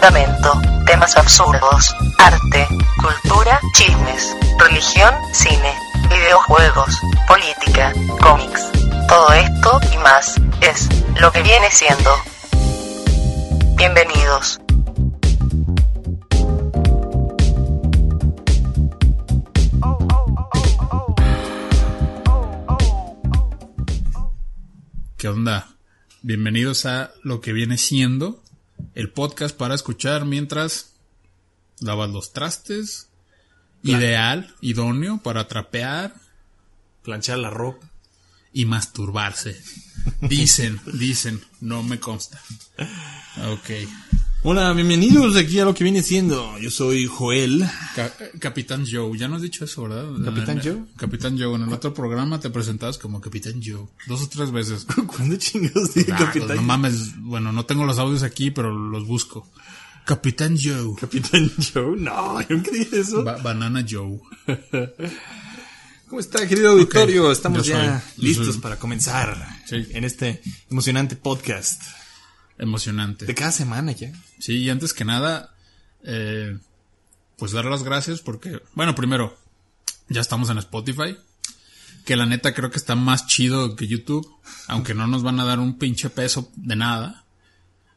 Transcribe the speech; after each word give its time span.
fundamento, 0.00 0.58
temas 0.86 1.14
absurdos, 1.14 1.94
arte, 2.16 2.66
cultura, 2.96 3.60
chismes, 3.74 4.34
religión, 4.58 5.12
cine, 5.34 5.74
videojuegos, 6.08 6.96
política, 7.28 7.92
cómics. 8.18 8.70
Todo 9.06 9.30
esto 9.34 9.80
y 9.92 9.98
más 9.98 10.40
es 10.62 10.88
lo 11.20 11.30
que 11.30 11.42
viene 11.42 11.70
siendo. 11.70 12.10
Bienvenidos. 13.76 14.58
¿Qué 25.18 25.28
onda? 25.28 25.68
Bienvenidos 26.22 26.86
a 26.86 27.10
lo 27.22 27.42
que 27.42 27.52
viene 27.52 27.76
siendo 27.76 28.39
el 28.94 29.10
podcast 29.10 29.56
para 29.56 29.74
escuchar 29.74 30.24
mientras 30.24 30.94
lavas 31.80 32.10
los 32.10 32.32
trastes. 32.32 33.08
Ideal, 33.82 34.54
idóneo 34.60 35.22
para 35.22 35.48
trapear 35.48 36.14
planchar 37.02 37.38
la 37.38 37.50
ropa. 37.50 37.88
y 38.52 38.64
masturbarse. 38.64 39.60
Dicen, 40.20 40.80
dicen, 40.94 41.40
no 41.60 41.82
me 41.82 42.00
consta. 42.00 42.40
Ok. 43.52 43.70
Hola, 44.42 44.72
bienvenidos 44.72 45.36
aquí 45.36 45.58
a 45.58 45.66
lo 45.66 45.74
que 45.74 45.84
viene 45.84 46.02
siendo. 46.02 46.58
Yo 46.58 46.70
soy 46.70 47.04
Joel. 47.06 47.62
Ca- 47.94 48.14
Capitán 48.38 48.86
Joe, 48.90 49.16
ya 49.18 49.28
no 49.28 49.36
has 49.36 49.42
dicho 49.42 49.66
eso, 49.66 49.82
¿verdad? 49.82 50.06
¿Capitán 50.24 50.58
En- 50.58 50.64
Joe? 50.64 50.84
Capitán 50.96 51.38
Joe, 51.38 51.54
en 51.56 51.62
el 51.64 51.72
otro 51.72 51.92
programa 51.92 52.40
te 52.40 52.48
presentabas 52.48 52.96
como 52.96 53.20
Capitán 53.20 53.60
Joe, 53.62 53.86
dos 54.06 54.22
o 54.22 54.28
tres 54.30 54.50
veces. 54.50 54.86
¿Cuándo 55.06 55.36
chingados 55.36 55.92
dije 55.94 56.10
Capitán 56.12 56.46
pues 56.46 56.56
no 56.56 56.62
mames, 56.62 57.20
bueno, 57.20 57.52
no 57.52 57.66
tengo 57.66 57.84
los 57.84 57.98
audios 57.98 58.22
aquí, 58.22 58.50
pero 58.50 58.70
los 58.74 59.06
busco. 59.06 59.46
Capitán 60.06 60.56
Joe. 60.60 60.94
Capitán 60.98 61.50
Joe? 61.74 61.96
No, 61.98 62.40
yo 62.40 62.46
nunca 62.56 62.70
dije 62.70 63.00
eso. 63.00 63.22
Ba- 63.22 63.36
Banana 63.42 63.84
Joe. 63.88 64.20
¿Cómo 66.08 66.18
está, 66.18 66.48
querido 66.48 66.70
auditorio? 66.70 67.30
Estamos 67.30 67.66
ya 67.66 68.02
soy- 68.16 68.24
listos 68.24 68.46
soy- 68.54 68.58
para 68.62 68.78
comenzar 68.78 69.36
Sí. 69.66 69.86
en 69.90 70.04
este 70.04 70.40
emocionante 70.70 71.14
podcast 71.14 71.82
Emocionante. 72.60 73.24
de 73.24 73.34
cada 73.34 73.52
semana 73.52 73.92
ya. 73.92 74.12
Sí, 74.38 74.58
y 74.58 74.68
antes 74.68 74.92
que 74.92 75.06
nada, 75.06 75.54
eh, 76.04 76.58
pues 77.38 77.52
dar 77.52 77.64
las 77.64 77.82
gracias 77.82 78.20
porque, 78.20 78.60
bueno, 78.74 78.94
primero, 78.94 79.38
ya 80.10 80.20
estamos 80.20 80.50
en 80.50 80.58
Spotify, 80.58 81.16
que 82.04 82.16
la 82.16 82.26
neta 82.26 82.52
creo 82.52 82.70
que 82.70 82.76
está 82.76 82.94
más 82.96 83.26
chido 83.26 83.76
que 83.76 83.86
YouTube, 83.86 84.30
aunque 84.66 84.92
no 84.92 85.06
nos 85.06 85.22
van 85.22 85.40
a 85.40 85.46
dar 85.46 85.58
un 85.58 85.78
pinche 85.78 86.10
peso 86.10 86.52
de 86.54 86.76
nada. 86.76 87.24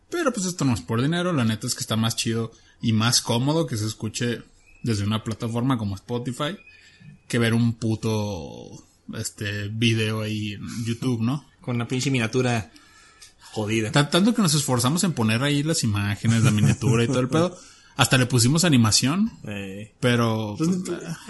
Pero 0.10 0.32
pues 0.32 0.46
esto 0.46 0.64
no 0.64 0.74
es 0.74 0.82
por 0.82 1.02
dinero, 1.02 1.34
la 1.34 1.44
neta 1.44 1.68
es 1.68 1.76
que 1.76 1.82
está 1.82 1.98
más 1.98 2.16
chido 2.16 2.54
y 2.82 2.94
más 2.94 3.22
cómodo 3.22 3.68
que 3.68 3.76
se 3.76 3.86
escuche 3.86 4.44
desde 4.82 5.04
una 5.04 5.24
plataforma 5.24 5.78
como 5.78 5.96
Spotify 5.96 6.58
que 7.28 7.40
ver 7.40 7.54
un 7.54 7.74
puto 7.74 8.86
este 9.14 9.68
video 9.68 10.22
ahí 10.22 10.54
en 10.54 10.86
YouTube, 10.86 11.22
¿no? 11.22 11.46
Con 11.60 11.76
una 11.76 11.88
pinche 11.88 12.12
miniatura 12.12 12.72
jodida. 13.54 13.92
Ta- 13.92 14.10
Tanto 14.10 14.34
que 14.34 14.42
nos 14.42 14.54
esforzamos 14.54 15.04
en 15.06 15.14
poner 15.14 15.44
ahí 15.44 15.64
las 15.64 15.84
imágenes, 15.84 16.44
la 16.44 16.52
miniatura 16.52 17.04
y 17.04 17.08
todo 17.08 17.20
el 17.22 17.30
pedo. 17.30 17.58
Hasta 17.96 18.18
le 18.18 18.26
pusimos 18.26 18.64
animación, 18.64 19.32
Eh, 19.48 19.94
pero 20.00 20.56
pues, 20.58 20.68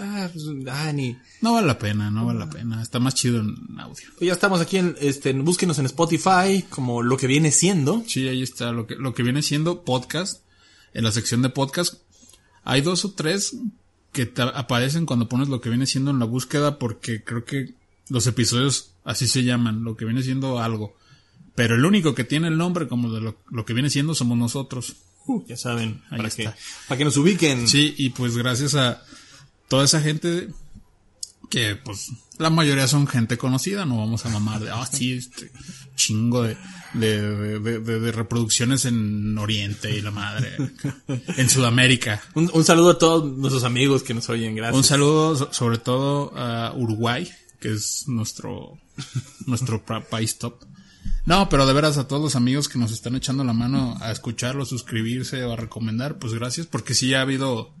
ah, 0.00 0.30
pues, 0.32 0.44
ah, 0.70 0.90
ni. 0.94 1.14
no 1.42 1.52
vale 1.52 1.66
la 1.66 1.78
pena, 1.78 2.10
no 2.10 2.24
vale 2.24 2.38
la 2.38 2.48
pena. 2.48 2.80
Está 2.82 2.98
más 2.98 3.14
chido 3.14 3.40
en 3.40 3.54
audio. 3.78 4.08
Pues 4.16 4.26
ya 4.28 4.32
estamos 4.32 4.62
aquí 4.62 4.78
en, 4.78 4.96
este, 4.98 5.34
búsquenos 5.34 5.78
en 5.78 5.84
Spotify 5.84 6.64
como 6.70 7.02
lo 7.02 7.18
que 7.18 7.26
viene 7.26 7.50
siendo. 7.52 8.02
Sí, 8.06 8.26
ahí 8.28 8.42
está 8.42 8.72
lo 8.72 8.86
que, 8.86 8.94
lo 8.94 9.12
que 9.12 9.22
viene 9.22 9.42
siendo 9.42 9.84
podcast. 9.84 10.42
En 10.94 11.04
la 11.04 11.12
sección 11.12 11.42
de 11.42 11.50
podcast 11.50 11.96
hay 12.64 12.80
dos 12.80 13.04
o 13.04 13.12
tres 13.12 13.56
que 14.12 14.24
te 14.24 14.40
aparecen 14.40 15.04
cuando 15.04 15.28
pones 15.28 15.48
lo 15.48 15.60
que 15.60 15.68
viene 15.68 15.86
siendo 15.86 16.12
en 16.12 16.18
la 16.18 16.24
búsqueda 16.24 16.78
porque 16.78 17.22
creo 17.24 17.44
que 17.44 17.74
los 18.08 18.26
episodios 18.26 18.92
así 19.04 19.26
se 19.26 19.42
llaman, 19.44 19.84
lo 19.84 19.96
que 19.98 20.06
viene 20.06 20.22
siendo 20.22 20.60
algo. 20.60 20.96
Pero 21.54 21.76
el 21.76 21.84
único 21.84 22.14
que 22.14 22.24
tiene 22.24 22.48
el 22.48 22.56
nombre 22.56 22.88
como 22.88 23.12
de 23.12 23.20
lo, 23.20 23.36
lo 23.50 23.64
que 23.64 23.74
viene 23.74 23.90
siendo 23.90 24.14
somos 24.14 24.36
nosotros. 24.36 24.96
Uh, 25.26 25.44
ya 25.46 25.56
saben, 25.56 26.02
Ahí 26.10 26.16
para 26.18 26.28
está. 26.28 26.52
que, 26.54 26.58
para 26.88 26.98
que 26.98 27.04
nos 27.04 27.16
ubiquen. 27.16 27.68
Sí, 27.68 27.94
y 27.96 28.10
pues 28.10 28.36
gracias 28.36 28.74
a 28.74 29.02
toda 29.68 29.84
esa 29.84 30.00
gente 30.00 30.48
que 31.50 31.76
pues 31.76 32.10
la 32.38 32.50
mayoría 32.50 32.88
son 32.88 33.06
gente 33.06 33.38
conocida, 33.38 33.86
no 33.86 33.98
vamos 33.98 34.26
a 34.26 34.28
mamar 34.30 34.60
de, 34.60 34.70
ah, 34.70 34.84
sí, 34.90 35.12
este 35.12 35.52
chingo 35.94 36.42
de, 36.42 36.56
de, 36.94 37.60
de- 37.60 37.78
de- 37.78 38.00
de 38.00 38.12
reproducciones 38.12 38.84
en 38.86 39.38
Oriente 39.38 39.96
y 39.96 40.00
la 40.00 40.10
madre, 40.10 40.56
en 41.36 41.48
Sudamérica. 41.48 42.20
Un, 42.34 42.50
un 42.52 42.64
saludo 42.64 42.90
a 42.90 42.98
todos 42.98 43.24
nuestros 43.38 43.62
amigos 43.62 44.02
que 44.02 44.14
nos 44.14 44.28
oyen, 44.30 44.56
gracias. 44.56 44.76
Un 44.76 44.82
saludo 44.84 45.36
so- 45.36 45.52
sobre 45.52 45.78
todo 45.78 46.32
a 46.36 46.72
Uruguay, 46.74 47.30
que 47.60 47.72
es 47.72 48.04
nuestro, 48.08 48.76
nuestro 49.46 49.84
pa- 49.84 50.00
país 50.00 50.36
top. 50.38 50.56
No, 51.26 51.48
pero 51.48 51.66
de 51.66 51.72
veras 51.72 51.98
a 51.98 52.06
todos 52.06 52.22
los 52.22 52.36
amigos 52.36 52.68
que 52.68 52.78
nos 52.78 52.92
están 52.92 53.16
echando 53.16 53.44
la 53.44 53.52
mano 53.52 53.96
a 54.00 54.12
escucharlo, 54.12 54.64
suscribirse 54.64 55.42
o 55.44 55.52
a 55.52 55.56
recomendar, 55.56 56.18
pues 56.18 56.34
gracias, 56.34 56.66
porque 56.66 56.94
sí 56.94 57.14
ha 57.14 57.22
habido 57.22 57.72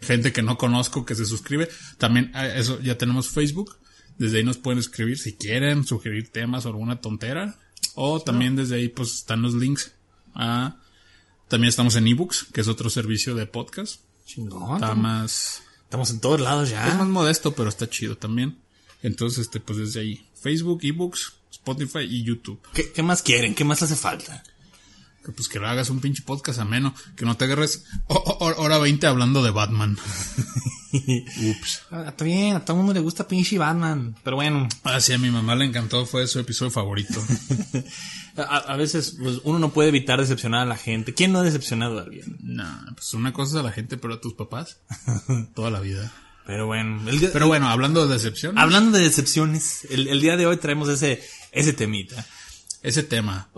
gente 0.00 0.32
que 0.32 0.42
no 0.42 0.58
conozco 0.58 1.04
que 1.04 1.14
se 1.14 1.26
suscribe. 1.26 1.68
También 1.98 2.30
a 2.34 2.46
eso 2.46 2.80
ya 2.80 2.98
tenemos 2.98 3.28
Facebook. 3.28 3.76
Desde 4.18 4.38
ahí 4.38 4.44
nos 4.44 4.58
pueden 4.58 4.78
escribir 4.78 5.18
si 5.18 5.34
quieren, 5.34 5.84
sugerir 5.84 6.30
temas 6.30 6.66
o 6.66 6.68
alguna 6.68 7.00
tontera. 7.00 7.58
O 7.94 8.20
también 8.20 8.56
desde 8.56 8.76
ahí 8.76 8.88
pues 8.88 9.14
están 9.14 9.42
los 9.42 9.54
links. 9.54 9.92
a 10.34 10.76
también 11.48 11.68
estamos 11.68 11.94
en 11.96 12.06
ebooks, 12.08 12.46
que 12.52 12.62
es 12.62 12.68
otro 12.68 12.90
servicio 12.90 13.34
de 13.34 13.46
podcast. 13.46 14.00
Chingón. 14.26 14.74
Está 14.76 14.94
más 14.94 15.62
Estamos 15.94 16.10
en 16.10 16.18
todos 16.18 16.40
lados 16.40 16.70
ya. 16.70 16.88
es 16.88 16.96
más 16.96 17.06
modesto, 17.06 17.54
pero 17.54 17.68
está 17.68 17.88
chido 17.88 18.16
también. 18.16 18.58
Entonces, 19.02 19.42
este, 19.46 19.60
pues 19.60 19.78
desde 19.78 20.00
ahí. 20.00 20.26
Facebook, 20.34 20.80
ebooks, 20.82 21.34
Spotify 21.64 22.00
y 22.00 22.22
YouTube. 22.22 22.60
¿Qué, 22.74 22.92
qué 22.92 23.02
más 23.02 23.22
quieren? 23.22 23.54
¿Qué 23.54 23.64
más 23.64 23.82
hace 23.82 23.96
falta? 23.96 24.42
Que 25.24 25.32
pues 25.32 25.48
que 25.48 25.58
lo 25.58 25.66
hagas 25.66 25.88
un 25.88 26.00
pinche 26.00 26.22
podcast 26.22 26.58
ameno. 26.58 26.94
Que 27.16 27.24
no 27.24 27.38
te 27.38 27.46
agarres 27.46 27.84
oh, 28.08 28.22
oh, 28.22 28.36
oh, 28.40 28.62
hora 28.62 28.76
20 28.76 29.06
hablando 29.06 29.42
de 29.42 29.50
Batman. 29.50 29.96
Ups. 30.92 31.82
Ah, 31.90 32.04
está 32.08 32.24
bien, 32.24 32.54
a 32.54 32.64
todo 32.64 32.76
el 32.76 32.84
mundo 32.84 32.92
le 32.92 33.00
gusta 33.00 33.26
pinche 33.26 33.56
Batman. 33.56 34.14
Pero 34.22 34.36
bueno, 34.36 34.68
Ah, 34.82 35.00
sí, 35.00 35.14
a 35.14 35.18
mi 35.18 35.30
mamá 35.30 35.54
le 35.54 35.64
encantó. 35.64 36.04
Fue 36.04 36.26
su 36.26 36.38
episodio 36.38 36.70
favorito. 36.70 37.18
a, 38.36 38.42
a 38.58 38.76
veces 38.76 39.16
pues, 39.18 39.40
uno 39.44 39.58
no 39.58 39.70
puede 39.70 39.88
evitar 39.88 40.20
decepcionar 40.20 40.60
a 40.60 40.66
la 40.66 40.76
gente. 40.76 41.14
¿Quién 41.14 41.32
no 41.32 41.38
ha 41.38 41.42
decepcionado 41.42 41.98
a 41.98 42.02
alguien? 42.02 42.36
nah, 42.42 42.92
pues 42.94 43.14
una 43.14 43.32
cosa 43.32 43.56
es 43.56 43.60
a 43.60 43.66
la 43.66 43.72
gente, 43.72 43.96
pero 43.96 44.12
a 44.14 44.20
tus 44.20 44.34
papás. 44.34 44.80
Toda 45.54 45.70
la 45.70 45.80
vida. 45.80 46.12
Pero 46.46 46.66
bueno, 46.66 47.10
día- 47.10 47.30
Pero 47.32 47.46
bueno, 47.46 47.68
hablando 47.68 48.06
de 48.06 48.14
decepción. 48.14 48.58
hablando 48.58 48.98
de 48.98 49.04
decepciones, 49.04 49.86
el, 49.90 50.08
el 50.08 50.20
día 50.20 50.36
de 50.36 50.46
hoy 50.46 50.56
traemos 50.58 50.88
ese, 50.88 51.22
ese 51.52 51.72
temita. 51.72 52.26
ese 52.82 53.02
tema 53.02 53.48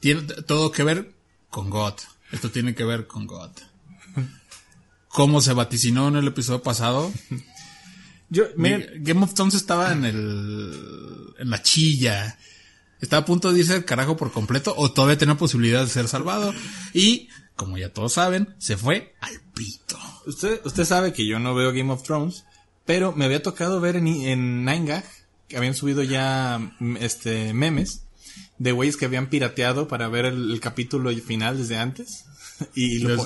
tiene 0.00 0.22
todo 0.46 0.70
que 0.70 0.82
ver 0.84 1.14
con 1.48 1.70
God. 1.70 1.94
Esto 2.32 2.50
tiene 2.50 2.74
que 2.74 2.84
ver 2.84 3.06
con 3.06 3.26
God. 3.26 3.50
Como 5.08 5.40
se 5.40 5.52
vaticinó 5.52 6.08
en 6.08 6.16
el 6.16 6.26
episodio 6.26 6.62
pasado, 6.62 7.12
Yo, 8.28 8.44
miren, 8.56 8.82
Ga- 8.82 8.92
Game 8.96 9.22
of 9.24 9.34
Thrones 9.34 9.54
estaba 9.54 9.92
en 9.92 10.04
el 10.04 11.34
en 11.38 11.50
la 11.50 11.62
chilla. 11.62 12.36
Estaba 13.00 13.22
a 13.22 13.26
punto 13.26 13.52
de 13.52 13.60
irse 13.60 13.74
al 13.74 13.84
carajo 13.84 14.16
por 14.16 14.32
completo 14.32 14.74
o 14.76 14.90
todavía 14.92 15.18
tenía 15.18 15.36
posibilidad 15.36 15.82
de 15.84 15.90
ser 15.90 16.08
salvado 16.08 16.52
y 16.94 17.28
como 17.56 17.78
ya 17.78 17.92
todos 17.92 18.14
saben, 18.14 18.54
se 18.58 18.76
fue 18.76 19.14
al 19.20 19.40
pito. 19.54 19.98
usted, 20.26 20.60
usted 20.64 20.84
sabe 20.84 21.12
que 21.12 21.26
yo 21.26 21.38
no 21.38 21.54
veo 21.54 21.72
Game 21.72 21.92
of 21.92 22.02
Thrones, 22.02 22.44
pero 22.84 23.12
me 23.12 23.24
había 23.24 23.42
tocado 23.42 23.80
ver 23.80 23.96
en, 23.96 24.06
en 24.08 24.66
9gag 24.66 25.04
que 25.48 25.56
habían 25.56 25.74
subido 25.74 26.02
ya 26.02 26.58
mm, 26.80 26.96
este 26.98 27.54
memes 27.54 28.04
de 28.58 28.72
güeyes 28.72 28.96
que 28.96 29.04
habían 29.04 29.28
pirateado 29.28 29.88
para 29.88 30.08
ver 30.08 30.26
el, 30.26 30.50
el 30.50 30.60
capítulo 30.60 31.10
final 31.16 31.58
desde 31.58 31.78
antes. 31.78 32.24
Y 32.76 33.00
lo 33.00 33.16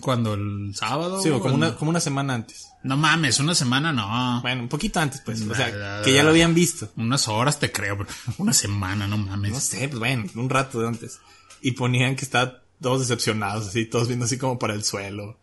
cuando 0.00 0.32
el 0.32 0.72
sábado 0.74 1.20
Sí, 1.20 1.28
o 1.28 1.40
como 1.40 1.54
una, 1.54 1.74
como 1.74 1.90
una 1.90 2.00
semana 2.00 2.32
antes. 2.32 2.68
No 2.82 2.96
mames, 2.96 3.38
una 3.38 3.54
semana 3.54 3.92
no. 3.92 4.40
Bueno, 4.40 4.62
un 4.62 4.68
poquito 4.68 4.98
antes, 4.98 5.20
pues. 5.20 5.42
O 5.42 5.54
sea, 5.54 6.02
que 6.02 6.12
ya 6.12 6.22
lo 6.22 6.30
habían 6.30 6.54
visto. 6.54 6.90
Unas 6.96 7.28
horas 7.28 7.58
te 7.58 7.70
creo, 7.70 7.98
pero 7.98 8.08
una 8.38 8.54
semana, 8.54 9.06
no 9.06 9.18
mames. 9.18 9.52
No 9.52 9.60
sé, 9.60 9.88
pues 9.88 9.98
bueno, 9.98 10.24
un 10.36 10.48
rato 10.48 10.80
de 10.80 10.88
antes. 10.88 11.20
Y 11.60 11.72
ponían 11.72 12.16
que 12.16 12.24
estaban 12.24 12.54
todos 12.80 13.00
decepcionados, 13.00 13.68
así, 13.68 13.86
todos 13.86 14.08
viendo 14.08 14.24
así 14.26 14.38
como 14.38 14.58
para 14.58 14.74
el 14.74 14.84
suelo. 14.84 15.38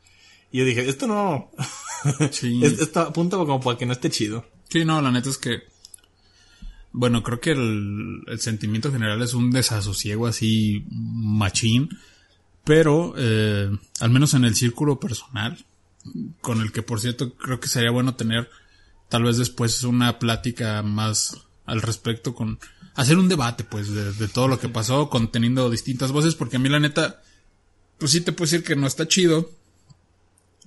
Y 0.51 0.59
yo 0.59 0.65
dije, 0.65 0.87
esto 0.87 1.07
no. 1.07 1.51
Sí. 2.31 2.59
Es- 2.63 2.79
Esto 2.79 3.01
apunta 3.01 3.37
como 3.37 3.59
para 3.59 3.77
que 3.77 3.85
no 3.85 3.93
esté 3.93 4.09
chido. 4.09 4.45
Sí, 4.69 4.85
no, 4.85 5.01
la 5.01 5.11
neta 5.11 5.29
es 5.29 5.37
que. 5.37 5.63
Bueno, 6.91 7.23
creo 7.23 7.39
que 7.41 7.51
el, 7.51 8.21
el 8.27 8.39
sentimiento 8.39 8.91
general 8.91 9.21
es 9.21 9.33
un 9.33 9.51
desasosiego 9.51 10.27
así 10.27 10.85
machín. 10.89 11.89
Pero, 12.63 13.13
eh, 13.17 13.69
al 13.99 14.09
menos 14.09 14.33
en 14.33 14.45
el 14.45 14.55
círculo 14.55 14.99
personal, 14.99 15.63
con 16.41 16.61
el 16.61 16.71
que 16.71 16.81
por 16.83 16.99
cierto 17.01 17.33
creo 17.35 17.59
que 17.59 17.67
sería 17.67 17.91
bueno 17.91 18.15
tener 18.15 18.49
tal 19.09 19.23
vez 19.23 19.37
después 19.37 19.83
una 19.83 20.17
plática 20.19 20.81
más 20.81 21.37
al 21.65 21.81
respecto 21.81 22.33
con 22.33 22.59
hacer 22.95 23.17
un 23.17 23.27
debate 23.27 23.63
pues 23.63 23.91
de, 23.93 24.13
de 24.13 24.27
todo 24.27 24.47
lo 24.47 24.59
que 24.59 24.69
pasó 24.69 25.09
conteniendo 25.09 25.69
distintas 25.69 26.11
voces 26.11 26.33
porque 26.35 26.55
a 26.57 26.59
mí 26.59 26.69
la 26.69 26.79
neta 26.79 27.21
pues 27.97 28.11
sí 28.11 28.21
te 28.21 28.31
puedo 28.31 28.49
decir 28.49 28.65
que 28.65 28.75
no 28.75 28.87
está 28.87 29.07
chido. 29.07 29.51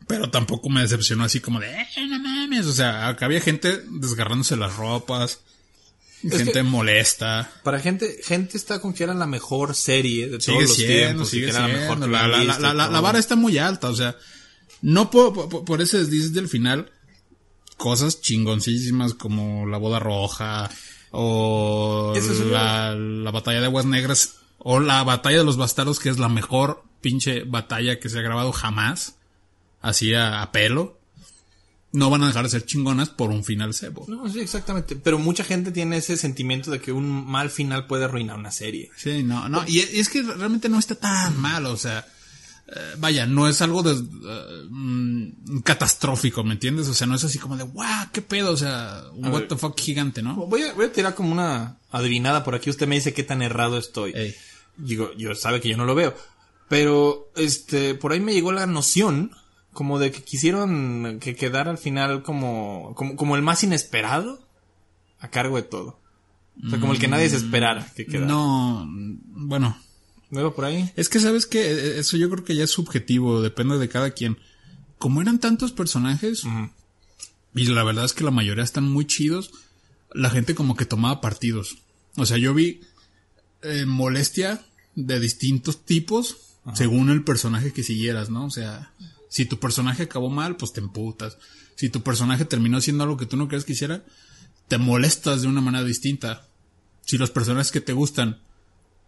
Pero 0.07 0.31
tampoco 0.31 0.71
me 0.71 0.81
decepcionó 0.81 1.25
así 1.25 1.41
como 1.41 1.61
de, 1.61 1.71
eh, 1.71 1.87
no 2.09 2.19
mames. 2.19 2.67
O 2.67 2.73
sea, 2.73 3.09
acá 3.09 3.27
había 3.27 3.41
gente 3.41 3.83
desgarrándose 3.91 4.57
las 4.57 4.77
ropas. 4.77 5.41
gente 6.23 6.63
molesta. 6.63 7.51
Para 7.63 7.79
gente, 7.79 8.19
gente 8.25 8.57
está 8.57 8.81
con 8.81 8.95
que 8.95 9.05
era 9.05 9.15
la 9.15 9.27
mejor 9.27 9.75
serie 9.75 10.29
de 10.29 10.41
Sigue 10.41 10.57
todos 10.57 10.69
los 10.69 10.77
siendo, 10.77 10.97
tiempos 10.97 11.29
sigue 11.29 11.49
era 11.51 11.61
la 11.61 11.69
mejor 11.69 11.99
siendo. 11.99 12.09
La, 12.09 12.39
visto 12.39 13.01
vara 13.03 13.19
está 13.19 13.37
muy 13.37 13.59
alta, 13.59 13.91
o 13.91 13.95
sea, 13.95 14.17
no 14.81 15.11
por, 15.11 15.49
por, 15.49 15.65
por 15.65 15.83
ese 15.83 15.99
desliz 15.99 16.33
del 16.33 16.49
final, 16.49 16.91
cosas 17.77 18.21
chingoncísimas 18.21 19.15
como 19.15 19.67
la 19.67 19.79
boda 19.79 19.99
roja 19.99 20.71
o 21.11 22.13
es 22.15 22.41
la, 22.41 22.95
la 22.95 23.31
batalla 23.31 23.61
de 23.61 23.67
aguas 23.67 23.87
negras 23.87 24.35
o 24.59 24.81
la 24.81 25.03
batalla 25.05 25.39
de 25.39 25.45
los 25.45 25.57
bastardos 25.57 26.01
que 26.01 26.11
es 26.11 26.19
la 26.19 26.29
mejor 26.29 26.83
pinche 27.01 27.45
batalla 27.45 27.99
que 27.99 28.09
se 28.09 28.19
ha 28.19 28.23
grabado 28.23 28.53
jamás, 28.53 29.17
así 29.81 30.15
a, 30.15 30.43
a 30.43 30.53
pelo. 30.53 30.99
No 31.91 32.11
van 32.11 32.23
a 32.23 32.27
dejar 32.27 32.45
de 32.45 32.51
ser 32.51 32.67
chingonas 32.67 33.09
por 33.09 33.31
un 33.31 33.45
final 33.45 33.73
cebo. 33.73 34.05
No, 34.09 34.29
sí, 34.29 34.41
exactamente. 34.41 34.95
Pero 34.95 35.19
mucha 35.19 35.43
gente 35.43 35.73
tiene 35.73 35.97
ese 35.97 36.19
sentimiento 36.19 36.71
de 36.71 36.81
que 36.81 36.93
un 36.93 37.27
mal 37.27 37.49
final 37.49 37.87
puede 37.87 38.05
arruinar 38.05 38.37
una 38.37 38.51
serie. 38.51 38.91
Sí, 38.95 39.23
no, 39.23 39.49
no, 39.49 39.65
y 39.67 39.81
es 39.81 40.11
que 40.11 40.23
realmente 40.23 40.69
no 40.69 40.79
está 40.79 40.97
tan 40.97 41.41
mal, 41.41 41.65
o 41.65 41.79
sea, 41.79 42.07
eh, 42.71 42.95
vaya, 42.99 43.25
no 43.25 43.49
es 43.49 43.63
algo 43.63 43.83
de, 43.83 43.93
eh, 43.93 44.65
mm, 44.69 45.61
catastrófico, 45.61 46.45
¿me 46.45 46.53
entiendes? 46.53 46.89
O 46.89 46.95
sea, 46.95 47.07
no 47.07 47.15
es 47.15 47.25
así 47.25 47.39
como 47.39 47.57
de, 47.57 47.63
wow, 47.65 48.09
qué 48.13 48.21
pedo, 48.21 48.53
o 48.53 48.57
sea, 48.59 49.05
un 49.15 49.25
A 49.25 49.31
what 49.31 49.41
ver. 49.41 49.49
the 49.49 49.57
fuck 49.57 49.81
gigante, 49.81 50.21
¿no? 50.21 50.35
Voy 50.35 50.63
a, 50.65 50.75
voy 50.75 50.85
a 50.87 50.93
tirar 50.93 51.15
como 51.15 51.33
una 51.33 51.79
adivinada 51.91 52.45
por 52.45 52.55
aquí. 52.55 52.69
Usted 52.69 52.87
me 52.87 52.97
dice 52.97 53.15
qué 53.15 53.23
tan 53.23 53.41
errado 53.41 53.79
estoy. 53.79 54.13
Ey. 54.15 54.35
Digo, 54.77 55.13
yo 55.17 55.35
sabe 55.35 55.63
que 55.63 55.71
yo 55.71 55.79
no 55.79 55.87
lo 55.87 55.95
veo. 55.95 56.15
Pero, 56.69 57.31
este, 57.37 57.95
por 57.95 58.13
ahí 58.13 58.21
me 58.21 58.35
llegó 58.35 58.53
la 58.53 58.67
noción 58.67 59.33
como 59.73 59.99
de 59.99 60.11
que 60.11 60.23
quisieron 60.23 61.19
que 61.21 61.37
quedara 61.37 61.71
al 61.71 61.79
final 61.79 62.23
como, 62.23 62.95
como, 62.97 63.17
como 63.17 63.37
el 63.37 63.43
más 63.43 63.63
inesperado 63.63 64.41
a 65.21 65.29
cargo 65.29 65.57
de 65.57 65.63
todo. 65.63 66.01
O 66.65 66.71
sea, 66.71 66.81
como 66.81 66.93
el 66.93 66.99
que 66.99 67.07
nadie 67.07 67.31
se 67.31 67.37
esperara 67.37 67.91
que 67.95 68.05
quedara. 68.05 68.27
No, 68.27 68.85
bueno, 68.89 69.79
¿No 70.31 70.41
iba 70.41 70.55
por 70.55 70.65
ahí? 70.65 70.91
es 70.97 71.09
que 71.09 71.21
sabes 71.21 71.47
que 71.47 71.99
eso 71.99 72.17
yo 72.17 72.29
creo 72.29 72.45
que 72.45 72.57
ya 72.57 72.65
es 72.65 72.71
subjetivo, 72.71 73.41
depende 73.41 73.79
de 73.79 73.89
cada 73.89 74.11
quien. 74.11 74.39
Como 74.99 75.23
eran 75.23 75.39
tantos 75.39 75.71
personajes, 75.71 76.43
y 77.55 77.67
la 77.67 77.85
verdad 77.85 78.05
es 78.05 78.13
que 78.13 78.25
la 78.25 78.33
mayoría 78.33 78.65
están 78.65 78.85
muy 78.85 79.07
chidos, 79.07 79.53
la 80.13 80.31
gente 80.31 80.57
como 80.57 80.77
que 80.77 80.85
tomaba 80.85 81.21
partidos. 81.21 81.79
O 82.17 82.27
sea, 82.27 82.37
yo 82.37 82.53
vi 82.53 82.81
eh, 83.63 83.87
molestia 83.87 84.67
de 84.97 85.21
distintos 85.21 85.85
tipos 85.85 86.48
según 86.75 87.11
el 87.11 87.25
personaje 87.25 87.73
que 87.73 87.83
siguieras, 87.83 88.31
¿no? 88.31 88.47
O 88.47 88.51
sea, 88.51 88.93
si 89.29 89.45
tu 89.45 89.59
personaje 89.59 90.05
acabó 90.05 90.31
mal, 90.31 90.57
pues 90.57 90.73
te 90.73 90.81
emputas. 90.81 91.39
Si 91.77 91.89
tu 91.91 92.03
personaje 92.03 92.45
terminó 92.45 92.81
siendo 92.81 93.05
algo 93.05 93.17
que 93.17 93.27
tú 93.27 93.37
no 93.37 93.49
crees 93.49 93.65
que 93.65 93.73
hiciera, 93.73 94.05
te 94.69 94.79
molestas 94.79 95.43
de 95.43 95.49
una 95.49 95.61
manera 95.61 95.85
distinta. 95.85 96.47
Si 97.05 97.19
los 97.19 97.31
personajes 97.31 97.73
que 97.73 97.81
te 97.81 97.93
gustan 97.93 98.41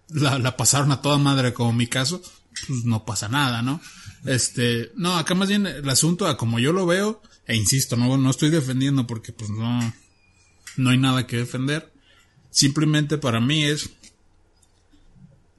la, 0.08 0.56
pasaron 0.56 0.92
a 0.92 1.02
toda 1.02 1.18
madre, 1.18 1.52
como 1.52 1.72
mi 1.72 1.86
caso, 1.86 2.22
pues 2.66 2.84
no 2.84 3.04
pasa 3.04 3.28
nada, 3.28 3.62
¿no? 3.62 3.80
Este, 4.24 4.92
no, 4.96 5.16
acá 5.16 5.34
más 5.34 5.48
bien 5.48 5.66
el 5.66 5.88
asunto, 5.88 6.26
a 6.26 6.36
como 6.36 6.58
yo 6.58 6.72
lo 6.72 6.86
veo, 6.86 7.22
e 7.46 7.56
insisto, 7.56 7.96
no, 7.96 8.16
no 8.16 8.30
estoy 8.30 8.50
defendiendo 8.50 9.06
porque 9.06 9.32
pues 9.32 9.50
no, 9.50 9.92
no 10.76 10.90
hay 10.90 10.98
nada 10.98 11.26
que 11.26 11.38
defender. 11.38 11.92
Simplemente 12.50 13.18
para 13.18 13.40
mí 13.40 13.64
es, 13.64 13.90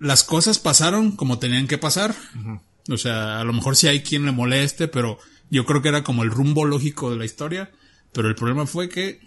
las 0.01 0.23
cosas 0.23 0.57
pasaron 0.57 1.11
como 1.11 1.37
tenían 1.37 1.67
que 1.67 1.77
pasar. 1.77 2.15
O 2.89 2.97
sea, 2.97 3.39
a 3.39 3.43
lo 3.43 3.53
mejor 3.53 3.75
sí 3.75 3.87
hay 3.87 4.01
quien 4.01 4.25
le 4.25 4.31
moleste, 4.31 4.87
pero 4.87 5.19
yo 5.51 5.63
creo 5.65 5.83
que 5.83 5.89
era 5.89 6.03
como 6.03 6.23
el 6.23 6.31
rumbo 6.31 6.65
lógico 6.65 7.11
de 7.11 7.17
la 7.17 7.25
historia. 7.25 7.71
Pero 8.11 8.27
el 8.27 8.33
problema 8.33 8.65
fue 8.65 8.89
que 8.89 9.21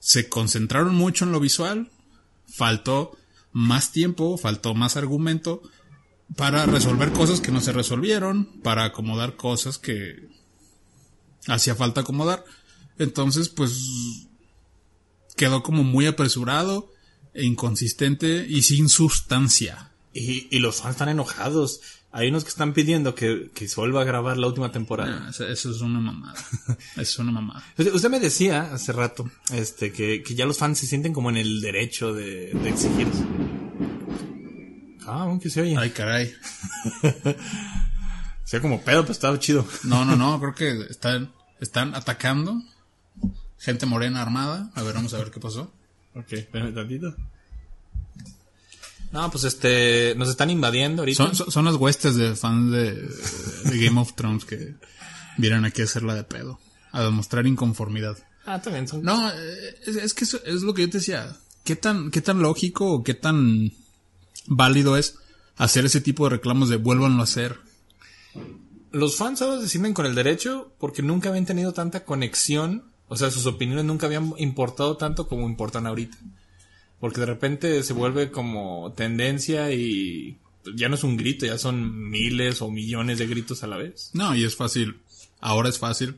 se 0.00 0.28
concentraron 0.28 0.96
mucho 0.96 1.24
en 1.24 1.30
lo 1.30 1.38
visual, 1.38 1.92
faltó 2.48 3.16
más 3.52 3.92
tiempo, 3.92 4.36
faltó 4.36 4.74
más 4.74 4.96
argumento 4.96 5.62
para 6.36 6.66
resolver 6.66 7.12
cosas 7.12 7.40
que 7.40 7.52
no 7.52 7.60
se 7.60 7.72
resolvieron, 7.72 8.46
para 8.64 8.84
acomodar 8.84 9.36
cosas 9.36 9.78
que 9.78 10.28
hacía 11.46 11.76
falta 11.76 12.00
acomodar. 12.00 12.44
Entonces, 12.98 13.48
pues 13.48 14.26
quedó 15.36 15.62
como 15.62 15.84
muy 15.84 16.06
apresurado 16.06 16.90
inconsistente 17.34 18.46
y 18.48 18.62
sin 18.62 18.88
sustancia. 18.88 19.90
Y, 20.12 20.48
y 20.54 20.60
los 20.60 20.76
fans 20.76 20.92
están 20.92 21.08
enojados. 21.08 21.80
Hay 22.12 22.28
unos 22.28 22.44
que 22.44 22.50
están 22.50 22.72
pidiendo 22.72 23.16
que, 23.16 23.50
que 23.52 23.66
se 23.66 23.74
vuelva 23.74 24.02
a 24.02 24.04
grabar 24.04 24.36
la 24.36 24.46
última 24.46 24.70
temporada. 24.70 25.24
Ah, 25.26 25.30
Eso, 25.30 25.48
eso 25.48 25.70
es 25.72 25.80
una 25.80 25.98
mamada. 25.98 26.38
Es 26.96 27.18
una 27.18 27.32
mamada. 27.32 27.64
Usted 27.76 28.08
me 28.08 28.20
decía 28.20 28.72
hace 28.72 28.92
rato 28.92 29.28
este, 29.52 29.90
que, 29.92 30.22
que 30.22 30.34
ya 30.36 30.46
los 30.46 30.58
fans 30.58 30.78
se 30.78 30.86
sienten 30.86 31.12
como 31.12 31.30
en 31.30 31.38
el 31.38 31.60
derecho 31.60 32.12
de, 32.14 32.52
de 32.52 32.68
exigir. 32.68 33.08
Ah, 35.06 35.22
aunque 35.22 35.50
se 35.50 35.60
oye. 35.62 35.76
Ay, 35.76 35.90
caray. 35.90 36.32
Sea 38.44 38.60
como 38.60 38.82
pedo, 38.82 39.02
pero 39.02 39.12
estaba 39.12 39.38
chido. 39.38 39.66
No, 39.82 40.04
no, 40.04 40.16
no, 40.16 40.38
creo 40.54 40.54
que 40.54 40.86
están, 40.90 41.32
están 41.60 41.94
atacando 41.94 42.62
gente 43.58 43.86
morena 43.86 44.22
armada. 44.22 44.70
A 44.74 44.82
ver, 44.82 44.94
vamos 44.94 45.14
a 45.14 45.18
ver 45.18 45.30
qué 45.30 45.40
pasó. 45.40 45.72
Ok, 46.14 46.32
espérame 46.32 46.74
tantito. 46.74 47.14
No, 49.12 49.30
pues 49.30 49.44
este, 49.44 50.14
nos 50.16 50.28
están 50.28 50.50
invadiendo 50.50 51.02
ahorita. 51.02 51.24
Son, 51.24 51.36
son, 51.36 51.50
son 51.50 51.64
las 51.64 51.76
huestes 51.76 52.16
de 52.16 52.34
fans 52.34 52.72
de, 52.72 52.94
de 52.94 53.84
Game 53.84 54.00
of 54.00 54.14
Thrones 54.14 54.44
que 54.44 54.74
vienen 55.36 55.64
aquí 55.64 55.82
a 55.82 55.84
hacerla 55.84 56.14
de 56.14 56.24
pedo. 56.24 56.58
A 56.92 57.02
demostrar 57.02 57.46
inconformidad. 57.46 58.18
Ah, 58.46 58.60
también 58.60 58.88
son. 58.88 59.02
No, 59.02 59.30
es, 59.30 59.96
es 59.96 60.14
que 60.14 60.24
eso 60.24 60.40
es 60.44 60.62
lo 60.62 60.74
que 60.74 60.82
yo 60.82 60.90
te 60.90 60.98
decía. 60.98 61.36
¿Qué 61.64 61.76
tan, 61.76 62.10
qué 62.10 62.20
tan 62.20 62.40
lógico 62.40 62.92
o 62.92 63.02
qué 63.02 63.14
tan 63.14 63.72
válido 64.46 64.96
es 64.96 65.16
hacer 65.56 65.86
ese 65.86 66.00
tipo 66.00 66.24
de 66.24 66.36
reclamos 66.36 66.68
de 66.68 66.76
vuélvanlo 66.76 67.20
a 67.20 67.24
hacer? 67.24 67.58
Los 68.92 69.16
fans 69.16 69.42
ahora 69.42 69.60
se 69.60 69.68
sienten 69.68 69.94
con 69.94 70.06
el 70.06 70.14
derecho 70.14 70.72
porque 70.78 71.02
nunca 71.02 71.30
habían 71.30 71.46
tenido 71.46 71.72
tanta 71.72 72.04
conexión. 72.04 72.84
O 73.08 73.16
sea, 73.16 73.30
sus 73.30 73.46
opiniones 73.46 73.84
nunca 73.84 74.06
habían 74.06 74.32
importado 74.38 74.96
tanto 74.96 75.28
como 75.28 75.46
importan 75.46 75.86
ahorita. 75.86 76.16
Porque 77.00 77.20
de 77.20 77.26
repente 77.26 77.82
se 77.82 77.92
vuelve 77.92 78.30
como 78.30 78.92
tendencia 78.96 79.72
y 79.72 80.38
ya 80.74 80.88
no 80.88 80.94
es 80.94 81.04
un 81.04 81.16
grito, 81.16 81.44
ya 81.44 81.58
son 81.58 82.08
miles 82.10 82.62
o 82.62 82.70
millones 82.70 83.18
de 83.18 83.26
gritos 83.26 83.62
a 83.62 83.66
la 83.66 83.76
vez. 83.76 84.10
No, 84.14 84.34
y 84.34 84.44
es 84.44 84.56
fácil. 84.56 84.96
Ahora 85.40 85.68
es 85.68 85.78
fácil 85.78 86.16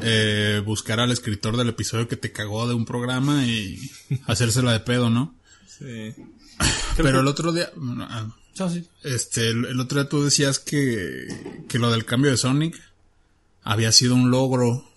eh, 0.00 0.62
buscar 0.64 1.00
al 1.00 1.10
escritor 1.12 1.56
del 1.58 1.68
episodio 1.68 2.08
que 2.08 2.16
te 2.16 2.32
cagó 2.32 2.66
de 2.66 2.74
un 2.74 2.86
programa 2.86 3.44
y 3.46 3.78
hacérsela 4.26 4.72
de 4.72 4.80
pedo, 4.80 5.10
¿no? 5.10 5.34
Sí. 5.66 6.14
Pero 6.96 7.20
el 7.20 7.26
otro 7.26 7.52
día, 7.52 7.70
bueno, 7.76 8.06
ah, 8.08 8.34
No, 8.58 8.70
sí. 8.70 8.86
este, 9.02 9.48
el, 9.48 9.66
el 9.66 9.80
otro 9.80 10.00
día 10.00 10.08
tú 10.08 10.24
decías 10.24 10.58
que, 10.58 11.64
que 11.68 11.78
lo 11.78 11.90
del 11.90 12.06
cambio 12.06 12.30
de 12.30 12.36
Sonic 12.38 12.80
había 13.62 13.92
sido 13.92 14.14
un 14.14 14.30
logro. 14.30 14.88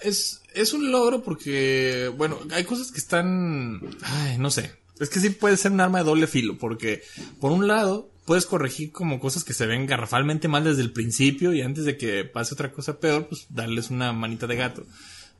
Es, 0.00 0.42
es 0.54 0.72
un 0.72 0.90
logro 0.90 1.22
porque, 1.22 2.12
bueno, 2.16 2.38
hay 2.52 2.64
cosas 2.64 2.90
que 2.90 2.98
están, 2.98 3.80
ay, 4.02 4.38
no 4.38 4.50
sé. 4.50 4.72
Es 5.00 5.08
que 5.08 5.20
sí 5.20 5.30
puede 5.30 5.56
ser 5.56 5.72
un 5.72 5.80
arma 5.80 5.98
de 5.98 6.04
doble 6.04 6.26
filo, 6.26 6.56
porque 6.58 7.02
por 7.40 7.52
un 7.52 7.66
lado 7.66 8.10
puedes 8.24 8.46
corregir 8.46 8.92
como 8.92 9.20
cosas 9.20 9.44
que 9.44 9.52
se 9.52 9.66
ven 9.66 9.86
garrafalmente 9.86 10.48
mal 10.48 10.64
desde 10.64 10.82
el 10.82 10.92
principio 10.92 11.52
y 11.52 11.62
antes 11.62 11.84
de 11.84 11.96
que 11.96 12.24
pase 12.24 12.54
otra 12.54 12.72
cosa 12.72 12.98
peor, 12.98 13.26
pues 13.28 13.46
darles 13.50 13.90
una 13.90 14.12
manita 14.12 14.46
de 14.46 14.56
gato. 14.56 14.86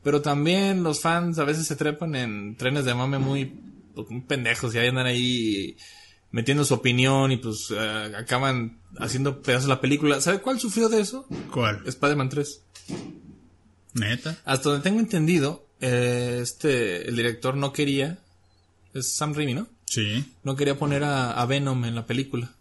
Pero 0.03 0.21
también 0.21 0.83
los 0.83 1.01
fans 1.01 1.39
a 1.39 1.45
veces 1.45 1.65
se 1.65 1.75
trepan 1.75 2.15
en 2.15 2.55
trenes 2.57 2.85
de 2.85 2.93
mame 2.93 3.17
muy, 3.17 3.53
pues, 3.95 4.09
muy 4.09 4.21
pendejos 4.21 4.75
y 4.75 4.77
ahí 4.77 4.87
andan 4.87 5.07
ahí 5.07 5.77
metiendo 6.31 6.65
su 6.65 6.73
opinión 6.73 7.31
y 7.31 7.37
pues 7.37 7.71
eh, 7.71 8.13
acaban 8.15 8.77
haciendo 8.99 9.41
pedazos 9.41 9.69
la 9.69 9.81
película. 9.81 10.21
¿Sabe 10.21 10.41
cuál 10.41 10.59
sufrió 10.59 10.89
de 10.89 10.99
eso? 10.99 11.25
¿Cuál? 11.51 11.81
Spider-Man 11.87 12.29
3. 12.29 12.61
Neta. 13.95 14.37
Hasta 14.45 14.69
donde 14.69 14.83
tengo 14.83 14.99
entendido, 14.99 15.67
eh, 15.81 16.39
este, 16.41 17.09
el 17.09 17.15
director 17.15 17.55
no 17.55 17.73
quería, 17.73 18.19
es 18.93 19.11
Sam 19.13 19.33
Raimi, 19.33 19.55
¿no? 19.55 19.67
Sí. 19.85 20.25
No 20.43 20.55
quería 20.55 20.77
poner 20.77 21.03
a, 21.03 21.31
a 21.31 21.45
Venom 21.45 21.85
en 21.85 21.95
la 21.95 22.05
película. 22.05 22.51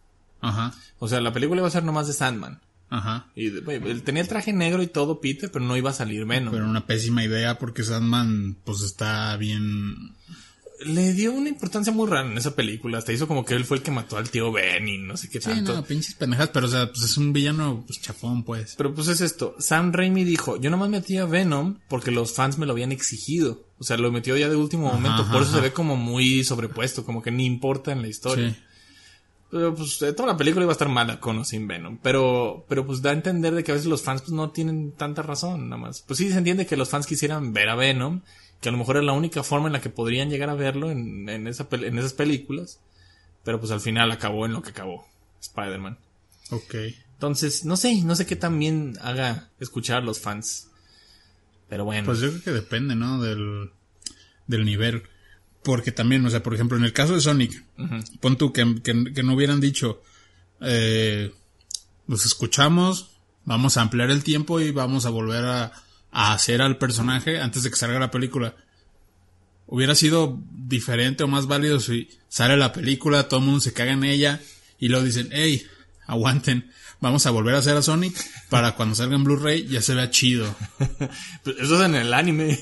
Ajá. 0.40 0.74
O 0.98 1.08
sea, 1.08 1.20
la 1.20 1.32
película 1.32 1.60
iba 1.60 1.68
a 1.68 1.72
ser 1.72 1.84
nomás 1.84 2.06
de 2.06 2.12
Sandman. 2.12 2.60
Ajá. 2.90 3.26
Y 3.34 3.48
él 3.48 4.02
tenía 4.04 4.22
el 4.22 4.28
traje 4.28 4.52
negro 4.52 4.82
y 4.82 4.86
todo, 4.86 5.20
Peter, 5.20 5.50
pero 5.50 5.64
no 5.64 5.76
iba 5.76 5.90
a 5.90 5.94
salir 5.94 6.24
Venom. 6.26 6.52
Pero 6.52 6.66
una 6.66 6.86
pésima 6.86 7.24
idea 7.24 7.58
porque 7.58 7.82
Sandman 7.82 8.56
pues 8.64 8.82
está 8.82 9.36
bien... 9.36 10.14
Le 10.80 11.12
dio 11.12 11.32
una 11.32 11.48
importancia 11.48 11.92
muy 11.92 12.08
rara 12.08 12.28
en 12.28 12.36
esa 12.36 12.54
película. 12.56 12.98
Hasta 12.98 13.12
hizo 13.12 13.28
como 13.28 13.44
que 13.44 13.54
él 13.54 13.64
fue 13.64 13.76
el 13.76 13.82
que 13.82 13.90
mató 13.92 14.16
al 14.16 14.28
tío 14.28 14.50
Ben 14.50 14.88
y 14.88 14.98
no 14.98 15.16
sé 15.16 15.28
qué 15.30 15.40
Sí, 15.40 15.48
tanto. 15.50 15.74
no, 15.74 15.84
pinches 15.84 16.14
pendejas, 16.14 16.48
pero 16.48 16.66
o 16.66 16.68
sea, 16.68 16.88
pues 16.90 17.02
es 17.04 17.16
un 17.16 17.32
villano 17.32 17.84
pues 17.86 18.00
chafón, 18.00 18.42
pues. 18.42 18.74
Pero 18.76 18.92
pues 18.92 19.06
es 19.08 19.20
esto, 19.20 19.54
Sam 19.58 19.92
Raimi 19.92 20.24
dijo, 20.24 20.60
yo 20.60 20.70
nomás 20.70 20.88
metí 20.90 21.16
a 21.16 21.26
Venom 21.26 21.78
porque 21.88 22.10
los 22.10 22.32
fans 22.34 22.58
me 22.58 22.66
lo 22.66 22.72
habían 22.72 22.90
exigido. 22.92 23.64
O 23.78 23.84
sea, 23.84 23.96
lo 23.96 24.10
metió 24.10 24.36
ya 24.36 24.48
de 24.48 24.56
último 24.56 24.88
Ajá, 24.88 24.96
momento, 24.96 25.24
por 25.30 25.42
eso 25.42 25.50
ajá. 25.52 25.56
se 25.58 25.62
ve 25.62 25.72
como 25.72 25.96
muy 25.96 26.42
sobrepuesto, 26.44 27.04
como 27.04 27.22
que 27.22 27.30
ni 27.30 27.46
importa 27.46 27.92
en 27.92 28.02
la 28.02 28.08
historia. 28.08 28.50
Sí. 28.50 28.56
Pero, 29.50 29.72
pues 29.74 29.98
toda 29.98 30.26
la 30.26 30.36
película 30.36 30.64
iba 30.64 30.72
a 30.72 30.74
estar 30.74 30.88
mala 30.88 31.20
con 31.20 31.38
o 31.38 31.44
sin 31.44 31.68
Venom. 31.68 31.98
Pero, 32.02 32.64
pero 32.68 32.84
pues 32.84 33.00
da 33.02 33.10
a 33.10 33.12
entender 33.12 33.54
de 33.54 33.62
que 33.62 33.70
a 33.70 33.74
veces 33.74 33.88
los 33.88 34.02
fans 34.02 34.22
pues 34.22 34.32
no 34.32 34.50
tienen 34.50 34.90
tanta 34.92 35.22
razón, 35.22 35.68
nada 35.68 35.80
más. 35.80 36.02
Pues 36.02 36.18
sí 36.18 36.28
se 36.30 36.38
entiende 36.38 36.66
que 36.66 36.76
los 36.76 36.88
fans 36.88 37.06
quisieran 37.06 37.52
ver 37.52 37.68
a 37.68 37.76
Venom, 37.76 38.22
que 38.64 38.70
a 38.70 38.72
lo 38.72 38.78
mejor 38.78 38.96
es 38.96 39.04
la 39.04 39.12
única 39.12 39.42
forma 39.42 39.66
en 39.66 39.74
la 39.74 39.82
que 39.82 39.90
podrían 39.90 40.30
llegar 40.30 40.48
a 40.48 40.54
verlo 40.54 40.90
en, 40.90 41.28
en, 41.28 41.46
esa, 41.46 41.68
en 41.70 41.98
esas 41.98 42.14
películas. 42.14 42.80
Pero 43.44 43.60
pues 43.60 43.70
al 43.72 43.80
final 43.82 44.10
acabó 44.10 44.46
en 44.46 44.54
lo 44.54 44.62
que 44.62 44.70
acabó. 44.70 45.06
Spider-Man. 45.42 45.98
Ok. 46.50 46.74
Entonces, 47.12 47.66
no 47.66 47.76
sé, 47.76 48.00
no 48.02 48.16
sé 48.16 48.24
qué 48.24 48.36
también 48.36 48.96
haga 49.02 49.50
escuchar 49.60 49.98
a 49.98 50.00
los 50.00 50.18
fans. 50.18 50.68
Pero 51.68 51.84
bueno. 51.84 52.06
Pues 52.06 52.20
yo 52.20 52.30
creo 52.30 52.42
que 52.42 52.50
depende, 52.52 52.94
¿no? 52.94 53.20
Del, 53.20 53.70
del 54.46 54.64
nivel. 54.64 55.02
Porque 55.62 55.92
también, 55.92 56.24
o 56.24 56.30
sea, 56.30 56.42
por 56.42 56.54
ejemplo, 56.54 56.78
en 56.78 56.84
el 56.84 56.92
caso 56.94 57.14
de 57.14 57.20
Sonic, 57.20 57.62
pon 58.20 58.36
tú 58.38 58.52
que, 58.52 58.80
que- 58.82 59.12
que 59.14 59.22
no 59.22 59.34
hubieran 59.34 59.60
dicho, 59.60 60.02
eh, 60.62 61.32
los 62.06 62.24
escuchamos, 62.26 63.10
vamos 63.44 63.76
a 63.76 63.82
ampliar 63.82 64.10
el 64.10 64.22
tiempo 64.24 64.60
y 64.60 64.70
vamos 64.72 65.04
a 65.06 65.10
volver 65.10 65.44
a, 65.44 65.72
a 66.14 66.32
hacer 66.32 66.62
al 66.62 66.78
personaje 66.78 67.40
antes 67.40 67.64
de 67.64 67.70
que 67.70 67.76
salga 67.76 67.98
la 67.98 68.12
película. 68.12 68.54
Hubiera 69.66 69.96
sido 69.96 70.40
diferente 70.52 71.24
o 71.24 71.28
más 71.28 71.46
válido 71.46 71.80
si 71.80 72.08
sale 72.28 72.56
la 72.56 72.72
película, 72.72 73.28
todo 73.28 73.40
el 73.40 73.46
mundo 73.46 73.60
se 73.60 73.72
caga 73.72 73.92
en 73.92 74.04
ella 74.04 74.40
y 74.78 74.88
luego 74.88 75.04
dicen, 75.04 75.28
hey, 75.32 75.66
aguanten, 76.06 76.70
vamos 77.00 77.26
a 77.26 77.32
volver 77.32 77.56
a 77.56 77.58
hacer 77.58 77.76
a 77.76 77.82
Sonic 77.82 78.16
para 78.48 78.76
cuando 78.76 78.94
salga 78.94 79.16
en 79.16 79.24
Blu-ray 79.24 79.66
ya 79.66 79.82
se 79.82 79.94
vea 79.94 80.10
chido. 80.10 80.54
Pues 81.42 81.56
eso 81.58 81.78
es 81.78 81.86
en 81.86 81.96
el 81.96 82.14
anime. 82.14 82.58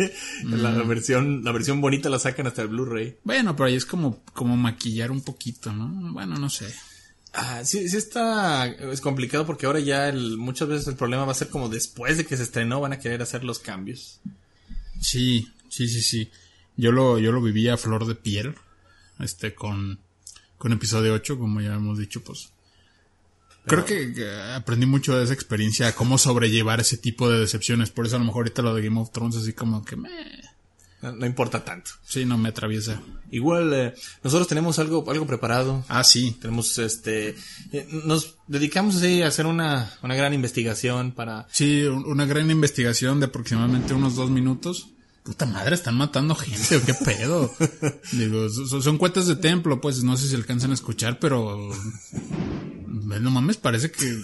la, 0.44 0.70
versión, 0.82 1.44
la 1.44 1.52
versión 1.52 1.80
bonita 1.80 2.08
la 2.08 2.18
sacan 2.18 2.46
hasta 2.46 2.62
el 2.62 2.68
Blu-ray. 2.68 3.18
Bueno, 3.22 3.54
pero 3.54 3.66
ahí 3.66 3.74
es 3.74 3.84
como, 3.84 4.24
como 4.32 4.56
maquillar 4.56 5.10
un 5.10 5.20
poquito, 5.20 5.72
¿no? 5.72 6.12
Bueno, 6.12 6.36
no 6.36 6.48
sé. 6.48 6.74
Ah, 7.36 7.64
sí, 7.64 7.88
sí 7.88 7.96
está, 7.96 8.66
es 8.66 9.00
complicado 9.00 9.44
porque 9.44 9.66
ahora 9.66 9.80
ya 9.80 10.08
el, 10.08 10.38
muchas 10.38 10.68
veces 10.68 10.86
el 10.86 10.94
problema 10.94 11.24
va 11.24 11.32
a 11.32 11.34
ser 11.34 11.48
como 11.48 11.68
después 11.68 12.16
de 12.16 12.24
que 12.24 12.36
se 12.36 12.44
estrenó 12.44 12.80
van 12.80 12.92
a 12.92 13.00
querer 13.00 13.22
hacer 13.22 13.42
los 13.42 13.58
cambios. 13.58 14.20
Sí, 15.00 15.52
sí, 15.68 15.88
sí, 15.88 16.00
sí. 16.00 16.30
Yo 16.76 16.92
lo, 16.92 17.18
yo 17.18 17.32
lo 17.32 17.42
viví 17.42 17.68
a 17.68 17.76
flor 17.76 18.06
de 18.06 18.14
piel, 18.14 18.54
este, 19.18 19.52
con, 19.52 19.98
con 20.58 20.72
episodio 20.72 21.12
8, 21.14 21.36
como 21.36 21.60
ya 21.60 21.74
hemos 21.74 21.98
dicho, 21.98 22.22
pues. 22.22 22.50
Creo 23.66 23.84
que 23.84 24.14
aprendí 24.54 24.86
mucho 24.86 25.16
de 25.16 25.24
esa 25.24 25.32
experiencia, 25.32 25.94
cómo 25.94 26.18
sobrellevar 26.18 26.80
ese 26.80 26.98
tipo 26.98 27.30
de 27.30 27.40
decepciones. 27.40 27.90
Por 27.90 28.06
eso 28.06 28.16
a 28.16 28.18
lo 28.18 28.26
mejor 28.26 28.42
ahorita 28.42 28.62
lo 28.62 28.74
de 28.74 28.82
Game 28.82 29.00
of 29.00 29.10
Thrones 29.10 29.36
así 29.36 29.54
como 29.54 29.84
que 29.84 29.96
me... 29.96 30.10
No, 31.12 31.26
importa 31.26 31.64
tanto. 31.64 31.90
Sí, 32.06 32.24
no 32.24 32.38
me 32.38 32.48
atraviesa. 32.50 33.00
Igual, 33.30 33.72
eh, 33.74 33.94
nosotros 34.22 34.48
tenemos 34.48 34.78
algo, 34.78 35.04
algo 35.10 35.26
preparado. 35.26 35.84
Ah, 35.88 36.04
sí. 36.04 36.36
Tenemos, 36.40 36.78
este, 36.78 37.36
eh, 37.72 37.88
nos 38.04 38.36
dedicamos 38.46 38.96
así 38.96 39.22
a 39.22 39.28
hacer 39.28 39.46
una, 39.46 39.92
una 40.02 40.14
gran 40.14 40.32
investigación 40.34 41.12
para, 41.12 41.46
Sí, 41.50 41.82
un- 41.84 42.04
una 42.06 42.24
gran 42.26 42.50
investigación 42.50 43.20
de 43.20 43.26
aproximadamente 43.26 43.94
unos 43.94 44.16
dos 44.16 44.30
minutos. 44.30 44.88
Puta 45.24 45.46
madre, 45.46 45.74
están 45.74 45.96
matando 45.96 46.34
gente, 46.34 46.76
¿o 46.76 46.82
qué 46.84 46.92
pedo? 47.04 47.50
Digo, 48.12 48.48
so- 48.50 48.82
son, 48.82 48.98
cuentas 48.98 49.26
de 49.26 49.36
templo, 49.36 49.80
pues 49.80 50.02
no 50.04 50.16
sé 50.18 50.28
si 50.28 50.34
alcanzan 50.34 50.70
a 50.70 50.74
escuchar, 50.74 51.18
pero. 51.18 51.70
No 52.86 53.30
mames, 53.30 53.56
parece 53.56 53.90
que. 53.90 54.20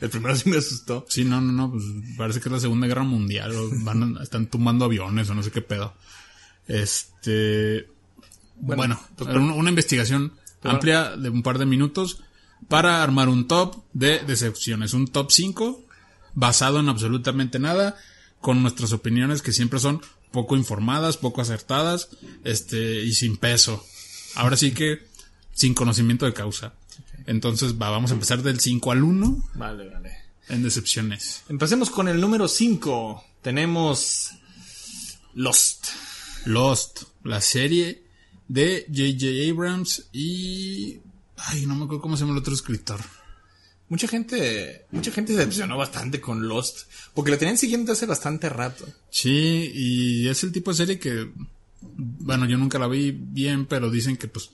El 0.00 0.10
primero 0.10 0.36
sí 0.36 0.48
me 0.48 0.56
asustó. 0.58 1.04
Sí, 1.08 1.24
no, 1.24 1.40
no, 1.40 1.52
no, 1.52 1.70
pues 1.72 1.84
parece 2.16 2.40
que 2.40 2.48
es 2.48 2.52
la 2.52 2.60
Segunda 2.60 2.86
Guerra 2.86 3.02
Mundial, 3.04 3.52
o 3.54 3.68
van, 3.84 4.16
a- 4.18 4.22
están 4.22 4.46
tumbando 4.46 4.84
aviones 4.84 5.28
o 5.30 5.34
no 5.34 5.42
sé 5.42 5.50
qué 5.50 5.62
pedo. 5.62 5.94
Este. 6.66 7.88
Bueno, 8.60 9.00
pues, 9.16 9.30
una, 9.30 9.54
una 9.54 9.68
investigación 9.70 10.32
pero- 10.60 10.74
amplia 10.74 11.16
de 11.16 11.28
un 11.30 11.42
par 11.42 11.58
de 11.58 11.66
minutos 11.66 12.20
para 12.68 13.02
armar 13.02 13.28
un 13.28 13.46
top 13.46 13.84
de 13.92 14.18
decepciones. 14.20 14.92
Un 14.94 15.06
top 15.08 15.30
5 15.30 15.84
basado 16.34 16.80
en 16.80 16.88
absolutamente 16.88 17.58
nada, 17.58 17.96
con 18.40 18.62
nuestras 18.62 18.92
opiniones 18.92 19.42
que 19.42 19.52
siempre 19.52 19.78
son 19.80 20.00
poco 20.30 20.56
informadas, 20.56 21.16
poco 21.16 21.40
acertadas, 21.40 22.10
este, 22.44 23.02
y 23.02 23.12
sin 23.14 23.36
peso. 23.36 23.84
Ahora 24.34 24.56
sí 24.56 24.72
que 24.72 25.06
sin 25.52 25.74
conocimiento 25.74 26.26
de 26.26 26.34
causa. 26.34 26.74
Entonces, 27.28 27.74
va, 27.74 27.90
vamos 27.90 28.10
a 28.10 28.14
empezar 28.14 28.42
del 28.42 28.58
5 28.58 28.90
al 28.90 29.02
1 29.02 29.50
Vale, 29.56 29.90
vale. 29.90 30.12
en 30.48 30.62
decepciones. 30.62 31.42
Empecemos 31.50 31.90
con 31.90 32.08
el 32.08 32.18
número 32.22 32.48
5. 32.48 33.22
Tenemos 33.42 34.30
Lost. 35.34 35.88
Lost, 36.46 37.02
la 37.24 37.42
serie 37.42 38.02
de 38.48 38.86
J.J. 38.88 39.52
Abrams 39.52 40.06
y... 40.10 41.00
Ay, 41.36 41.66
no 41.66 41.74
me 41.74 41.84
acuerdo 41.84 42.00
cómo 42.00 42.16
se 42.16 42.22
llama 42.22 42.32
el 42.32 42.40
otro 42.40 42.54
escritor. 42.54 43.00
Mucha 43.90 44.08
gente, 44.08 44.86
mucha 44.90 45.10
gente 45.10 45.32
se 45.32 45.38
decepcionó 45.38 45.76
bastante 45.76 46.22
con 46.22 46.48
Lost, 46.48 46.90
porque 47.12 47.30
la 47.30 47.36
tenían 47.36 47.58
siguiendo 47.58 47.92
hace 47.92 48.06
bastante 48.06 48.48
rato. 48.48 48.86
Sí, 49.10 49.70
y 49.74 50.28
es 50.28 50.42
el 50.44 50.52
tipo 50.52 50.70
de 50.70 50.76
serie 50.78 50.98
que... 50.98 51.30
Bueno, 51.80 52.46
yo 52.46 52.56
nunca 52.56 52.78
la 52.78 52.88
vi 52.88 53.10
bien, 53.12 53.66
pero 53.66 53.90
dicen 53.90 54.16
que 54.16 54.28
pues 54.28 54.50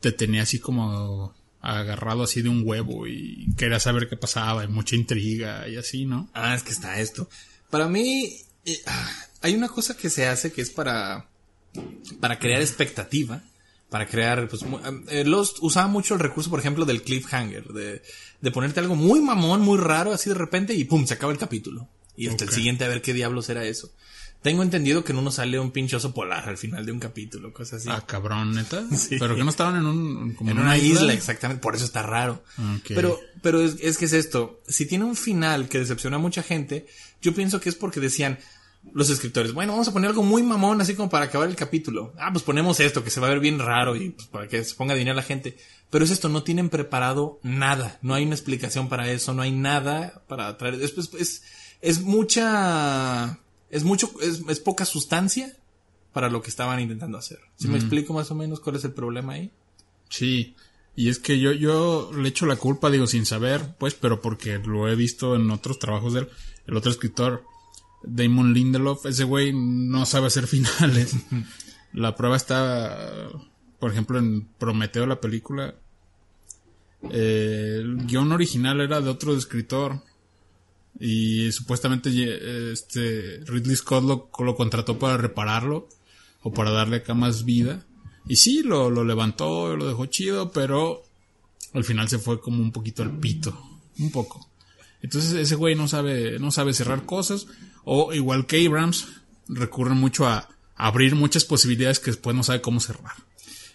te 0.00 0.10
tenía 0.10 0.42
así 0.42 0.58
como 0.58 1.32
agarrado 1.62 2.24
así 2.24 2.42
de 2.42 2.48
un 2.48 2.62
huevo 2.64 3.06
y 3.06 3.46
quería 3.56 3.80
saber 3.80 4.08
qué 4.08 4.16
pasaba 4.16 4.64
y 4.64 4.68
mucha 4.68 4.96
intriga 4.96 5.68
y 5.68 5.76
así, 5.76 6.04
¿no? 6.04 6.28
Ah, 6.34 6.54
es 6.54 6.62
que 6.62 6.72
está 6.72 7.00
esto. 7.00 7.28
Para 7.70 7.88
mí, 7.88 8.36
eh, 8.64 8.78
ah, 8.86 9.10
hay 9.42 9.54
una 9.54 9.68
cosa 9.68 9.96
que 9.96 10.10
se 10.10 10.26
hace 10.26 10.52
que 10.52 10.60
es 10.62 10.70
para, 10.70 11.28
para 12.20 12.38
crear 12.38 12.60
expectativa, 12.60 13.42
para 13.88 14.06
crear, 14.06 14.48
pues, 14.48 14.62
mu- 14.64 14.80
eh, 15.08 15.24
Lost 15.24 15.58
usaba 15.60 15.86
mucho 15.86 16.14
el 16.14 16.20
recurso, 16.20 16.50
por 16.50 16.60
ejemplo, 16.60 16.84
del 16.84 17.02
cliffhanger, 17.02 17.64
de, 17.72 18.02
de 18.40 18.50
ponerte 18.50 18.80
algo 18.80 18.96
muy 18.96 19.20
mamón, 19.20 19.60
muy 19.60 19.78
raro, 19.78 20.12
así 20.12 20.30
de 20.30 20.34
repente, 20.34 20.74
y 20.74 20.84
pum, 20.84 21.06
se 21.06 21.14
acaba 21.14 21.32
el 21.32 21.38
capítulo. 21.38 21.88
Y 22.16 22.28
hasta 22.28 22.44
el 22.44 22.50
siguiente 22.50 22.84
a 22.84 22.88
ver 22.88 23.00
qué 23.02 23.14
diablos 23.14 23.48
era 23.48 23.64
eso. 23.64 23.90
Tengo 24.42 24.62
entendido 24.62 25.04
que 25.04 25.12
en 25.12 25.18
uno 25.18 25.30
sale 25.30 25.58
un 25.60 25.70
pinche 25.70 25.96
oso 25.96 26.12
polar 26.12 26.48
al 26.48 26.58
final 26.58 26.84
de 26.84 26.92
un 26.92 26.98
capítulo, 26.98 27.52
cosas 27.52 27.80
así. 27.80 27.88
Ah, 27.90 28.04
cabrón, 28.06 28.54
neta. 28.54 28.82
Sí. 28.96 29.16
Pero 29.18 29.36
que 29.36 29.44
no 29.44 29.50
estaban 29.50 29.76
en 29.76 29.86
un... 29.86 30.34
como 30.34 30.50
En 30.50 30.58
una 30.58 30.76
isla, 30.76 31.12
exactamente, 31.12 31.62
por 31.62 31.74
eso 31.76 31.84
está 31.84 32.02
raro. 32.02 32.42
Ok. 32.58 32.86
Pero, 32.88 33.20
pero 33.40 33.60
es, 33.60 33.76
es 33.80 33.98
que 33.98 34.06
es 34.06 34.12
esto, 34.12 34.60
si 34.66 34.86
tiene 34.86 35.04
un 35.04 35.16
final 35.16 35.68
que 35.68 35.78
decepciona 35.78 36.16
a 36.16 36.20
mucha 36.20 36.42
gente, 36.42 36.86
yo 37.20 37.34
pienso 37.34 37.60
que 37.60 37.68
es 37.68 37.76
porque 37.76 38.00
decían 38.00 38.38
los 38.92 39.10
escritores, 39.10 39.52
bueno, 39.52 39.72
vamos 39.72 39.88
a 39.88 39.92
poner 39.92 40.10
algo 40.10 40.22
muy 40.22 40.42
mamón, 40.42 40.80
así 40.80 40.94
como 40.94 41.08
para 41.08 41.26
acabar 41.26 41.48
el 41.48 41.56
capítulo. 41.56 42.12
Ah, 42.18 42.30
pues 42.32 42.42
ponemos 42.42 42.80
esto, 42.80 43.04
que 43.04 43.10
se 43.10 43.20
va 43.20 43.28
a 43.28 43.30
ver 43.30 43.40
bien 43.40 43.58
raro 43.58 43.96
y 43.96 44.10
pues, 44.10 44.26
para 44.26 44.48
que 44.48 44.64
se 44.64 44.74
ponga 44.74 44.94
dinero 44.94 45.14
la 45.14 45.22
gente. 45.22 45.56
Pero 45.88 46.04
es 46.04 46.10
esto, 46.10 46.28
no 46.28 46.42
tienen 46.42 46.68
preparado 46.68 47.38
nada, 47.42 47.98
no 48.02 48.14
hay 48.14 48.24
una 48.24 48.34
explicación 48.34 48.88
para 48.88 49.10
eso, 49.10 49.34
no 49.34 49.42
hay 49.42 49.52
nada 49.52 50.24
para 50.26 50.56
traer. 50.58 50.78
Después, 50.78 51.10
es, 51.18 51.42
es 51.80 52.00
mucha, 52.00 53.38
es 53.72 53.82
mucho, 53.82 54.12
es, 54.20 54.42
es 54.48 54.60
poca 54.60 54.84
sustancia 54.84 55.56
para 56.12 56.28
lo 56.28 56.42
que 56.42 56.50
estaban 56.50 56.78
intentando 56.78 57.18
hacer. 57.18 57.40
Si 57.56 57.66
me 57.66 57.78
explico 57.78 58.12
más 58.12 58.30
o 58.30 58.34
menos 58.34 58.60
cuál 58.60 58.76
es 58.76 58.84
el 58.84 58.92
problema 58.92 59.32
ahí? 59.32 59.50
Sí, 60.10 60.54
y 60.94 61.08
es 61.08 61.18
que 61.18 61.40
yo, 61.40 61.52
yo 61.52 62.10
le 62.14 62.28
echo 62.28 62.44
la 62.44 62.56
culpa, 62.56 62.90
digo, 62.90 63.06
sin 63.06 63.24
saber, 63.24 63.74
pues, 63.78 63.94
pero 63.94 64.20
porque 64.20 64.58
lo 64.58 64.88
he 64.88 64.94
visto 64.94 65.34
en 65.34 65.50
otros 65.50 65.78
trabajos 65.78 66.12
de 66.12 66.20
él. 66.20 66.28
El 66.66 66.76
otro 66.76 66.90
escritor, 66.90 67.44
Damon 68.02 68.52
Lindelof, 68.52 69.06
ese 69.06 69.24
güey 69.24 69.52
no 69.54 70.04
sabe 70.04 70.26
hacer 70.26 70.46
finales. 70.48 71.16
la 71.94 72.14
prueba 72.14 72.36
está, 72.36 73.28
por 73.78 73.90
ejemplo, 73.90 74.18
en 74.18 74.46
Prometeo, 74.58 75.06
la 75.06 75.20
película. 75.20 75.74
Eh, 77.10 77.78
el 77.80 78.06
guion 78.06 78.30
original 78.32 78.82
era 78.82 79.00
de 79.00 79.08
otro 79.08 79.34
escritor. 79.34 80.02
Y 81.00 81.50
supuestamente 81.52 82.10
este 82.72 83.40
Ridley 83.46 83.76
Scott 83.76 84.04
lo, 84.04 84.30
lo 84.44 84.54
contrató 84.54 84.98
para 84.98 85.16
repararlo 85.16 85.88
o 86.42 86.52
para 86.52 86.70
darle 86.70 86.96
acá 86.96 87.14
más 87.14 87.44
vida. 87.44 87.84
Y 88.28 88.36
sí, 88.36 88.62
lo, 88.62 88.90
lo 88.90 89.04
levantó, 89.04 89.76
lo 89.76 89.88
dejó 89.88 90.06
chido, 90.06 90.52
pero 90.52 91.02
al 91.72 91.84
final 91.84 92.08
se 92.08 92.18
fue 92.18 92.40
como 92.40 92.62
un 92.62 92.72
poquito 92.72 93.02
al 93.02 93.18
pito. 93.18 93.58
Un 93.98 94.10
poco. 94.10 94.48
Entonces 95.02 95.32
ese 95.32 95.56
güey 95.56 95.74
no 95.74 95.88
sabe, 95.88 96.38
no 96.38 96.50
sabe 96.50 96.72
cerrar 96.72 97.04
cosas. 97.04 97.46
O 97.84 98.12
igual 98.12 98.46
que 98.46 98.64
Abrams, 98.64 99.08
recurre 99.48 99.94
mucho 99.94 100.26
a, 100.26 100.48
abrir 100.76 101.14
muchas 101.14 101.44
posibilidades 101.44 102.00
que 102.00 102.10
después 102.10 102.34
no 102.34 102.42
sabe 102.42 102.60
cómo 102.60 102.80
cerrar. 102.80 103.12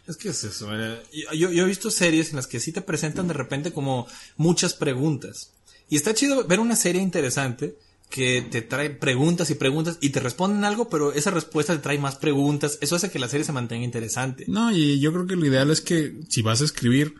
Es 0.07 0.17
que 0.17 0.29
es 0.29 0.43
eso. 0.43 0.69
eh, 0.73 1.01
Yo, 1.37 1.51
yo 1.51 1.63
he 1.63 1.67
visto 1.67 1.91
series 1.91 2.29
en 2.29 2.37
las 2.37 2.47
que 2.47 2.59
sí 2.59 2.71
te 2.71 2.81
presentan 2.81 3.27
de 3.27 3.33
repente 3.33 3.73
como 3.73 4.07
muchas 4.37 4.73
preguntas. 4.73 5.51
Y 5.89 5.95
está 5.95 6.13
chido 6.13 6.45
ver 6.45 6.59
una 6.59 6.75
serie 6.75 7.01
interesante 7.01 7.75
que 8.09 8.41
te 8.41 8.61
trae 8.61 8.89
preguntas 8.89 9.49
y 9.49 9.55
preguntas 9.55 9.97
y 10.01 10.09
te 10.09 10.19
responden 10.19 10.63
algo, 10.63 10.89
pero 10.89 11.11
esa 11.13 11.31
respuesta 11.31 11.73
te 11.75 11.81
trae 11.81 11.97
más 11.97 12.15
preguntas. 12.15 12.77
Eso 12.81 12.95
hace 12.95 13.11
que 13.11 13.19
la 13.19 13.27
serie 13.27 13.45
se 13.45 13.51
mantenga 13.51 13.83
interesante. 13.83 14.45
No, 14.47 14.71
y 14.71 14.99
yo 14.99 15.11
creo 15.11 15.27
que 15.27 15.35
lo 15.35 15.45
ideal 15.45 15.69
es 15.71 15.81
que 15.81 16.15
si 16.29 16.41
vas 16.41 16.61
a 16.61 16.65
escribir 16.65 17.15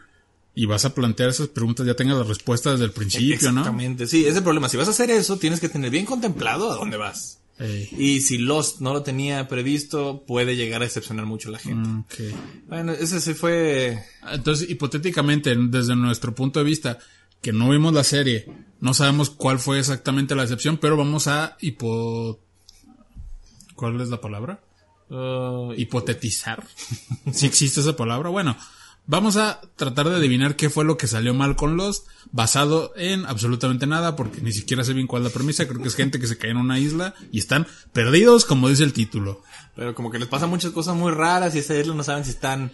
y 0.55 0.65
vas 0.65 0.86
a 0.86 0.95
plantear 0.95 1.29
esas 1.29 1.50
preguntas 1.50 1.86
ya 1.86 1.93
tengas 1.93 2.17
las 2.17 2.27
respuestas 2.27 2.74
desde 2.74 2.86
el 2.86 2.91
principio, 2.91 3.51
¿no? 3.51 3.62
Exactamente. 3.62 4.07
Sí, 4.07 4.21
ese 4.21 4.29
es 4.29 4.38
el 4.38 4.43
problema. 4.43 4.69
Si 4.69 4.77
vas 4.77 4.88
a 4.88 4.91
hacer 4.91 5.12
eso, 5.12 5.38
tienes 5.38 5.59
que 5.59 5.69
tener 5.69 5.91
bien 5.91 6.05
contemplado 6.05 6.71
a 6.71 6.75
dónde 6.75 6.97
vas. 6.97 7.39
Ey. 7.59 7.89
Y 7.97 8.21
si 8.21 8.38
Lost 8.38 8.81
no 8.81 8.93
lo 8.93 9.03
tenía 9.03 9.47
previsto, 9.47 10.24
puede 10.25 10.55
llegar 10.55 10.81
a 10.81 10.86
decepcionar 10.86 11.25
mucho 11.25 11.50
a 11.50 11.53
la 11.53 11.59
gente. 11.59 11.89
Mm. 11.89 12.05
Bueno, 12.67 12.91
ese 12.91 13.19
se 13.19 13.33
fue... 13.33 14.03
Entonces, 14.31 14.69
hipotéticamente, 14.69 15.55
desde 15.55 15.95
nuestro 15.95 16.33
punto 16.33 16.59
de 16.59 16.65
vista, 16.65 17.00
que 17.41 17.53
no 17.53 17.70
vimos 17.70 17.94
la 17.94 18.03
serie, 18.03 18.51
no 18.79 18.94
sabemos 18.94 19.29
cuál 19.29 19.60
fue 19.60 19.79
exactamente 19.79 20.36
la 20.36 20.44
decepción, 20.44 20.77
pero 20.77 20.98
vamos 20.98 21.27
a 21.27 21.58
hipo... 21.62 22.39
¿Cuál 23.75 24.01
es 24.01 24.10
la 24.10 24.20
palabra? 24.22 24.60
uh, 25.10 25.74
Hipotetizar. 25.74 26.65
si 27.32 27.46
existe 27.46 27.82
esa 27.82 27.96
palabra. 27.96 28.29
Bueno, 28.29 28.58
vamos 29.06 29.38
a 29.38 29.62
tratar 29.75 30.10
de 30.10 30.15
adivinar 30.15 30.56
qué 30.56 30.70
fue 30.70 30.84
lo 30.86 30.98
que 30.98 31.08
salió 31.08 31.34
mal 31.34 31.56
con 31.56 31.77
Lost, 31.77 32.08
basado 32.32 32.94
en 32.96 33.25
absolutamente 33.25 33.88
nada, 33.88 34.15
porque 34.15 34.41
ni 34.41 34.51
siquiera 34.51 34.84
sé 34.84 34.94
bien 34.94 35.08
cuál 35.08 35.24
es 35.24 35.32
la 35.32 35.34
premisa. 35.34 35.67
Creo 35.67 35.82
que 35.82 35.88
es 35.88 35.96
gente 35.96 36.20
que 36.20 36.27
se 36.27 36.38
cae 36.38 36.51
en 36.51 36.58
una 36.58 36.79
isla 36.79 37.13
y 37.32 37.39
están 37.39 37.67
perdidos, 37.94 38.46
como 38.46 38.70
dice 38.70 38.84
el 38.84 38.94
título. 38.94 39.44
pero 39.75 39.94
como 39.96 40.12
que 40.12 40.20
les 40.20 40.27
pasan 40.27 40.50
muchas 40.50 40.72
cosas 40.72 40.96
muy 40.96 41.12
raras 41.12 41.56
y 41.56 41.60
esa 41.60 41.75
isla 41.77 41.94
no 41.94 42.03
saben 42.03 42.25
si 42.25 42.32
están 42.32 42.72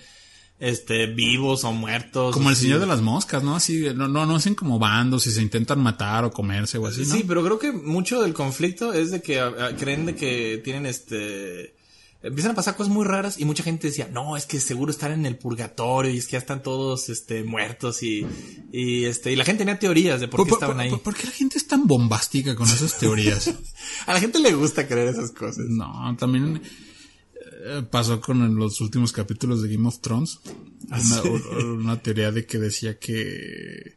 este 0.59 1.07
vivos 1.07 1.63
o 1.65 1.73
muertos. 1.73 2.33
Como 2.33 2.49
el 2.49 2.55
señor 2.55 2.79
de 2.79 2.85
las 2.85 3.01
moscas, 3.01 3.43
¿no? 3.43 3.55
Así, 3.55 3.85
no, 3.95 4.07
no, 4.07 4.25
no 4.25 4.35
hacen 4.35 4.55
como 4.55 4.79
bandos 4.79 5.27
y 5.27 5.31
se 5.31 5.41
intentan 5.41 5.79
matar 5.81 6.23
o 6.23 6.31
comerse 6.31 6.77
o 6.77 6.87
así, 6.87 7.01
¿no? 7.05 7.15
Sí, 7.15 7.25
pero 7.27 7.43
creo 7.43 7.59
que 7.59 7.71
mucho 7.71 8.21
del 8.21 8.33
conflicto 8.33 8.93
es 8.93 9.11
de 9.11 9.21
que 9.21 9.41
creen 9.77 10.05
de 10.05 10.15
que 10.15 10.61
tienen 10.63 10.85
este 10.85 11.75
empiezan 12.21 12.53
a 12.53 12.55
pasar 12.55 12.77
cosas 12.77 12.93
muy 12.93 13.03
raras 13.03 13.37
y 13.37 13.43
mucha 13.43 13.63
gente 13.63 13.87
decía, 13.87 14.07
"No, 14.09 14.37
es 14.37 14.45
que 14.45 14.61
seguro 14.61 14.91
están 14.91 15.11
en 15.11 15.25
el 15.25 15.35
purgatorio 15.37 16.09
y 16.09 16.17
es 16.19 16.27
que 16.27 16.33
ya 16.33 16.37
están 16.37 16.63
todos 16.63 17.09
este 17.09 17.43
muertos 17.43 18.01
y 18.01 18.25
y 18.71 19.03
este 19.03 19.33
y 19.33 19.35
la 19.35 19.43
gente 19.43 19.65
tenía 19.65 19.77
teorías 19.77 20.21
de 20.21 20.29
por 20.29 20.45
qué 20.45 20.51
estaban 20.53 20.79
ahí." 20.79 20.89
por- 20.91 21.01
por 21.01 21.15
qué 21.15 21.25
la 21.25 21.33
gente 21.33 21.57
es 21.57 21.67
tan 21.67 21.85
bombástica 21.85 22.55
con 22.55 22.69
esas 22.69 22.97
teorías? 22.97 23.53
A 24.07 24.13
la 24.13 24.21
gente 24.21 24.39
le 24.39 24.53
gusta 24.53 24.87
creer 24.87 25.09
esas 25.09 25.31
cosas. 25.31 25.65
no, 25.67 26.15
también 26.17 26.61
pasó 27.89 28.19
con 28.21 28.55
los 28.55 28.81
últimos 28.81 29.11
capítulos 29.11 29.61
de 29.61 29.73
Game 29.75 29.87
of 29.87 29.99
Thrones. 30.01 30.39
Una, 30.89 31.23
u- 31.23 31.73
una 31.75 32.01
teoría 32.01 32.31
de 32.31 32.45
que 32.45 32.57
decía 32.59 32.97
que 32.99 33.95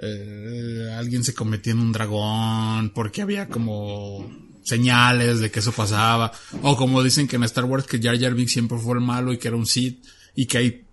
eh, 0.00 0.94
alguien 0.96 1.24
se 1.24 1.34
convertía 1.34 1.72
en 1.72 1.80
un 1.80 1.92
dragón 1.92 2.90
porque 2.90 3.22
había 3.22 3.48
como 3.48 4.30
señales 4.62 5.40
de 5.40 5.50
que 5.50 5.60
eso 5.60 5.72
pasaba. 5.72 6.32
O 6.62 6.76
como 6.76 7.02
dicen 7.02 7.26
que 7.26 7.36
en 7.36 7.44
Star 7.44 7.64
Wars 7.64 7.86
que 7.86 8.00
Jar 8.00 8.18
Jar 8.20 8.34
Binks 8.34 8.52
siempre 8.52 8.78
fue 8.78 8.94
el 8.94 9.00
malo 9.04 9.32
y 9.32 9.38
que 9.38 9.48
era 9.48 9.56
un 9.56 9.66
Sith 9.66 10.04
y 10.36 10.46
que 10.46 10.58
hay 10.58 10.84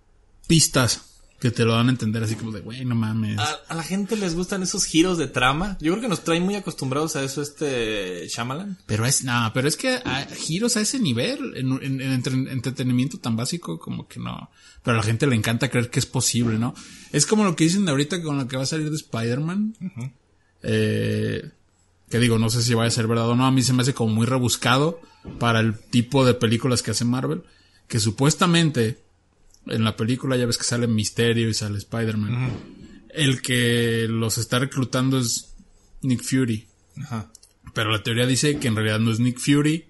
pistas 0.46 1.15
que 1.38 1.50
te 1.50 1.64
lo 1.64 1.74
dan 1.74 1.88
a 1.88 1.90
entender 1.90 2.22
así 2.22 2.34
como 2.34 2.50
de, 2.52 2.60
güey, 2.60 2.84
no 2.86 2.94
mames. 2.94 3.38
A, 3.38 3.48
a 3.68 3.74
la 3.74 3.82
gente 3.82 4.16
les 4.16 4.34
gustan 4.34 4.62
esos 4.62 4.84
giros 4.86 5.18
de 5.18 5.26
trama. 5.28 5.76
Yo 5.80 5.92
creo 5.92 6.00
que 6.02 6.08
nos 6.08 6.24
traen 6.24 6.42
muy 6.44 6.54
acostumbrados 6.54 7.14
a 7.14 7.22
eso 7.22 7.42
este 7.42 8.26
Shyamalan. 8.28 8.78
Pero 8.86 9.04
es, 9.04 9.22
no, 9.22 9.50
pero 9.52 9.68
es 9.68 9.76
que 9.76 9.96
a- 9.96 10.26
giros 10.34 10.76
a 10.76 10.80
ese 10.80 10.98
nivel, 10.98 11.52
en, 11.56 11.72
en- 11.82 12.00
en 12.00 12.12
entre- 12.12 12.32
entretenimiento 12.52 13.18
tan 13.18 13.36
básico, 13.36 13.78
como 13.78 14.08
que 14.08 14.18
no. 14.18 14.50
Pero 14.82 14.94
a 14.94 15.00
la 15.00 15.02
gente 15.04 15.26
le 15.26 15.36
encanta 15.36 15.68
creer 15.68 15.90
que 15.90 15.98
es 15.98 16.06
posible, 16.06 16.58
¿no? 16.58 16.74
Es 17.12 17.26
como 17.26 17.44
lo 17.44 17.54
que 17.54 17.64
dicen 17.64 17.84
de 17.84 17.90
ahorita 17.90 18.22
con 18.22 18.38
lo 18.38 18.48
que 18.48 18.56
va 18.56 18.62
a 18.62 18.66
salir 18.66 18.88
de 18.88 18.96
Spider-Man. 18.96 19.74
Eh, 20.62 21.50
que 22.08 22.18
digo, 22.18 22.38
no 22.38 22.50
sé 22.50 22.62
si 22.62 22.72
vaya 22.74 22.88
a 22.88 22.90
ser 22.92 23.06
verdad 23.08 23.28
o 23.28 23.36
no, 23.36 23.46
a 23.46 23.50
mí 23.50 23.62
se 23.62 23.72
me 23.72 23.82
hace 23.82 23.94
como 23.94 24.14
muy 24.14 24.26
rebuscado 24.26 25.00
para 25.38 25.60
el 25.60 25.74
tipo 25.78 26.24
de 26.24 26.34
películas 26.34 26.82
que 26.82 26.92
hace 26.92 27.04
Marvel. 27.04 27.42
Que 27.88 28.00
supuestamente 28.00 28.98
en 29.66 29.84
la 29.84 29.96
película 29.96 30.36
ya 30.36 30.46
ves 30.46 30.58
que 30.58 30.64
sale 30.64 30.86
Misterio 30.86 31.48
y 31.48 31.54
sale 31.54 31.78
Spider-Man. 31.78 32.50
El 33.10 33.42
que 33.42 34.06
los 34.08 34.38
está 34.38 34.58
reclutando 34.58 35.18
es 35.18 35.54
Nick 36.02 36.22
Fury. 36.22 36.66
Ajá. 37.02 37.30
Pero 37.74 37.90
la 37.90 38.02
teoría 38.02 38.26
dice 38.26 38.58
que 38.58 38.68
en 38.68 38.76
realidad 38.76 38.98
no 38.98 39.10
es 39.10 39.20
Nick 39.20 39.38
Fury 39.38 39.86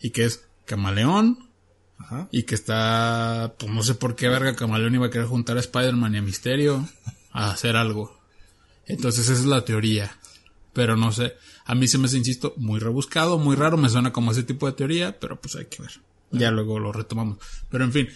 y 0.00 0.10
que 0.10 0.24
es 0.24 0.44
Camaleón 0.64 1.50
Ajá. 1.98 2.28
y 2.30 2.44
que 2.44 2.54
está, 2.54 3.54
pues 3.58 3.72
no 3.72 3.82
sé 3.82 3.94
por 3.94 4.16
qué 4.16 4.28
verga 4.28 4.56
Camaleón 4.56 4.94
iba 4.94 5.06
a 5.06 5.10
querer 5.10 5.26
juntar 5.26 5.56
a 5.56 5.60
Spider-Man 5.60 6.14
y 6.14 6.18
a 6.18 6.22
Misterio 6.22 6.88
a 7.32 7.50
hacer 7.50 7.76
algo. 7.76 8.18
Entonces 8.86 9.28
esa 9.28 9.40
es 9.40 9.46
la 9.46 9.64
teoría. 9.64 10.16
Pero 10.72 10.96
no 10.96 11.10
sé, 11.10 11.34
a 11.64 11.74
mí 11.74 11.88
se 11.88 11.98
me 11.98 12.04
hace, 12.06 12.18
insisto, 12.18 12.54
muy 12.58 12.78
rebuscado, 12.78 13.38
muy 13.38 13.56
raro, 13.56 13.76
me 13.76 13.88
suena 13.88 14.12
como 14.12 14.32
ese 14.32 14.42
tipo 14.42 14.66
de 14.66 14.74
teoría, 14.74 15.18
pero 15.18 15.40
pues 15.40 15.56
hay 15.56 15.66
que 15.66 15.82
ver. 15.82 15.92
Ya 16.30 16.50
luego 16.50 16.78
lo 16.78 16.92
retomamos. 16.92 17.38
Pero 17.70 17.84
en 17.84 17.92
fin, 17.92 18.08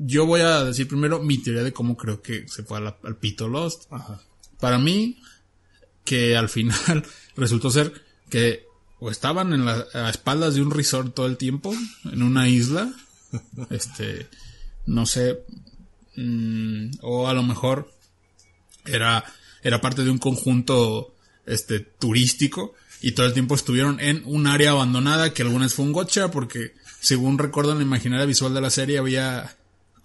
yo 0.00 0.26
voy 0.26 0.40
a 0.42 0.64
decir 0.64 0.86
primero 0.86 1.20
mi 1.20 1.38
teoría 1.38 1.64
de 1.64 1.72
cómo 1.72 1.96
creo 1.96 2.22
que 2.22 2.46
se 2.48 2.62
fue 2.62 2.78
al 2.78 3.16
pito 3.16 3.48
Lost. 3.48 3.92
Ajá. 3.92 4.20
Para 4.60 4.78
mí, 4.78 5.20
que 6.04 6.36
al 6.36 6.48
final 6.48 7.04
resultó 7.36 7.70
ser 7.70 7.92
que 8.30 8.66
o 9.00 9.10
estaban 9.10 9.52
en 9.52 9.64
la, 9.64 9.86
a 9.94 10.10
espaldas 10.10 10.54
de 10.54 10.62
un 10.62 10.70
resort 10.70 11.14
todo 11.14 11.26
el 11.26 11.36
tiempo, 11.36 11.74
en 12.04 12.22
una 12.22 12.48
isla, 12.48 12.92
este, 13.70 14.28
no 14.86 15.06
sé, 15.06 15.44
mm, 16.16 16.90
o 17.02 17.28
a 17.28 17.34
lo 17.34 17.42
mejor 17.42 17.92
era, 18.84 19.24
era 19.62 19.80
parte 19.80 20.02
de 20.02 20.10
un 20.10 20.18
conjunto, 20.18 21.14
este, 21.46 21.78
turístico, 21.80 22.74
y 23.00 23.12
todo 23.12 23.26
el 23.26 23.34
tiempo 23.34 23.54
estuvieron 23.54 24.00
en 24.00 24.22
un 24.24 24.48
área 24.48 24.72
abandonada, 24.72 25.32
que 25.32 25.42
algunas 25.42 25.74
fue 25.74 25.84
un 25.84 25.92
gocha, 25.92 26.32
porque 26.32 26.74
según 27.00 27.38
recuerdo 27.38 27.72
en 27.72 27.78
la 27.78 27.84
imaginaria 27.84 28.26
visual 28.26 28.52
de 28.52 28.60
la 28.60 28.70
serie 28.70 28.98
había 28.98 29.57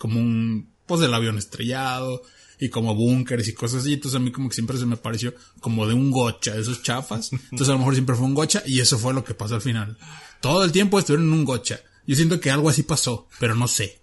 como 0.03 0.19
un, 0.19 0.73
pues 0.85 0.99
del 0.99 1.13
avión 1.13 1.37
estrellado, 1.37 2.23
y 2.59 2.67
como 2.67 2.93
búnkeres 2.93 3.47
y 3.47 3.53
cosas 3.53 3.83
así. 3.83 3.93
Entonces 3.93 4.19
a 4.19 4.21
mí 4.21 4.33
como 4.33 4.49
que 4.49 4.55
siempre 4.55 4.77
se 4.77 4.85
me 4.85 4.97
pareció 4.97 5.33
como 5.61 5.87
de 5.87 5.93
un 5.93 6.11
gocha, 6.11 6.53
de 6.53 6.59
esos 6.59 6.83
chafas. 6.83 7.31
Entonces 7.31 7.69
a 7.69 7.71
lo 7.71 7.77
mejor 7.77 7.93
siempre 7.93 8.17
fue 8.17 8.25
un 8.25 8.33
gocha 8.33 8.61
y 8.65 8.81
eso 8.81 8.99
fue 8.99 9.13
lo 9.13 9.23
que 9.23 9.33
pasó 9.33 9.55
al 9.55 9.61
final. 9.61 9.97
Todo 10.41 10.65
el 10.65 10.73
tiempo 10.73 10.99
estuvieron 10.99 11.27
en 11.27 11.33
un 11.39 11.45
gocha. 11.45 11.79
Yo 12.05 12.17
siento 12.17 12.41
que 12.41 12.51
algo 12.51 12.67
así 12.67 12.83
pasó, 12.83 13.29
pero 13.39 13.55
no 13.55 13.69
sé. 13.69 14.01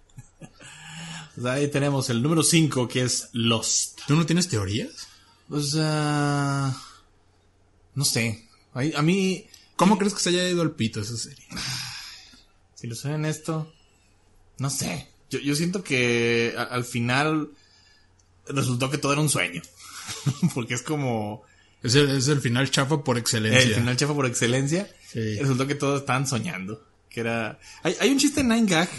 Pues 1.35 1.45
ahí 1.45 1.67
tenemos 1.67 2.09
el 2.09 2.23
número 2.23 2.41
5 2.41 2.87
que 2.87 3.03
es 3.03 3.29
Lost. 3.33 4.01
¿Tú 4.07 4.15
no 4.15 4.25
tienes 4.25 4.49
teorías? 4.49 5.07
Pues 5.47 5.75
ah, 5.77 6.75
no 7.93 8.05
sé. 8.05 8.49
A 8.73 9.03
mí 9.03 9.45
¿Cómo 9.75 9.97
crees 9.97 10.13
que 10.13 10.19
se 10.19 10.29
haya 10.29 10.49
ido 10.49 10.61
al 10.61 10.75
pito 10.75 11.01
esa 11.01 11.17
serie? 11.17 11.43
Si 12.75 12.87
lo 12.87 12.95
soy 12.95 13.13
honesto, 13.13 13.71
no 14.57 14.69
sé. 14.69 15.10
Yo, 15.31 15.39
yo 15.39 15.55
siento 15.55 15.83
que 15.83 16.53
a- 16.57 16.61
al 16.63 16.85
final 16.85 17.49
resultó 18.47 18.89
que 18.91 18.97
todo 18.99 19.13
era 19.13 19.21
un 19.21 19.29
sueño. 19.29 19.61
Porque 20.53 20.73
es 20.75 20.81
como 20.83 21.43
Es 21.83 21.95
el, 21.95 22.09
es 22.11 22.27
el 22.27 22.41
final 22.41 22.69
chafa 22.69 23.03
por 23.03 23.17
excelencia. 23.17 23.61
el 23.61 23.75
final 23.75 23.97
chafa 23.97 24.13
por 24.13 24.25
excelencia. 24.27 24.87
Sí. 25.11 25.37
Resultó 25.39 25.65
que 25.67 25.75
todos 25.75 26.01
estaban 26.01 26.27
soñando. 26.27 26.85
Que 27.09 27.21
era. 27.21 27.59
Hay, 27.83 27.95
hay 27.99 28.09
un 28.11 28.17
chiste 28.19 28.41
en 28.41 28.49
Nine 28.49 28.67
Gag, 28.69 28.89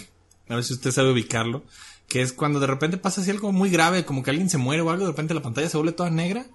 a 0.49 0.55
ver 0.57 0.65
si 0.65 0.73
usted 0.75 0.91
sabe 0.91 1.13
ubicarlo. 1.13 1.65
Que 2.09 2.21
es 2.21 2.33
cuando 2.35 2.61
de 2.61 2.67
repente 2.67 2.99
pasa 2.99 3.21
así 3.23 3.31
algo 3.31 3.53
muy 3.53 3.71
grave, 3.71 4.05
como 4.05 4.23
que 4.23 4.31
alguien 4.31 4.51
se 4.51 4.59
muere 4.59 4.83
o 4.83 4.91
algo, 4.91 5.05
de 5.07 5.13
repente 5.13 5.33
la 5.33 5.41
pantalla 5.43 5.69
se 5.71 5.77
vuelve 5.79 5.93
toda 5.93 6.11
negra. 6.11 6.47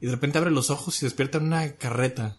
Y 0.00 0.06
de 0.06 0.12
repente 0.12 0.36
abre 0.36 0.50
los 0.50 0.68
ojos 0.68 1.00
y 1.00 1.06
despierta 1.06 1.38
en 1.38 1.44
una 1.44 1.72
carreta. 1.76 2.36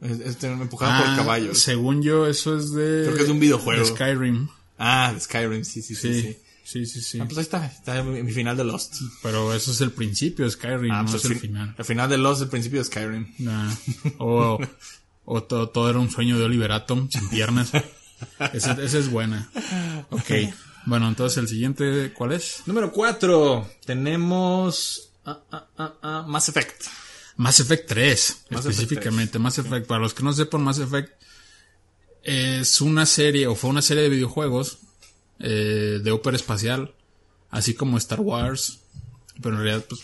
Empujada 0.00 0.98
por 1.00 1.10
Ah, 1.10 1.16
caballos. 1.16 1.58
Según 1.60 2.02
yo, 2.02 2.26
eso 2.26 2.56
es 2.56 2.72
de. 2.72 3.04
Creo 3.04 3.14
que 3.14 3.20
es 3.22 3.26
de 3.28 3.32
un 3.32 3.40
videojuego. 3.40 3.80
de 3.82 3.86
Skyrim. 3.88 4.48
Ah, 4.78 5.12
de 5.14 5.20
Skyrim, 5.20 5.64
sí, 5.64 5.82
sí, 5.82 5.94
sí. 5.94 6.12
Sí. 6.22 6.22
sí. 6.64 6.84
Sí, 6.84 7.00
sí. 7.00 7.20
Ah, 7.20 7.24
pues 7.26 7.38
ahí 7.38 7.42
está, 7.44 7.64
está 7.66 8.02
mi 8.02 8.32
final 8.32 8.56
de 8.56 8.64
Lost. 8.64 8.96
Pero 9.22 9.54
eso 9.54 9.70
es 9.70 9.80
el 9.82 9.92
principio 9.92 10.44
de 10.44 10.50
Skyrim, 10.50 10.90
Ah, 10.90 11.02
no 11.04 11.10
pues 11.12 11.24
es 11.24 11.30
el 11.30 11.38
fin- 11.38 11.50
final. 11.50 11.74
El 11.78 11.84
final 11.84 12.10
de 12.10 12.18
Lost, 12.18 12.42
el 12.42 12.48
principio 12.48 12.80
de 12.80 12.84
Skyrim. 12.86 13.34
Nah. 13.38 13.72
O, 14.18 14.58
o 15.26 15.42
todo, 15.44 15.68
todo 15.68 15.88
era 15.90 16.00
un 16.00 16.10
sueño 16.10 16.36
de 16.38 16.44
Oliver 16.44 16.72
Atom 16.72 17.08
sin 17.08 17.28
piernas. 17.28 17.70
Esa 18.52 18.72
esa 18.82 18.98
es 18.98 19.10
buena. 19.10 19.48
Ok. 20.10 20.30
Bueno, 20.86 21.06
entonces 21.06 21.38
el 21.38 21.46
siguiente, 21.46 22.12
¿cuál 22.12 22.32
es? 22.32 22.62
Número 22.66 22.90
4. 22.90 23.70
Tenemos 23.84 25.10
ah, 25.24 25.40
ah, 25.52 25.94
ah, 26.02 26.24
Mass 26.26 26.48
Effect. 26.48 26.84
Mass 27.36 27.60
Effect 27.60 27.86
3, 27.88 28.36
Mass 28.50 28.60
Effect 28.66 28.66
específicamente. 28.80 29.38
Mass 29.38 29.58
Effect, 29.58 29.86
para 29.86 30.00
los 30.00 30.14
que 30.14 30.22
no 30.24 30.32
sepan, 30.32 30.62
Mass 30.62 30.78
Effect 30.78 31.12
es 32.26 32.80
una 32.80 33.06
serie, 33.06 33.46
o 33.46 33.54
fue 33.54 33.70
una 33.70 33.82
serie 33.82 34.02
de 34.02 34.08
videojuegos 34.08 34.78
eh, 35.38 36.00
de 36.02 36.10
ópera 36.10 36.36
espacial, 36.36 36.92
así 37.50 37.74
como 37.74 37.96
Star 37.98 38.20
Wars, 38.20 38.80
pero 39.40 39.56
en 39.56 39.62
realidad, 39.62 39.86
pues, 39.88 40.00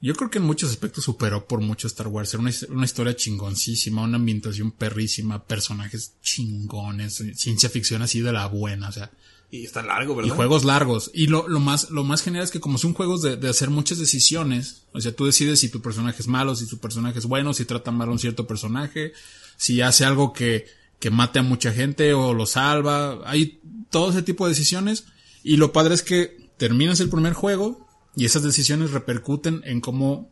yo 0.00 0.14
creo 0.14 0.28
que 0.28 0.38
en 0.38 0.44
muchos 0.44 0.70
aspectos 0.70 1.04
superó 1.04 1.46
por 1.46 1.60
mucho 1.60 1.86
Star 1.86 2.08
Wars. 2.08 2.34
Era 2.34 2.42
una, 2.42 2.52
una 2.70 2.84
historia 2.84 3.14
chingoncísima, 3.14 4.02
una 4.02 4.16
ambientación 4.16 4.72
perrísima, 4.72 5.44
personajes 5.44 6.14
chingones, 6.20 7.22
ciencia 7.34 7.70
ficción 7.70 8.02
así 8.02 8.20
de 8.20 8.32
la 8.32 8.46
buena, 8.46 8.88
o 8.88 8.92
sea, 8.92 9.10
Y 9.50 9.64
está 9.64 9.82
largo, 9.82 10.14
y 10.14 10.16
¿verdad? 10.16 10.34
juegos 10.34 10.64
largos. 10.64 11.10
Y 11.14 11.28
lo, 11.28 11.46
lo 11.48 11.60
más, 11.60 11.90
lo 11.90 12.02
más 12.02 12.22
genial 12.22 12.44
es 12.44 12.50
que 12.50 12.60
como 12.60 12.76
son 12.78 12.92
juegos 12.92 13.22
de, 13.22 13.36
de 13.36 13.48
hacer 13.48 13.70
muchas 13.70 13.98
decisiones, 13.98 14.82
o 14.92 15.00
sea, 15.00 15.12
tú 15.12 15.26
decides 15.26 15.60
si 15.60 15.68
tu 15.68 15.80
personaje 15.80 16.20
es 16.20 16.28
malo, 16.28 16.56
si 16.56 16.66
tu 16.66 16.78
personaje 16.78 17.20
es 17.20 17.26
bueno, 17.26 17.54
si 17.54 17.64
trata 17.64 17.92
mal 17.92 18.08
a 18.08 18.12
un 18.12 18.18
cierto 18.18 18.46
personaje, 18.46 19.12
si 19.56 19.80
hace 19.80 20.04
algo 20.04 20.32
que, 20.32 20.66
que 20.98 21.10
mate 21.10 21.38
a 21.38 21.42
mucha 21.42 21.72
gente 21.72 22.14
o 22.14 22.34
lo 22.34 22.46
salva. 22.46 23.20
Hay 23.24 23.60
todo 23.90 24.10
ese 24.10 24.22
tipo 24.22 24.44
de 24.44 24.50
decisiones. 24.50 25.06
Y 25.42 25.56
lo 25.56 25.72
padre 25.72 25.94
es 25.94 26.02
que 26.02 26.50
terminas 26.56 27.00
el 27.00 27.10
primer 27.10 27.32
juego 27.32 27.86
y 28.16 28.24
esas 28.24 28.42
decisiones 28.42 28.90
repercuten 28.90 29.62
en 29.64 29.80
cómo 29.80 30.30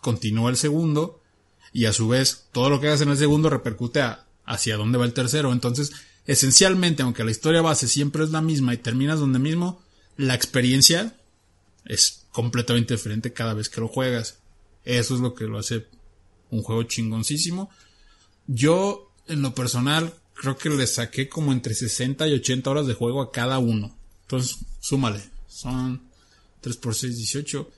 continúa 0.00 0.50
el 0.50 0.56
segundo. 0.56 1.20
Y 1.72 1.84
a 1.84 1.92
su 1.92 2.08
vez, 2.08 2.48
todo 2.52 2.70
lo 2.70 2.80
que 2.80 2.88
hagas 2.88 3.02
en 3.02 3.10
el 3.10 3.18
segundo 3.18 3.50
repercute 3.50 4.00
a, 4.00 4.26
hacia 4.46 4.76
dónde 4.76 4.98
va 4.98 5.04
el 5.04 5.12
tercero. 5.12 5.52
Entonces, 5.52 5.92
esencialmente, 6.26 7.02
aunque 7.02 7.24
la 7.24 7.30
historia 7.30 7.60
base 7.60 7.86
siempre 7.86 8.24
es 8.24 8.30
la 8.30 8.40
misma 8.40 8.74
y 8.74 8.78
terminas 8.78 9.20
donde 9.20 9.38
mismo, 9.38 9.82
la 10.16 10.34
experiencia 10.34 11.14
es 11.84 12.26
completamente 12.32 12.94
diferente 12.94 13.32
cada 13.32 13.54
vez 13.54 13.68
que 13.68 13.80
lo 13.80 13.88
juegas. 13.88 14.38
Eso 14.84 15.14
es 15.14 15.20
lo 15.20 15.34
que 15.34 15.44
lo 15.44 15.58
hace 15.58 15.86
un 16.50 16.62
juego 16.62 16.82
chingoncísimo. 16.84 17.70
Yo, 18.46 19.07
en 19.28 19.42
lo 19.42 19.54
personal, 19.54 20.14
creo 20.34 20.56
que 20.56 20.70
le 20.70 20.86
saqué 20.86 21.28
como 21.28 21.52
entre 21.52 21.74
60 21.74 22.26
y 22.28 22.34
80 22.34 22.70
horas 22.70 22.86
de 22.86 22.94
juego 22.94 23.20
a 23.22 23.32
cada 23.32 23.58
uno. 23.58 23.96
Entonces, 24.22 24.58
súmale. 24.80 25.20
Son 25.48 26.00
3 26.60 26.76
por 26.76 26.94
6, 26.94 27.16
18. 27.16 27.70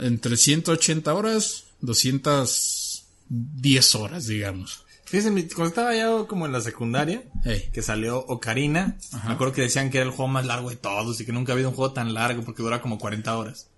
Entre 0.00 0.36
180 0.36 1.14
horas, 1.14 1.64
210 1.80 3.94
horas, 3.94 4.26
digamos. 4.26 4.84
Fíjense, 5.04 5.30
cuando 5.54 5.68
estaba 5.68 5.94
ya 5.94 6.08
como 6.26 6.46
en 6.46 6.52
la 6.52 6.60
secundaria, 6.62 7.22
que 7.72 7.82
salió 7.82 8.18
Ocarina, 8.18 8.96
Ajá. 9.12 9.28
me 9.28 9.34
acuerdo 9.34 9.52
que 9.52 9.60
decían 9.62 9.90
que 9.90 9.98
era 9.98 10.06
el 10.06 10.12
juego 10.12 10.28
más 10.28 10.46
largo 10.46 10.70
de 10.70 10.76
todos 10.76 11.20
y 11.20 11.26
que 11.26 11.32
nunca 11.32 11.52
ha 11.52 11.54
habido 11.54 11.68
un 11.68 11.74
juego 11.74 11.92
tan 11.92 12.14
largo 12.14 12.42
porque 12.42 12.62
dura 12.62 12.80
como 12.80 12.98
40 12.98 13.36
horas. 13.36 13.68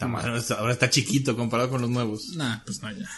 Ahora 0.00 0.72
está 0.72 0.90
chiquito 0.90 1.36
comparado 1.36 1.70
con 1.70 1.80
los 1.80 1.90
nuevos. 1.90 2.30
Nah, 2.34 2.58
pues 2.64 2.82
no, 2.82 2.90
ya. 2.90 3.08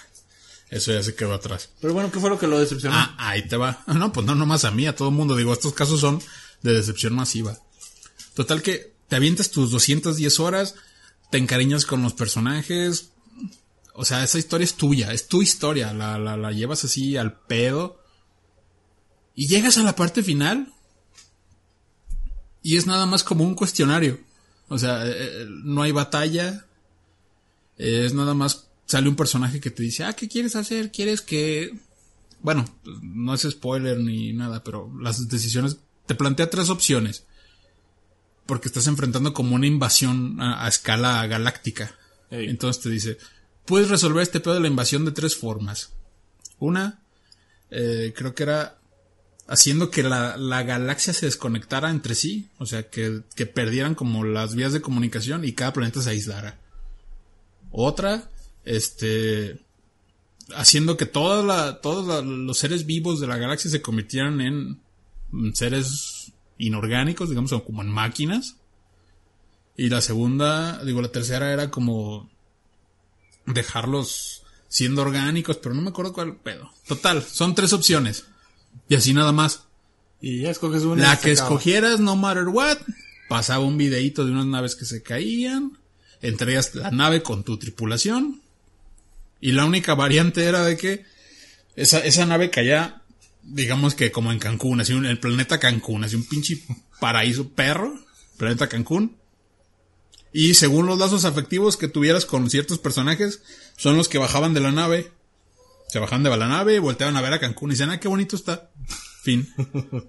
Eso 0.75 0.93
ya 0.93 1.05
se 1.05 1.15
quedó 1.15 1.35
atrás. 1.35 1.71
Pero 1.81 1.95
bueno, 1.95 2.11
¿qué 2.11 2.19
fue 2.19 2.29
lo 2.29 2.37
que 2.37 2.49
lo 2.49 2.59
decepcionó? 2.59 2.97
Ah, 2.97 3.15
ahí 3.17 3.47
te 3.47 3.57
va. 3.57 3.85
No, 3.95 4.13
pues 4.13 4.27
no 4.27 4.35
nomás 4.35 4.65
a 4.65 4.73
mí, 4.73 4.89
a 4.89 4.97
todo 4.97 5.11
el 5.11 5.15
mundo. 5.15 5.37
Digo, 5.37 5.53
estos 5.53 5.73
casos 5.73 6.01
son 6.01 6.21
de 6.63 6.73
decepción 6.73 7.15
masiva. 7.15 7.57
Total 8.35 8.61
que 8.61 8.93
te 9.07 9.15
avientas 9.15 9.53
tus 9.53 9.71
210 9.71 10.41
horas, 10.41 10.75
te 11.31 11.39
encariñas 11.39 11.87
con 11.87 12.03
los 12.03 12.13
personajes. 12.13 13.13
O 13.93 14.05
sea, 14.05 14.25
esa 14.25 14.37
historia 14.37 14.65
es 14.65 14.75
tuya, 14.75 15.13
es 15.13 15.29
tu 15.29 15.43
historia. 15.43 15.93
La, 15.93 16.19
la, 16.19 16.37
la 16.37 16.51
llevas 16.51 16.83
así 16.83 17.17
al 17.17 17.39
pedo. 17.39 18.03
Y 19.37 19.47
llegas 19.47 19.79
a 19.79 19.85
la 19.85 19.95
parte 19.95 20.25
final. 20.25 20.73
Y 22.65 22.79
es 22.79 22.89
nada 22.89 23.07
más 23.07 23.23
como 23.23 23.45
un 23.45 23.55
cuestionario. 23.55 24.19
O 24.67 24.77
sea, 24.77 25.07
eh, 25.07 25.13
eh, 25.15 25.47
no 25.49 25.83
hay 25.83 25.93
batalla. 25.93 26.67
Es 27.77 28.13
nada 28.13 28.35
más 28.35 28.67
sale 28.87 29.09
un 29.09 29.17
personaje 29.17 29.61
que 29.61 29.71
te 29.71 29.83
dice, 29.83 30.05
ah, 30.05 30.13
¿qué 30.13 30.29
quieres 30.29 30.57
hacer? 30.57 30.91
¿Quieres 30.93 31.21
que... 31.21 31.79
Bueno, 32.43 32.65
no 33.03 33.35
es 33.35 33.43
spoiler 33.43 33.99
ni 33.99 34.33
nada, 34.33 34.63
pero 34.63 34.93
las 35.01 35.29
decisiones... 35.29 35.79
Te 36.07 36.15
plantea 36.15 36.51
tres 36.51 36.69
opciones. 36.69 37.25
Porque 38.47 38.69
estás 38.69 38.87
enfrentando 38.87 39.33
como 39.33 39.55
una 39.55 39.67
invasión 39.67 40.41
a, 40.41 40.65
a 40.65 40.69
escala 40.69 41.27
galáctica. 41.27 41.97
Entonces 42.31 42.83
te 42.83 42.91
dice, 42.91 43.19
puedes 43.65 43.89
resolver 43.89 44.23
este 44.23 44.41
pedo 44.41 44.55
de 44.55 44.61
la 44.61 44.69
invasión 44.69 45.05
de 45.05 45.13
tres 45.13 45.37
formas. 45.37 45.93
Una, 46.59 47.03
eh, 47.71 48.13
creo 48.17 48.35
que 48.35 48.43
era 48.43 48.79
haciendo 49.47 49.91
que 49.91 50.03
la, 50.03 50.37
la 50.37 50.63
galaxia 50.63 51.13
se 51.13 51.27
desconectara 51.27 51.91
entre 51.91 52.15
sí, 52.15 52.49
o 52.59 52.67
sea, 52.67 52.89
que, 52.89 53.23
que 53.35 53.47
perdieran 53.47 53.95
como 53.95 54.25
las 54.25 54.55
vías 54.55 54.73
de 54.73 54.81
comunicación 54.81 55.45
y 55.45 55.53
cada 55.53 55.73
planeta 55.73 56.03
se 56.03 56.11
aislara. 56.11 56.61
Otra, 57.71 58.31
este, 58.65 59.61
haciendo 60.55 60.97
que 60.97 61.07
toda 61.07 61.43
la, 61.43 61.81
todos 61.81 62.25
los 62.25 62.59
seres 62.59 62.87
vivos 62.87 63.21
de 63.21 63.27
la 63.27 63.37
galaxia 63.37 63.71
se 63.71 63.83
convirtieran 63.83 64.41
en 64.41 64.81
seres 65.55 66.33
inorgánicos, 66.59 67.29
digamos, 67.29 67.53
como 67.63 67.83
en 67.83 67.89
máquinas. 67.89 68.57
Y 69.77 69.89
la 69.89 70.01
segunda, 70.01 70.85
digo, 70.85 71.03
la 71.03 71.09
tercera 71.09 71.53
era 71.53 71.71
como 71.71 72.31
dejarlos 73.47 74.43
siendo 74.69 75.03
orgánicos, 75.03 75.57
pero 75.57 75.75
no 75.75 75.83
me 75.83 75.91
acuerdo 75.91 76.13
cuál 76.13 76.37
pedo. 76.37 76.71
Total, 76.87 77.23
son 77.23 77.55
tres 77.55 77.73
opciones. 77.73 78.27
Y 78.89 78.95
así 78.95 79.13
nada 79.13 79.33
más. 79.33 79.65
Y 80.21 80.43
ya 80.43 80.51
escoges 80.51 80.85
una. 80.85 81.03
La 81.03 81.21
que 81.21 81.33
acaba. 81.33 81.49
escogieras, 81.49 82.01
no 82.01 82.17
matter 82.17 82.49
what, 82.49 82.79
pasaba 83.29 83.65
un 83.65 83.77
videíto 83.77 84.25
de 84.25 84.33
unas 84.33 84.47
naves 84.47 84.77
que 84.77 84.85
se 84.85 85.03
caían, 85.03 85.79
entregas 86.23 86.75
la 86.75 86.91
nave 86.91 87.23
con 87.23 87.45
tu 87.45 87.59
tripulación, 87.59 88.43
y 89.45 89.53
la 89.53 89.65
única 89.67 89.95
variante 89.95 90.45
era 90.45 90.65
de 90.65 90.77
que 90.77 91.05
esa, 91.77 91.99
esa 92.01 92.25
nave 92.25 92.49
caía, 92.51 93.03
digamos 93.43 93.95
que 93.95 94.11
como 94.11 94.33
en 94.33 94.39
Cancún, 94.39 94.81
así 94.81 94.93
un- 94.95 95.05
el 95.07 95.19
planeta 95.21 95.61
Cancún, 95.61 96.03
así 96.05 96.17
un 96.17 96.25
pinche 96.27 96.63
paraíso 97.01 97.49
perro, 97.51 97.93
planeta 98.39 98.69
Cancún. 98.69 99.17
Y 100.33 100.55
según 100.55 100.87
los 100.87 100.99
lazos 100.99 101.25
afectivos 101.25 101.77
que 101.77 101.89
tuvieras 101.89 102.25
con 102.25 102.49
ciertos 102.51 102.79
personajes, 102.79 103.43
son 103.77 103.97
los 103.97 104.09
que 104.09 104.19
bajaban 104.19 104.55
de 104.55 104.61
la 104.61 104.73
nave. 104.73 105.13
Se 105.89 105.99
bajaban 106.01 106.23
de 106.25 106.37
la 106.37 106.49
nave, 106.49 106.79
volteaban 106.81 107.17
a 107.17 107.21
ver 107.21 107.35
a 107.35 107.39
Cancún 107.41 107.71
y 107.71 107.75
decían, 107.75 107.91
ah, 107.91 108.01
qué 108.01 108.09
bonito 108.09 108.35
está. 108.37 108.71
Fin. 109.23 109.47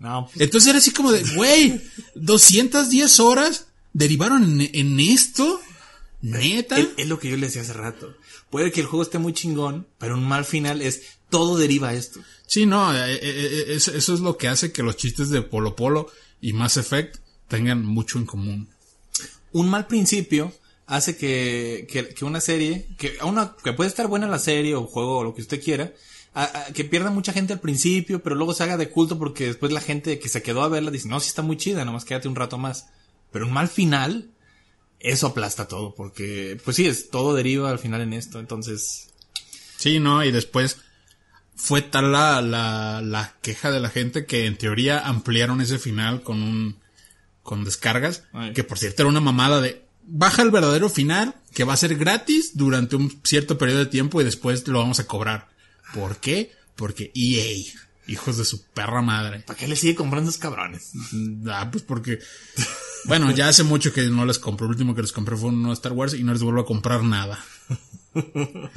No, 0.00 0.26
pues, 0.26 0.40
Entonces 0.42 0.68
era 0.68 0.78
así 0.78 0.92
como 0.92 1.10
de, 1.10 1.24
güey, 1.34 1.80
210 2.14 3.18
horas 3.18 3.66
derivaron 3.92 4.60
en, 4.60 4.70
en 4.72 5.00
esto. 5.00 5.60
Neta. 6.20 6.78
es, 6.78 6.88
es 6.96 7.08
lo 7.08 7.18
que 7.18 7.30
yo 7.30 7.36
le 7.36 7.46
decía 7.46 7.62
hace 7.62 7.72
rato. 7.72 8.14
Puede 8.50 8.72
que 8.72 8.80
el 8.80 8.86
juego 8.86 9.02
esté 9.02 9.18
muy 9.18 9.32
chingón, 9.32 9.86
pero 9.98 10.14
un 10.14 10.26
mal 10.26 10.44
final 10.44 10.80
es 10.82 11.02
todo 11.28 11.58
deriva 11.58 11.88
a 11.90 11.94
esto. 11.94 12.20
Sí, 12.46 12.64
no, 12.64 12.94
eh, 12.96 13.14
eh, 13.14 13.20
eh, 13.22 13.64
eso, 13.74 13.92
es 13.96 14.20
lo 14.20 14.36
que 14.38 14.48
hace 14.48 14.72
que 14.72 14.82
los 14.82 14.96
chistes 14.96 15.28
de 15.28 15.42
Polo 15.42 15.76
Polo 15.76 16.10
y 16.40 16.54
Mass 16.54 16.76
Effect 16.78 17.16
tengan 17.48 17.84
mucho 17.84 18.18
en 18.18 18.26
común. 18.26 18.68
un 19.52 19.68
mal 19.68 19.86
principio 19.86 20.52
hace 20.86 21.16
que, 21.16 21.86
que, 21.90 22.08
que 22.08 22.24
una 22.24 22.40
serie, 22.40 22.86
que, 22.98 23.16
a 23.20 23.26
una, 23.26 23.54
que 23.62 23.72
puede 23.74 23.88
estar 23.90 24.06
buena 24.06 24.26
la 24.28 24.38
serie 24.38 24.74
o 24.74 24.86
juego 24.86 25.18
o 25.18 25.24
lo 25.24 25.34
que 25.34 25.42
usted 25.42 25.62
quiera, 25.62 25.92
a- 26.32 26.44
a- 26.68 26.72
que 26.72 26.84
pierda 26.84 27.10
mucha 27.10 27.32
gente 27.34 27.52
al 27.52 27.60
principio, 27.60 28.22
pero 28.22 28.36
luego 28.36 28.54
se 28.54 28.62
haga 28.62 28.78
de 28.78 28.88
culto 28.88 29.18
porque 29.18 29.46
después 29.46 29.72
la 29.72 29.80
gente 29.82 30.18
que 30.18 30.28
se 30.30 30.40
quedó 30.42 30.62
a 30.62 30.68
verla 30.68 30.90
dice, 30.90 31.08
no, 31.08 31.20
sí 31.20 31.28
está 31.28 31.42
muy 31.42 31.58
chida, 31.58 31.84
nomás 31.84 32.06
quédate 32.06 32.28
un 32.28 32.36
rato 32.36 32.56
más. 32.56 32.86
Pero 33.30 33.46
un 33.46 33.52
mal 33.52 33.68
final, 33.68 34.30
eso 35.00 35.28
aplasta 35.28 35.68
todo, 35.68 35.94
porque, 35.94 36.60
pues 36.64 36.76
sí, 36.76 36.86
es, 36.86 37.10
todo 37.10 37.34
deriva 37.34 37.70
al 37.70 37.78
final 37.78 38.00
en 38.00 38.12
esto, 38.12 38.40
entonces, 38.40 39.08
Sí, 39.78 40.00
no, 40.00 40.24
y 40.24 40.32
después 40.32 40.78
fue 41.54 41.82
tal 41.82 42.10
la, 42.12 42.42
la, 42.42 43.00
la 43.00 43.36
queja 43.42 43.70
de 43.70 43.78
la 43.78 43.90
gente 43.90 44.26
que 44.26 44.46
en 44.46 44.58
teoría 44.58 45.06
ampliaron 45.06 45.60
ese 45.60 45.78
final 45.78 46.22
con 46.22 46.42
un, 46.42 46.78
con 47.44 47.64
descargas, 47.64 48.24
Ay. 48.32 48.52
que 48.52 48.64
por 48.64 48.78
cierto 48.78 49.02
era 49.02 49.08
una 49.08 49.20
mamada 49.20 49.60
de, 49.60 49.84
baja 50.02 50.42
el 50.42 50.50
verdadero 50.50 50.88
final, 50.88 51.36
que 51.54 51.62
va 51.62 51.74
a 51.74 51.78
ser 51.78 51.94
gratis 51.94 52.56
durante 52.56 52.96
un 52.96 53.20
cierto 53.22 53.56
periodo 53.56 53.80
de 53.80 53.86
tiempo 53.86 54.20
y 54.20 54.24
después 54.24 54.66
lo 54.66 54.80
vamos 54.80 54.98
a 54.98 55.06
cobrar. 55.06 55.48
¿Por 55.94 56.16
qué? 56.16 56.52
Porque 56.74 57.12
EA, 57.14 57.72
hijos 58.08 58.36
de 58.36 58.44
su 58.44 58.64
perra 58.64 59.00
madre. 59.00 59.40
¿para 59.40 59.58
qué 59.58 59.68
le 59.68 59.76
sigue 59.76 59.94
comprando 59.94 60.30
esos 60.30 60.40
cabrones? 60.40 60.90
Ah, 61.46 61.68
pues 61.70 61.84
porque, 61.84 62.18
bueno, 63.04 63.30
ya 63.30 63.48
hace 63.48 63.64
mucho 63.64 63.92
que 63.92 64.06
no 64.08 64.24
les 64.26 64.38
compré, 64.38 64.66
el 64.66 64.70
último 64.70 64.94
que 64.94 65.02
les 65.02 65.12
compré 65.12 65.36
fue 65.36 65.50
un 65.50 65.62
nuevo 65.62 65.74
Star 65.74 65.92
Wars 65.92 66.14
y 66.14 66.24
no 66.24 66.32
les 66.32 66.42
vuelvo 66.42 66.60
a 66.60 66.66
comprar 66.66 67.02
nada. 67.02 67.38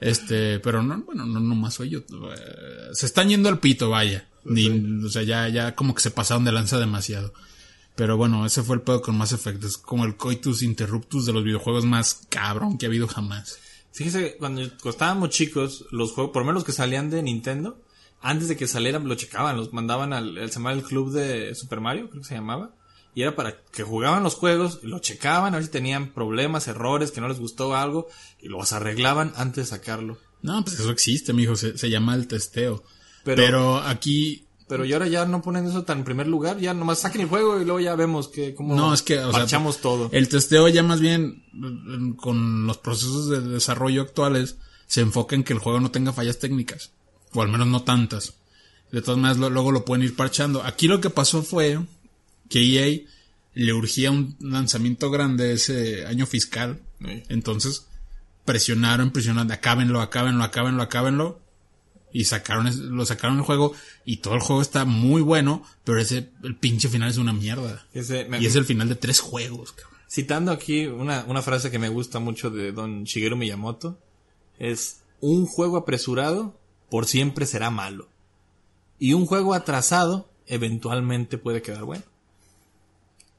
Este, 0.00 0.60
pero 0.60 0.80
no, 0.80 1.02
bueno, 1.02 1.26
no 1.26 1.40
nomás 1.40 1.74
soy 1.74 1.88
yo. 1.90 1.98
Eh, 1.98 2.90
Se 2.92 3.06
están 3.06 3.28
yendo 3.28 3.48
al 3.48 3.58
pito, 3.58 3.90
vaya. 3.90 4.28
Ni, 4.44 4.68
o 5.04 5.10
sea, 5.10 5.24
ya, 5.24 5.48
ya 5.48 5.74
como 5.74 5.92
que 5.92 6.00
se 6.00 6.12
pasaron 6.12 6.44
de 6.44 6.52
lanza 6.52 6.78
demasiado. 6.78 7.32
Pero 7.96 8.16
bueno, 8.16 8.46
ese 8.46 8.62
fue 8.62 8.76
el 8.76 8.82
pedo 8.82 9.02
con 9.02 9.18
Mass 9.18 9.32
Effect. 9.32 9.64
Es 9.64 9.76
como 9.76 10.04
el 10.04 10.16
coitus 10.16 10.62
interruptus 10.62 11.26
de 11.26 11.32
los 11.32 11.42
videojuegos 11.42 11.84
más 11.84 12.26
cabrón 12.28 12.78
que 12.78 12.86
ha 12.86 12.88
habido 12.88 13.08
jamás. 13.08 13.58
Fíjese, 13.92 14.36
cuando 14.38 14.62
estábamos 14.62 15.30
chicos, 15.30 15.86
los 15.90 16.12
juegos, 16.12 16.32
por 16.32 16.42
lo 16.42 16.46
menos 16.46 16.60
los 16.60 16.64
que 16.64 16.72
salían 16.72 17.10
de 17.10 17.20
Nintendo, 17.20 17.82
antes 18.20 18.46
de 18.46 18.56
que 18.56 18.68
salieran, 18.68 19.08
lo 19.08 19.16
checaban, 19.16 19.56
los 19.56 19.72
mandaban 19.72 20.12
al, 20.12 20.48
llamaba 20.48 20.76
el 20.76 20.84
club 20.84 21.12
de 21.12 21.54
Super 21.56 21.80
Mario, 21.80 22.08
creo 22.08 22.22
que 22.22 22.28
se 22.28 22.34
llamaba, 22.36 22.70
y 23.18 23.22
era 23.22 23.34
para 23.34 23.56
que 23.72 23.82
jugaban 23.82 24.22
los 24.22 24.34
juegos, 24.36 24.78
lo 24.84 25.00
checaban, 25.00 25.52
a 25.52 25.56
ver 25.56 25.64
si 25.66 25.72
tenían 25.72 26.12
problemas, 26.14 26.68
errores, 26.68 27.10
que 27.10 27.20
no 27.20 27.26
les 27.28 27.40
gustó 27.40 27.74
algo, 27.74 28.06
y 28.40 28.46
los 28.48 28.72
arreglaban 28.72 29.32
antes 29.34 29.64
de 29.64 29.76
sacarlo. 29.76 30.18
No, 30.40 30.62
pues 30.62 30.78
eso 30.78 30.90
existe, 30.92 31.32
mijo. 31.32 31.56
Se, 31.56 31.76
se 31.76 31.90
llama 31.90 32.14
el 32.14 32.28
testeo. 32.28 32.84
Pero- 33.24 33.42
Pero, 33.42 33.76
aquí 33.78 34.44
Pero 34.68 34.84
y 34.84 34.92
ahora 34.92 35.08
ya 35.08 35.24
no 35.24 35.42
ponen 35.42 35.66
eso 35.66 35.82
tan 35.82 35.98
en 35.98 36.04
primer 36.04 36.28
lugar, 36.28 36.60
ya 36.60 36.74
nomás 36.74 37.00
saquen 37.00 37.22
el 37.22 37.26
juego 37.28 37.60
y 37.60 37.64
luego 37.64 37.80
ya 37.80 37.96
vemos 37.96 38.28
que 38.28 38.54
cómo 38.54 38.76
No, 38.76 38.94
es 38.94 39.02
que, 39.02 39.18
o 39.18 39.32
sea, 39.32 39.46
todo. 39.82 40.10
El 40.12 40.28
testeo 40.28 40.68
ya 40.68 40.84
más 40.84 41.00
bien 41.00 41.42
con 42.16 42.66
los 42.68 42.78
procesos 42.78 43.28
de 43.28 43.40
desarrollo 43.40 44.02
actuales 44.02 44.58
se 44.86 45.00
enfoca 45.00 45.34
en 45.34 45.42
que 45.42 45.54
el 45.54 45.58
juego 45.58 45.80
no 45.80 45.90
tenga 45.90 46.12
fallas 46.12 46.38
técnicas, 46.38 46.92
o 47.32 47.42
al 47.42 47.48
menos 47.48 47.66
no 47.66 47.82
tantas. 47.82 48.34
De 48.92 49.02
todas 49.02 49.18
maneras 49.18 49.38
lo- 49.38 49.50
luego 49.50 49.72
lo 49.72 49.84
pueden 49.84 50.04
ir 50.04 50.14
parchando. 50.16 50.62
Aquí 50.62 50.86
lo 50.86 51.00
que 51.00 51.10
pasó 51.10 51.42
fue 51.42 51.78
que 52.48 52.60
EA 52.60 53.00
le 53.54 53.72
urgía 53.72 54.10
un 54.10 54.36
lanzamiento 54.40 55.10
grande 55.10 55.52
ese 55.52 56.06
año 56.06 56.26
fiscal, 56.26 56.80
Sí. 57.00 57.22
entonces 57.28 57.86
presionaron, 58.44 59.10
presionaron, 59.10 59.50
acábenlo, 59.52 60.00
acábenlo, 60.00 60.44
acábenlo, 60.44 60.82
acábenlo. 60.82 61.40
Y 62.10 62.24
sacaron, 62.24 62.96
lo 62.96 63.04
sacaron 63.04 63.36
el 63.36 63.42
juego 63.44 63.74
y 64.06 64.16
todo 64.18 64.34
el 64.34 64.40
juego 64.40 64.62
está 64.62 64.86
muy 64.86 65.20
bueno, 65.20 65.62
pero 65.84 66.00
ese, 66.00 66.30
el 66.42 66.56
pinche 66.56 66.88
final 66.88 67.10
es 67.10 67.18
una 67.18 67.34
mierda. 67.34 67.86
Ese- 67.92 68.24
me- 68.24 68.40
Y 68.40 68.46
es 68.46 68.56
el 68.56 68.64
final 68.64 68.88
de 68.88 68.94
tres 68.94 69.20
juegos, 69.20 69.72
cabrón. 69.72 69.98
Citando 70.10 70.50
aquí 70.50 70.86
una, 70.86 71.24
una 71.26 71.42
frase 71.42 71.70
que 71.70 71.78
me 71.78 71.90
gusta 71.90 72.18
mucho 72.18 72.48
de 72.48 72.72
don 72.72 73.04
Shigeru 73.04 73.36
Miyamoto, 73.36 73.98
es 74.58 75.02
un 75.20 75.44
juego 75.44 75.76
apresurado 75.76 76.58
por 76.88 77.04
siempre 77.04 77.44
será 77.44 77.70
malo. 77.70 78.08
Y 78.98 79.12
un 79.12 79.26
juego 79.26 79.52
atrasado 79.52 80.30
eventualmente 80.46 81.36
puede 81.36 81.60
quedar 81.60 81.84
bueno. 81.84 82.04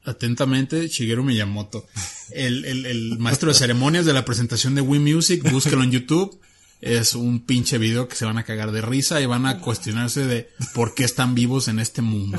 Atentamente, 0.05 0.88
Shigeru 0.88 1.23
Miyamoto. 1.23 1.85
El, 2.31 2.65
el, 2.65 2.85
el 2.85 3.19
maestro 3.19 3.49
de 3.49 3.55
ceremonias 3.55 4.05
de 4.05 4.13
la 4.13 4.25
presentación 4.25 4.75
de 4.75 4.81
Wii 4.81 4.99
Music, 5.13 5.51
búsquelo 5.51 5.83
en 5.83 5.91
YouTube. 5.91 6.39
Es 6.81 7.13
un 7.13 7.41
pinche 7.41 7.77
video 7.77 8.07
que 8.07 8.15
se 8.15 8.23
van 8.23 8.38
a 8.38 8.45
cagar 8.45 8.71
de 8.71 8.81
risa 8.81 9.19
y 9.19 9.25
van 9.25 9.45
a 9.45 9.59
cuestionarse 9.59 10.25
de 10.25 10.49
por 10.73 10.95
qué 10.95 11.03
están 11.03 11.35
vivos 11.35 11.67
en 11.67 11.79
este 11.79 12.01
mundo. 12.01 12.38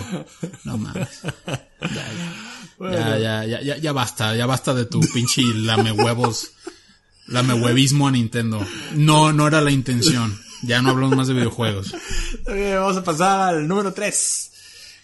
No 0.64 0.78
mames. 0.78 1.08
Ya, 2.80 3.18
ya, 3.18 3.44
ya, 3.44 3.60
ya, 3.60 3.76
ya 3.76 3.92
basta, 3.92 4.34
ya 4.34 4.46
basta 4.46 4.72
de 4.72 4.86
tu 4.86 5.00
pinche 5.12 5.42
lame 5.42 5.92
huevos, 5.92 6.52
lame 7.26 7.52
huevismo 7.52 8.08
a 8.08 8.12
Nintendo. 8.12 8.66
No, 8.94 9.34
no 9.34 9.46
era 9.46 9.60
la 9.60 9.70
intención. 9.70 10.40
Ya 10.62 10.80
no 10.80 10.90
hablamos 10.90 11.14
más 11.14 11.28
de 11.28 11.34
videojuegos. 11.34 11.94
Okay, 12.42 12.72
vamos 12.72 12.96
a 12.96 13.04
pasar 13.04 13.54
al 13.54 13.68
número 13.68 13.92
3. 13.92 14.50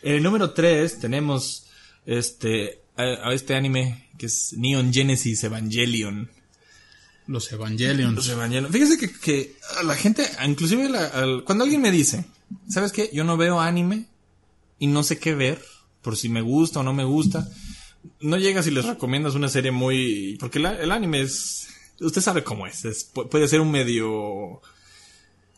En 0.03 0.15
el 0.15 0.23
número 0.23 0.53
3 0.53 1.01
tenemos 1.01 1.66
este 2.07 2.81
a, 2.97 3.03
a 3.29 3.35
este 3.35 3.55
anime 3.55 4.09
que 4.19 4.27
es 4.27 4.55
Neon 4.57 4.93
Genesis 4.93 5.45
Evangelion. 5.45 6.31
Los 8.15 8.29
Evangelions. 8.29 8.71
Los. 8.71 8.73
Fíjese 8.73 8.99
que, 8.99 9.13
que 9.13 9.57
a 9.79 9.83
la 9.83 9.95
gente, 9.97 10.25
inclusive 10.47 10.89
la- 10.89 11.07
al- 11.09 11.45
cuando 11.45 11.65
alguien 11.65 11.83
me 11.83 11.91
dice, 11.91 12.25
¿sabes 12.69 12.93
qué? 12.93 13.11
Yo 13.13 13.25
no 13.25 13.37
veo 13.37 13.61
anime 13.61 14.07
y 14.79 14.87
no 14.87 15.03
sé 15.03 15.19
qué 15.19 15.35
ver, 15.35 15.61
por 16.03 16.17
si 16.17 16.29
me 16.29 16.41
gusta 16.41 16.81
o 16.81 16.83
no 16.85 16.95
me 16.95 17.05
gusta. 17.05 17.49
No 18.21 18.37
llegas 18.39 18.67
y 18.69 18.71
les 18.71 18.85
recomiendas 18.85 19.35
una 19.35 19.49
serie 19.49 19.73
muy... 19.73 20.37
Porque 20.39 20.61
la- 20.61 20.81
el 20.81 20.93
anime 20.93 21.23
es... 21.23 21.67
Usted 22.01 22.21
sabe 22.21 22.45
cómo 22.45 22.67
es. 22.69 22.85
es 22.85 23.13
pu- 23.13 23.29
puede 23.29 23.49
ser 23.49 23.61
un 23.61 23.73
medio... 23.73 24.63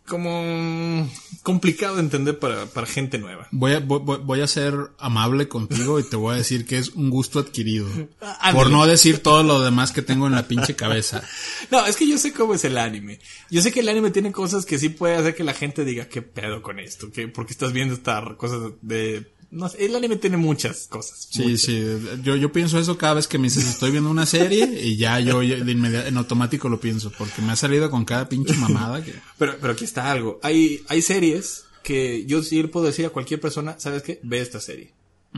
Como... 0.09 1.09
Complicado 1.43 1.97
de 1.97 2.03
entender 2.03 2.39
para, 2.39 2.67
para 2.67 2.87
gente 2.87 3.19
nueva. 3.19 3.49
Voy 3.51 3.73
a, 3.73 3.81
voy, 3.81 4.41
a 4.41 4.47
ser 4.47 4.75
amable 4.99 5.49
contigo 5.49 6.01
y 6.01 6.03
te 6.03 6.17
voy 6.17 6.35
a 6.35 6.39
decir 6.39 6.67
que 6.67 6.79
es 6.79 6.91
un 6.91 7.11
gusto 7.11 7.39
adquirido. 7.39 7.87
Ándale. 8.21 8.55
Por 8.55 8.71
no 8.71 8.87
decir 8.87 9.19
todo 9.21 9.43
lo 9.43 9.61
demás 9.61 9.93
que 9.93 10.03
tengo 10.03 10.27
en 10.27 10.35
la 10.35 10.49
pinche 10.49 10.75
cabeza. 10.75 11.23
No, 11.71 11.85
es 11.85 11.97
que 11.97 12.09
yo 12.09 12.17
sé 12.17 12.33
cómo 12.33 12.55
es 12.55 12.65
el 12.65 12.79
anime. 12.79 13.19
Yo 13.51 13.61
sé 13.61 13.73
que 13.73 13.81
el 13.81 13.89
anime 13.89 14.11
tiene 14.11 14.33
cosas 14.33 14.65
que 14.65 14.79
sí 14.79 14.89
puede 14.89 15.17
hacer 15.17 15.35
que 15.35 15.45
la 15.45 15.53
gente 15.53 15.85
diga, 15.85 16.09
¿qué 16.09 16.23
pedo 16.23 16.63
con 16.63 16.79
esto? 16.79 17.11
¿Qué, 17.11 17.29
¿Por 17.29 17.47
qué 17.47 17.53
estás 17.53 17.73
viendo 17.73 17.95
estas 17.95 18.35
cosas 18.37 18.73
de... 18.81 19.31
No 19.51 19.69
sé, 19.69 19.87
el 19.87 19.97
anime 19.97 20.17
tiene 20.17 20.37
muchas 20.37 20.87
cosas. 20.89 21.27
Sí, 21.31 21.43
muchas. 21.43 21.61
sí. 21.63 21.83
Yo, 22.23 22.37
yo 22.37 22.53
pienso 22.53 22.79
eso 22.79 22.99
cada 22.99 23.15
vez 23.15 23.27
que 23.27 23.39
me 23.39 23.45
dices 23.45 23.67
estoy 23.67 23.91
viendo 23.91 24.11
una 24.11 24.27
serie 24.27 24.67
y 24.85 24.97
ya 24.97 25.19
yo 25.21 25.41
de 25.41 25.73
inmediato, 25.73 26.07
en 26.09 26.17
automático 26.19 26.69
lo 26.69 26.79
pienso 26.81 27.11
porque 27.17 27.41
me 27.41 27.53
ha 27.53 27.57
salido 27.57 27.91
con 27.91 28.05
cada 28.05 28.29
pinche 28.29 28.53
mamada 28.55 29.03
que... 29.03 29.15
Pero, 29.39 29.57
pero 29.61 29.73
aquí 29.73 29.85
está 29.85 30.11
algo. 30.11 30.39
Hay, 30.43 30.83
hay 30.89 31.01
series 31.01 31.65
que 31.83 32.27
yo 32.27 32.43
sí 32.43 32.61
le 32.61 32.69
puedo 32.69 32.85
decir 32.87 33.07
a 33.07 33.11
cualquier 33.11 33.41
persona, 33.41 33.77
¿sabes 33.79 34.03
qué? 34.03 34.21
Ve 34.23 34.41
esta 34.41 34.61
serie. 34.61 34.93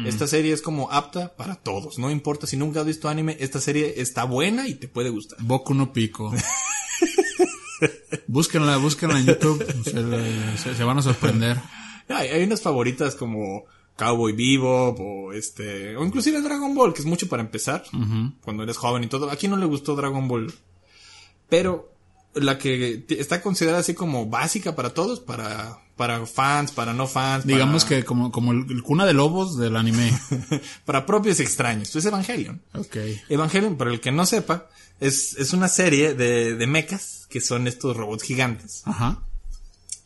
Esta 0.05 0.27
serie 0.27 0.53
es 0.55 0.63
como 0.63 0.91
apta 0.91 1.37
para 1.37 1.57
todos. 1.57 1.99
No 1.99 2.11
importa 2.11 2.47
si 2.47 2.57
nunca 2.57 2.81
has 2.81 2.87
visto 2.87 3.09
anime, 3.09 3.37
esta 3.41 3.61
serie 3.61 3.95
está 3.99 4.25
buena 4.25 4.67
y 4.67 4.75
te 4.75 4.89
puede 4.89 5.11
gustar. 5.11 5.39
Boku 5.43 5.75
no 5.75 5.93
pico. 5.93 6.33
Búsquenla, 8.27 8.77
búsquenla 8.77 9.19
en 9.21 9.27
YouTube. 9.27 9.65
Se, 9.85 10.63
se- 10.63 10.75
se 10.75 10.85
van 10.85 10.99
a 10.99 11.03
sorprender. 11.03 11.59
Hay, 12.09 12.27
hay 12.29 12.43
unas 12.43 12.61
favoritas 12.61 13.15
como 13.15 13.67
Cowboy 14.01 14.33
Bebop 14.33 14.99
o 14.99 15.33
este, 15.35 15.95
o 15.95 16.03
inclusive 16.03 16.41
Dragon 16.41 16.75
Ball, 16.75 16.95
que 16.95 17.01
es 17.01 17.07
mucho 17.07 17.29
para 17.29 17.43
empezar, 17.43 17.85
cuando 18.41 18.63
eres 18.63 18.79
joven 18.79 19.05
y 19.05 19.09
todo. 19.09 19.31
Aquí 19.31 19.47
no 19.47 19.59
le 19.59 19.67
gustó 19.67 19.95
Dragon 19.95 20.27
Ball, 20.27 20.51
pero 21.51 21.93
la 22.33 22.57
que 22.57 23.05
está 23.11 23.43
considerada 23.43 23.81
así 23.81 23.93
como 23.93 24.25
básica 24.25 24.75
para 24.75 24.95
todos, 24.95 25.21
para, 25.21 25.81
para 25.97 26.25
fans, 26.25 26.73
para 26.73 26.95
no 26.95 27.07
fans, 27.07 27.45
Digamos 27.45 27.85
para, 27.85 27.97
que 27.97 28.05
como, 28.07 28.33
como 28.33 28.53
el, 28.53 28.65
el 28.71 28.83
cuna 28.83 29.05
de 29.05 29.13
lobos 29.13 29.59
del 29.59 29.77
anime. 29.77 30.19
para 30.87 31.05
propios 31.05 31.39
extraños. 31.41 31.95
Es 31.95 32.05
Evangelion. 32.07 32.63
Ok. 32.73 32.97
Evangelion, 33.29 33.77
para 33.77 33.91
el 33.91 34.01
que 34.01 34.13
no 34.13 34.25
sepa, 34.25 34.71
es, 34.99 35.37
es 35.37 35.53
una 35.53 35.69
serie 35.69 36.15
de, 36.15 36.55
de 36.55 36.67
mechas, 36.67 37.27
que 37.29 37.43
son 37.43 37.67
estos 37.67 37.95
robots 37.95 38.23
gigantes. 38.23 38.81
Ajá. 38.87 39.23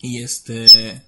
Y 0.00 0.20
este. 0.20 1.04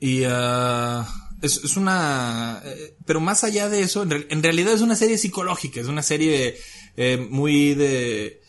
Y 0.00 0.24
ah, 0.26 1.06
es, 1.42 1.58
es 1.64 1.76
una. 1.76 2.60
eh, 2.64 2.94
pero 3.06 3.20
más 3.20 3.44
allá 3.44 3.68
de 3.68 3.82
eso, 3.82 4.02
en, 4.02 4.10
real- 4.10 4.26
en 4.30 4.42
realidad 4.42 4.72
es 4.74 4.80
una 4.80 4.96
serie 4.96 5.18
psicológica, 5.18 5.80
es 5.80 5.86
una 5.88 6.02
serie 6.02 6.56
eh, 6.96 7.26
muy 7.30 7.74
de. 7.74 8.40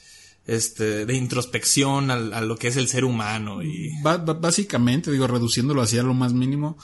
Este, 0.47 1.05
de 1.05 1.13
introspección 1.15 2.09
al- 2.09 2.33
a 2.33 2.41
lo 2.41 2.57
que 2.57 2.67
es 2.69 2.75
el 2.75 2.87
ser 2.87 3.05
humano 3.05 3.61
y 3.61 3.91
básicamente, 4.01 5.11
digo, 5.11 5.27
reduciéndolo 5.27 5.83
así 5.83 5.99
a 5.99 6.03
lo 6.03 6.15
más 6.15 6.33
mínimo, 6.33 6.77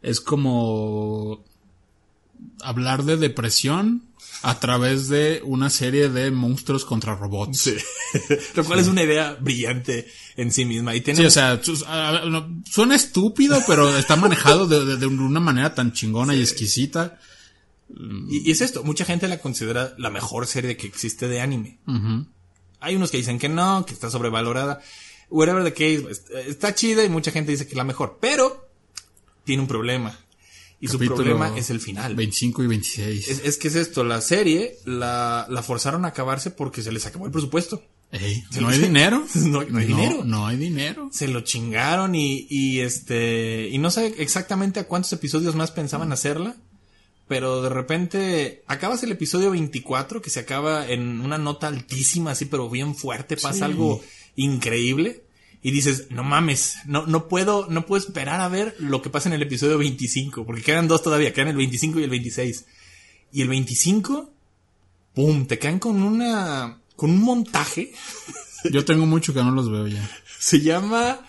es 0.00 0.18
como 0.22 1.44
hablar 2.62 3.04
de 3.04 3.18
depresión 3.18 4.02
a 4.42 4.58
través 4.58 5.08
de 5.08 5.40
una 5.44 5.68
serie 5.70 6.08
de 6.08 6.30
monstruos 6.30 6.84
contra 6.84 7.14
robots. 7.14 7.60
Sí, 7.60 7.76
lo 8.54 8.64
cual 8.64 8.78
es 8.80 8.88
una 8.88 9.02
idea 9.02 9.36
brillante 9.40 10.06
en 10.36 10.50
sí 10.50 10.64
misma. 10.64 10.94
Y 10.96 11.00
tiene 11.02 11.26
o 11.26 11.30
sea, 11.30 11.60
suena 12.70 12.96
estúpido, 12.96 13.62
pero 13.66 13.94
está 13.96 14.16
manejado 14.16 14.66
de, 14.66 14.84
de- 14.84 14.96
de 14.96 15.06
una 15.06 15.40
manera 15.40 15.74
tan 15.74 15.92
chingona 15.92 16.34
y 16.34 16.40
exquisita. 16.40 17.18
y, 17.88 18.48
y 18.48 18.50
es 18.50 18.60
esto, 18.62 18.82
mucha 18.84 19.04
gente 19.04 19.28
la 19.28 19.38
considera 19.38 19.94
la 19.98 20.10
mejor 20.10 20.46
serie 20.46 20.76
que 20.76 20.86
existe 20.86 21.28
de 21.28 21.40
anime. 21.40 21.78
Hay 22.80 22.96
unos 22.96 23.10
que 23.12 23.18
dicen 23.18 23.38
que 23.38 23.48
no, 23.48 23.84
que 23.86 23.92
está 23.94 24.10
sobrevalorada. 24.10 24.80
Whatever 25.30 25.62
the 25.62 25.72
case, 25.72 26.10
est- 26.10 26.30
está 26.48 26.74
chida 26.74 27.04
y 27.04 27.08
mucha 27.08 27.30
gente 27.30 27.52
dice 27.52 27.64
que 27.66 27.70
es 27.72 27.76
la 27.76 27.84
mejor, 27.84 28.18
pero 28.20 28.68
tiene 29.44 29.62
un 29.62 29.68
problema. 29.68 30.18
Y 30.82 30.88
su 30.88 30.98
problema 30.98 31.56
es 31.56 31.70
el 31.70 31.80
final. 31.80 32.14
25 32.16 32.62
y 32.64 32.66
26. 32.66 33.28
Es, 33.28 33.40
es 33.44 33.56
que 33.56 33.68
es 33.68 33.76
esto, 33.76 34.02
la 34.04 34.20
serie 34.20 34.76
la, 34.84 35.46
la 35.48 35.62
forzaron 35.62 36.04
a 36.04 36.08
acabarse 36.08 36.50
porque 36.50 36.82
se 36.82 36.92
les 36.92 37.06
acabó 37.06 37.24
el 37.26 37.32
presupuesto. 37.32 37.82
Ey, 38.10 38.44
¿No 38.60 38.68
hay 38.68 38.78
dinero? 38.78 39.24
No, 39.36 39.62
no 39.62 39.78
hay 39.78 39.86
dinero. 39.86 40.22
No 40.24 40.46
hay 40.46 40.56
dinero. 40.58 41.08
Se 41.12 41.28
lo 41.28 41.40
chingaron 41.42 42.14
y, 42.14 42.46
y 42.50 42.80
este, 42.80 43.68
y 43.70 43.78
no 43.78 43.90
sé 43.90 44.14
exactamente 44.18 44.80
a 44.80 44.88
cuántos 44.88 45.12
episodios 45.14 45.54
más 45.54 45.70
pensaban 45.70 46.12
hacerla, 46.12 46.56
pero 47.28 47.62
de 47.62 47.68
repente 47.70 48.62
acabas 48.66 49.02
el 49.04 49.12
episodio 49.12 49.52
24 49.52 50.20
que 50.20 50.28
se 50.30 50.40
acaba 50.40 50.86
en 50.88 51.20
una 51.20 51.38
nota 51.38 51.68
altísima 51.68 52.32
así, 52.32 52.44
pero 52.46 52.68
bien 52.68 52.94
fuerte, 52.94 53.36
pasa 53.36 53.54
Sí. 53.58 53.62
algo 53.62 54.02
increíble. 54.36 55.22
Y 55.62 55.70
dices, 55.70 56.08
no 56.10 56.24
mames, 56.24 56.78
no, 56.86 57.06
no 57.06 57.28
puedo, 57.28 57.68
no 57.70 57.86
puedo 57.86 58.04
esperar 58.04 58.40
a 58.40 58.48
ver 58.48 58.74
lo 58.80 59.00
que 59.00 59.10
pasa 59.10 59.28
en 59.28 59.34
el 59.34 59.42
episodio 59.42 59.78
25, 59.78 60.44
porque 60.44 60.62
quedan 60.62 60.88
dos 60.88 61.02
todavía, 61.02 61.32
quedan 61.32 61.48
el 61.48 61.56
25 61.56 62.00
y 62.00 62.04
el 62.04 62.10
26. 62.10 62.64
Y 63.32 63.42
el 63.42 63.48
25, 63.48 64.30
pum, 65.14 65.46
te 65.46 65.58
caen 65.58 65.78
con 65.78 66.02
una, 66.02 66.78
con 66.96 67.10
un 67.10 67.22
montaje 67.22 67.92
Yo 68.70 68.84
tengo 68.84 69.06
mucho 69.06 69.34
que 69.34 69.42
no 69.42 69.50
los 69.50 69.70
veo 69.70 69.86
ya. 69.86 70.08
se 70.38 70.60
llama. 70.60 71.20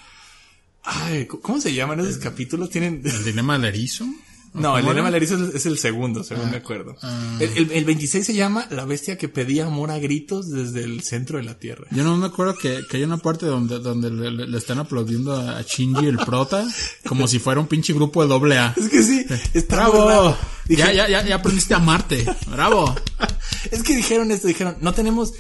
Ay, 0.83 1.25
¿cómo 1.25 1.61
se 1.61 1.73
llaman 1.73 1.99
esos 2.01 2.17
capítulos? 2.17 2.69
Tienen. 2.69 3.01
El 3.03 3.23
dilema 3.23 3.57
del 3.57 3.65
erizo. 3.65 4.05
No, 4.53 4.77
el 4.77 5.15
erizo 5.15 5.35
es, 5.55 5.65
el 5.65 5.77
segundo, 5.77 6.23
según 6.23 6.51
me 6.51 6.57
acuerdo. 6.57 6.95
El, 7.39 7.49
el- 7.57 7.71
el 7.71 7.85
26 7.85 8.25
se 8.25 8.33
llama 8.33 8.67
La 8.69 8.85
bestia 8.85 9.17
que 9.17 9.27
pedía 9.29 9.65
amor 9.65 9.89
a 9.91 9.97
gritos 9.99 10.49
desde 10.49 10.83
el 10.83 11.01
centro 11.03 11.37
de 11.37 11.43
la 11.43 11.57
tierra. 11.57 11.85
Yo 11.91 12.03
no 12.03 12.15
me 12.17 12.27
acuerdo 12.27 12.55
que, 12.55 12.81
que 12.89 12.97
hay 12.97 13.03
una 13.03 13.17
parte 13.17 13.45
donde, 13.47 13.79
donde 13.79 14.11
le, 14.11 14.57
están 14.57 14.79
aplaudiendo 14.79 15.35
a 15.35 15.61
Shinji 15.61 16.05
el 16.05 16.17
prota 16.17 16.65
como 17.07 17.27
si 17.27 17.39
fuera 17.39 17.59
un 17.59 17.67
pinche 17.67 17.93
grupo 17.93 18.21
de 18.21 18.29
doble 18.29 18.57
A. 18.57 18.73
Es 18.77 18.89
que 18.89 19.01
sí, 19.01 19.25
está 19.53 19.75
¡Bravo! 19.87 20.37
Dije- 20.65 20.81
Ya, 20.83 20.93
ya, 20.93 21.07
ya, 21.09 21.25
ya 21.25 21.35
aprendiste 21.35 21.73
a 21.73 21.77
amarte. 21.77 22.25
¡Bravo! 22.51 22.93
Es 23.71 23.81
que 23.83 23.95
dijeron 23.95 24.29
esto, 24.31 24.47
dijeron, 24.47 24.77
no 24.81 24.93
tenemos. 24.93 25.33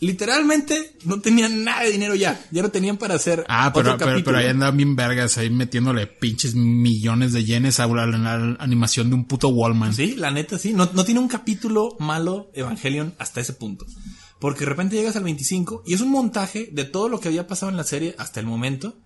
Literalmente 0.00 0.96
no 1.04 1.20
tenían 1.20 1.62
nada 1.62 1.82
de 1.84 1.92
dinero 1.92 2.14
ya. 2.14 2.40
Ya 2.50 2.62
no 2.62 2.70
tenían 2.70 2.96
para 2.96 3.14
hacer. 3.14 3.44
Ah, 3.48 3.70
pero, 3.74 3.94
otro 3.94 4.06
pero, 4.06 4.24
pero 4.24 4.38
ahí 4.38 4.46
andan 4.46 4.76
bien 4.76 4.96
vergas, 4.96 5.36
ahí 5.38 5.50
metiéndole 5.50 6.06
pinches 6.06 6.54
millones 6.54 7.32
de 7.32 7.44
yenes 7.44 7.80
a 7.80 7.86
la, 7.86 8.06
la- 8.06 8.18
la 8.38 8.56
animación 8.58 9.10
de 9.10 9.14
un 9.14 9.26
puto 9.26 9.48
Wallman. 9.48 9.94
Sí, 9.94 10.14
la 10.16 10.30
neta 10.30 10.58
sí. 10.58 10.72
No, 10.72 10.90
no 10.94 11.04
tiene 11.04 11.20
un 11.20 11.28
capítulo 11.28 11.96
malo 12.00 12.50
Evangelion 12.54 13.14
hasta 13.18 13.40
ese 13.40 13.52
punto. 13.52 13.86
Porque 14.38 14.60
de 14.60 14.70
repente 14.70 14.96
llegas 14.96 15.16
al 15.16 15.24
25 15.24 15.82
y 15.86 15.92
es 15.94 16.00
un 16.00 16.10
montaje 16.10 16.70
de 16.72 16.84
todo 16.84 17.08
lo 17.10 17.20
que 17.20 17.28
había 17.28 17.46
pasado 17.46 17.70
en 17.70 17.76
la 17.76 17.84
serie 17.84 18.14
hasta 18.18 18.40
el 18.40 18.46
momento. 18.46 18.96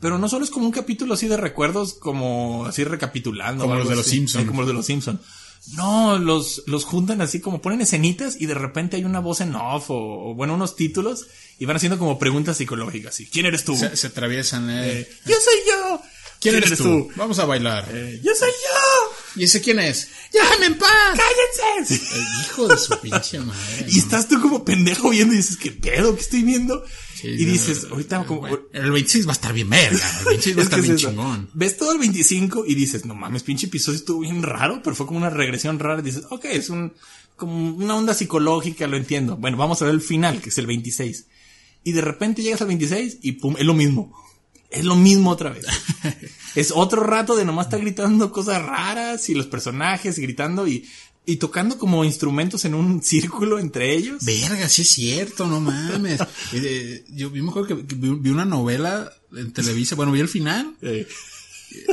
Pero 0.00 0.16
no 0.18 0.28
solo 0.28 0.44
es 0.44 0.50
como 0.50 0.64
un 0.64 0.72
capítulo 0.72 1.14
así 1.14 1.26
de 1.28 1.36
recuerdos, 1.36 1.92
como 1.94 2.64
así 2.66 2.84
recapitulando. 2.84 3.64
Como 3.64 3.74
los 3.74 3.88
de 3.88 3.96
los 3.96 4.06
así. 4.06 4.16
Simpson. 4.16 4.42
Sí, 4.42 4.46
como 4.48 4.60
los 4.62 4.68
de 4.68 4.74
los 4.74 4.86
Simpson. 4.86 5.20
No, 5.72 6.18
los, 6.18 6.62
los 6.66 6.84
juntan 6.84 7.20
así 7.20 7.40
como 7.40 7.60
ponen 7.60 7.80
escenitas 7.80 8.36
y 8.40 8.46
de 8.46 8.54
repente 8.54 8.96
hay 8.96 9.04
una 9.04 9.20
voz 9.20 9.40
en 9.40 9.54
off 9.54 9.90
o, 9.90 10.30
o, 10.30 10.34
bueno, 10.34 10.54
unos 10.54 10.76
títulos 10.76 11.26
y 11.58 11.66
van 11.66 11.76
haciendo 11.76 11.98
como 11.98 12.18
preguntas 12.18 12.56
psicológicas. 12.56 13.14
así, 13.14 13.26
¿Quién 13.26 13.46
eres 13.46 13.64
tú? 13.64 13.76
Se, 13.76 13.96
se 13.96 14.06
atraviesan, 14.06 14.68
eh. 14.70 15.08
Yo 15.26 15.34
soy 15.34 15.58
yo. 15.66 16.02
¿Quién, 16.40 16.54
eres 16.56 16.78
tú? 16.78 17.10
Vamos 17.16 17.38
a 17.38 17.44
bailar. 17.44 17.88
Eh, 17.92 18.20
yo 18.22 18.32
soy 18.34 18.50
yo. 18.50 19.17
¿Y 19.36 19.44
ese 19.44 19.60
quién 19.60 19.78
es? 19.78 20.08
¡Déjame 20.32 20.66
en 20.66 20.78
paz! 20.78 20.88
¡Cállense! 21.18 21.94
El 22.14 22.22
hijo 22.42 22.68
de 22.68 22.76
su 22.78 22.98
pinche 23.00 23.38
madre. 23.40 23.86
Y 23.88 23.98
estás 23.98 24.28
tú 24.28 24.40
como 24.40 24.64
pendejo 24.64 25.10
viendo 25.10 25.34
y 25.34 25.38
dices, 25.38 25.56
¿qué 25.56 25.70
pedo? 25.70 26.14
¿Qué 26.14 26.20
estoy 26.22 26.42
viendo? 26.42 26.84
Sí, 27.14 27.28
y 27.28 27.44
dices, 27.44 27.84
no, 27.84 27.90
ahorita 27.94 28.24
como... 28.24 28.46
El 28.46 28.90
26 28.92 29.26
va 29.26 29.30
a 29.30 29.34
estar 29.34 29.52
bien 29.52 29.68
verga. 29.68 30.10
El 30.20 30.24
26 30.26 30.56
va 30.56 30.60
a 30.60 30.62
Es 30.62 30.68
que 30.68 30.76
estar 30.76 30.78
es 30.80 30.84
bien 30.84 30.96
eso. 30.96 31.08
chingón. 31.10 31.50
Ves 31.54 31.76
todo 31.76 31.92
el 31.92 31.98
25 31.98 32.64
y 32.66 32.74
dices, 32.74 33.04
no 33.04 33.14
mames, 33.14 33.42
pinche 33.42 33.66
episodio 33.66 33.98
estuvo 33.98 34.20
bien 34.20 34.42
raro, 34.42 34.80
pero 34.82 34.94
fue 34.96 35.06
como 35.06 35.18
una 35.18 35.30
regresión 35.30 35.78
rara. 35.78 36.00
Y 36.00 36.04
dices, 36.04 36.24
ok, 36.30 36.44
es 36.46 36.70
un, 36.70 36.94
como 37.36 37.74
una 37.76 37.96
onda 37.96 38.14
psicológica, 38.14 38.86
lo 38.86 38.96
entiendo. 38.96 39.36
Bueno, 39.36 39.56
vamos 39.56 39.82
a 39.82 39.84
ver 39.86 39.94
el 39.94 40.00
final, 40.00 40.40
que 40.40 40.48
es 40.50 40.58
el 40.58 40.66
26. 40.66 41.26
Y 41.84 41.92
de 41.92 42.00
repente 42.00 42.42
llegas 42.42 42.60
al 42.62 42.68
26 42.68 43.18
y 43.22 43.32
pum, 43.32 43.56
es 43.58 43.64
lo 43.64 43.74
mismo. 43.74 44.12
Es 44.70 44.84
lo 44.84 44.94
mismo 44.96 45.30
otra 45.30 45.50
vez. 45.50 45.64
es 46.54 46.72
otro 46.74 47.02
rato 47.02 47.36
de 47.36 47.44
nomás 47.44 47.66
estar 47.66 47.80
gritando 47.80 48.30
cosas 48.32 48.62
raras 48.62 49.28
y 49.28 49.34
los 49.34 49.46
personajes 49.46 50.18
gritando 50.18 50.66
y, 50.66 50.88
y 51.28 51.36
tocando 51.36 51.76
como 51.76 52.04
instrumentos 52.04 52.64
en 52.64 52.74
un 52.74 53.02
círculo 53.02 53.58
entre 53.58 53.94
ellos. 53.94 54.24
Verga, 54.24 54.68
sí 54.68 54.82
es 54.82 54.88
cierto, 54.88 55.46
no 55.46 55.60
mames. 55.60 56.20
Eh, 56.52 57.04
yo 57.10 57.28
vi, 57.28 57.42
me 57.42 57.50
acuerdo 57.50 57.68
que, 57.86 57.94
vi, 57.94 58.30
una 58.30 58.46
novela 58.46 59.12
en 59.36 59.52
Televisa, 59.52 59.94
bueno, 59.94 60.12
vi 60.12 60.20
el 60.20 60.28
final, 60.28 60.74
Eh, 60.80 61.06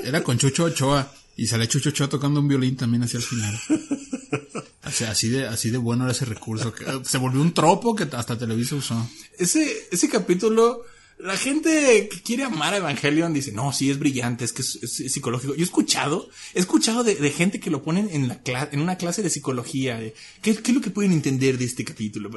era 0.06 0.24
con 0.24 0.38
Chucho 0.38 0.64
Ochoa, 0.64 1.12
y 1.36 1.48
sale 1.48 1.68
Chucho 1.68 1.90
Ochoa 1.90 2.08
tocando 2.08 2.40
un 2.40 2.48
violín 2.48 2.78
también 2.78 3.04
hacia 3.04 3.18
el 3.18 3.24
final. 3.24 3.60
Sea, 4.92 5.12
así 5.12 5.28
de, 5.28 5.46
así 5.46 5.72
de 5.72 5.78
bueno 5.78 6.06
era 6.06 6.14
ese 6.14 6.24
recurso, 6.24 6.74
eh, 6.80 7.02
se 7.04 7.18
volvió 7.18 7.42
un 7.42 7.54
tropo 7.54 7.94
que 7.94 8.04
hasta 8.04 8.38
Televisa 8.38 8.76
usó. 8.76 9.06
ese, 9.38 9.90
ese 9.92 10.08
capítulo, 10.08 10.86
la 11.18 11.38
gente 11.38 12.08
que 12.12 12.22
quiere 12.22 12.44
amar 12.44 12.74
a 12.74 12.78
Evangelion 12.78 13.34
dice, 13.34 13.52
no, 13.52 13.72
sí, 13.74 13.90
es 13.90 13.98
brillante, 14.00 14.44
es 14.46 14.52
que 14.54 14.62
es, 14.62 14.76
es- 14.82 15.00
es 15.00 15.14
psicológico. 15.14 15.56
Yo 15.56 15.62
he 15.62 15.64
escuchado, 15.64 16.30
he 16.54 16.60
escuchado 16.60 17.04
de, 17.04 17.16
de 17.16 17.32
gente 17.32 17.60
que 17.60 17.70
lo 17.70 17.82
ponen 17.84 18.10
en 18.12 18.28
la 18.28 18.42
en 18.72 18.82
una 18.82 18.98
clase 18.98 19.24
de 19.24 19.30
psicología, 19.30 19.98
de, 19.98 20.14
¿qué, 20.42 20.56
qué 20.56 20.72
es 20.72 20.76
lo 20.76 20.82
que 20.82 20.90
pueden 20.92 21.12
entender 21.14 21.58
de 21.58 21.66
este 21.66 21.84
capítulo? 21.86 22.30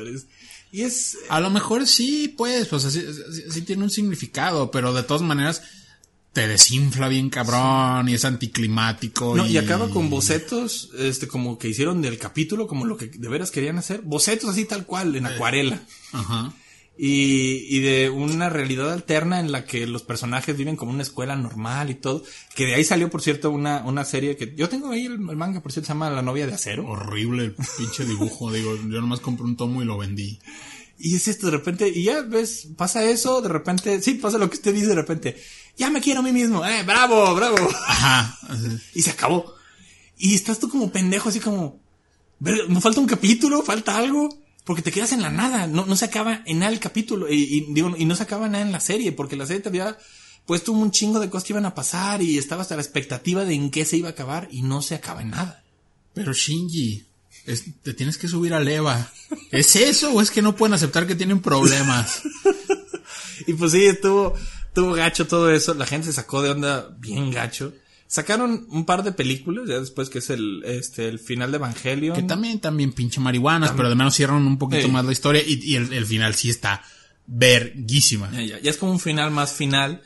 Y 0.70 0.82
es, 0.82 1.16
A 1.28 1.40
lo 1.40 1.50
mejor 1.50 1.86
sí, 1.86 2.32
pues, 2.36 2.68
pues 2.68 2.84
así, 2.84 3.00
sí, 3.00 3.42
sí 3.50 3.62
tiene 3.62 3.82
un 3.84 3.90
significado, 3.90 4.70
pero 4.70 4.92
de 4.94 5.02
todas 5.02 5.22
maneras 5.22 5.62
te 6.34 6.46
desinfla 6.46 7.08
bien 7.08 7.30
cabrón 7.30 8.08
y 8.08 8.14
es 8.14 8.24
anticlimático. 8.24 9.34
no, 9.34 9.46
y 9.46 9.56
acaba 9.56 9.88
con 9.90 10.08
bocetos, 10.10 10.90
este, 10.98 11.26
como 11.26 11.58
que 11.58 11.68
hicieron 11.68 12.00
del 12.02 12.18
capítulo, 12.18 12.66
como 12.66 12.84
lo 12.84 12.96
que 12.96 13.06
de 13.06 13.28
veras 13.28 13.50
querían 13.50 13.78
hacer, 13.78 14.02
bocetos 14.02 14.50
así 14.50 14.64
tal 14.66 14.84
cual, 14.86 15.16
en 15.16 15.26
acuarela. 15.26 15.80
Ajá. 16.12 16.52
Y, 17.00 17.64
y 17.76 17.80
de 17.80 18.10
una 18.10 18.48
realidad 18.48 18.92
alterna 18.92 19.38
en 19.38 19.52
la 19.52 19.64
que 19.64 19.86
los 19.86 20.02
personajes 20.02 20.56
viven 20.56 20.74
como 20.74 20.90
una 20.90 21.02
escuela 21.02 21.36
normal 21.36 21.90
y 21.90 21.94
todo. 21.94 22.24
Que 22.56 22.66
de 22.66 22.74
ahí 22.74 22.84
salió, 22.84 23.08
por 23.08 23.22
cierto, 23.22 23.50
una, 23.50 23.84
una 23.84 24.04
serie 24.04 24.36
que 24.36 24.52
yo 24.56 24.68
tengo 24.68 24.90
ahí 24.90 25.06
el, 25.06 25.12
el 25.12 25.36
manga, 25.36 25.60
por 25.62 25.70
cierto, 25.70 25.86
se 25.86 25.92
llama 25.92 26.10
La 26.10 26.22
novia 26.22 26.46
de 26.48 26.54
acero. 26.54 26.86
Horrible 26.88 27.44
el 27.44 27.54
pinche 27.76 28.04
dibujo, 28.04 28.50
digo, 28.52 28.74
yo 28.76 29.00
nomás 29.00 29.20
compré 29.20 29.44
un 29.44 29.56
tomo 29.56 29.80
y 29.80 29.84
lo 29.84 29.96
vendí. 29.96 30.40
Y 30.98 31.14
es 31.14 31.28
esto 31.28 31.46
de 31.46 31.52
repente, 31.52 31.88
y 31.88 32.02
ya 32.02 32.22
ves, 32.22 32.66
pasa 32.76 33.04
eso, 33.08 33.40
de 33.40 33.48
repente, 33.48 34.02
sí, 34.02 34.14
pasa 34.14 34.36
lo 34.36 34.50
que 34.50 34.56
usted 34.56 34.74
dice 34.74 34.88
de 34.88 34.96
repente. 34.96 35.36
Ya 35.76 35.90
me 35.90 36.00
quiero 36.00 36.18
a 36.18 36.22
mí 36.24 36.32
mismo, 36.32 36.66
eh, 36.66 36.82
bravo, 36.82 37.36
bravo. 37.36 37.56
Ajá. 37.86 38.36
Y 38.94 39.02
se 39.02 39.10
acabó. 39.10 39.54
Y 40.16 40.34
estás 40.34 40.58
tú 40.58 40.68
como 40.68 40.90
pendejo, 40.90 41.28
así 41.28 41.38
como, 41.38 41.78
"Verga, 42.40 42.64
no 42.68 42.80
falta 42.80 42.98
un 42.98 43.06
capítulo, 43.06 43.62
falta 43.62 43.96
algo. 43.96 44.28
Porque 44.68 44.82
te 44.82 44.92
quedas 44.92 45.12
en 45.12 45.22
la 45.22 45.30
nada, 45.30 45.66
no, 45.66 45.86
no 45.86 45.96
se 45.96 46.04
acaba 46.04 46.42
en 46.44 46.58
nada 46.58 46.70
el 46.70 46.78
capítulo, 46.78 47.26
y, 47.32 47.42
y 47.42 47.72
digo, 47.72 47.94
y 47.96 48.04
no 48.04 48.14
se 48.14 48.22
acaba 48.24 48.48
nada 48.50 48.62
en 48.62 48.70
la 48.70 48.80
serie, 48.80 49.12
porque 49.12 49.34
la 49.34 49.46
serie 49.46 49.62
te 49.62 49.70
había 49.70 49.96
puesto 50.44 50.72
un 50.72 50.90
chingo 50.90 51.20
de 51.20 51.30
cosas 51.30 51.46
que 51.46 51.54
iban 51.54 51.64
a 51.64 51.74
pasar, 51.74 52.20
y 52.22 52.36
estaba 52.36 52.60
hasta 52.62 52.76
la 52.76 52.82
expectativa 52.82 53.46
de 53.46 53.54
en 53.54 53.70
qué 53.70 53.86
se 53.86 53.96
iba 53.96 54.08
a 54.08 54.12
acabar, 54.12 54.46
y 54.50 54.60
no 54.60 54.82
se 54.82 54.94
acaba 54.94 55.22
en 55.22 55.30
nada. 55.30 55.64
Pero 56.12 56.34
Shinji, 56.34 57.02
es- 57.46 57.64
te 57.82 57.94
tienes 57.94 58.18
que 58.18 58.28
subir 58.28 58.52
al 58.52 58.68
EVA. 58.68 59.10
¿Es 59.50 59.74
eso 59.74 60.12
o 60.12 60.20
es 60.20 60.30
que 60.30 60.42
no 60.42 60.54
pueden 60.54 60.74
aceptar 60.74 61.06
que 61.06 61.14
tienen 61.16 61.40
problemas? 61.40 62.20
Y 63.46 63.54
pues 63.54 63.72
sí, 63.72 63.86
estuvo, 63.86 64.34
estuvo 64.66 64.92
gacho 64.92 65.26
todo 65.26 65.50
eso, 65.50 65.72
la 65.72 65.86
gente 65.86 66.08
se 66.08 66.12
sacó 66.12 66.42
de 66.42 66.50
onda 66.50 66.88
bien 66.98 67.30
gacho. 67.30 67.72
Sacaron 68.10 68.66
un 68.70 68.86
par 68.86 69.02
de 69.04 69.12
películas, 69.12 69.68
ya 69.68 69.78
después 69.78 70.08
que 70.08 70.18
es 70.18 70.30
el, 70.30 70.62
este, 70.64 71.08
el 71.08 71.18
final 71.18 71.50
de 71.52 71.58
Evangelion. 71.58 72.16
Que 72.16 72.22
también, 72.22 72.58
también 72.58 72.92
pinche 72.92 73.20
marihuanas, 73.20 73.72
pero 73.76 73.90
de 73.90 73.94
menos 73.94 74.14
cierran 74.14 74.46
un 74.46 74.56
poquito 74.58 74.86
Sí. 74.86 74.90
más 74.90 75.04
la 75.04 75.12
historia 75.12 75.42
y, 75.46 75.60
y 75.62 75.76
el, 75.76 75.92
el 75.92 76.06
final 76.06 76.34
sí 76.34 76.48
está 76.48 76.82
verguísima. 77.26 78.30
Ya, 78.32 78.42
ya, 78.42 78.60
ya 78.60 78.70
es 78.70 78.76
como 78.76 78.92
un 78.92 79.00
final 79.00 79.30
más 79.30 79.52
final. 79.52 80.02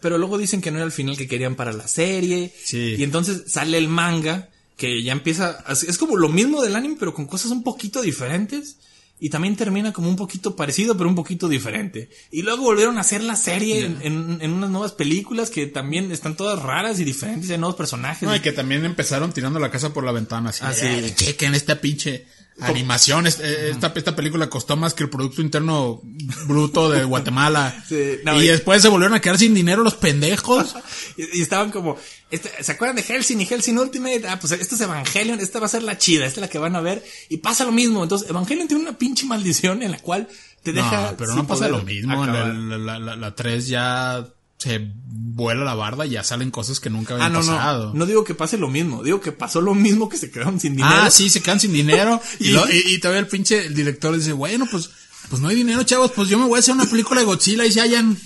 Pero 0.00 0.18
luego 0.18 0.36
dicen 0.36 0.60
que 0.60 0.70
no 0.70 0.76
era 0.76 0.84
el 0.86 0.92
final 0.92 1.16
que 1.16 1.26
querían 1.26 1.54
para 1.54 1.72
la 1.72 1.88
serie. 1.88 2.52
Sí. 2.62 2.96
Y 2.98 3.02
entonces 3.02 3.44
sale 3.46 3.78
el 3.78 3.88
manga, 3.88 4.50
que 4.76 5.02
ya 5.02 5.12
empieza. 5.12 5.64
Es 5.70 5.96
como 5.96 6.16
lo 6.16 6.28
mismo 6.28 6.62
del 6.62 6.76
anime, 6.76 6.96
pero 6.98 7.14
con 7.14 7.26
cosas 7.26 7.50
un 7.50 7.62
poquito 7.62 8.02
diferentes. 8.02 8.76
Y 9.18 9.30
también 9.30 9.56
termina 9.56 9.92
como 9.94 10.10
un 10.10 10.16
poquito 10.16 10.56
parecido, 10.56 10.94
pero 10.96 11.08
un 11.08 11.14
poquito 11.14 11.48
diferente. 11.48 12.10
Y 12.30 12.42
luego 12.42 12.64
volvieron 12.64 12.98
a 12.98 13.00
hacer 13.00 13.22
la 13.22 13.34
serie 13.34 13.84
en, 13.86 13.98
en- 14.02 14.38
en 14.42 14.52
unas 14.52 14.68
nuevas 14.68 14.92
películas 14.92 15.48
que 15.48 15.66
también 15.66 16.12
están 16.12 16.36
todas 16.36 16.62
raras 16.62 17.00
y 17.00 17.04
diferentes. 17.04 17.48
Hay 17.50 17.56
nuevos 17.56 17.76
personajes. 17.76 18.22
No, 18.28 18.36
y 18.36 18.40
que 18.40 18.52
también 18.52 18.84
empezaron 18.84 19.32
tirando 19.32 19.58
la 19.58 19.70
casa 19.70 19.94
por 19.94 20.04
la 20.04 20.12
ventana. 20.12 20.50
Así, 20.50 20.60
Ah, 20.62 20.68
de, 20.68 20.74
sí. 20.74 20.86
"Ay, 20.86 21.14
chequen 21.16 21.54
esta 21.54 21.80
pinche 21.80 22.26
animación. 22.60 23.26
eh, 23.26 23.70
Esta, 23.70 23.92
esta 23.94 24.16
película 24.16 24.48
costó 24.48 24.76
más 24.76 24.94
que 24.94 25.02
el 25.04 25.10
Producto 25.10 25.42
Interno 25.42 26.00
Bruto 26.46 26.90
de 26.90 27.04
Guatemala. 27.04 27.74
Sí, 27.88 28.18
no, 28.24 28.40
y 28.40 28.44
y- 28.46 28.48
después 28.48 28.80
se 28.82 28.88
volvieron 28.88 29.14
a 29.16 29.20
quedar 29.20 29.38
sin 29.38 29.54
dinero 29.54 29.82
los 29.82 29.94
pendejos. 29.94 30.74
Y, 31.18 31.38
y 31.38 31.42
estaban 31.42 31.70
como, 31.70 31.96
este, 32.30 32.50
¿se 32.62 32.72
acuerdan 32.72 32.96
de 32.96 33.02
Helsing 33.02 33.40
y 33.40 33.46
Helsing 33.46 33.78
Ultimate? 33.78 34.28
Ah, 34.28 34.38
pues 34.38 34.52
esto 34.52 34.74
es 34.74 34.80
Evangelion, 34.82 35.40
esta 35.40 35.60
va 35.60 35.66
a 35.66 35.68
ser 35.70 35.82
la 35.82 35.96
chida, 35.96 36.26
esta 36.26 36.40
es 36.40 36.42
la 36.42 36.48
que 36.50 36.58
van 36.58 36.76
a 36.76 36.80
ver. 36.80 37.02
Y 37.30 37.38
pasa 37.38 37.64
lo 37.64 37.72
mismo. 37.72 38.02
Entonces, 38.02 38.28
Evangelion 38.28 38.68
tiene 38.68 38.82
una 38.82 38.98
pinche 38.98 39.24
maldición 39.24 39.82
en 39.82 39.92
la 39.92 39.98
cual 39.98 40.28
te 40.62 40.72
deja. 40.72 41.12
No, 41.12 41.16
pero 41.16 41.34
no 41.34 41.46
pasa 41.46 41.68
lo 41.68 41.82
mismo. 41.82 42.26
La, 42.26 42.48
la, 42.48 42.98
la- 42.98 43.16
la 43.16 43.34
3 43.34 43.66
ya 43.68 44.26
se 44.66 44.92
vuela 45.08 45.64
la 45.64 45.74
barda 45.74 46.06
y 46.06 46.10
ya 46.10 46.24
salen 46.24 46.50
cosas 46.50 46.80
que 46.80 46.90
nunca 46.90 47.14
Ah, 47.14 47.16
habían 47.16 47.32
no, 47.34 47.38
pasado. 47.40 47.86
no. 47.88 47.94
No 48.00 48.06
digo 48.06 48.24
que 48.24 48.34
pase 48.34 48.56
lo 48.58 48.68
mismo. 48.68 49.02
Digo 49.02 49.20
que 49.20 49.32
pasó 49.32 49.60
lo 49.60 49.74
mismo 49.74 50.08
que 50.08 50.16
se 50.16 50.30
quedaron 50.30 50.58
sin 50.60 50.76
dinero. 50.76 50.94
Ah, 51.02 51.10
sí, 51.10 51.28
se 51.28 51.42
quedan 51.42 51.60
sin 51.60 51.72
dinero. 51.72 52.20
y, 52.40 52.48
Y- 52.48 52.52
lo- 52.52 52.68
y, 52.70 52.82
y 52.94 52.98
todavía 52.98 53.20
el 53.20 53.28
pinche 53.28 53.66
el 53.66 53.74
director 53.74 54.16
dice, 54.16 54.32
bueno, 54.32 54.66
pues, 54.70 54.90
pues 55.28 55.42
no 55.42 55.48
hay 55.48 55.56
dinero, 55.56 55.82
chavos, 55.82 56.12
pues 56.12 56.28
yo 56.28 56.38
me 56.38 56.46
voy 56.46 56.56
a 56.56 56.60
hacer 56.60 56.74
una 56.74 56.86
película 56.86 57.20
de 57.20 57.26
Godzilla 57.26 57.64
y 57.66 57.72
se 57.72 57.80
hayan. 57.80 58.16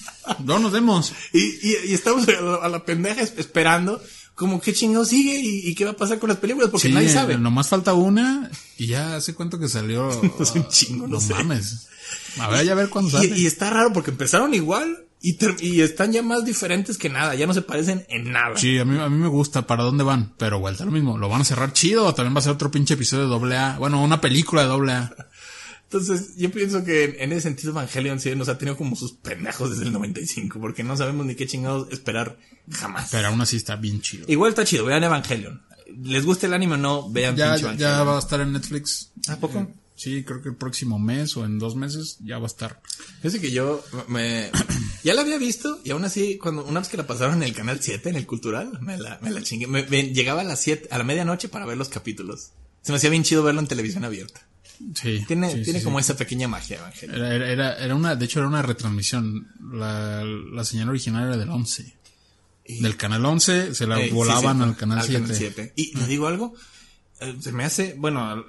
No 0.44 0.58
nos 0.58 0.70
vemos. 0.72 1.12
Y, 1.32 1.74
estamos 1.92 2.28
a 2.28 2.32
la, 2.40 2.54
a 2.56 2.68
la 2.68 2.84
pendeja 2.84 3.22
es- 3.22 3.34
esperando. 3.36 4.00
Como 4.36 4.58
qué 4.60 4.72
chingado 4.72 5.04
sigue 5.04 5.38
y, 5.38 5.68
y 5.68 5.74
qué 5.74 5.84
va 5.84 5.90
a 5.90 5.96
pasar 5.96 6.18
con 6.18 6.28
las 6.30 6.38
películas 6.38 6.70
porque 6.70 6.88
Sí, 6.88 6.94
nadie 6.94 7.10
sabe. 7.10 7.36
Nomás 7.36 7.68
falta 7.68 7.92
una 7.92 8.50
y 8.78 8.86
ya 8.86 9.16
hace 9.16 9.34
cuánto 9.34 9.58
que 9.58 9.68
salió. 9.68 10.08
Es 10.40 10.52
un 10.52 10.66
chingo, 10.68 11.06
no 11.06 11.20
sé. 11.20 11.34
mames. 11.34 11.88
A 12.38 12.48
ver, 12.48 12.64
ya 12.64 12.74
ver 12.74 12.88
cuándo 12.88 13.10
sale. 13.10 13.26
Y, 13.36 13.42
y 13.42 13.46
está 13.46 13.68
raro 13.68 13.92
porque 13.92 14.10
empezaron 14.10 14.54
igual 14.54 15.04
y, 15.22 15.80
están 15.82 16.12
ya 16.12 16.22
más 16.22 16.44
diferentes 16.44 16.96
que 16.96 17.10
nada. 17.10 17.34
Ya 17.34 17.46
no 17.46 17.52
se 17.52 17.62
parecen 17.62 18.06
en 18.08 18.32
nada. 18.32 18.56
Sí, 18.56 18.78
a 18.78 18.84
mí, 18.84 18.98
a 18.98 19.08
mí 19.08 19.18
me 19.18 19.28
gusta 19.28 19.66
para 19.66 19.82
dónde 19.82 20.02
van, 20.02 20.32
pero 20.38 20.60
vuelta 20.60 20.84
lo 20.84 20.92
mismo. 20.92 21.18
¿Lo 21.18 21.28
van 21.28 21.42
a 21.42 21.44
cerrar 21.44 21.72
chido 21.72 22.06
o 22.06 22.14
también 22.14 22.34
va 22.34 22.38
a 22.38 22.42
ser 22.42 22.52
otro 22.52 22.70
pinche 22.70 22.94
episodio 22.94 23.24
de 23.24 23.30
doble 23.30 23.56
A? 23.56 23.78
Bueno, 23.78 24.02
una 24.02 24.20
película 24.20 24.62
de 24.62 24.68
doble 24.68 24.92
A. 24.92 25.14
Entonces, 25.84 26.36
yo 26.36 26.52
pienso 26.52 26.84
que 26.84 27.16
en, 27.18 27.32
ese 27.32 27.42
sentido 27.42 27.72
Evangelion 27.72 28.20
sí 28.20 28.32
nos 28.36 28.48
ha 28.48 28.56
tenido 28.56 28.76
como 28.76 28.94
sus 28.94 29.12
pendejos 29.12 29.70
desde 29.70 29.86
el 29.86 29.92
95, 29.92 30.60
porque 30.60 30.84
no 30.84 30.96
sabemos 30.96 31.26
ni 31.26 31.34
qué 31.34 31.48
chingados 31.48 31.88
esperar 31.90 32.38
jamás. 32.70 33.08
Pero 33.10 33.26
aún 33.26 33.40
así 33.40 33.56
está 33.56 33.74
bien 33.74 34.00
chido. 34.00 34.24
Igual 34.28 34.50
está 34.50 34.64
chido, 34.64 34.84
vean 34.84 35.02
Evangelion. 35.02 35.62
Les 36.04 36.24
guste 36.24 36.46
el 36.46 36.54
anime 36.54 36.74
o 36.74 36.78
no, 36.78 37.10
vean 37.10 37.34
Ya, 37.34 37.54
pinche 37.54 37.62
Evangelion. 37.62 37.78
ya 37.78 38.04
va 38.04 38.16
a 38.16 38.20
estar 38.20 38.40
en 38.40 38.52
Netflix. 38.52 39.10
¿A 39.26 39.36
poco? 39.36 39.58
Eh, 39.58 39.68
sí, 40.00 40.24
creo 40.24 40.40
que 40.42 40.48
el 40.48 40.56
próximo 40.56 40.98
mes 40.98 41.36
o 41.36 41.44
en 41.44 41.58
dos 41.58 41.76
meses 41.76 42.18
ya 42.24 42.38
va 42.38 42.44
a 42.44 42.46
estar. 42.46 42.80
Fíjate 43.22 43.40
que 43.40 43.50
yo 43.50 43.84
me, 44.08 44.50
ya 45.04 45.14
la 45.14 45.20
había 45.22 45.38
visto 45.38 45.80
y 45.84 45.90
aún 45.90 46.04
así, 46.04 46.38
cuando, 46.38 46.64
una 46.64 46.80
vez 46.80 46.88
que 46.88 46.96
la 46.96 47.06
pasaron 47.06 47.36
en 47.36 47.42
el 47.42 47.52
canal 47.54 47.78
7, 47.82 48.08
en 48.08 48.16
el 48.16 48.26
cultural, 48.26 48.78
me 48.80 48.96
la, 48.96 49.18
me 49.22 49.30
la 49.30 49.42
chingué. 49.42 49.66
Me- 49.66 49.84
me- 49.84 50.12
llegaba 50.12 50.40
a 50.40 50.44
las 50.44 50.60
7, 50.62 50.88
a 50.90 50.98
la 50.98 51.04
medianoche 51.04 51.48
para 51.48 51.66
ver 51.66 51.76
los 51.76 51.88
capítulos. 51.88 52.50
Se 52.82 52.92
me 52.92 52.96
hacía 52.96 53.10
bien 53.10 53.22
chido 53.24 53.42
verlo 53.42 53.60
en 53.60 53.66
televisión 53.66 54.04
abierta. 54.04 54.40
Sí. 54.94 55.22
Tiene, 55.28 55.52
sí, 55.52 55.62
tiene 55.62 55.80
sí, 55.80 55.84
como 55.84 55.98
sí. 55.98 56.04
esa 56.04 56.16
pequeña 56.16 56.48
magia 56.48 56.78
Evangelion. 56.78 57.22
Era, 57.22 57.78
era, 57.78 57.94
una, 57.94 58.16
de 58.16 58.24
hecho 58.24 58.38
era 58.38 58.48
una 58.48 58.62
retransmisión. 58.62 59.48
La, 59.72 60.24
la 60.24 60.64
señal 60.64 60.88
original 60.88 61.24
era 61.28 61.36
del 61.36 61.50
11. 61.50 61.94
Y- 62.64 62.80
Del 62.80 62.96
canal 62.96 63.22
11 63.26 63.74
se 63.74 63.86
la 63.86 64.00
Eh, 64.00 64.08
volaban 64.10 64.62
al 64.62 64.76
canal 64.76 65.02
7. 65.04 65.34
7. 65.34 65.72
Y 65.76 65.94
le 65.98 66.06
digo 66.06 66.26
algo, 66.28 66.54
eh, 67.20 67.36
se 67.40 67.52
me 67.52 67.64
hace, 67.64 67.94
bueno, 67.98 68.38
eh, 68.40 68.44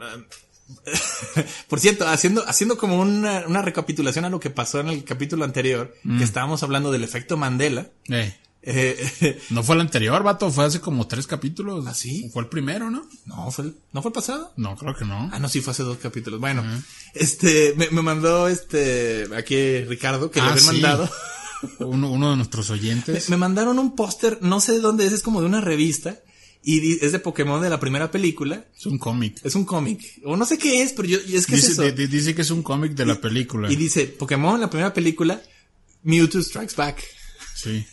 por 1.67 1.80
cierto, 1.80 2.07
haciendo, 2.07 2.43
haciendo 2.47 2.78
como 2.78 2.99
una, 2.99 3.45
una 3.47 3.61
recapitulación 3.61 4.26
a 4.26 4.30
lo 4.30 4.39
que 4.39 4.49
pasó 4.49 4.80
en 4.80 4.89
el 4.89 5.03
capítulo 5.03 5.45
anterior, 5.45 5.95
que 6.17 6.24
estábamos 6.24 6.63
hablando 6.63 6.91
del 6.91 7.03
efecto 7.03 7.38
Mandela. 7.38 7.88
Eh, 8.09 8.34
eh, 8.63 9.39
no 9.49 9.63
fue 9.63 9.76
el 9.76 9.82
anterior, 9.82 10.22
vato, 10.24 10.51
fue 10.51 10.65
hace 10.65 10.80
como 10.82 11.07
tres 11.07 11.26
capítulos. 11.28 11.86
¿Ah, 11.88 11.93
sí? 11.93 12.30
Fue 12.32 12.43
el 12.43 12.49
primero, 12.49 12.89
¿no? 12.91 13.07
no, 13.26 13.49
fue 13.51 13.65
el, 13.65 13.76
¿no 13.91 14.01
fue 14.01 14.09
el 14.09 14.13
pasado? 14.13 14.51
No, 14.57 14.76
creo 14.76 14.95
que 14.95 15.05
no. 15.05 15.30
Ah, 15.34 15.39
no, 15.39 15.49
sí, 15.49 15.61
fue 15.61 15.72
hace 15.72 15.84
dos 15.84 15.97
capítulos. 15.97 16.39
Bueno, 16.39 16.63
este, 17.13 17.74
me, 17.78 17.89
me 17.89 18.01
mandó 18.01 18.47
este, 18.47 19.28
aquí 19.36 19.82
Ricardo, 19.86 20.30
que 20.30 20.39
le 20.41 20.47
Ah, 20.47 20.51
habían 20.51 20.65
sí. 20.65 20.72
mandado. 20.82 21.09
Uno, 21.80 22.09
uno 22.11 22.32
de 22.32 22.38
nuestros 22.38 22.72
oyentes. 22.72 23.30
Me 23.30 23.38
mandaron 23.38 23.78
un 23.78 23.95
póster, 23.95 24.39
no 24.41 24.59
sé 24.59 24.72
de 24.74 24.80
dónde 24.80 25.05
es, 25.05 25.13
es 25.13 25.22
como 25.22 25.41
de 25.41 25.45
una 25.45 25.61
revista. 25.61 26.17
Y 26.64 27.03
es 27.03 27.12
de 27.12 27.20
Pokémon 27.20 27.62
de 27.62 27.70
la 27.70 27.80
primera 27.80 28.12
película. 28.12 28.66
Es 28.78 28.86
un 28.86 28.97
cómic. 28.99 29.39
Es 29.43 29.55
un 29.55 29.66
cómic. 29.66 29.99
O 30.26 30.38
no 30.38 30.45
sé 30.45 30.57
qué 30.57 30.84
es, 30.84 30.93
pero 30.93 31.07
yo, 31.07 31.18
es 31.18 31.45
que 31.47 31.55
es 31.55 31.68
Dice, 31.68 31.72
eso. 31.72 31.91
di- 31.91 32.07
dice 32.07 32.36
que 32.36 32.43
es 32.43 32.51
un 32.51 32.62
cómic 32.62 32.91
de 32.93 33.05
la 33.05 33.20
película. 33.20 33.72
Y 33.72 33.76
dice, 33.76 34.05
Pokémon, 34.05 34.59
la 34.59 34.70
primera 34.70 34.93
película, 34.93 35.41
Mewtwo 36.03 36.41
Strikes 36.41 36.76
Back. 36.76 37.03
Sí. 37.55 37.84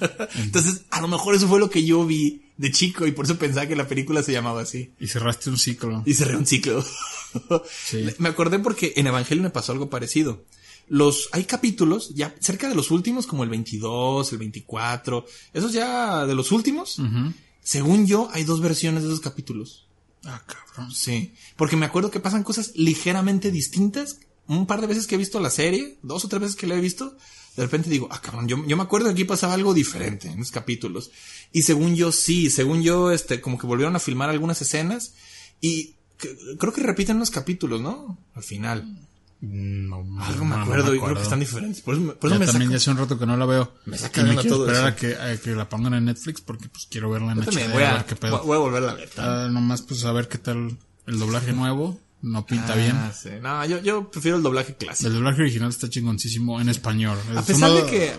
Entonces, 0.36 0.82
a 0.90 1.00
lo 1.00 1.08
mejor 1.08 1.34
eso 1.34 1.48
fue 1.48 1.58
lo 1.60 1.70
que 1.70 1.84
yo 1.84 2.06
vi 2.06 2.42
de 2.56 2.70
chico 2.70 3.06
y 3.06 3.12
por 3.12 3.24
eso 3.26 3.36
pensaba 3.38 3.66
que 3.66 3.76
la 3.76 3.86
película 3.88 4.22
se 4.22 4.32
llamaba 4.32 4.62
así. 4.62 4.92
Y 5.00 5.08
cerraste 5.08 5.50
un 5.50 5.58
ciclo. 5.58 6.02
Y 6.06 6.14
cerré 6.14 6.36
un 6.36 6.46
ciclo. 6.46 6.84
Sí. 7.84 8.06
Me 8.16 8.30
acordé 8.30 8.58
porque 8.60 8.94
en 8.96 9.08
Evangelio 9.08 9.42
me 9.42 9.50
pasó 9.50 9.72
algo 9.72 9.90
parecido. 9.90 10.46
Los, 10.88 11.28
hay 11.32 11.44
capítulos, 11.44 12.14
ya 12.14 12.34
cerca 12.40 12.66
de 12.66 12.74
los 12.74 12.90
últimos, 12.90 13.26
como 13.26 13.44
el 13.44 13.50
22, 13.50 14.32
el 14.32 14.38
24, 14.38 15.26
esos 15.52 15.72
ya 15.74 16.24
de 16.24 16.34
los 16.34 16.50
últimos. 16.52 16.98
Según 17.66 18.06
yo, 18.06 18.30
hay 18.32 18.44
dos 18.44 18.60
versiones 18.60 19.02
de 19.02 19.08
esos 19.08 19.20
capítulos. 19.20 19.88
Ah, 20.24 20.40
cabrón. 20.46 20.94
Sí. 20.94 21.34
Porque 21.56 21.74
me 21.74 21.84
acuerdo 21.84 22.12
que 22.12 22.20
pasan 22.20 22.44
cosas 22.44 22.70
ligeramente 22.76 23.50
distintas. 23.50 24.20
Un 24.46 24.68
par 24.68 24.80
de 24.80 24.86
veces 24.86 25.08
que 25.08 25.16
he 25.16 25.18
visto 25.18 25.40
la 25.40 25.50
serie, 25.50 25.98
dos 26.02 26.24
o 26.24 26.28
tres 26.28 26.42
veces 26.42 26.56
que 26.56 26.68
la 26.68 26.76
he 26.76 26.80
visto, 26.80 27.16
de 27.56 27.64
repente 27.64 27.90
digo, 27.90 28.06
ah, 28.12 28.22
cabrón, 28.22 28.46
yo, 28.46 28.64
yo 28.68 28.76
me 28.76 28.84
acuerdo 28.84 29.06
que 29.08 29.14
aquí 29.14 29.24
pasaba 29.24 29.54
algo 29.54 29.74
diferente 29.74 30.28
en 30.28 30.38
los 30.38 30.52
capítulos. 30.52 31.10
Y 31.52 31.62
según 31.62 31.96
yo, 31.96 32.12
sí, 32.12 32.50
según 32.50 32.84
yo, 32.84 33.10
este, 33.10 33.40
como 33.40 33.58
que 33.58 33.66
volvieron 33.66 33.96
a 33.96 33.98
filmar 33.98 34.30
algunas 34.30 34.62
escenas 34.62 35.14
y 35.60 35.96
creo 36.60 36.72
que 36.72 36.82
repiten 36.84 37.18
los 37.18 37.32
capítulos, 37.32 37.80
¿no? 37.80 38.16
Al 38.34 38.44
final. 38.44 39.05
No, 39.48 39.96
Algo 40.22 40.38
no, 40.40 40.44
me 40.44 40.56
no 40.56 40.62
acuerdo 40.62 40.94
y 40.94 41.00
creo 41.00 41.14
que 41.14 41.22
están 41.22 41.40
diferentes. 41.40 41.80
Por 41.82 41.94
eso, 41.94 42.02
me- 42.04 42.12
por 42.14 42.30
eso 42.30 42.34
Ya 42.40 42.40
me 42.40 42.46
también 42.50 42.70
ya 42.70 42.76
hace 42.78 42.90
un 42.90 42.96
rato 42.98 43.18
que 43.18 43.26
no 43.26 43.36
la 43.36 43.46
veo. 43.46 43.72
Me 43.84 43.96
saca 43.98 44.22
me 44.22 44.34
quiero 44.34 44.48
todo 44.56 44.66
esperar 44.66 44.88
eso. 44.88 44.96
a 44.96 44.96
que, 44.96 45.16
a 45.34 45.40
que 45.40 45.50
la 45.54 45.68
pongan 45.68 45.94
en 45.94 46.04
Netflix 46.06 46.40
porque 46.40 46.68
pues 46.68 46.86
quiero 46.90 47.10
verla 47.10 47.32
en 47.32 47.42
Yo 47.42 47.50
HD, 47.50 47.72
voy 47.72 47.82
a 47.82 47.90
a, 47.90 47.94
ver 47.94 48.04
qué 48.06 48.16
pedo. 48.16 48.42
voy 48.44 48.56
a 48.56 48.60
volverla 48.60 48.92
a 48.92 48.94
ver. 48.94 49.08
Ah, 49.18 49.48
nomás 49.50 49.82
pues 49.82 50.04
a 50.04 50.12
ver 50.12 50.28
qué 50.28 50.38
tal 50.38 50.76
el 51.06 51.18
doblaje 51.18 51.52
nuevo. 51.52 52.00
No 52.22 52.44
pinta 52.46 52.72
Ah, 52.72 52.76
bien. 52.76 52.96
sí. 53.14 53.28
No, 53.42 53.64
yo, 53.66 53.78
yo 53.82 54.10
prefiero 54.10 54.38
el 54.38 54.42
doblaje 54.42 54.74
clásico. 54.74 55.08
El 55.08 55.14
doblaje 55.14 55.42
original 55.42 55.68
está 55.68 55.88
chingoncísimo 55.88 56.60
en 56.60 56.68
español. 56.70 57.18
A 57.36 57.40
Es 57.40 57.46
pesar 57.46 57.70
uno 57.70 57.80
de 57.84 57.90
que 57.90 58.12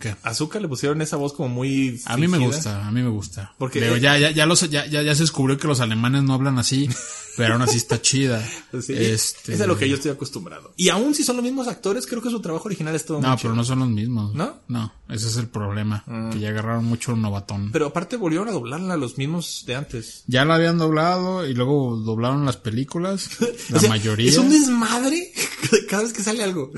¿Qué? 0.00 0.14
Azúcar 0.22 0.60
le 0.62 0.68
pusieron 0.68 1.00
esa 1.02 1.16
voz 1.16 1.32
como 1.32 1.48
muy. 1.48 2.00
A 2.06 2.16
mí 2.16 2.26
me 2.28 2.38
gusta, 2.38 2.86
a 2.86 2.90
mí 2.90 3.02
me 3.02 3.08
gusta. 3.10 3.54
Porque- 3.58 3.80
Digo, 3.80 3.96
ya, 3.96 4.18
ya, 4.18 4.30
ya, 4.30 4.46
los, 4.46 4.68
ya, 4.70 4.86
ya, 4.86 5.02
ya 5.02 5.14
se 5.14 5.22
descubrió 5.22 5.56
que 5.58 5.68
los 5.68 5.80
alemanes 5.80 6.22
no 6.24 6.34
hablan 6.34 6.58
así, 6.58 6.88
pero 7.36 7.54
aún 7.54 7.62
así 7.62 7.76
está 7.76 8.00
chida. 8.02 8.44
Pues 8.70 8.86
sí, 8.86 8.94
Este, 8.94 9.54
Es 9.54 9.60
a 9.60 9.66
lo 9.66 9.78
que 9.78 9.88
yo 9.88 9.94
estoy 9.96 10.10
acostumbrado. 10.10 10.72
Y 10.76 10.88
aún 10.88 11.14
si 11.14 11.22
son 11.24 11.36
los 11.36 11.44
mismos 11.44 11.68
actores, 11.68 12.06
creo 12.06 12.20
que 12.22 12.30
su 12.30 12.40
trabajo 12.40 12.66
original 12.66 12.94
es 12.96 13.04
todo 13.04 13.18
No, 13.20 13.28
pero 13.28 13.38
chido. 13.38 13.54
no 13.54 13.64
son 13.64 13.78
los 13.80 13.88
mismos. 13.88 14.34
¿No? 14.34 14.46
Mm. 14.66 14.72
No, 14.72 14.92
ese 15.08 15.28
es 15.28 15.36
el 15.36 15.46
problema. 15.48 16.04
Que 16.32 16.40
ya 16.40 16.48
agarraron 16.50 16.84
mucho 16.84 17.12
un 17.12 17.22
novatón. 17.22 17.70
Pero 17.72 17.86
aparte 17.86 18.16
volvieron 18.16 18.48
a 18.48 18.52
doblarla 18.52 18.94
a 18.94 18.96
los 18.96 19.16
mismos 19.18 19.62
de 19.66 19.76
antes. 19.76 20.24
Ya 20.26 20.44
la 20.44 20.56
habían 20.56 20.78
doblado 20.78 21.46
y 21.46 21.54
luego 21.54 21.96
doblaron 21.96 22.44
las 22.44 22.56
películas. 22.56 23.28
La 23.70 23.76
O 23.76 23.80
sea, 23.80 23.88
mayoría. 23.90 24.30
Es 24.30 24.38
un 24.38 24.48
desmadre 24.50 25.32
cada 25.88 26.02
vez 26.02 26.12
que 26.12 26.22
sale 26.22 26.42
algo. 26.42 26.72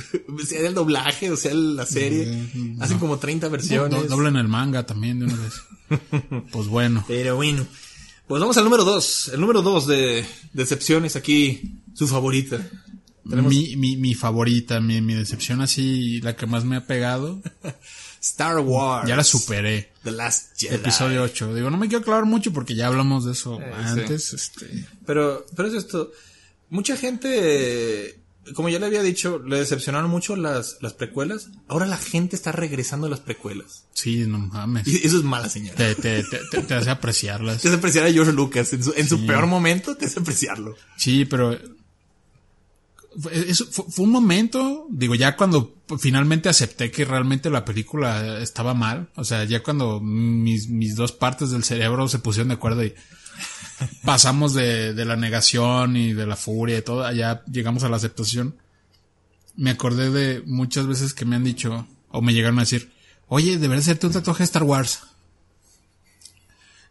Sea 0.46 0.66
el 0.66 0.74
doblaje 0.74 1.30
o 1.30 1.36
sea 1.36 1.54
la 1.54 1.86
serie. 1.86 2.50
Hacen 2.90 2.98
como 3.00 3.18
30 3.18 3.46
Do- 3.46 3.52
versiones. 3.52 4.02
do- 4.02 4.06
doblan 4.08 4.36
el 4.36 4.48
manga 4.48 4.84
también 4.86 5.18
de 5.20 5.26
una 5.26 5.36
vez. 5.36 5.54
pues 6.52 6.66
bueno. 6.68 7.04
Pero 7.08 7.36
bueno. 7.36 7.66
Pues 8.26 8.40
vamos 8.40 8.56
al 8.58 8.64
número 8.64 8.84
2. 8.84 9.30
El 9.34 9.40
número 9.40 9.62
2 9.62 9.86
de 9.86 10.24
decepciones 10.52 11.16
aquí. 11.16 11.78
Su 11.94 12.06
favorita. 12.06 12.64
Tenemos 13.28 13.52
Mi, 13.52 13.76
mi, 13.76 13.96
mi 13.96 14.14
favorita, 14.14 14.80
mi, 14.80 15.00
mi 15.00 15.14
decepción 15.14 15.60
así, 15.60 16.20
la 16.20 16.34
que 16.36 16.46
más 16.46 16.64
me 16.64 16.76
ha 16.76 16.86
pegado, 16.86 17.40
Star 18.20 18.58
Wars. 18.58 19.08
ya 19.08 19.14
la 19.16 19.22
superé. 19.24 19.92
The 20.02 20.10
Last 20.12 20.58
Jedi. 20.58 20.74
Episodio 20.76 21.22
8. 21.24 21.54
Digo, 21.54 21.70
no 21.70 21.76
me 21.76 21.86
quiero 21.88 22.00
aclarar 22.02 22.24
mucho 22.24 22.52
porque 22.52 22.74
ya 22.74 22.86
hablamos 22.88 23.24
de 23.26 23.32
eso 23.32 23.60
Eh, 23.60 23.72
antes. 23.74 24.32
Este, 24.32 24.86
Pero, 25.06 25.44
pero 25.54 25.68
es 25.68 25.74
esto. 25.74 26.10
Mucha 26.70 26.96
gente, 26.96 28.19
como 28.54 28.68
ya 28.68 28.78
le 28.78 28.86
había 28.86 29.02
dicho, 29.02 29.38
le 29.38 29.58
decepcionaron 29.58 30.10
mucho 30.10 30.34
las, 30.36 30.78
las 30.80 30.92
precuelas. 30.94 31.50
Ahora 31.68 31.86
la 31.86 31.98
gente 31.98 32.34
está 32.36 32.52
regresando 32.52 33.06
a 33.06 33.10
las 33.10 33.20
precuelas. 33.20 33.84
sí, 33.92 34.24
no 34.26 34.38
mames. 34.38 34.86
Y 34.88 35.06
eso 35.06 35.18
es 35.18 35.24
mala 35.24 35.48
señal. 35.48 35.74
Te, 35.76 35.94
te, 35.94 36.24
te, 36.24 36.62
te- 36.62 36.74
hace 36.74 36.90
apreciarlas. 36.90 37.60
Te 37.62 37.68
hace 37.68 37.76
apreciar 37.76 38.06
a 38.06 38.12
George 38.12 38.32
Lucas. 38.32 38.72
En 38.72 38.82
su, 38.82 38.92
en 38.96 39.08
su 39.08 39.24
peor 39.26 39.46
momento, 39.46 39.96
te 39.96 40.06
hace 40.06 40.20
apreciarlo. 40.20 40.74
Sí, 40.96 41.24
pero 41.26 41.56
fue- 43.18 43.50
eso 43.50 43.66
fue, 43.70 43.84
fue 43.88 44.04
un 44.04 44.10
momento, 44.12 44.86
digo, 44.90 45.14
ya 45.14 45.36
cuando 45.36 45.74
finalmente 45.98 46.48
acepté 46.48 46.90
que 46.90 47.04
realmente 47.04 47.50
la 47.50 47.64
película 47.64 48.38
estaba 48.40 48.72
mal, 48.72 49.10
o 49.16 49.24
sea, 49.24 49.44
ya 49.44 49.62
cuando 49.62 50.00
mis, 50.00 50.68
mis 50.68 50.94
dos 50.96 51.12
partes 51.12 51.50
del 51.50 51.64
cerebro 51.64 52.08
se 52.08 52.20
pusieron 52.20 52.48
de 52.48 52.54
acuerdo 52.54 52.84
y 52.84 52.94
pasamos 54.04 54.54
de, 54.54 54.94
de 54.94 55.04
la 55.04 55.16
negación 55.16 55.96
y 55.96 56.12
de 56.12 56.26
la 56.26 56.36
furia 56.36 56.78
y 56.78 56.82
todo, 56.82 57.04
allá 57.04 57.42
llegamos 57.50 57.84
a 57.84 57.88
la 57.88 57.96
aceptación, 57.96 58.56
me 59.56 59.70
acordé 59.70 60.10
de 60.10 60.42
muchas 60.46 60.86
veces 60.86 61.14
que 61.14 61.24
me 61.24 61.36
han 61.36 61.44
dicho, 61.44 61.86
o 62.08 62.22
me 62.22 62.32
llegaron 62.32 62.58
a 62.58 62.62
decir, 62.62 62.92
oye, 63.28 63.58
deberías 63.58 63.86
hacerte 63.86 64.06
un 64.06 64.12
tatuaje 64.12 64.38
de 64.38 64.44
Star 64.44 64.62
Wars. 64.64 65.02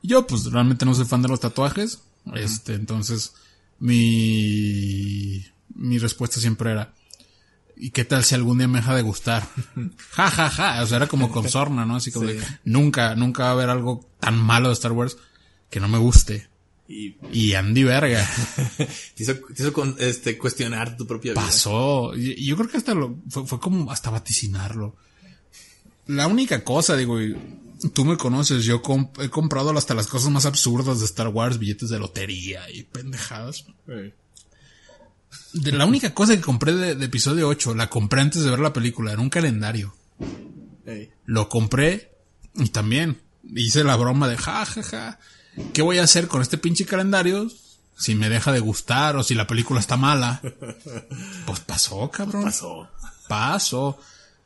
Yo, 0.02 0.26
pues, 0.26 0.46
realmente 0.46 0.86
no 0.86 0.94
soy 0.94 1.06
fan 1.06 1.22
de 1.22 1.28
los 1.28 1.40
tatuajes. 1.40 2.02
Este, 2.36 2.74
entonces, 2.74 3.34
mi, 3.80 5.46
mi 5.76 5.98
respuesta 5.98 6.40
siempre 6.40 6.72
era, 6.72 6.94
¿y 7.76 7.90
qué 7.92 8.06
tal 8.06 8.24
si 8.24 8.36
algún 8.36 8.58
día 8.58 8.68
me 8.68 8.80
deja 8.80 8.96
de 8.96 9.02
gustar? 9.02 9.48
ja, 10.12 10.30
ja, 10.30 10.50
ja. 10.50 10.84
O 10.84 10.88
sea, 10.88 10.98
era 10.98 11.08
como 11.08 11.32
con 11.32 11.50
sorna, 11.50 11.86
¿no? 11.86 11.98
Así 11.98 12.12
como 12.12 12.28
de, 12.28 12.42
nunca, 12.64 13.16
nunca 13.16 13.44
va 13.44 13.50
a 13.50 13.54
haber 13.54 13.70
algo 13.70 14.10
tan 14.20 14.38
malo 14.38 14.70
de 14.70 14.74
Star 14.74 14.92
Wars 14.92 15.18
que 15.70 15.80
no 15.80 15.88
me 15.88 15.98
guste. 15.98 16.49
Y 16.92 17.16
Y 17.32 17.54
Andy 17.54 17.84
Verga 17.84 18.28
te 19.16 19.24
hizo, 19.24 19.36
te 19.36 19.62
hizo 19.62 19.72
con- 19.72 19.96
este, 20.00 20.38
cuestionar 20.40 20.98
tu 20.98 21.06
propia 21.06 21.34
vida. 21.34 21.42
pasó. 21.42 22.16
Y, 22.16 22.32
y 22.32 22.48
yo 22.48 22.58
creo 22.58 22.68
que 22.68 22.78
hasta 22.78 22.96
lo, 22.96 23.16
fue, 23.30 23.46
fue 23.46 23.60
como 23.60 23.92
hasta 23.92 24.10
vaticinarlo. 24.10 24.96
La 26.08 26.26
única 26.26 26.64
cosa, 26.64 26.98
digo, 26.98 27.22
y 27.22 27.38
tú 27.94 28.06
me 28.06 28.18
conoces, 28.18 28.66
yo 28.66 28.82
comp- 28.82 29.24
he 29.24 29.30
comprado 29.30 29.70
hasta 29.78 29.94
las 29.94 30.08
cosas 30.08 30.32
más 30.32 30.48
absurdas 30.48 30.98
de 31.00 31.06
Star 31.06 31.28
Wars, 31.28 31.60
billetes 31.60 31.90
de 31.90 32.00
lotería 32.00 32.68
y 32.72 32.82
pendejadas. 32.84 33.66
De 35.54 35.72
la 35.72 35.86
única 35.86 36.14
cosa 36.16 36.36
que 36.36 36.42
compré 36.42 36.74
de, 36.74 36.96
de 36.96 37.06
episodio 37.06 37.48
8, 37.50 37.76
la 37.76 37.88
compré 37.90 38.22
antes 38.22 38.44
de 38.44 38.50
ver 38.50 38.60
la 38.60 38.74
película, 38.74 39.12
era 39.12 39.22
un 39.22 39.30
calendario. 39.30 39.94
Lo 41.26 41.50
compré 41.50 42.12
y 42.56 42.70
también 42.70 43.22
hice 43.56 43.84
la 43.84 43.96
broma 43.96 44.28
de 44.28 44.38
ja, 44.38 44.66
ja, 44.66 44.82
ja. 44.84 45.20
¿Qué 45.74 45.82
voy 45.82 45.98
a 46.00 46.04
hacer 46.04 46.28
con 46.28 46.42
este 46.42 46.58
pinche 46.58 46.86
calendario? 46.86 47.50
Si 47.98 48.16
me 48.16 48.30
deja 48.30 48.52
de 48.52 48.60
gustar 48.62 49.16
o 49.18 49.24
si 49.24 49.36
la 49.36 49.46
película 49.48 49.80
está 49.80 49.98
mala. 49.98 50.42
Pues 51.46 51.60
pasó, 51.62 52.10
cabrón. 52.10 52.44
Pasó. 52.46 52.88
Pasó. 53.28 53.98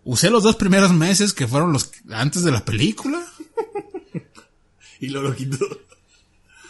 Usé 0.03 0.29
los 0.29 0.43
dos 0.43 0.55
primeros 0.55 0.91
meses 0.91 1.33
que 1.33 1.47
fueron 1.47 1.71
los 1.71 1.91
antes 2.11 2.43
de 2.43 2.51
la 2.51 2.65
película. 2.65 3.23
Y 4.99 5.07
luego 5.09 5.29
lo 5.29 5.35
quitó. 5.35 5.57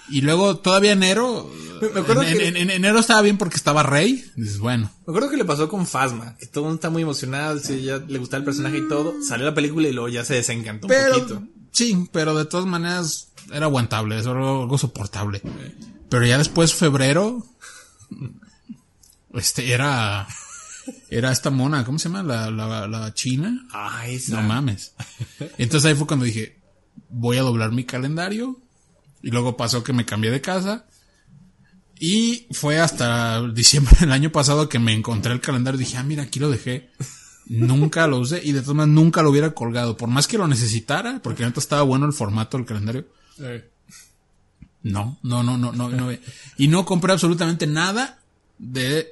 Y 0.09 0.21
luego 0.21 0.57
todavía 0.57 0.91
enero. 0.91 1.49
Me- 1.81 1.99
acuerdo 2.01 2.23
en, 2.23 2.37
que- 2.37 2.47
en- 2.49 2.57
en 2.57 2.69
enero 2.69 2.99
estaba 2.99 3.21
bien 3.21 3.37
porque 3.37 3.55
estaba 3.55 3.83
Rey. 3.83 4.23
Dices, 4.35 4.59
bueno. 4.59 4.91
Me 5.07 5.11
acuerdo 5.11 5.29
que 5.29 5.37
le 5.37 5.45
pasó 5.45 5.69
con 5.69 5.87
Phasma, 5.87 6.35
que 6.37 6.45
todo 6.47 6.61
el 6.65 6.65
mundo 6.65 6.75
está 6.75 6.89
muy 6.89 7.03
emocionado, 7.03 7.57
si 7.59 7.83
ya 7.83 7.97
le 7.99 8.19
gustaba 8.19 8.39
el 8.39 8.45
personaje 8.45 8.79
y 8.79 8.87
todo. 8.89 9.13
Salió 9.27 9.45
la 9.45 9.53
película 9.55 9.87
y 9.87 9.93
luego 9.93 10.09
ya 10.09 10.25
se 10.25 10.33
desencantó 10.35 10.87
un 10.87 10.89
Pero, 10.89 11.13
poquito. 11.13 11.43
sí, 11.71 12.09
pero 12.11 12.35
de 12.35 12.45
todas 12.45 12.65
maneras 12.65 13.29
era 13.53 13.67
aguantable, 13.67 14.19
era 14.19 14.31
algo 14.31 14.77
soportable. 14.77 15.41
Pero 16.09 16.25
ya 16.25 16.37
después, 16.37 16.73
febrero, 16.73 17.45
este 19.33 19.71
era, 19.71 20.27
era 21.09 21.31
esta 21.31 21.49
mona, 21.49 21.85
¿cómo 21.85 21.99
se 21.99 22.09
llama? 22.09 22.23
La, 22.23 22.51
la, 22.51 22.87
la 22.87 23.13
china. 23.13 23.67
Ay, 23.71 24.15
esa. 24.15 24.41
No 24.41 24.47
mames. 24.47 24.93
Entonces 25.57 25.89
ahí 25.89 25.95
fue 25.95 26.07
cuando 26.07 26.25
dije, 26.25 26.59
voy 27.09 27.37
a 27.37 27.41
doblar 27.41 27.71
mi 27.71 27.83
calendario. 27.83 28.59
Y 29.21 29.31
luego 29.31 29.55
pasó 29.55 29.83
que 29.83 29.93
me 29.93 30.05
cambié 30.05 30.31
de 30.31 30.41
casa. 30.41 30.85
Y 31.97 32.47
fue 32.51 32.79
hasta 32.79 33.41
diciembre 33.53 33.95
del 34.01 34.11
año 34.11 34.31
pasado 34.31 34.67
que 34.67 34.79
me 34.79 34.93
encontré 34.93 35.31
el 35.31 35.39
calendario. 35.39 35.77
Dije, 35.77 35.97
ah, 35.97 36.03
mira, 36.03 36.23
aquí 36.23 36.39
lo 36.39 36.49
dejé. 36.49 36.89
Nunca 37.45 38.07
lo 38.07 38.19
usé 38.19 38.41
y 38.43 38.51
de 38.51 38.61
todas 38.61 38.75
maneras 38.75 38.95
nunca 38.95 39.21
lo 39.21 39.29
hubiera 39.29 39.53
colgado. 39.53 39.97
Por 39.97 40.09
más 40.09 40.27
que 40.27 40.37
lo 40.37 40.47
necesitara, 40.47 41.21
porque 41.23 41.43
neta 41.43 41.59
estaba 41.59 41.81
bueno 41.83 42.05
el 42.05 42.13
formato 42.13 42.57
del 42.57 42.65
calendario. 42.65 43.07
No, 44.83 45.17
no, 45.23 45.43
no, 45.43 45.57
no, 45.57 45.71
no, 45.71 45.89
no. 45.89 46.11
Y 46.57 46.67
no 46.67 46.85
compré 46.85 47.13
absolutamente 47.13 47.67
nada 47.67 48.19
del 48.57 49.07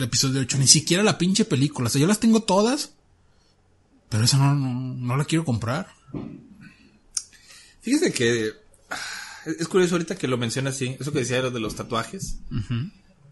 episodio 0.00 0.40
8. 0.40 0.58
Ni 0.58 0.66
siquiera 0.66 1.02
la 1.02 1.18
pinche 1.18 1.44
película. 1.44 1.88
O 1.88 1.90
sea, 1.90 2.00
yo 2.00 2.06
las 2.06 2.20
tengo 2.20 2.42
todas. 2.42 2.94
Pero 4.08 4.24
esa 4.24 4.38
no, 4.38 4.54
no, 4.54 4.94
no 4.94 5.16
la 5.16 5.24
quiero 5.24 5.44
comprar. 5.44 5.88
Fíjese 7.80 8.12
que 8.12 8.52
es 9.44 9.68
curioso 9.68 9.94
ahorita 9.94 10.16
que 10.16 10.28
lo 10.28 10.38
menciona 10.38 10.70
así, 10.70 10.96
eso 11.00 11.12
que 11.12 11.20
decía 11.20 11.38
de 11.38 11.42
lo 11.44 11.50
de 11.50 11.60
los 11.60 11.74
tatuajes. 11.74 12.38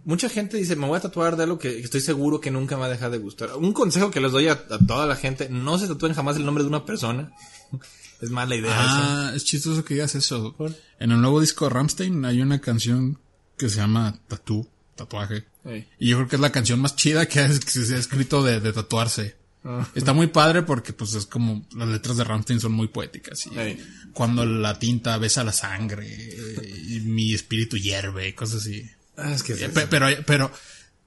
Mucha 0.05 0.29
gente 0.29 0.57
dice, 0.57 0.77
me 0.77 0.87
voy 0.87 0.97
a 0.97 1.01
tatuar 1.01 1.37
de 1.37 1.45
algo 1.45 1.59
que 1.59 1.77
que 1.77 1.83
estoy 1.83 2.01
seguro 2.01 2.41
que 2.41 2.51
nunca 2.51 2.77
me 2.77 2.81
va 2.81 2.87
a 2.87 2.91
dejar 2.91 3.11
de 3.11 3.19
gustar. 3.19 3.55
Un 3.57 3.73
consejo 3.73 4.11
que 4.11 4.21
les 4.21 4.33
doy 4.33 4.49
a, 4.49 4.53
a 4.53 4.79
toda 4.87 5.07
la 5.07 5.17
gente, 5.17 5.49
no 5.51 5.79
se 5.79 5.87
tatúen 5.87 6.15
jamás 6.15 6.37
el 6.37 6.45
nombre 6.45 6.65
de 6.65 6.69
una 6.69 6.85
persona. 6.85 7.33
Es 8.21 8.31
mala 8.31 8.55
idea 8.55 8.71
eso. 8.71 8.81
Ah, 8.83 9.33
es 9.35 9.45
chistoso 9.45 9.85
que 9.85 9.95
digas 9.95 10.15
eso. 10.15 10.55
En 10.99 11.11
el 11.13 11.21
nuevo 11.21 11.41
disco 11.41 11.67
de 11.67 11.71
Ramstein 11.71 12.25
hay 12.25 12.41
una 12.43 12.61
canción 12.61 13.19
que 13.57 13.69
se 13.69 13.77
llama 13.77 14.19
Tatú, 14.29 14.69
tatuaje. 14.95 15.45
Y 15.99 16.09
yo 16.09 16.17
creo 16.17 16.29
que 16.29 16.37
es 16.37 16.43
la 16.43 16.53
canción 16.53 16.81
más 16.81 16.97
chida 16.97 17.27
que, 17.27 17.49
se 17.49 17.95
ha 17.95 17.99
escrito 17.99 18.43
de, 18.43 18.61
de 18.61 18.73
tatuarse. 18.73 19.37
Ah. 19.65 19.87
Está 19.95 20.15
muy 20.15 20.29
padre 20.29 20.63
porque 20.63 20.93
pues 20.93 21.15
es 21.15 21.27
como 21.27 21.67
las 21.77 21.89
letras 21.89 22.17
de 22.17 22.25
Ramstein 22.25 22.61
son 22.61 22.73
muy 22.73 22.89
poéticas. 22.89 23.47
Y 23.47 23.51
cuando 24.13 24.47
la 24.47 24.79
tinta 24.79 25.19
besa 25.19 25.45
la 25.45 25.53
sangre 25.53 26.07
y 26.89 27.01
mi 27.01 27.35
espíritu 27.35 27.77
hierve, 27.77 28.35
cosas 28.35 28.63
así. 28.63 28.89
Ah, 29.17 29.33
es 29.35 29.43
que 29.43 29.53
es 29.53 29.63
Eh, 29.63 29.71
Pero, 29.91 30.07
pero 30.27 30.51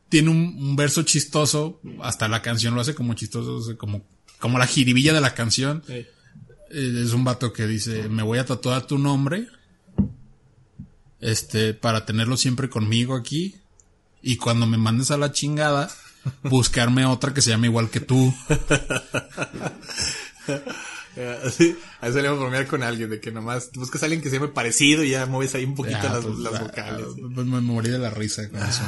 tiene 0.10 0.30
un, 0.30 0.56
un 0.60 0.76
verso 0.76 1.02
chistoso, 1.02 1.82
hasta 2.02 2.28
la 2.28 2.44
canción 2.44 2.76
lo 2.76 2.82
hace 2.82 2.94
como 2.94 3.16
chistoso, 3.16 3.76
como, 3.78 4.06
como 4.40 4.60
la 4.60 4.68
jiribilla 4.68 5.14
de 5.14 5.22
la 5.22 5.34
canción. 5.34 5.84
Eh, 6.74 7.04
Es 7.06 7.14
un 7.14 7.24
vato 7.24 7.54
que 7.54 7.68
dice, 7.68 8.10
me 8.10 8.24
voy 8.24 8.40
a 8.40 8.46
tatuar 8.46 8.86
tu 8.88 8.98
nombre, 8.98 9.48
este, 11.20 11.74
para 11.74 12.06
tenerlo 12.06 12.36
siempre 12.38 12.70
conmigo 12.70 13.16
aquí, 13.16 13.56
y 14.22 14.38
cuando 14.38 14.66
me 14.66 14.78
mandes 14.78 15.12
a 15.12 15.18
la 15.18 15.32
chingada, 15.32 15.90
buscarme 16.44 17.06
otra 17.06 17.34
que 17.34 17.42
se 17.42 17.52
llame 17.52 17.68
igual 17.68 17.90
que 17.90 18.00
tú. 18.00 18.34
Así, 21.46 21.76
a 22.02 22.08
eso 22.08 22.18
le 22.22 22.28
vamos 22.28 22.40
a 22.42 22.46
bromear 22.46 22.66
con 22.68 22.82
alguien, 22.82 23.10
de 23.10 23.20
que 23.20 23.32
nomás 23.32 23.70
buscas 23.76 24.02
a 24.02 24.06
alguien 24.08 24.22
que 24.22 24.30
se 24.32 24.38
llame 24.38 24.48
parecido 24.48 25.04
y 25.04 25.12
ya 25.12 25.28
mueves 25.28 25.54
ahí 25.54 25.64
un 25.64 25.76
poquito 25.76 26.00
Ya, 26.02 26.14
las, 26.14 26.26
pues, 26.26 26.40
las 26.40 26.56
ah, 26.56 26.64
vocales. 26.64 27.06
ah, 27.08 27.30
pues 27.36 27.46
me 27.48 27.62
morí 27.62 27.90
de 27.92 28.00
la 28.00 28.10
risa 28.10 28.50
con 28.50 28.60
eso. 28.64 28.82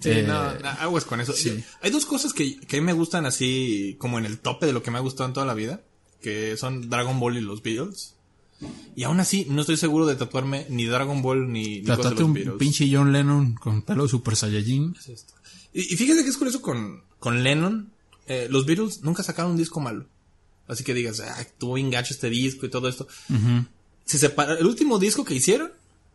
Sí, 0.00 0.10
Eh, 0.10 0.24
no, 0.26 0.54
no, 0.54 0.68
aguas 0.80 1.04
con 1.04 1.20
eso. 1.20 1.34
sí. 1.34 1.62
Hay 1.82 1.90
dos 1.90 2.06
cosas 2.06 2.32
que, 2.32 2.58
que 2.58 2.78
a 2.78 2.80
mí 2.80 2.86
me 2.86 2.94
gustan 2.94 3.26
así, 3.26 3.96
como 3.98 4.18
en 4.18 4.24
el 4.24 4.38
tope 4.38 4.64
de 4.64 4.72
lo 4.72 4.82
que 4.82 4.90
me 4.90 4.96
ha 4.96 5.02
gustado 5.02 5.26
en 5.28 5.34
toda 5.34 5.44
la 5.44 5.52
vida, 5.54 5.82
que 6.22 6.56
son 6.56 6.88
Dragon 6.88 7.18
Ball 7.20 7.36
y 7.36 7.40
los 7.40 7.62
Beatles. 7.62 8.14
Y 8.94 9.02
aún 9.04 9.18
así, 9.18 9.46
no 9.50 9.62
estoy 9.62 9.76
seguro 9.76 10.06
de 10.06 10.14
tatuarme 10.14 10.66
ni 10.68 10.84
Dragon 10.86 11.20
Ball 11.20 11.50
ni, 11.52 11.80
ni 11.80 11.80
de 11.80 11.96
los 11.96 12.20
un 12.20 12.32
Beatles. 12.32 12.56
pinche 12.58 12.88
John 12.90 13.12
Lennon 13.12 13.54
con 13.54 13.82
pelo 13.82 14.06
super 14.06 14.36
saiyajin. 14.36 14.94
Es 14.98 15.08
esto. 15.08 15.34
Y, 15.74 15.80
y 15.92 15.96
fíjate 15.96 16.22
que 16.22 16.30
es 16.30 16.36
curioso 16.36 16.62
con, 16.62 17.02
con 17.18 17.42
Lennon. 17.42 17.90
eh, 18.28 18.46
los 18.50 18.64
Beatles 18.66 19.02
nunca 19.02 19.22
sacaron 19.22 19.52
un 19.52 19.56
disco 19.56 19.80
malo. 19.80 20.06
Así 20.68 20.84
que 20.84 20.94
digas, 20.94 21.20
ah, 21.20 21.44
tuvo 21.58 21.74
bien 21.74 21.90
gacho 21.90 22.14
este 22.14 22.30
disco 22.30 22.64
y 22.66 22.70
todo 22.70 22.88
esto. 22.88 23.08
Se 24.04 24.18
separa, 24.18 24.54
el 24.54 24.66
último 24.66 24.98
disco 24.98 25.24
que 25.24 25.34
hicieron, 25.34 25.72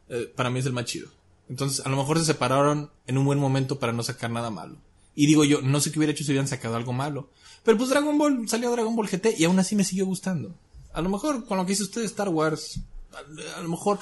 eh, 0.09 0.31
para 0.35 0.49
mí 0.49 0.59
es 0.59 0.65
el 0.65 0.73
más 0.73 0.85
chido. 0.85 1.09
Entonces, 1.49 1.85
a 1.85 1.89
lo 1.89 1.97
mejor 1.97 2.17
se 2.19 2.25
separaron 2.25 2.89
en 3.07 3.17
un 3.17 3.25
buen 3.25 3.39
momento 3.39 3.77
para 3.77 3.91
no 3.93 4.03
sacar 4.03 4.31
nada 4.31 4.49
malo. 4.49 4.77
Y 5.15 5.25
digo 5.25 5.43
yo, 5.43 5.61
no 5.61 5.79
sé 5.81 5.91
qué 5.91 5.99
hubiera 5.99 6.11
hecho 6.13 6.23
si 6.23 6.31
hubieran 6.31 6.47
sacado 6.47 6.75
algo 6.75 6.93
malo. 6.93 7.29
Pero 7.67 7.77
pues 7.77 7.89
Dragon 7.89 8.17
Ball, 8.17 8.47
salió 8.47 8.71
Dragon 8.71 8.95
Ball 8.95 9.09
GT 9.09 9.35
y 9.37 9.43
aún 9.43 9.59
así 9.59 9.75
me 9.75 9.83
siguió 9.83 10.05
gustando. 10.05 10.55
A 10.93 11.01
lo 11.01 11.09
mejor 11.09 11.45
con 11.45 11.57
lo 11.57 11.65
que 11.65 11.73
dice 11.73 11.83
usted 11.83 11.99
de 12.01 12.07
Star 12.07 12.29
Wars, 12.29 12.79
a, 13.13 13.59
a 13.59 13.61
lo 13.61 13.67
mejor 13.67 13.99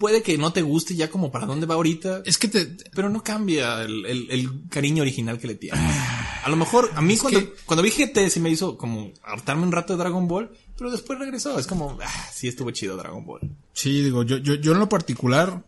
puede 0.00 0.20
que 0.22 0.36
no 0.36 0.52
te 0.52 0.62
guste 0.62 0.96
ya 0.96 1.08
como 1.08 1.30
para 1.30 1.46
dónde 1.46 1.66
va 1.66 1.76
ahorita. 1.76 2.22
Es 2.26 2.36
que 2.38 2.48
te, 2.48 2.66
Pero 2.94 3.08
no 3.08 3.22
cambia 3.22 3.82
el, 3.82 4.04
el- 4.04 4.30
el 4.30 4.50
cariño 4.68 5.02
original 5.02 5.38
que 5.38 5.46
le 5.46 5.54
tiene. 5.54 5.78
A 5.78 6.48
lo 6.50 6.56
mejor, 6.56 6.90
a 6.94 7.00
mí 7.00 7.16
cuando, 7.16 7.38
que- 7.40 7.52
cuando 7.64 7.82
vi 7.84 7.90
GT 7.90 8.28
sí 8.30 8.40
me 8.40 8.50
hizo 8.50 8.76
como 8.76 9.12
hartarme 9.22 9.62
un 9.62 9.72
rato 9.72 9.92
de 9.92 9.98
Dragon 10.00 10.26
Ball, 10.28 10.50
pero 10.76 10.90
después 10.90 11.18
regresó. 11.20 11.56
Es 11.58 11.66
como, 11.68 11.96
ah, 12.04 12.28
sí 12.32 12.48
estuvo 12.48 12.70
chido 12.72 12.96
Dragon 12.96 13.24
Ball. 13.24 13.40
Sí, 13.72 14.02
digo, 14.02 14.24
yo, 14.24 14.38
yo, 14.38 14.54
yo 14.56 14.72
en 14.72 14.80
lo 14.80 14.88
particular, 14.88 15.62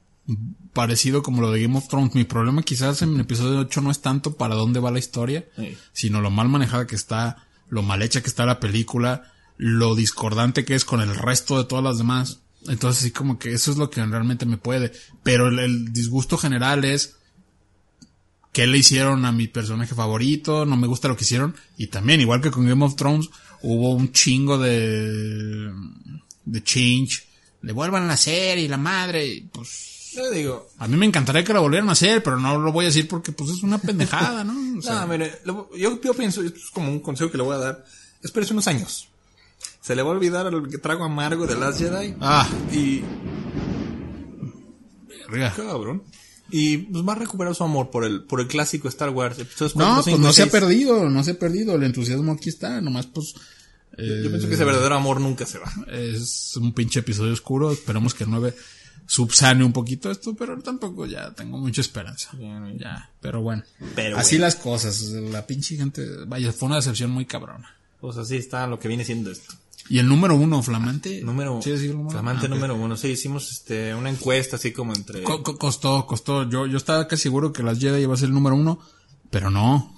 parecido 0.72 1.22
como 1.22 1.43
lo 1.43 1.51
de 1.51 1.62
Game 1.62 1.76
of 1.76 1.89
Thrones, 1.89 2.14
mi 2.14 2.24
problema 2.24 2.62
quizás 2.62 3.03
en 3.03 3.14
el 3.14 3.20
episodio 3.20 3.59
8 3.61 3.81
no 3.81 3.91
es 3.91 4.01
tanto 4.01 4.37
para 4.37 4.55
dónde 4.55 4.81
va 4.81 4.91
la 4.91 4.99
historia, 4.99 5.45
Sí. 5.57 5.76
sino 5.93 6.20
lo 6.20 6.31
mal 6.31 6.49
manejada 6.49 6.87
que 6.87 6.97
está, 6.97 7.47
lo 7.68 7.83
mal 7.83 8.03
hecha 8.03 8.20
que 8.22 8.28
está 8.28 8.47
la 8.47 8.61
película, 8.61 9.33
lo 9.57 9.95
discordante 9.95 10.64
que 10.64 10.74
es 10.74 10.85
con 10.85 11.01
el 11.01 11.14
resto 11.14 11.59
de 11.59 11.64
todas 11.64 11.85
las 11.85 11.99
demás. 11.99 12.41
Entonces 12.68 13.03
sí 13.03 13.11
como 13.11 13.39
que 13.39 13.53
eso 13.53 13.70
es 13.70 13.76
lo 13.78 13.91
que 13.91 14.05
realmente 14.05 14.47
me 14.47 14.59
puede. 14.59 14.93
Pero 15.22 15.49
el, 15.49 15.59
el 15.59 15.93
disgusto 15.93 16.37
general 16.39 16.85
es 16.85 17.16
qué 18.53 18.66
le 18.66 18.78
hicieron 18.78 19.24
a 19.24 19.33
mi 19.33 19.49
personaje 19.49 19.95
favorito, 19.95 20.64
no 20.66 20.76
me 20.76 20.87
gusta 20.87 21.09
lo 21.09 21.16
que 21.16 21.24
hicieron. 21.24 21.55
Y 21.76 21.87
también, 21.89 22.20
igual 22.20 22.41
que 22.41 22.51
con 22.51 22.66
Game 22.66 22.85
of 22.85 22.97
Thrones, 22.97 23.28
hubo 23.62 23.93
un 23.95 24.12
chingo 24.12 24.59
de, 24.59 25.72
de 26.45 26.62
change. 26.62 27.26
Devuelvan 27.62 28.09
la 28.09 28.16
serie 28.16 28.64
y 28.64 28.68
la 28.68 28.78
madre, 28.78 29.45
pues 29.53 29.89
Yo 30.13 30.31
digo, 30.31 30.69
a 30.79 30.89
mí 30.89 30.97
me 30.97 31.07
encantaría 31.07 31.45
que 31.45 31.53
la 31.53 31.61
volvieran 31.61 31.89
a 31.89 31.93
hacer, 31.93 32.23
pero 32.23 32.39
no 32.39 32.59
lo 32.59 32.73
voy 32.73 32.85
a 32.85 32.89
decir 32.89 33.07
porque 33.07 33.31
pues 33.33 33.51
es 33.51 33.63
una 33.63 33.79
pendejada, 33.79 34.43
¿no? 34.45 34.79
O 34.79 34.83
sea, 34.83 35.01
no, 35.03 35.07
mire, 35.09 35.41
lo- 35.45 35.71
yo, 35.77 36.01
yo 36.01 36.15
pienso, 36.15 36.43
esto 36.43 36.59
es 36.59 36.71
como 36.71 36.91
un 36.91 37.01
consejo 37.01 37.31
que 37.31 37.37
le 37.39 37.45
voy 37.45 37.55
a 37.55 37.59
dar. 37.59 37.85
Espérese 38.23 38.53
unos 38.53 38.67
años. 38.67 39.09
Se 39.81 39.95
le 39.95 40.03
va 40.03 40.11
a 40.11 40.13
olvidar 40.13 40.47
el 40.53 40.81
trago 40.81 41.05
amargo 41.05 41.47
de 41.47 41.57
Last 41.57 41.79
Jedi. 41.79 42.15
ah, 42.21 42.49
Y, 42.73 43.03
verga. 45.31 45.53
cabrón. 45.55 46.03
Y 46.51 46.79
pues 46.79 47.07
va 47.07 47.13
a 47.13 47.17
recuperar 47.17 47.55
su 47.55 47.63
amor 47.63 47.91
por 47.91 48.05
el, 48.05 48.25
por 48.25 48.41
el 48.41 48.49
clásico 48.49 48.89
Star 48.89 49.11
Wars. 49.11 49.39
Episodios 49.39 49.77
No, 49.77 50.01
pues 50.03 50.19
no 50.19 50.33
se 50.33 50.43
ha 50.43 50.47
perdido, 50.47 51.09
no 51.09 51.23
se 51.23 51.33
ha 51.33 51.39
perdido, 51.39 51.77
el 51.77 51.85
entusiasmo 51.85 52.33
aquí 52.33 52.49
está, 52.49 52.81
nomás 52.81 53.07
pues 53.07 53.35
eh, 53.97 54.23
Yo 54.25 54.31
pienso 54.31 54.49
que 54.49 54.55
ese 54.55 54.65
verdadero 54.65 54.97
amor 54.97 55.21
nunca 55.21 55.47
se 55.47 55.59
va. 55.59 55.73
es 55.93 56.57
un 56.57 56.73
pinche 56.73 57.01
episodio 57.01 57.33
oscuro, 57.33 57.71
esperemos 57.71 58.15
que 58.15 58.25
el 58.25 58.31
9 58.31 58.55
subsane 59.07 59.64
un 59.64 59.72
poquito 59.72 60.11
esto, 60.11 60.34
pero 60.34 60.59
tampoco 60.61 61.07
ya 61.07 61.30
tengo 61.32 61.59
mucha 61.59 61.80
esperanza. 61.80 62.30
Bien, 62.36 62.78
Ya, 62.78 63.11
pero 63.20 63.40
bueno. 63.42 63.62
Pero 63.94 64.16
Así 64.18 64.36
bueno. 64.36 64.46
las 64.46 64.57
cosas, 64.57 65.01
la 65.11 65.46
pinche 65.46 65.76
gente, 65.76 66.07
vaya, 66.26 66.53
fue 66.53 66.66
una 66.66 66.76
decepción 66.76 67.11
muy 67.11 67.26
cabrona. 67.26 67.74
Pues 68.01 68.16
así 68.16 68.36
está 68.36 68.66
lo 68.66 68.78
que 68.78 68.88
viene 68.88 69.05
siendo 69.05 69.30
esto. 69.30 69.55
Y 69.88 69.98
el 69.98 70.07
número 70.09 70.36
uno, 70.36 70.62
flamante. 70.62 71.20
Número, 71.22 71.61
¿Sí 71.62 71.70
decirlo, 71.70 71.96
número? 71.96 72.12
flamante 72.12 72.46
Ah, 72.46 72.48
número 72.48 72.76
uno. 72.76 72.96
Sí, 72.96 73.09
hicimos 73.09 73.51
este, 73.51 73.92
una 73.94 74.09
encuesta 74.11 74.57
así 74.57 74.72
como 74.72 74.94
entre... 74.94 75.22
Co- 75.24 75.42
co- 75.42 75.59
costó, 75.59 76.07
costó. 76.07 76.48
Yo, 76.48 76.66
yo 76.66 76.76
estaba 76.76 77.09
casi 77.09 77.24
seguro 77.24 77.53
que 77.53 77.62
las 77.64 77.78
Jedi 77.80 78.03
iba 78.03 78.14
a 78.14 78.16
ser 78.16 78.28
el 78.28 78.34
número 78.34 78.55
uno, 78.55 78.78
pero 79.30 79.51
no. 79.51 79.96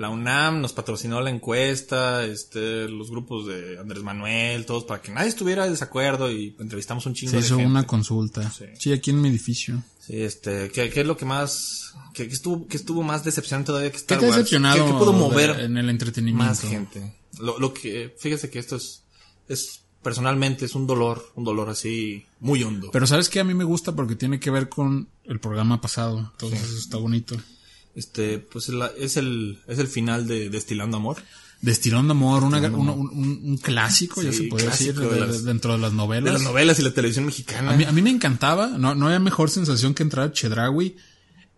La 0.00 0.08
UNAM 0.08 0.62
nos 0.62 0.72
patrocinó 0.72 1.20
la 1.20 1.28
encuesta, 1.28 2.24
este, 2.24 2.88
los 2.88 3.10
grupos 3.10 3.46
de 3.46 3.78
Andrés 3.78 4.02
Manuel, 4.02 4.64
todos, 4.64 4.84
para 4.84 5.02
que 5.02 5.12
nadie 5.12 5.28
estuviera 5.28 5.64
de 5.64 5.70
desacuerdo 5.72 6.32
y 6.32 6.56
entrevistamos 6.58 7.04
un 7.04 7.12
chingo 7.12 7.32
Se 7.32 7.36
de 7.36 7.42
hizo 7.44 7.56
gente. 7.56 7.70
una 7.70 7.86
consulta. 7.86 8.50
Sí. 8.50 8.64
Sí. 8.78 8.92
aquí 8.92 9.10
en 9.10 9.20
mi 9.20 9.28
edificio. 9.28 9.82
Sí, 10.00 10.22
este, 10.22 10.70
¿qué, 10.70 10.88
qué 10.88 11.02
es 11.02 11.06
lo 11.06 11.18
que 11.18 11.26
más, 11.26 11.94
qué, 12.14 12.26
qué 12.28 12.32
estuvo, 12.34 12.66
qué 12.66 12.78
estuvo 12.78 13.02
más 13.02 13.24
decepcionante 13.24 13.66
todavía 13.66 13.90
que 13.90 13.96
¿Qué 13.98 14.00
Star 14.00 14.18
te 14.20 14.24
ha 14.24 14.28
Wars? 14.28 14.36
decepcionado 14.38 14.86
¿Qué, 14.86 14.90
qué 14.92 14.98
pudo 14.98 15.12
de- 15.12 15.18
mover 15.18 15.50
en 15.60 15.76
el 15.76 15.90
entretenimiento? 15.90 16.44
más 16.48 16.60
gente? 16.62 17.14
Lo, 17.38 17.58
lo 17.58 17.74
que, 17.74 18.14
fíjese 18.18 18.48
que 18.48 18.58
esto 18.58 18.76
es, 18.76 19.02
es, 19.48 19.82
personalmente 20.02 20.64
es 20.64 20.74
un 20.74 20.86
dolor, 20.86 21.30
un 21.34 21.44
dolor 21.44 21.68
así, 21.68 22.24
muy 22.40 22.62
hondo. 22.62 22.90
Pero 22.90 23.06
sabes 23.06 23.28
que 23.28 23.38
a 23.38 23.44
mí 23.44 23.52
me 23.52 23.64
gusta 23.64 23.94
porque 23.94 24.16
tiene 24.16 24.40
que 24.40 24.50
ver 24.50 24.70
con 24.70 25.08
el 25.24 25.40
programa 25.40 25.82
pasado. 25.82 26.20
Entonces 26.32 26.62
eso 26.62 26.78
está 26.78 26.96
bonito. 26.96 27.36
Este, 27.94 28.38
pues 28.38 28.68
la- 28.68 28.90
es 28.98 29.16
el, 29.16 29.58
es 29.66 29.78
el 29.78 29.88
final 29.88 30.26
de 30.26 30.48
Destilando 30.50 30.96
Amor. 30.96 31.16
Destilando 31.62 32.12
amor, 32.12 32.42
una, 32.44 32.56
una- 32.58 32.92
un, 32.92 33.10
un- 33.10 33.40
un 33.44 33.56
clásico, 33.58 34.22
ya 34.22 34.32
se 34.32 34.44
puede 34.44 34.64
decir, 34.66 34.94
clásico 34.94 35.12
de- 35.14 35.20
de 35.20 35.20
de- 35.20 35.26
las- 35.26 35.44
dentro 35.44 35.72
de 35.72 35.78
las 35.78 35.92
novelas. 35.92 36.24
De 36.24 36.32
las 36.32 36.42
novelas 36.42 36.78
y 36.78 36.82
la 36.82 36.92
televisión 36.92 37.26
mexicana. 37.26 37.72
A 37.72 37.76
mí, 37.76 37.84
a 37.84 37.92
mí 37.92 38.00
me 38.00 38.08
encantaba, 38.08 38.68
no, 38.68 38.94
no 38.94 39.06
había 39.06 39.18
mejor 39.18 39.50
sensación 39.50 39.92
que 39.92 40.02
entrar 40.02 40.28
a 40.28 40.32
Chedraui 40.32 40.96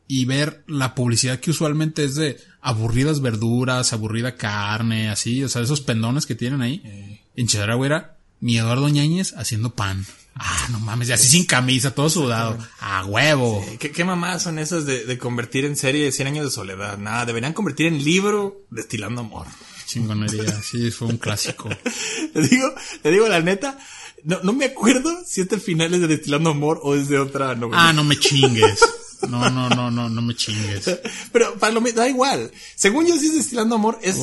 y 0.09 0.24
ver 0.24 0.64
la 0.66 0.97
publicidad 0.97 1.39
que 1.39 1.53
usualmente 1.53 2.03
es 2.03 2.16
de 2.16 2.37
aburridas 2.61 3.20
verduras, 3.20 3.93
aburrida 3.93 4.35
carne, 4.35 5.09
así, 5.09 5.45
o 5.45 5.49
sea, 5.49 5.62
esos 5.62 5.80
pendones 5.80 6.26
que 6.26 6.35
tienen 6.35 6.62
ahí. 6.62 6.83
Eh. 6.85 7.20
En 7.37 7.47
Chedraui 7.47 7.87
era 7.87 8.16
mi 8.41 8.59
Eduardo 8.59 8.89
Ñañez 8.89 9.35
haciendo 9.37 9.76
pan. 9.76 10.05
Ah, 10.35 10.68
no 10.70 10.80
mames, 10.80 11.09
y 11.09 11.12
así 11.12 11.28
sin 11.28 11.45
camisa, 11.45 11.95
todo 11.95 12.09
sudado. 12.09 12.57
A 12.80 13.05
huevo. 13.05 13.64
¿Qué, 13.78 13.91
qué 13.91 14.05
mamás 14.05 14.43
son 14.43 14.59
esas 14.59 14.87
de, 14.87 15.05
de 15.05 15.18
convertir 15.18 15.64
en 15.64 15.76
serie 15.76 16.11
100 16.11 16.28
años 16.28 16.45
de 16.47 16.51
soledad? 16.51 16.99
Nada, 16.99 17.26
deberían 17.26 17.53
convertir 17.53 17.87
en 17.87 18.03
libro 18.03 18.64
Destilando 18.70 19.20
Amor. 19.20 19.47
Chingonería, 19.87 20.62
sí, 20.62 20.91
fue 20.91 21.09
un 21.09 21.18
clásico. 21.18 21.68
Le 22.35 22.49
digo, 22.49 22.74
le 23.05 23.11
digo 23.11 23.28
la 23.28 23.41
neta, 23.41 23.78
no, 24.24 24.41
no 24.43 24.53
me 24.55 24.64
acuerdo 24.64 25.11
si 25.26 25.43
este 25.43 25.59
final 25.59 25.93
es 25.93 26.01
de 26.01 26.07
Destilando 26.07 26.51
Amor 26.51 26.80
o 26.83 26.95
es 26.95 27.09
de 27.09 27.18
otra 27.18 27.55
novela. 27.55 27.89
Ah, 27.89 27.93
no 27.93 28.03
me 28.03 28.16
chingues. 28.16 28.80
No, 29.29 29.49
no, 29.51 29.68
no, 29.68 29.91
no, 29.91 30.09
no 30.09 30.23
me 30.23 30.35
chingues. 30.35 30.99
Pero 31.33 31.55
para 31.59 31.73
lo 31.73 31.81
da 31.81 32.09
igual. 32.09 32.51
Según 32.75 33.07
yo, 33.07 33.16
si 33.16 33.27
es 33.27 33.35
Destilando 33.35 33.77
Amor, 33.77 33.99
es... 34.03 34.16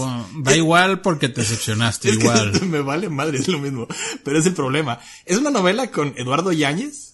Da 0.43 0.55
igual 0.55 1.01
porque 1.01 1.29
te 1.29 1.41
decepcionaste, 1.41 2.09
igual. 2.09 2.61
me 2.67 2.81
vale 2.81 3.09
madre, 3.09 3.39
es 3.39 3.47
lo 3.47 3.59
mismo. 3.59 3.87
Pero 4.23 4.37
es 4.39 4.45
el 4.45 4.53
problema. 4.53 4.99
Es 5.25 5.37
una 5.37 5.49
novela 5.51 5.89
con 5.91 6.13
Eduardo 6.17 6.51
Yáñez. 6.51 7.13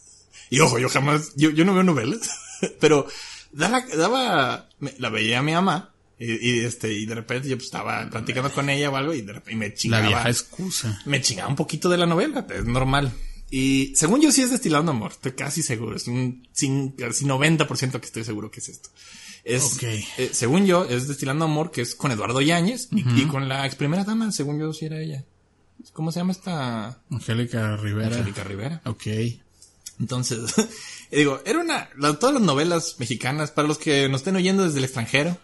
Y 0.50 0.60
ojo, 0.60 0.80
yo 0.80 0.90
jamás, 0.90 1.34
yo, 1.36 1.50
yo 1.50 1.66
no 1.66 1.74
veo 1.74 1.84
novelas. 1.84 2.22
Pero 2.80 3.08
daba, 3.52 3.82
daba, 3.96 4.70
me- 4.80 4.94
la 5.00 5.10
veía 5.10 5.40
a 5.40 5.44
mi 5.44 5.54
mamá. 5.54 5.92
Y, 6.18 6.32
y, 6.50 6.60
este, 6.62 6.94
y 6.94 7.06
de 7.06 7.14
repente 7.16 7.50
yo 7.50 7.58
pues, 7.58 7.66
estaba 7.66 8.10
platicando 8.10 8.50
con 8.52 8.70
ella 8.70 8.90
o 8.90 8.96
algo 8.96 9.14
y 9.14 9.22
de 9.22 9.34
repente 9.34 9.52
y 9.52 9.56
me 9.58 9.68
La 9.70 9.76
chingaba. 9.76 10.08
vieja 10.08 10.30
excusa. 10.30 11.02
me 11.06 11.22
chingaba 11.22 11.50
un 11.50 11.58
poquito 11.58 11.90
de 11.90 11.98
la 11.98 12.06
novela, 12.06 12.46
es 12.56 12.64
normal. 12.66 13.12
Y 13.52 13.94
según 13.96 14.22
yo 14.22 14.32
sí 14.32 14.42
es 14.42 14.52
Destilando 14.52 14.92
Amor, 14.92 15.12
estoy 15.12 15.34
casi 15.34 15.62
seguro, 15.64 15.96
es 15.96 16.08
un 16.08 16.48
cin- 16.56 16.96
casi 16.96 17.26
90% 17.26 18.00
que 18.00 18.06
estoy 18.06 18.24
seguro 18.24 18.50
que 18.52 18.60
es 18.60 18.70
esto. 18.70 18.90
Es, 19.44 19.76
Ok. 19.76 19.84
eh, 19.84 20.30
según 20.34 20.66
yo, 20.66 20.86
es 20.86 21.08
Destilando 21.08 21.46
Amor, 21.46 21.70
que 21.72 21.82
es 21.82 21.94
con 21.96 22.12
Eduardo 22.12 22.42
Yáñez 22.42 22.88
y, 22.92 23.22
y 23.22 23.26
con 23.28 23.48
la 23.48 23.66
ex 23.68 23.76
primera 23.76 24.04
dama, 24.04 24.32
según 24.32 24.60
yo, 24.60 24.74
sí 24.74 24.86
era 24.86 25.00
ella. 25.00 25.24
¿Cómo 25.94 26.12
se 26.12 26.20
llama 26.20 26.32
esta? 26.32 27.00
Angélica 27.12 27.78
Rivera. 27.78 28.16
Angélica 28.18 28.44
Rivera. 28.44 28.82
Ok. 28.86 29.04
Entonces, 30.00 30.40
digo, 31.12 31.40
era 31.46 31.60
una, 31.60 31.90
la- 31.98 32.18
todas 32.18 32.34
las 32.34 32.44
novelas 32.44 32.96
mexicanas, 32.98 33.52
para 33.52 33.68
los 33.68 33.78
que 33.78 34.10
nos 34.10 34.22
estén 34.22 34.36
oyendo 34.36 34.64
desde 34.64 34.80
el 34.80 34.86
extranjero, 34.86 35.38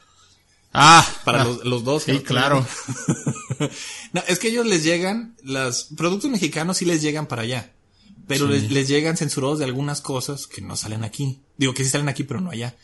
Ah, 0.74 1.06
para 1.26 1.42
ah, 1.42 1.46
los, 1.46 1.66
los 1.66 1.84
dos. 1.84 2.04
Sí, 2.04 2.20
claro. 2.22 2.66
no, 4.14 4.24
es 4.28 4.40
que 4.40 4.48
ellos 4.48 4.66
les 4.66 4.84
llegan, 4.84 5.36
los 5.44 5.90
productos 5.98 6.32
mexicanos 6.32 6.78
sí 6.78 6.86
les 6.86 7.02
llegan 7.02 7.28
para 7.28 7.42
allá. 7.44 7.72
Pero 8.28 8.48
Sí. 8.48 8.54
les, 8.54 8.72
les 8.72 8.88
llegan 8.88 9.18
censurados 9.18 9.60
de 9.60 9.66
algunas 9.66 10.02
cosas 10.02 10.48
que 10.48 10.62
no 10.62 10.76
salen 10.76 11.04
aquí. 11.04 11.42
Digo 11.58 11.74
que 11.74 11.84
sí 11.84 11.90
salen 11.90 12.10
aquí, 12.10 12.24
pero 12.24 12.42
no 12.42 12.52
allá. 12.52 12.76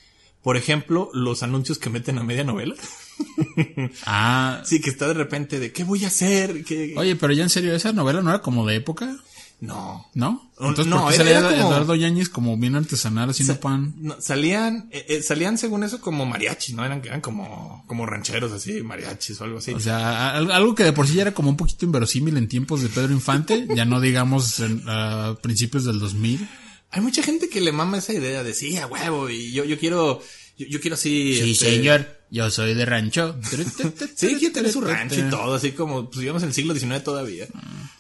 Por 0.44 0.56
ejemplo, 0.58 1.10
los 1.14 1.44
anuncios 1.44 1.78
que 1.80 1.90
meten 1.90 2.18
a 2.18 2.24
media 2.24 2.44
novela. 2.44 2.76
Ah, 4.06 4.62
Sí, 4.66 4.80
que 4.82 4.90
está 4.90 5.08
de 5.08 5.14
repente 5.14 5.60
de 5.60 5.72
¿qué 5.72 5.84
voy 5.84 6.04
a 6.04 6.08
hacer? 6.08 6.64
¿Qué- 6.64 6.94
oye, 6.98 7.16
pero 7.16 7.34
ya 7.34 7.44
en 7.44 7.50
serio, 7.50 7.76
esa 7.76 7.92
novela 7.94 8.22
no 8.22 8.30
era 8.30 8.42
como 8.42 8.66
de 8.66 8.76
época, 8.76 9.18
No. 9.60 10.06
¿no? 10.14 10.52
Entonces, 10.60 10.86
no, 10.86 11.02
¿por 11.02 11.12
qué 11.12 11.18
salía 11.18 11.42
como- 11.42 11.52
Eduardo 11.56 11.96
Yáñez 11.96 12.30
como 12.30 12.58
bien 12.58 12.76
artesanal 12.76 13.32
haciendo 13.32 13.60
pan? 13.60 13.96
No, 13.98 14.16
salían, 14.22 14.88
eh, 14.92 15.06
eh, 15.10 15.22
salían 15.24 15.58
según 15.58 15.84
eso 15.84 16.00
como 16.00 16.26
mariachis, 16.28 16.76
¿no? 16.76 16.86
Eran, 16.86 17.02
eran 17.04 17.22
como, 17.22 17.84
como 17.88 18.06
rancheros 18.06 18.52
así, 18.52 18.84
mariachis 18.84 19.42
o 19.42 19.46
algo 19.46 19.58
así. 19.58 19.74
O 19.74 19.80
sea, 19.80 20.32
al- 20.36 20.52
algo 20.52 20.76
que 20.76 20.84
de 20.84 20.94
por 20.94 21.08
sí 21.08 21.16
ya 21.16 21.24
era 21.24 21.34
como 21.34 21.50
un 21.50 21.58
poquito 21.58 21.86
inverosímil 21.86 22.38
en 22.38 22.48
tiempos 22.48 22.82
de 22.82 22.90
Pedro 22.90 23.12
Infante, 23.14 23.68
ya 23.76 23.86
no 23.86 24.00
digamos 24.00 24.60
en, 24.60 24.84
a 24.88 25.36
principios 25.42 25.86
del 25.86 26.00
2000. 26.00 26.48
Hay 26.92 27.02
mucha 27.02 27.24
gente 27.24 27.50
que 27.50 27.60
le 27.60 27.72
mama 27.72 27.98
esa 27.98 28.14
idea 28.14 28.44
de 28.44 28.54
sí, 28.54 28.78
a 28.78 28.86
huevo, 28.88 29.30
y 29.30 29.52
yo, 29.54 29.66
yo 29.66 29.78
quiero, 29.80 30.22
yo, 30.58 30.68
yo 30.68 30.82
quiero 30.82 30.96
así. 30.96 31.52
este, 31.52 31.84
yo 32.30 32.50
soy 32.52 32.74
de 32.74 32.86
rancho. 32.86 33.40
Sí, 34.16 34.36
quiere 34.36 34.54
tener 34.54 34.72
su 34.72 34.82
rancho 34.82 35.20
y 35.20 35.30
todo, 35.30 35.56
así 35.56 35.72
como, 35.72 36.10
pues 36.10 36.20
digamos 36.22 36.42
en 36.44 36.50
el 36.50 36.54
siglo 36.54 36.74
XIX 36.76 37.04
todavía. 37.04 37.48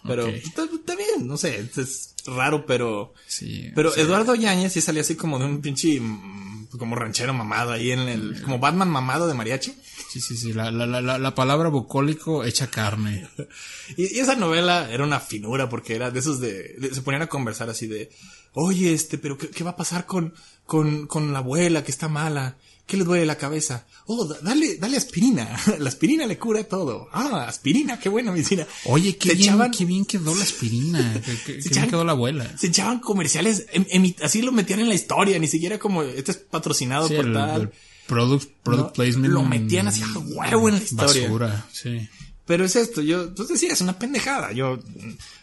Pero 0.05 0.25
ok. 0.25 0.31
pues, 0.31 0.43
está, 0.45 0.63
está 0.63 0.95
bien, 0.95 1.27
no 1.27 1.37
sé, 1.37 1.69
es 1.77 2.15
raro, 2.25 2.65
pero. 2.65 3.13
Sí, 3.27 3.71
Pero 3.75 3.89
o 3.89 3.91
sea, 3.91 4.03
Eduardo 4.03 4.35
Yáñez 4.35 4.73
sí 4.73 4.81
salía 4.81 5.01
así 5.01 5.15
como 5.15 5.39
de 5.39 5.45
un 5.45 5.61
pinche, 5.61 5.99
mm, 5.99 6.46
como 6.77 6.95
ranchero 6.95 7.33
mamado 7.33 7.71
ahí 7.71 7.91
en 7.91 7.99
el, 7.99 8.41
como 8.41 8.59
Batman 8.59 8.89
mamado 8.89 9.27
de 9.27 9.33
mariachi. 9.33 9.73
Sí, 10.09 10.21
sí, 10.21 10.37
sí, 10.37 10.53
la, 10.53 10.71
la, 10.71 10.85
la, 10.85 11.01
la- 11.01 11.17
la 11.19 11.35
palabra 11.35 11.69
bucólico 11.69 12.43
hecha 12.43 12.67
carne. 12.67 13.27
Y, 13.95 14.17
y 14.17 14.19
esa 14.19 14.35
novela 14.35 14.89
era 14.91 15.03
una 15.05 15.19
finura 15.21 15.69
porque 15.69 15.95
era 15.95 16.11
de 16.11 16.19
esos 16.19 16.39
de, 16.41 16.75
de- 16.77 16.93
se 16.93 17.01
ponían 17.01 17.21
a 17.23 17.27
conversar 17.27 17.69
así 17.69 17.87
de, 17.87 18.09
oye, 18.53 18.93
este, 18.93 19.17
pero 19.17 19.37
¿qué, 19.37 19.49
qué 19.49 19.63
va 19.63 19.71
a 19.71 19.75
pasar 19.77 20.05
con, 20.05 20.33
con, 20.65 21.07
con 21.07 21.31
la 21.33 21.39
abuela 21.39 21.83
que 21.83 21.91
está 21.91 22.09
mala? 22.09 22.57
¿Qué 22.87 22.95
le 22.97 23.03
duele 23.03 23.25
la 23.25 23.37
cabeza? 23.37 23.85
Oh, 24.05 24.23
da- 24.25 24.39
dale, 24.41 24.77
dale 24.77 24.95
aspirina. 24.97 25.59
La 25.79 25.89
aspirina 25.89 26.25
le 26.25 26.39
cura 26.39 26.63
todo. 26.63 27.09
Ah, 27.11 27.45
aspirina, 27.47 27.99
qué 27.99 28.07
buena 28.07 28.31
medicina. 28.31 28.65
Oye, 28.85 29.17
qué 29.17 29.29
Se 29.31 29.35
bien, 29.35 29.49
echaban- 29.55 29.71
qué 29.71 29.83
bien 29.85 30.05
quedó 30.05 30.33
la 30.33 30.43
aspirina, 30.43 31.21
qué, 31.45 31.53
bien 31.69 31.87
quedó 31.89 32.05
la 32.05 32.13
abuela. 32.13 32.49
Se 32.57 32.67
echaban 32.67 32.99
comerciales, 32.99 33.65
em- 33.73 34.13
así 34.23 34.41
lo 34.41 34.53
metían 34.53 34.79
en 34.79 34.87
la 34.87 34.95
historia, 34.95 35.37
ni 35.37 35.47
siquiera 35.47 35.77
como, 35.77 36.01
este 36.03 36.31
es 36.31 36.37
patrocinado 36.37 37.09
Sí, 37.09 37.15
por 37.15 37.25
el, 37.25 37.33
tal. 37.33 37.61
el 37.63 37.69
product, 38.07 38.49
product 38.63 38.87
No, 38.87 38.93
placement. 38.93 39.33
lo 39.33 39.43
metían 39.43 39.89
así 39.89 40.01
a 40.01 40.17
huevo 40.19 40.69
en 40.69 40.75
la 40.75 40.81
historia. 40.81 41.23
Basura, 41.23 41.67
sí. 41.73 42.07
Pero 42.45 42.63
es 42.63 42.77
esto, 42.77 43.01
yo, 43.01 43.35
pues 43.35 43.49
decía, 43.49 43.73
es 43.73 43.81
una 43.81 43.99
pendejada, 43.99 44.53
yo, 44.53 44.79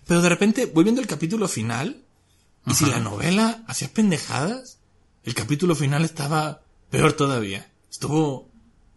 pero 0.06 0.22
de 0.22 0.30
repente 0.30 0.64
voy 0.64 0.84
viendo 0.84 1.02
el 1.02 1.06
capítulo 1.06 1.46
final, 1.48 2.02
y 2.66 2.72
si 2.72 2.86
la 2.86 3.00
novela 3.00 3.62
hacía 3.68 3.92
pendejadas, 3.92 4.78
el 5.24 5.34
capítulo 5.34 5.74
final 5.74 6.06
estaba 6.06 6.62
peor 6.98 7.12
todavía. 7.12 7.70
Estuvo 7.90 8.50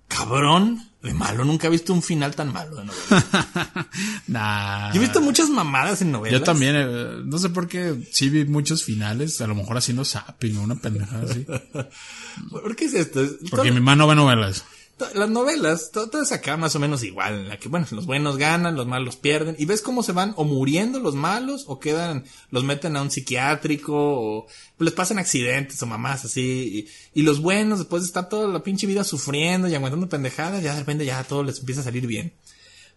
cabrón 0.07 0.83
de 1.03 1.13
malo, 1.13 1.45
nunca 1.45 1.67
he 1.67 1.69
visto 1.69 1.93
un 1.93 2.01
final 2.01 2.35
tan 2.35 2.51
malo 2.51 2.75
de 2.77 2.85
novela. 2.85 3.87
Nah. 4.27 4.91
Yo 4.93 4.97
he 5.01 5.03
visto 5.05 5.21
muchas 5.21 5.49
mamadas 5.49 6.01
en 6.01 6.11
novelas. 6.11 6.39
Yo 6.39 6.43
también, 6.43 6.75
eh, 6.77 7.21
no 7.23 7.37
sé 7.37 7.49
por 7.49 7.67
qué, 7.67 7.95
sí 8.11 8.29
vi 8.29 8.45
muchos 8.45 8.83
finales, 8.83 9.39
a 9.41 9.47
lo 9.47 9.55
mejor 9.55 9.77
haciendo 9.77 10.03
zapping 10.03 10.57
o 10.57 10.63
una 10.63 10.75
pendejada 10.75 11.23
así. 11.29 11.45
¿Por 12.51 12.75
qué 12.75 12.85
es 12.85 12.93
esto? 12.93 13.21
Es- 13.23 13.35
Porque 13.49 13.71
mi 13.71 13.79
mano 13.79 14.07
ve 14.07 14.15
novelas. 14.15 14.65
Las 15.13 15.29
novelas, 15.29 15.91
to- 15.91 16.09
todas 16.09 16.31
acá 16.31 16.57
más 16.57 16.75
o 16.75 16.79
menos 16.79 17.03
igual, 17.03 17.41
en 17.41 17.47
la 17.49 17.57
que, 17.57 17.69
bueno, 17.69 17.85
los 17.91 18.05
buenos 18.05 18.37
ganan, 18.37 18.75
los 18.75 18.87
malos 18.87 19.15
pierden, 19.15 19.55
y 19.59 19.65
ves 19.65 19.81
cómo 19.81 20.01
se 20.01 20.11
van 20.11 20.33
o 20.37 20.43
muriendo 20.43 20.99
los 20.99 21.13
malos, 21.13 21.65
o 21.67 21.79
quedan, 21.79 22.25
los 22.49 22.63
meten 22.63 22.97
a 22.97 23.01
un 23.03 23.11
psiquiátrico, 23.11 23.93
o 23.95 24.47
les 24.79 24.93
pasan 24.93 25.19
accidentes 25.19 25.81
o 25.83 25.85
mamás 25.85 26.25
así, 26.25 26.87
y, 27.13 27.19
y 27.19 27.23
los 27.23 27.39
buenos, 27.41 27.79
después 27.79 28.03
de 28.03 28.07
estar 28.07 28.27
toda 28.27 28.47
la 28.47 28.63
pinche 28.63 28.87
vida 28.87 29.03
sufriendo 29.03 29.67
y 29.67 29.75
aguantando 29.75 30.09
pendejadas, 30.09 30.63
ya 30.63 30.73
de 30.73 30.79
repente 30.79 31.05
ya 31.05 31.23
todo 31.23 31.43
les 31.43 31.59
empieza 31.59 31.81
a 31.81 31.85
salir 31.85 32.07
bien. 32.07 32.33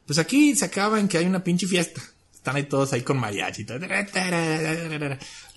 Pues 0.07 0.19
aquí 0.19 0.57
se 0.57 0.65
acaba 0.65 0.99
en 0.99 1.07
que 1.09 1.19
hay 1.19 1.27
una 1.27 1.45
pinche 1.45 1.67
fiesta. 1.67 2.03
Están 2.35 2.57
ahí 2.57 2.63
todos 2.65 2.93
ahí 2.95 3.03
con 3.03 3.19
mariachi. 3.19 3.67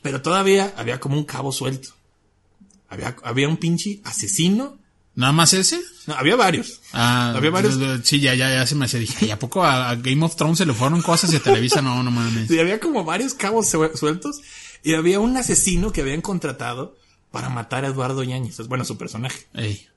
Pero 0.02 0.22
todavía 0.22 0.74
había 0.76 1.00
como 1.00 1.18
un 1.18 1.24
cabo 1.24 1.52
suelto. 1.52 1.90
Había, 2.90 3.16
había 3.24 3.48
un 3.48 3.58
pinche 3.58 4.02
asesino. 4.04 4.78
¿Nada 5.16 5.32
más 5.32 5.54
ese? 5.54 5.80
No, 6.08 6.16
había 6.16 6.36
varios. 6.36 6.82
Ah, 6.92 7.34
Había 7.36 7.50
varios- 7.52 7.78
Sí, 8.04 8.20
ya, 8.20 8.34
ya, 8.36 8.50
ya 8.54 8.68
se 8.68 8.76
me 8.76 8.86
hacía. 8.86 9.00
Dije, 9.00 9.26
¿y 9.28 9.32
a 9.32 9.40
poco 9.40 9.64
a, 9.64 9.90
a 9.90 9.96
Game 9.96 10.24
of 10.26 10.36
Thrones 10.36 10.58
se 10.58 10.66
le 10.66 10.74
fueron 10.74 11.02
cosas 11.02 11.32
de 11.32 11.40
Televisa? 11.40 11.82
No, 11.82 12.04
no 12.04 12.12
mames. 12.12 12.48
Sí, 12.50 12.60
había 12.60 12.80
como 12.80 13.04
varios 13.06 13.34
cabos 13.34 13.68
sue- 13.70 13.96
sueltos. 13.96 14.42
Y 14.84 14.96
había 14.96 15.20
un 15.22 15.38
asesino 15.38 15.92
que 15.94 16.02
habían 16.02 16.22
contratado 16.22 16.98
para 17.32 17.50
matar 17.50 17.86
a 17.86 17.88
Eduardo 17.88 18.22
Yáñez. 18.24 18.60
Es 18.60 18.68
bueno 18.68 18.84
su 18.86 18.98
personaje. 18.98 19.48
Ey. 19.54 19.88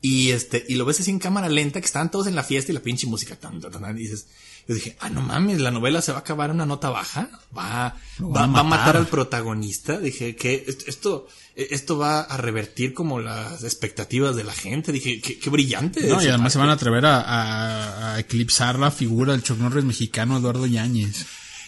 Y 0.00 0.32
este, 0.32 0.64
y 0.68 0.74
lo 0.74 0.84
ves 0.84 1.00
así 1.00 1.10
en 1.10 1.18
cámara 1.18 1.48
lenta, 1.48 1.80
que 1.80 1.86
estaban 1.86 2.10
todos 2.10 2.26
en 2.26 2.34
la 2.34 2.42
fiesta 2.42 2.72
y 2.72 2.74
la 2.74 2.82
pinche 2.82 3.06
música. 3.06 3.36
Tan, 3.36 3.60
tan, 3.60 3.70
tan, 3.72 3.96
y 3.96 4.02
dices, 4.02 4.26
yo 4.66 4.74
dije, 4.74 4.96
ah, 5.00 5.10
no 5.10 5.20
mames, 5.20 5.60
la 5.60 5.70
novela 5.70 6.00
se 6.02 6.12
va 6.12 6.18
a 6.18 6.20
acabar 6.22 6.50
en 6.50 6.56
una 6.56 6.66
nota 6.66 6.90
baja. 6.90 7.28
Va, 7.56 7.94
va, 8.20 8.46
va 8.46 8.60
a 8.60 8.62
matar 8.62 8.96
al 8.96 9.06
protagonista. 9.06 9.98
Dije 9.98 10.36
que 10.36 10.64
esto, 10.66 10.84
esto, 10.88 11.28
esto 11.54 11.98
va 11.98 12.20
a 12.20 12.36
revertir 12.36 12.94
como 12.94 13.20
las 13.20 13.62
expectativas 13.64 14.36
de 14.36 14.44
la 14.44 14.52
gente. 14.54 14.90
Dije, 14.92 15.20
qué, 15.20 15.38
qué 15.38 15.50
brillante. 15.50 16.06
No, 16.08 16.22
y 16.22 16.28
además 16.28 16.52
se 16.52 16.58
van 16.58 16.70
a 16.70 16.72
atrever 16.72 17.04
a, 17.06 17.20
a- 17.20 18.14
a 18.14 18.20
eclipsar 18.20 18.78
la 18.78 18.90
figura 18.90 19.32
del 19.32 19.42
Chuck 19.42 19.58
Norris 19.58 19.84
mexicano 19.84 20.38
Eduardo 20.38 20.66
Yáñez. 20.66 21.26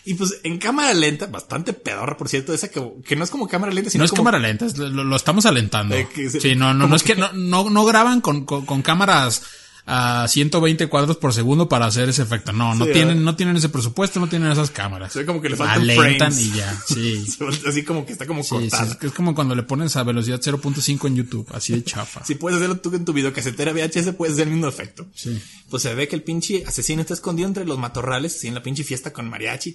Y 0.08 0.14
pues 0.14 0.38
en 0.44 0.58
cámara 0.58 0.94
lenta, 0.94 1.26
bastante 1.26 1.72
pedorra, 1.72 2.16
por 2.16 2.28
cierto, 2.28 2.54
esa 2.54 2.68
que, 2.70 2.80
que 3.04 3.16
no 3.16 3.24
es 3.24 3.30
como 3.30 3.48
cámara 3.48 3.72
lenta, 3.72 3.90
sino 3.90 4.02
No 4.02 4.04
es 4.04 4.10
como 4.12 4.20
cámara 4.22 4.38
lenta, 4.38 4.66
lo, 4.76 5.02
lo 5.02 5.16
estamos 5.16 5.46
alentando. 5.46 5.96
Eh, 5.96 6.06
que 6.14 6.30
sí, 6.30 6.54
no, 6.54 6.72
no, 6.74 6.86
no 6.86 6.94
es 6.94 7.02
que 7.02 7.14
que- 7.14 7.20
no, 7.20 7.32
no, 7.32 7.68
no 7.70 7.84
graban 7.84 8.20
con, 8.20 8.44
con, 8.44 8.64
con 8.64 8.82
cámaras 8.82 9.42
a 9.88 10.26
120 10.28 10.88
cuadros 10.88 11.16
por 11.16 11.32
segundo 11.32 11.68
para 11.68 11.86
hacer 11.86 12.08
ese 12.08 12.22
efecto. 12.22 12.52
No, 12.52 12.74
no 12.74 12.84
Sí, 12.86 12.92
tienen, 12.92 13.22
no 13.22 13.36
tienen 13.36 13.56
ese 13.56 13.68
presupuesto, 13.68 14.18
no 14.18 14.28
tienen 14.28 14.50
esas 14.50 14.70
cámaras. 14.72 15.12
Se 15.12 15.20
ve 15.20 15.26
como 15.26 15.40
que 15.40 15.48
le 15.48 15.56
faltan 15.56 15.82
Alentan 15.82 16.32
frames. 16.32 16.40
y 16.40 16.50
ya, 16.52 16.82
sí. 16.88 17.24
Así 17.68 17.84
como 17.84 18.04
que 18.04 18.12
está 18.12 18.26
como 18.26 18.42
Sí, 18.42 18.48
sí, 18.48 18.54
cortada. 18.70 18.96
es, 19.00 19.04
es 19.04 19.12
como 19.12 19.34
cuando 19.34 19.54
le 19.54 19.62
pones 19.62 19.94
a 19.96 20.02
velocidad 20.02 20.40
0.5 20.40 21.06
en 21.06 21.14
YouTube, 21.16 21.46
así 21.54 21.72
de 21.72 21.84
chafa. 21.84 22.24
Si 22.24 22.34
puedes 22.34 22.56
hacerlo 22.56 22.78
tú 22.80 22.92
en 22.96 23.04
tu 23.04 23.12
videocasetera 23.12 23.72
VHS, 23.72 24.12
puedes 24.16 24.34
hacer 24.34 24.48
el 24.48 24.54
mismo 24.54 24.66
efecto. 24.68 25.06
Sí. 25.14 25.40
Pues 25.70 25.84
se 25.84 25.94
ve 25.94 26.08
que 26.08 26.16
el 26.16 26.22
pinche 26.24 26.64
asesino 26.66 27.00
está 27.02 27.14
escondido 27.14 27.46
entre 27.46 27.64
los 27.64 27.78
matorrales, 27.78 28.34
así 28.36 28.48
en 28.48 28.54
la 28.54 28.62
pinche 28.62 28.82
fiesta 28.82 29.12
con 29.12 29.30
mariachi. 29.30 29.72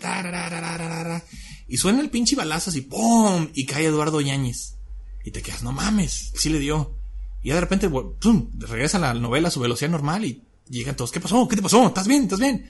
y 1.69 1.77
suena 1.77 2.01
el 2.01 2.09
pinche 2.09 2.35
balazo 2.35 2.69
así, 2.69 2.81
¡pum! 2.81 3.47
Y 3.53 3.65
cae 3.65 3.85
Eduardo 3.85 4.19
Yáñez. 4.19 4.75
Y 5.23 5.31
te 5.31 5.41
quedas, 5.41 5.63
no 5.63 5.71
mames, 5.71 6.31
sí 6.35 6.49
le 6.49 6.59
dio. 6.59 6.95
Y 7.43 7.49
ya 7.49 7.55
de 7.55 7.61
repente, 7.61 7.89
¡pum! 7.89 8.49
Regresa 8.59 8.99
la 8.99 9.13
novela 9.13 9.47
a 9.47 9.51
su 9.51 9.59
velocidad 9.59 9.89
normal 9.91 10.25
y 10.25 10.41
llegan 10.69 10.95
todos, 10.95 11.11
¿qué 11.11 11.19
pasó? 11.19 11.47
¿Qué 11.47 11.55
te 11.55 11.61
pasó? 11.61 11.87
¿Estás 11.87 12.07
bien? 12.07 12.23
¿Estás 12.23 12.39
bien? 12.39 12.69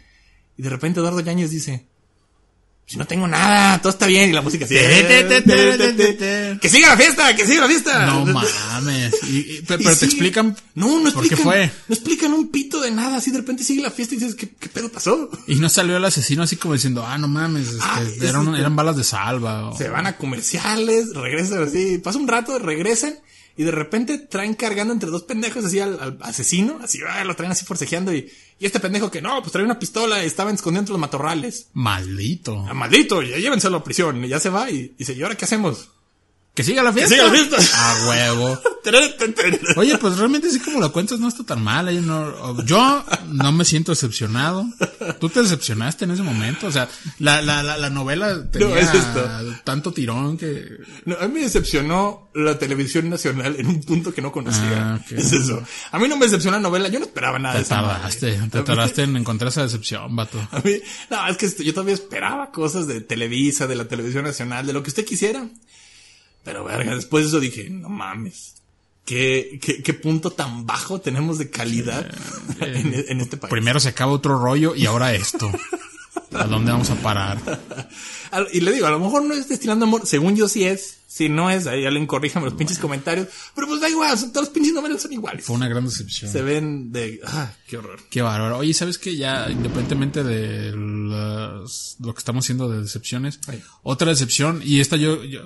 Y 0.58 0.62
de 0.64 0.70
repente 0.70 1.00
Eduardo 1.00 1.20
Yáñez 1.20 1.50
dice, 1.50 1.88
si 2.86 2.98
no 2.98 3.06
tengo 3.06 3.28
nada, 3.28 3.80
todo 3.82 3.92
está 3.92 4.06
bien. 4.06 4.30
Y 4.30 4.34
la 4.34 4.42
música 4.42 4.66
así, 4.66 4.76
que 6.62 6.70
siga 6.70 6.90
la 6.90 6.98
fiesta, 6.98 7.36
que 7.36 7.46
siga 7.46 7.62
la 7.62 7.68
fiesta. 7.68 8.06
No 8.06 8.26
mames. 8.26 9.14
Y- 9.30 9.58
y- 9.58 9.62
pe- 9.62 9.76
Y 9.80 9.84
pero 9.84 9.96
te 9.96 10.06
explican 10.06 10.56
No, 10.76 11.00
no 11.00 11.12
por 11.12 11.28
qué 11.28 11.34
explican. 11.36 11.38
fue. 11.44 11.72
No 11.88 11.96
explican 11.96 12.34
un 12.34 12.50
pito 12.50 12.82
de 12.82 12.92
nada. 12.92 13.18
Así 13.18 13.32
de 13.32 13.38
repente 13.38 13.64
sigue 13.64 13.82
la 13.82 13.92
fiesta 13.92 14.16
y 14.16 14.18
dices, 14.20 14.36
¿qué, 14.36 14.50
qué 14.50 14.70
pedo 14.70 14.90
pasó? 14.92 15.30
Y 15.48 15.56
no 15.56 15.70
salió 15.70 15.98
el 15.98 16.06
asesino 16.06 16.44
así 16.44 16.56
como 16.58 16.74
diciendo, 16.74 17.06
ah, 17.06 17.18
no 17.18 17.28
mames, 17.28 17.68
este, 17.70 17.80
Ah, 17.82 18.02
eran, 18.22 18.56
eran 18.56 18.76
balas 18.76 18.98
de 18.98 19.04
salva. 19.04 19.70
o- 19.70 19.78
Se 19.78 19.90
van 19.90 20.08
a 20.08 20.18
comerciales, 20.18 21.14
regresan 21.14 21.64
así. 21.64 21.98
Pasa 21.98 22.18
un 22.20 22.28
rato, 22.28 22.60
regresan. 22.60 23.16
Y 23.58 23.64
de 23.64 23.72
repente 23.72 24.18
traen 24.18 24.54
cargando 24.54 24.94
entre 24.94 25.10
dos 25.10 25.24
pendejos 25.24 25.66
así 25.66 25.80
al, 25.80 26.00
al 26.00 26.18
asesino. 26.22 26.80
Así, 26.82 27.00
ah, 27.08 27.24
lo 27.24 27.36
traen 27.36 27.52
así 27.52 27.66
forcejeando. 27.66 28.14
Y, 28.14 28.32
y 28.60 28.66
este 28.66 28.80
pendejo 28.80 29.12
que 29.12 29.22
no, 29.22 29.42
pues 29.42 29.52
trae 29.52 29.66
una 29.66 29.80
pistola 29.80 30.24
y 30.24 30.28
estaba 30.28 30.52
escondido 30.52 30.82
entre 30.82 30.94
los 30.94 31.02
matorrales. 31.02 31.68
Maldito. 31.74 32.66
Ah, 32.68 32.74
maldito, 32.74 33.22
ya 33.22 33.38
llévenselo 33.38 33.78
a 33.78 33.84
prisión. 33.84 34.24
Y 34.24 34.28
ya 34.30 34.40
se 34.40 34.50
va 34.50 34.70
y 34.70 34.94
dice, 34.98 35.14
¿y 35.14 35.22
ahora 35.22 35.36
qué 35.36 35.46
hacemos? 35.46 35.90
Que 36.54 36.64
siga 36.64 36.84
la 36.84 36.92
fiesta. 36.92 37.16
siga 37.16 37.26
la 37.26 37.32
fiesta. 37.32 37.58
A 37.76 38.08
huevo. 38.10 38.62
Oye, 39.78 39.98
pues 39.98 40.18
realmente 40.18 40.50
sí 40.50 40.60
como 40.60 40.80
lo 40.80 40.92
cuentas 40.92 41.20
no 41.20 41.28
está 41.28 41.44
tan 41.46 41.64
mal. 41.64 41.90
Yo 41.94 42.02
no, 42.02 42.66
yo 42.66 43.06
no 43.28 43.52
me 43.52 43.64
siento 43.64 43.92
decepcionado. 43.94 44.66
Tú 45.20 45.30
te 45.30 45.42
decepcionaste 45.42 46.06
en 46.06 46.12
ese 46.12 46.24
momento. 46.24 46.68
O 46.68 46.72
sea, 46.72 46.90
la, 47.20 47.42
la, 47.42 47.64
la, 47.64 47.78
la 47.78 47.90
novela 47.90 48.50
tenía 48.50 48.80
es 48.80 48.94
esto. 48.94 49.30
tanto 49.64 49.94
tirón 49.94 50.38
que... 50.38 50.78
No, 51.06 51.16
a 51.22 51.28
mí 51.28 51.36
me 51.36 51.42
decepcionó 51.42 52.30
la 52.34 52.58
televisión 52.60 53.10
nacional 53.10 53.56
en 53.58 53.68
un 53.68 53.82
punto 53.82 54.14
que 54.14 54.22
no 54.22 54.32
conocía. 54.32 54.96
Ah. 54.96 55.06
Es 55.12 55.32
eso. 55.32 55.62
A 55.92 56.00
mí 56.00 56.08
no 56.08 56.18
me 56.18 56.26
decepcionó 56.26 56.58
la 56.58 56.64
novela, 56.64 56.90
yo 56.90 57.00
no 57.00 57.06
esperaba 57.06 57.40
nada 57.40 57.60
de 57.60 57.64
Te 57.66 57.74
madre. 57.76 57.88
tardaste, 57.94 58.32
te 58.52 58.62
tardaste 58.64 59.04
en 59.04 59.16
encontrar 59.16 59.50
esa 59.50 59.64
decepción, 59.64 60.16
vato. 60.16 60.40
A 60.52 60.60
mí, 60.60 60.74
no, 61.10 61.28
es 61.28 61.38
que 61.38 61.64
yo 61.64 61.74
todavía 61.74 61.94
esperaba 61.94 62.52
cosas 62.52 62.88
de 62.88 63.00
Televisa, 63.02 63.68
de 63.68 63.76
la 63.76 63.86
televisión 63.86 64.24
nacional, 64.26 64.66
de 64.66 64.74
lo 64.74 64.82
que 64.84 64.90
usted 64.90 65.06
quisiera. 65.06 65.48
Pero 66.44 66.64
verga, 66.64 66.96
después 66.96 67.24
de 67.24 67.28
eso 67.30 67.40
dije, 67.40 67.70
no 67.70 67.90
mames. 67.90 68.56
¿Qué, 69.06 69.60
qué, 69.62 69.82
qué 69.82 69.94
punto 69.94 70.32
tan 70.32 70.66
bajo 70.66 71.02
tenemos 71.02 71.38
de 71.38 71.50
calidad 71.50 72.10
en, 72.60 72.94
en 73.08 73.22
este 73.22 73.38
país? 73.38 73.52
Primero 73.52 73.80
se 73.80 73.90
acaba 73.90 74.12
otro 74.12 74.40
rollo 74.40 74.76
y 74.76 74.86
ahora 74.86 75.14
esto. 75.14 75.52
¿A 76.34 76.46
dónde 76.46 76.72
vamos 76.72 76.90
a 76.90 76.96
parar? 76.96 77.38
Y 78.54 78.62
le 78.62 78.72
digo, 78.72 78.88
a 78.88 78.92
lo 78.92 79.00
mejor 79.00 79.24
no 79.26 79.34
es 79.34 79.50
destilando 79.50 79.84
amor, 79.86 80.08
según 80.08 80.38
yo 80.38 80.48
sí 80.48 80.64
es. 80.64 81.00
Si 81.06 81.28
no 81.28 81.50
es, 81.50 81.68
ahí 81.68 81.86
alguien 81.86 82.08
corríjame 82.08 82.46
los 82.46 82.54
pinches 82.54 82.80
comentarios. 82.80 83.28
Pero 83.54 83.68
pues 83.68 83.82
da 83.82 83.90
igual, 83.90 84.18
son- 84.18 84.32
todos 84.32 84.46
los 84.48 84.54
pinches 84.54 84.74
novelas 84.74 85.02
son 85.02 85.12
iguales. 85.12 85.44
Fue 85.44 85.58
una 85.58 85.68
gran 85.68 85.84
decepción. 85.84 86.32
Se 86.32 86.42
ven 86.42 86.94
de, 86.94 87.20
ah, 87.26 87.52
qué 87.68 87.76
horror. 87.78 88.00
Qué 88.10 88.22
bárbaro. 88.22 88.60
Oye, 88.60 88.74
¿sabes 88.74 88.98
qué? 88.98 89.18
Ya, 89.18 89.50
independientemente 89.52 90.24
de 90.24 90.72
las- 90.74 91.98
lo 92.00 92.14
que 92.14 92.20
estamos 92.20 92.46
haciendo 92.46 92.70
de 92.70 92.82
decepciones, 92.82 93.42
Ay. 93.48 93.62
otra 93.84 94.08
decepción, 94.12 94.62
y 94.64 94.80
esta 94.80 94.96
yo, 94.96 95.22
yo- 95.26 95.42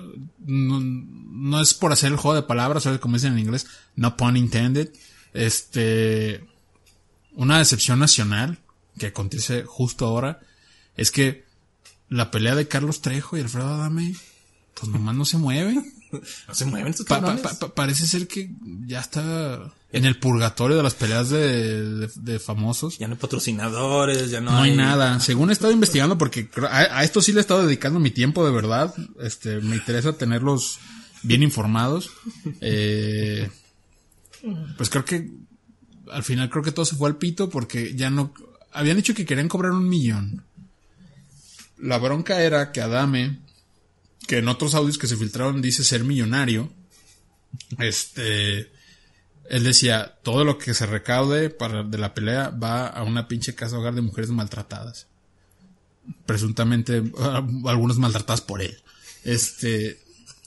no, 0.46 0.78
no 0.80 1.60
es 1.60 1.74
por 1.74 1.90
hacer 1.90 2.12
el 2.12 2.16
juego 2.18 2.36
de 2.36 2.42
palabras, 2.44 2.84
¿sabes? 2.84 3.00
Como 3.00 3.16
dicen 3.16 3.32
en 3.32 3.40
inglés, 3.40 3.66
no 3.96 4.16
pun 4.16 4.36
intended. 4.36 4.90
Este, 5.34 6.44
una 7.32 7.58
decepción 7.58 7.98
nacional 7.98 8.58
que 8.98 9.06
acontece 9.06 9.64
justo 9.64 10.06
ahora 10.06 10.38
es 10.96 11.10
que 11.10 11.44
la 12.08 12.30
pelea 12.30 12.54
de 12.54 12.68
Carlos 12.68 13.00
Trejo 13.02 13.36
y 13.36 13.40
Alfredo 13.40 13.68
Adame, 13.74 14.14
pues 14.74 14.90
nomás 14.92 15.14
no 15.16 15.24
se 15.24 15.38
mueve. 15.38 15.74
No 16.46 16.54
se 16.54 16.64
mueven 16.66 16.86
estos 16.86 17.04
Pa- 17.58 17.74
parece 17.74 18.06
ser 18.06 18.28
que 18.28 18.48
ya 18.86 19.00
está 19.00 19.74
en 19.90 20.04
el 20.04 20.16
purgatorio 20.18 20.76
de 20.76 20.82
las 20.84 20.94
peleas 20.94 21.30
de, 21.30 21.82
de- 22.06 22.10
de 22.14 22.38
famosos. 22.38 22.96
Ya 22.98 23.08
no 23.08 23.14
hay 23.14 23.20
patrocinadores, 23.20 24.30
ya 24.30 24.40
no, 24.40 24.52
No 24.52 24.58
hay 24.62 24.76
nada. 24.76 25.18
Según 25.18 25.50
he 25.50 25.52
estado 25.52 25.72
investigando, 25.72 26.16
porque 26.16 26.48
a 26.70 27.02
esto 27.02 27.20
sí 27.20 27.32
le 27.32 27.38
he 27.38 27.40
estado 27.40 27.66
dedicando 27.66 27.98
mi 27.98 28.12
tiempo 28.12 28.46
de 28.46 28.52
verdad. 28.52 28.94
Este, 29.20 29.60
me 29.60 29.74
interesa 29.76 30.12
tenerlos 30.12 30.78
bien 31.24 31.42
informados. 31.42 32.10
Eh, 32.60 33.50
pues 34.76 34.88
creo 34.90 35.04
que 35.04 35.28
al 36.12 36.22
final 36.22 36.48
creo 36.50 36.62
que 36.62 36.72
todo 36.72 36.84
se 36.84 36.94
fue 36.96 37.08
al 37.08 37.16
pito 37.16 37.50
porque 37.50 37.94
ya 37.96 38.10
no 38.10 38.32
habían 38.72 38.96
dicho 38.96 39.12
que 39.12 39.26
querían 39.26 39.48
cobrar 39.48 39.72
un 39.72 39.88
millón. 39.88 40.44
La 41.78 41.98
bronca 41.98 42.42
era 42.42 42.72
que 42.72 42.80
Adame, 42.80 43.38
que 44.26 44.38
en 44.38 44.48
otros 44.48 44.74
audios 44.74 44.98
que 44.98 45.06
se 45.06 45.16
filtraron 45.16 45.62
dice 45.62 45.84
ser 45.84 46.04
millonario, 46.04 46.72
este, 47.78 48.70
él 49.48 49.64
decía, 49.64 50.16
todo 50.22 50.44
lo 50.44 50.58
que 50.58 50.74
se 50.74 50.86
recaude 50.86 51.48
de 51.48 51.98
la 51.98 52.14
pelea 52.14 52.50
va 52.50 52.86
a 52.86 53.02
una 53.02 53.28
pinche 53.28 53.54
casa 53.54 53.78
hogar 53.78 53.94
de 53.94 54.02
mujeres 54.02 54.30
maltratadas. 54.30 55.06
Presuntamente, 56.24 57.02
algunas 57.66 57.98
maltratadas 57.98 58.40
por 58.40 58.62
él. 58.62 58.76
Este, 59.24 60.00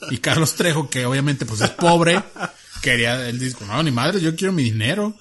y 0.09 0.17
Carlos 0.17 0.55
Trejo, 0.55 0.89
que 0.89 1.05
obviamente 1.05 1.45
pues 1.45 1.61
es 1.61 1.69
pobre, 1.71 2.21
quería, 2.81 3.27
él 3.27 3.39
dijo, 3.39 3.65
no, 3.65 3.81
ni 3.83 3.91
madre, 3.91 4.21
yo 4.21 4.35
quiero 4.35 4.53
mi 4.53 4.63
dinero. 4.63 5.15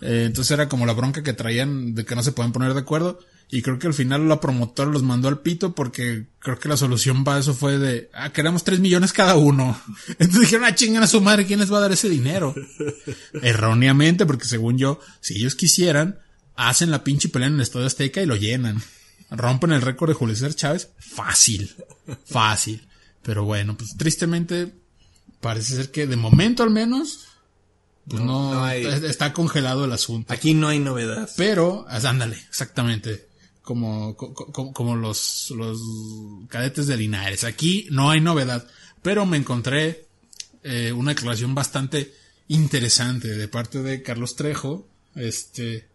Eh, 0.00 0.24
entonces 0.26 0.50
era 0.50 0.68
como 0.68 0.86
la 0.86 0.92
bronca 0.92 1.22
que 1.22 1.32
traían 1.32 1.94
de 1.94 2.04
que 2.04 2.14
no 2.14 2.22
se 2.22 2.32
pueden 2.32 2.52
poner 2.52 2.74
de 2.74 2.80
acuerdo. 2.80 3.20
Y 3.56 3.62
creo 3.62 3.78
que 3.78 3.86
al 3.86 3.94
final 3.94 4.28
la 4.28 4.40
promotora 4.40 4.90
los 4.90 5.04
mandó 5.04 5.28
al 5.28 5.38
pito 5.38 5.76
porque 5.76 6.26
creo 6.40 6.58
que 6.58 6.68
la 6.68 6.76
solución 6.76 7.22
para 7.22 7.38
eso 7.38 7.54
fue 7.54 7.78
de, 7.78 8.10
ah, 8.12 8.32
queremos 8.32 8.64
tres 8.64 8.80
millones 8.80 9.12
cada 9.12 9.36
uno. 9.36 9.80
Entonces 10.08 10.40
dijeron, 10.40 10.64
ah, 10.64 10.74
chingan 10.74 11.04
a 11.04 11.06
su 11.06 11.20
madre, 11.20 11.46
¿quién 11.46 11.60
les 11.60 11.72
va 11.72 11.78
a 11.78 11.82
dar 11.82 11.92
ese 11.92 12.08
dinero? 12.08 12.52
Erróneamente, 13.42 14.26
porque 14.26 14.46
según 14.46 14.76
yo, 14.76 14.98
si 15.20 15.36
ellos 15.36 15.54
quisieran, 15.54 16.18
hacen 16.56 16.90
la 16.90 17.04
pinche 17.04 17.28
pelea 17.28 17.46
en 17.48 17.54
el 17.54 17.60
Estadio 17.60 17.86
Azteca 17.86 18.20
y 18.22 18.26
lo 18.26 18.34
llenan. 18.34 18.82
Rompen 19.30 19.70
el 19.70 19.82
récord 19.82 20.08
de 20.10 20.14
Julio 20.14 20.34
César 20.34 20.54
Chávez. 20.54 20.88
Fácil. 20.98 21.74
Fácil. 22.26 22.86
Pero 23.22 23.44
bueno, 23.44 23.76
pues 23.76 23.96
tristemente, 23.96 24.72
parece 25.40 25.76
ser 25.76 25.90
que 25.92 26.06
de 26.08 26.16
momento 26.16 26.64
al 26.64 26.70
menos, 26.70 27.20
pues 28.08 28.20
no, 28.20 28.52
no 28.54 28.64
hay- 28.64 28.84
está 28.84 29.32
congelado 29.32 29.84
el 29.84 29.92
asunto. 29.92 30.32
Aquí 30.32 30.54
no 30.54 30.66
hay 30.66 30.80
novedad. 30.80 31.30
Pero, 31.36 31.86
ándale, 31.88 32.36
exactamente. 32.48 33.28
Como, 33.64 34.14
co- 34.16 34.32
co- 34.34 34.72
como, 34.72 34.94
los, 34.94 35.50
los 35.56 35.80
cadetes 36.48 36.86
de 36.86 36.96
Linares. 36.96 37.42
Aquí 37.44 37.88
no 37.90 38.10
hay 38.10 38.20
novedad. 38.20 38.68
Pero 39.02 39.24
me 39.26 39.38
encontré 39.38 40.06
eh, 40.62 40.92
una 40.92 41.12
declaración 41.14 41.54
bastante 41.54 42.12
interesante 42.48 43.28
de 43.28 43.48
parte 43.48 43.82
de 43.82 44.02
Carlos 44.02 44.36
Trejo. 44.36 44.86
Este, 45.14 45.86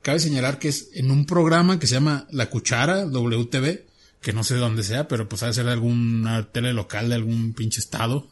cabe 0.00 0.20
señalar 0.20 0.58
que 0.60 0.68
es 0.68 0.90
en 0.94 1.10
un 1.10 1.26
programa 1.26 1.78
que 1.80 1.86
se 1.88 1.94
llama 1.94 2.26
La 2.30 2.48
Cuchara, 2.50 3.04
WTV, 3.06 3.84
que 4.20 4.32
no 4.32 4.44
sé 4.44 4.54
de 4.54 4.60
dónde 4.60 4.84
sea, 4.84 5.08
pero 5.08 5.28
pues 5.28 5.42
ha 5.42 5.46
de 5.48 5.54
ser 5.54 5.64
de 5.66 5.72
alguna 5.72 6.50
tele 6.52 6.72
local 6.72 7.08
de 7.08 7.16
algún 7.16 7.52
pinche 7.52 7.80
estado. 7.80 8.28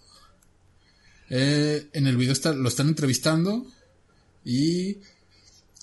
Eh, 1.28 1.88
en 1.92 2.06
el 2.06 2.16
video 2.16 2.32
está, 2.32 2.52
lo 2.52 2.68
están 2.68 2.88
entrevistando 2.88 3.66
y 4.44 4.98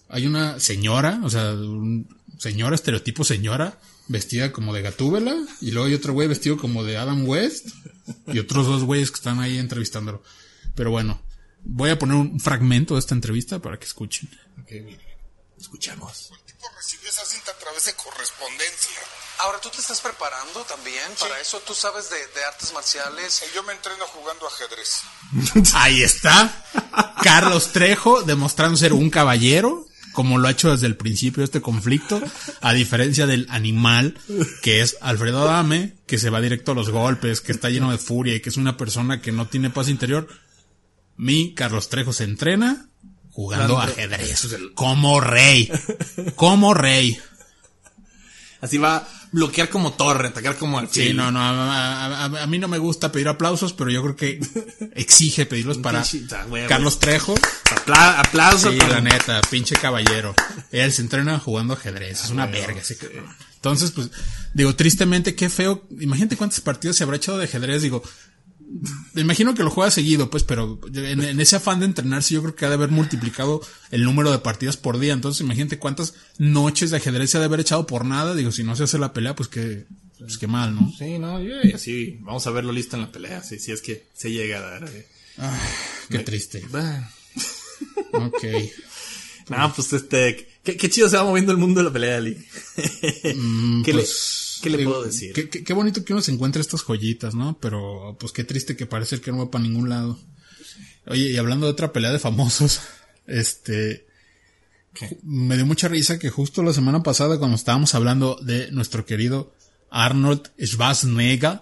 hay 0.09 0.25
una 0.25 0.59
señora, 0.59 1.19
o 1.23 1.29
sea, 1.29 1.51
un 1.53 2.07
señora, 2.37 2.75
estereotipo 2.75 3.23
señora, 3.23 3.79
vestida 4.07 4.51
como 4.51 4.73
de 4.73 4.81
Gatúbela, 4.81 5.35
y 5.61 5.71
luego 5.71 5.87
hay 5.87 5.93
otro 5.93 6.13
güey 6.13 6.27
vestido 6.27 6.57
como 6.57 6.83
de 6.83 6.97
Adam 6.97 7.27
West, 7.27 7.69
y 8.27 8.39
otros 8.39 8.67
dos 8.67 8.83
güeyes 8.83 9.11
que 9.11 9.15
están 9.15 9.39
ahí 9.39 9.57
entrevistándolo. 9.57 10.23
Pero 10.75 10.91
bueno, 10.91 11.21
voy 11.63 11.89
a 11.89 11.99
poner 11.99 12.15
un 12.15 12.39
fragmento 12.39 12.93
de 12.93 12.99
esta 12.99 13.15
entrevista 13.15 13.59
para 13.59 13.77
que 13.77 13.85
escuchen. 13.85 14.29
Ok, 14.61 14.71
mire. 14.83 15.07
Escuchamos. 15.59 16.31
tipo 16.45 16.67
recibió 16.75 17.09
esa 17.09 17.25
cinta 17.25 17.51
a 17.51 17.57
través 17.57 17.85
de 17.85 17.93
correspondencia. 17.93 18.99
Ahora, 19.39 19.59
¿tú 19.59 19.69
te 19.69 19.81
estás 19.81 20.01
preparando 20.01 20.61
también 20.65 21.03
para 21.19 21.39
eso? 21.39 21.59
¿Tú 21.61 21.73
sabes 21.73 22.09
de, 22.09 22.17
de 22.17 22.45
artes 22.45 22.71
marciales? 22.73 23.43
Yo 23.55 23.63
me 23.63 23.73
entreno 23.73 24.05
jugando 24.07 24.47
ajedrez. 24.47 25.01
Ahí 25.73 26.03
está. 26.03 26.65
Carlos 27.23 27.71
Trejo 27.71 28.21
demostrando 28.21 28.77
ser 28.77 28.93
un 28.93 29.09
caballero, 29.09 29.87
como 30.17 30.39
lo 30.39 30.47
ha 30.47 30.51
hecho 30.51 30.71
desde 30.71 30.87
el 30.87 30.95
principio 30.97 31.41
de 31.41 31.45
este 31.45 31.61
conflicto, 31.61 32.19
a 32.61 32.73
diferencia 32.73 33.27
del 33.27 33.45
animal 33.51 34.15
que 34.63 34.81
es 34.81 34.97
Alfredo 34.99 35.47
Adame, 35.47 35.93
que 36.07 36.17
se 36.17 36.31
va 36.31 36.41
directo 36.41 36.71
a 36.71 36.75
los 36.75 36.89
golpes, 36.89 37.39
que 37.39 37.51
está 37.51 37.69
lleno 37.69 37.91
de 37.91 37.99
furia 37.99 38.33
y 38.33 38.39
que 38.39 38.49
es 38.49 38.57
una 38.57 38.77
persona 38.77 39.21
que 39.21 39.31
no 39.31 39.45
tiene 39.45 39.69
paz 39.69 39.89
interior. 39.89 40.27
Mi 41.17 41.53
Carlos 41.53 41.89
Trejo 41.89 42.13
se 42.13 42.23
entrena 42.23 42.87
Jugando- 43.29 43.77
ajedrez. 43.79 44.47
Como 44.73 45.21
rey. 45.21 45.69
Como 46.35 46.73
rey. 46.73 47.15
Así 48.59 48.77
va 48.77 48.97
a 48.97 49.07
bloquear 49.31 49.69
como 49.69 49.93
torre, 49.93 50.29
atacar 50.29 50.57
como 50.57 50.79
alfil. 50.79 51.09
Sí, 51.09 51.13
no, 51.13 51.31
no, 51.31 51.39
a, 51.39 51.49
a- 51.51 52.25
a- 52.25 52.43
a 52.43 52.47
mí 52.47 52.57
no 52.57 52.67
me 52.67 52.77
gusta 52.79 53.11
pedir 53.11 53.27
aplausos, 53.27 53.73
pero 53.73 53.89
yo 53.91 54.01
creo 54.01 54.15
que 54.15 54.39
exige 54.95 55.45
pedirlos 55.45 55.77
para 55.77 55.99
ah. 55.99 56.03
Carlos 56.67 56.99
Trejo. 56.99 57.35
Apla- 57.75 58.19
aplauso 58.19 58.71
Sí, 58.71 58.77
para- 58.77 58.95
la 58.95 59.01
neta, 59.01 59.41
pinche 59.49 59.75
caballero. 59.75 60.33
Él 60.71 60.91
se 60.91 61.01
entrena 61.01 61.37
jugando 61.39 61.73
ajedrez, 61.73 62.23
es 62.23 62.29
una 62.31 62.45
verga 62.47 62.81
ese 62.81 62.97
cabrón. 62.97 63.25
Entonces, 63.55 63.91
pues, 63.91 64.09
digo, 64.53 64.75
tristemente, 64.75 65.35
qué 65.35 65.49
feo. 65.49 65.85
Imagínate 65.99 66.37
cuántos 66.37 66.61
partidos 66.61 66.95
se 66.97 67.03
habrá 67.03 67.17
echado 67.17 67.37
de 67.37 67.45
ajedrez, 67.45 67.81
digo. 67.81 68.01
Me 69.13 69.21
imagino 69.21 69.53
que 69.55 69.63
lo 69.63 69.69
juega 69.69 69.89
seguido, 69.91 70.29
pues, 70.29 70.43
pero 70.43 70.79
en, 70.93 71.23
en 71.23 71.39
ese 71.39 71.55
afán 71.55 71.79
de 71.79 71.85
entrenarse 71.85 72.33
yo 72.33 72.41
creo 72.41 72.55
que 72.55 72.65
ha 72.65 72.69
de 72.69 72.75
haber 72.75 72.89
multiplicado 72.89 73.61
el 73.91 74.03
número 74.03 74.29
de 74.31 74.39
partidas 74.39 74.75
por 74.77 74.99
día. 74.99 75.13
Entonces, 75.13 75.41
imagínate 75.41 75.79
cuántas 75.79 76.15
noches 76.37 76.91
de 76.91 76.97
ajedrez 76.97 77.29
se 77.31 77.37
ha 77.37 77.39
de 77.39 77.45
haber 77.45 77.61
echado 77.61 77.87
por 77.87 78.03
nada. 78.05 78.35
Digo, 78.35 78.51
si 78.51 78.63
no 78.63 78.75
se 78.75 78.83
hace 78.83 78.99
la 78.99 79.13
pelea, 79.13 79.35
pues 79.35 79.47
qué, 79.49 79.85
pues 80.19 80.37
qué 80.37 80.47
mal, 80.47 80.75
¿no? 80.75 80.93
Sí, 80.97 81.17
no, 81.17 81.41
yo 81.41 81.55
y 81.63 81.71
así 81.71 82.17
vamos 82.21 82.45
a 82.45 82.51
verlo 82.51 82.71
listo 82.73 82.95
en 82.97 83.03
la 83.03 83.11
pelea, 83.11 83.41
si, 83.41 83.55
es 83.55 83.81
que 83.81 84.07
se 84.13 84.31
llega 84.31 84.57
a 84.57 84.61
dar. 84.61 84.89
eh. 84.89 85.07
Qué 86.09 86.19
triste. 86.19 86.63
Bah. 86.69 87.09
Ok. 88.13 88.43
No, 89.49 89.73
pues 89.73 89.93
este, 89.93 90.59
qué, 90.61 90.75
qué 90.75 90.89
chido 90.89 91.07
se 91.07 91.15
va 91.15 91.23
moviendo 91.23 91.53
el 91.53 91.57
mundo 91.57 91.79
de 91.79 91.85
la 91.85 91.93
pelea, 91.93 92.17
Ali. 92.17 92.35
¿Qué, 92.75 93.93
pues, 93.93 93.95
le, 93.95 94.03
qué 94.61 94.69
le 94.69 94.77
digo, 94.77 94.91
puedo 94.91 95.03
decir? 95.05 95.33
Qué, 95.33 95.49
qué- 95.49 95.63
qué 95.63 95.73
bonito 95.73 96.03
que 96.03 96.13
uno 96.13 96.21
se 96.21 96.31
encuentre 96.31 96.61
estas 96.61 96.81
joyitas, 96.81 97.33
¿no? 97.35 97.57
Pero 97.59 98.15
pues 98.19 98.31
qué 98.31 98.43
triste 98.43 98.75
que 98.75 98.85
parece 98.85 99.19
que 99.21 99.31
no 99.31 99.39
va 99.39 99.51
para 99.51 99.63
ningún 99.63 99.89
lado. 99.89 100.19
Oye, 101.07 101.31
y 101.31 101.37
hablando 101.37 101.65
de 101.65 101.71
otra 101.71 101.93
pelea 101.93 102.11
de 102.11 102.19
famosos, 102.19 102.81
este... 103.27 104.05
¿Qué? 104.93 105.17
Me 105.23 105.55
dio 105.55 105.65
mucha 105.65 105.87
risa 105.87 106.17
que 106.17 106.29
justo 106.29 106.63
la 106.63 106.73
semana 106.73 107.03
pasada 107.03 107.37
cuando 107.37 107.55
estábamos 107.55 107.93
hablando 107.93 108.37
de 108.41 108.71
nuestro 108.71 109.05
querido 109.05 109.53
Arnold 109.91 110.49
Schwarzenegger, 110.59 111.61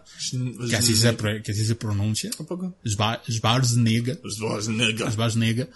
que 0.69 0.75
así 0.77 0.95
se, 0.95 1.15
que 1.43 1.51
así 1.51 1.65
se 1.65 1.75
pronuncia. 1.75 2.31
¿Un 2.39 2.45
poco? 2.45 2.75
Schwa- 2.85 3.21
Schwarzenegger. 3.29 4.19
Schwarzenegger. 5.11 5.69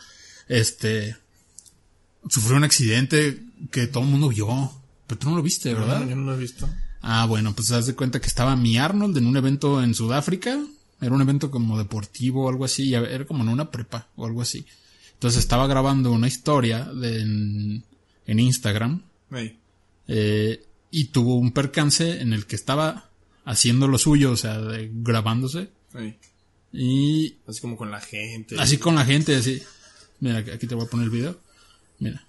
Este, 0.48 1.18
sufrió 2.30 2.56
un 2.58 2.64
accidente 2.64 3.40
que 3.72 3.88
todo 3.88 4.04
el 4.04 4.10
mundo 4.10 4.30
vio. 4.30 4.72
Pero 5.06 5.20
tú 5.20 5.30
no 5.30 5.36
lo 5.36 5.44
viste, 5.44 5.74
¿verdad? 5.74 6.00
No, 6.02 6.10
yo 6.10 6.16
no 6.16 6.24
lo 6.32 6.36
he 6.36 6.40
visto. 6.40 6.70
Ah, 7.02 7.26
bueno, 7.26 7.54
pues 7.56 7.72
haz 7.72 7.86
de 7.86 7.96
cuenta 7.96 8.20
que 8.20 8.28
estaba 8.28 8.56
mi 8.56 8.78
Arnold 8.78 9.18
en 9.18 9.26
un 9.28 9.38
evento 9.38 9.82
en 9.82 9.94
Sudáfrica. 9.94 10.60
Era 11.02 11.14
un 11.16 11.22
evento 11.22 11.50
como 11.50 11.78
deportivo 11.78 12.46
o 12.46 12.50
algo 12.50 12.66
así. 12.66 12.94
Era 12.94 13.26
como 13.26 13.44
en 13.44 13.50
una 13.50 13.72
prepa 13.72 14.08
o 14.16 14.26
algo 14.26 14.42
así. 14.42 14.66
Entonces 15.14 15.40
estaba 15.40 15.68
grabando 15.68 16.12
una 16.12 16.28
historia 16.28 16.84
de- 16.86 17.22
en, 17.22 17.84
en 18.26 18.40
Instagram. 18.40 19.02
Eh, 20.08 20.66
y 20.92 21.06
tuvo 21.06 21.36
un 21.36 21.52
percance 21.52 22.20
en 22.22 22.34
el 22.34 22.46
que 22.46 22.56
estaba 22.56 23.10
haciendo 23.46 23.88
lo 23.88 23.98
suyo, 23.98 24.32
o 24.32 24.38
sea, 24.38 24.60
de- 24.60 24.90
grabándose. 24.94 25.70
Y 26.74 27.36
Así 27.48 27.62
como 27.62 27.78
con 27.78 27.92
la 27.92 28.00
gente. 28.02 28.56
así 28.60 28.78
con 28.78 28.96
la 28.96 29.06
gente, 29.06 29.36
así. 29.36 29.62
Mira, 30.20 30.40
aquí 30.40 30.68
te 30.68 30.76
voy 30.76 30.86
a 30.86 30.90
poner 30.90 31.06
el 31.06 31.12
video. 31.12 31.40
Mira. 32.00 32.26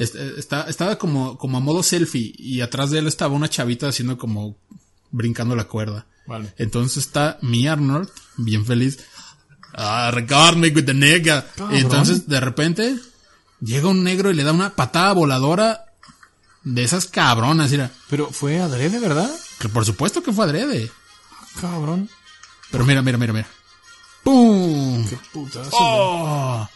Está, 0.00 0.62
estaba 0.62 0.96
como, 0.96 1.36
como 1.36 1.58
a 1.58 1.60
modo 1.60 1.82
selfie 1.82 2.32
y 2.36 2.60
atrás 2.62 2.90
de 2.90 2.98
él 2.98 3.06
estaba 3.06 3.34
una 3.34 3.50
chavita 3.50 3.88
haciendo 3.88 4.16
como 4.16 4.56
brincando 5.10 5.54
la 5.54 5.64
cuerda. 5.64 6.06
Vale. 6.26 6.54
Entonces 6.58 7.06
está 7.06 7.38
mi 7.42 7.66
Arnold, 7.66 8.08
bien 8.36 8.64
feliz. 8.64 8.98
Ah, 9.74 10.10
regard 10.12 10.56
me 10.56 10.68
with 10.68 10.84
the 10.84 10.94
nigga. 10.94 11.46
Y 11.72 11.78
entonces 11.78 12.28
de 12.28 12.40
repente 12.40 12.96
llega 13.60 13.88
un 13.88 14.02
negro 14.02 14.30
y 14.30 14.34
le 14.34 14.44
da 14.44 14.52
una 14.52 14.74
patada 14.74 15.12
voladora 15.12 15.86
de 16.62 16.82
esas 16.82 17.06
cabronas, 17.06 17.70
mira. 17.70 17.90
Pero 18.08 18.30
fue 18.30 18.60
adrede, 18.60 18.98
¿verdad? 18.98 19.30
Que 19.58 19.68
por 19.68 19.84
supuesto 19.84 20.22
que 20.22 20.32
fue 20.32 20.44
adrede. 20.44 20.90
Cabrón. 21.60 22.08
Pero 22.70 22.84
mira, 22.84 23.02
mira, 23.02 23.18
mira, 23.18 23.32
mira. 23.32 23.48
¡Pum! 24.22 25.06
Qué 25.08 25.18
putazo. 25.32 25.70
¡Oh! 25.72 26.68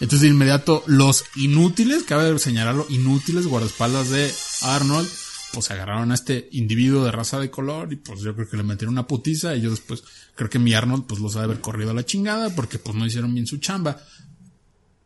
Entonces 0.00 0.22
de 0.22 0.28
inmediato 0.28 0.82
los 0.86 1.24
inútiles, 1.36 2.04
cabe 2.04 2.38
señalarlo, 2.38 2.86
inútiles 2.88 3.46
guardaespaldas 3.46 4.08
de 4.10 4.32
Arnold, 4.62 5.08
pues 5.52 5.70
agarraron 5.70 6.10
a 6.10 6.14
este 6.14 6.48
individuo 6.52 7.04
de 7.04 7.10
raza 7.10 7.38
de 7.38 7.50
color 7.50 7.92
y 7.92 7.96
pues 7.96 8.20
yo 8.20 8.34
creo 8.34 8.48
que 8.48 8.56
le 8.56 8.62
metieron 8.62 8.94
una 8.94 9.06
putiza 9.06 9.54
y 9.56 9.60
yo 9.60 9.70
después 9.70 10.02
creo 10.36 10.48
que 10.48 10.58
mi 10.58 10.72
Arnold 10.74 11.04
pues 11.06 11.20
los 11.20 11.36
ha 11.36 11.40
de 11.40 11.44
haber 11.46 11.60
corrido 11.60 11.90
a 11.90 11.94
la 11.94 12.06
chingada 12.06 12.54
porque 12.54 12.78
pues 12.78 12.96
no 12.96 13.04
hicieron 13.04 13.34
bien 13.34 13.46
su 13.46 13.58
chamba. 13.58 14.00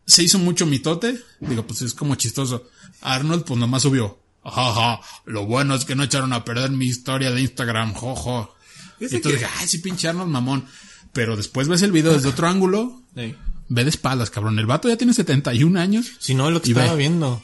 Se 0.06 0.22
hizo 0.22 0.38
mucho 0.38 0.66
mitote, 0.66 1.18
digo 1.40 1.66
pues 1.66 1.82
es 1.82 1.94
como 1.94 2.14
chistoso. 2.14 2.68
Arnold 3.00 3.44
pues 3.44 3.58
nomás 3.58 3.82
subió. 3.82 4.20
Ajá, 4.44 5.00
lo 5.24 5.46
bueno 5.46 5.74
es 5.74 5.86
que 5.86 5.94
no 5.96 6.02
echaron 6.04 6.34
a 6.34 6.44
perder 6.44 6.70
mi 6.70 6.84
historia 6.86 7.30
de 7.30 7.40
Instagram, 7.40 7.94
jojo. 7.94 8.54
Y 9.00 9.04
entonces 9.06 9.22
que- 9.22 9.32
dije, 9.38 9.46
ay, 9.58 9.66
sí 9.66 9.78
pinche 9.78 10.08
Arnold 10.08 10.30
mamón. 10.30 10.66
Pero 11.14 11.36
después 11.36 11.68
ves 11.68 11.80
el 11.82 11.92
video 11.92 12.12
desde 12.12 12.28
otro 12.28 12.46
ángulo 12.48 13.02
Ey. 13.16 13.34
Ve 13.68 13.84
de 13.84 13.90
espaldas, 13.90 14.30
cabrón. 14.30 14.58
El 14.58 14.66
vato 14.66 14.88
ya 14.88 14.96
tiene 14.96 15.14
71 15.14 15.78
años. 15.80 16.06
Si 16.18 16.34
no, 16.34 16.48
es 16.48 16.54
lo 16.54 16.60
que 16.62 16.74
ve. 16.74 16.80
estaba 16.82 16.96
viendo. 16.96 17.42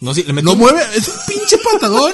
No, 0.00 0.12
sí, 0.14 0.22
le 0.24 0.32
metió 0.32 0.46
Lo 0.48 0.52
un- 0.54 0.58
mueve, 0.58 0.82
es 0.96 1.08
un 1.08 1.14
pinche 1.26 1.56
patadón 1.58 2.12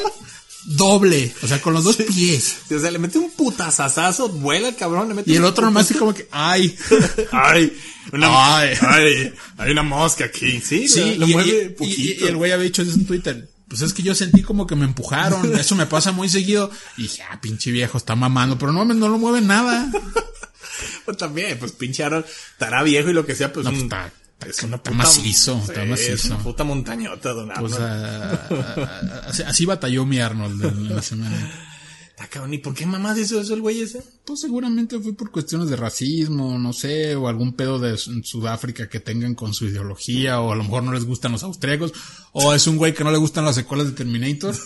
doble. 0.64 1.32
O 1.42 1.46
sea, 1.48 1.60
con 1.60 1.72
los 1.72 1.84
dos 1.84 1.96
pies. 1.96 2.56
O 2.70 2.78
sea, 2.78 2.90
le 2.90 2.98
mete 2.98 3.18
un 3.18 3.30
putazazazo, 3.30 4.28
vuela 4.28 4.68
el 4.68 4.76
cabrón, 4.76 5.08
le 5.08 5.14
mete 5.14 5.30
Y 5.30 5.36
el 5.36 5.44
otro 5.44 5.64
nomás 5.64 5.86
así 5.86 5.94
como 5.94 6.14
que, 6.14 6.28
ay. 6.30 6.76
Ay, 7.32 7.76
una, 8.12 8.58
Ay. 8.58 8.74
ay, 8.80 9.32
hay 9.58 9.70
una 9.72 9.82
mosca 9.82 10.26
aquí. 10.26 10.60
Sí, 10.60 10.86
Sí, 10.88 11.14
lo, 11.16 11.20
lo 11.20 11.28
y, 11.28 11.32
mueve 11.32 11.50
y- 11.50 11.66
y- 11.66 11.68
poquito. 11.70 12.24
y 12.24 12.28
el 12.28 12.36
güey 12.36 12.52
había 12.52 12.64
dicho 12.64 12.82
eso 12.82 12.92
en 12.92 13.06
Twitter. 13.06 13.48
Pues 13.68 13.82
es 13.82 13.92
que 13.94 14.02
yo 14.02 14.14
sentí 14.16 14.42
como 14.42 14.66
que 14.66 14.74
me 14.76 14.84
empujaron. 14.84 15.56
Eso 15.58 15.76
me 15.76 15.86
pasa 15.86 16.10
muy 16.12 16.28
seguido. 16.28 16.70
Y 16.96 17.02
dije, 17.02 17.22
ah, 17.30 17.40
pinche 17.40 17.70
viejo, 17.70 17.98
está 17.98 18.16
mamando. 18.16 18.58
Pero 18.58 18.72
no, 18.72 18.84
no 18.84 19.08
lo 19.08 19.18
mueve 19.18 19.40
nada. 19.40 19.90
Pues 21.04 21.16
también, 21.16 21.58
pues 21.58 21.72
pinche 21.72 22.04
estará 22.04 22.82
viejo 22.82 23.10
y 23.10 23.12
lo 23.12 23.24
que 23.26 23.34
sea, 23.34 23.52
pues 23.52 23.64
No, 23.64 23.70
pues 23.70 23.82
un- 23.82 23.88
está, 23.88 24.12
es 24.46 24.62
una 24.62 24.76
está 24.76 24.90
macizo, 24.92 25.58
está 25.66 25.84
macizo. 25.84 26.12
Es 26.12 26.24
una 26.26 26.38
puta 26.38 26.64
montañota, 26.64 27.32
don 27.32 27.50
Pues, 27.58 27.74
ah, 27.78 28.48
ah, 28.50 28.76
ah, 28.76 29.22
así, 29.26 29.42
así 29.42 29.64
batalló 29.66 30.06
mi 30.06 30.18
Arnold 30.20 30.64
en, 30.64 30.94
la 30.96 31.02
semana. 31.10 31.66
Está 32.10 32.26
cabrón, 32.28 32.52
¿y 32.54 32.58
por 32.58 32.74
qué 32.74 32.84
mamás 32.84 33.16
hizo 33.18 33.40
eso 33.40 33.54
el 33.54 33.62
güey 33.62 33.80
ese? 33.80 34.02
Pues 34.26 34.40
seguramente 34.40 34.98
fue 35.00 35.14
por 35.14 35.30
cuestiones 35.30 35.70
de 35.70 35.76
racismo, 35.76 36.58
no 36.58 36.72
sé, 36.74 37.14
o 37.16 37.28
algún 37.28 37.54
pedo 37.54 37.78
de 37.78 37.96
Su- 37.96 38.22
Sudáfrica 38.22 38.88
que 38.90 39.00
tengan 39.00 39.34
con 39.34 39.54
su 39.54 39.66
ideología, 39.66 40.40
o 40.40 40.52
a 40.52 40.56
lo 40.56 40.64
mejor 40.64 40.82
no 40.82 40.92
les 40.92 41.04
gustan 41.06 41.32
los 41.32 41.42
austriacos, 41.42 41.92
o 42.32 42.52
es 42.54 42.66
un 42.66 42.76
güey 42.76 42.92
que 42.94 43.04
no 43.04 43.10
le 43.10 43.16
gustan 43.18 43.44
las 43.46 43.54
secuelas 43.54 43.86
de 43.86 43.92
Terminator. 43.92 44.54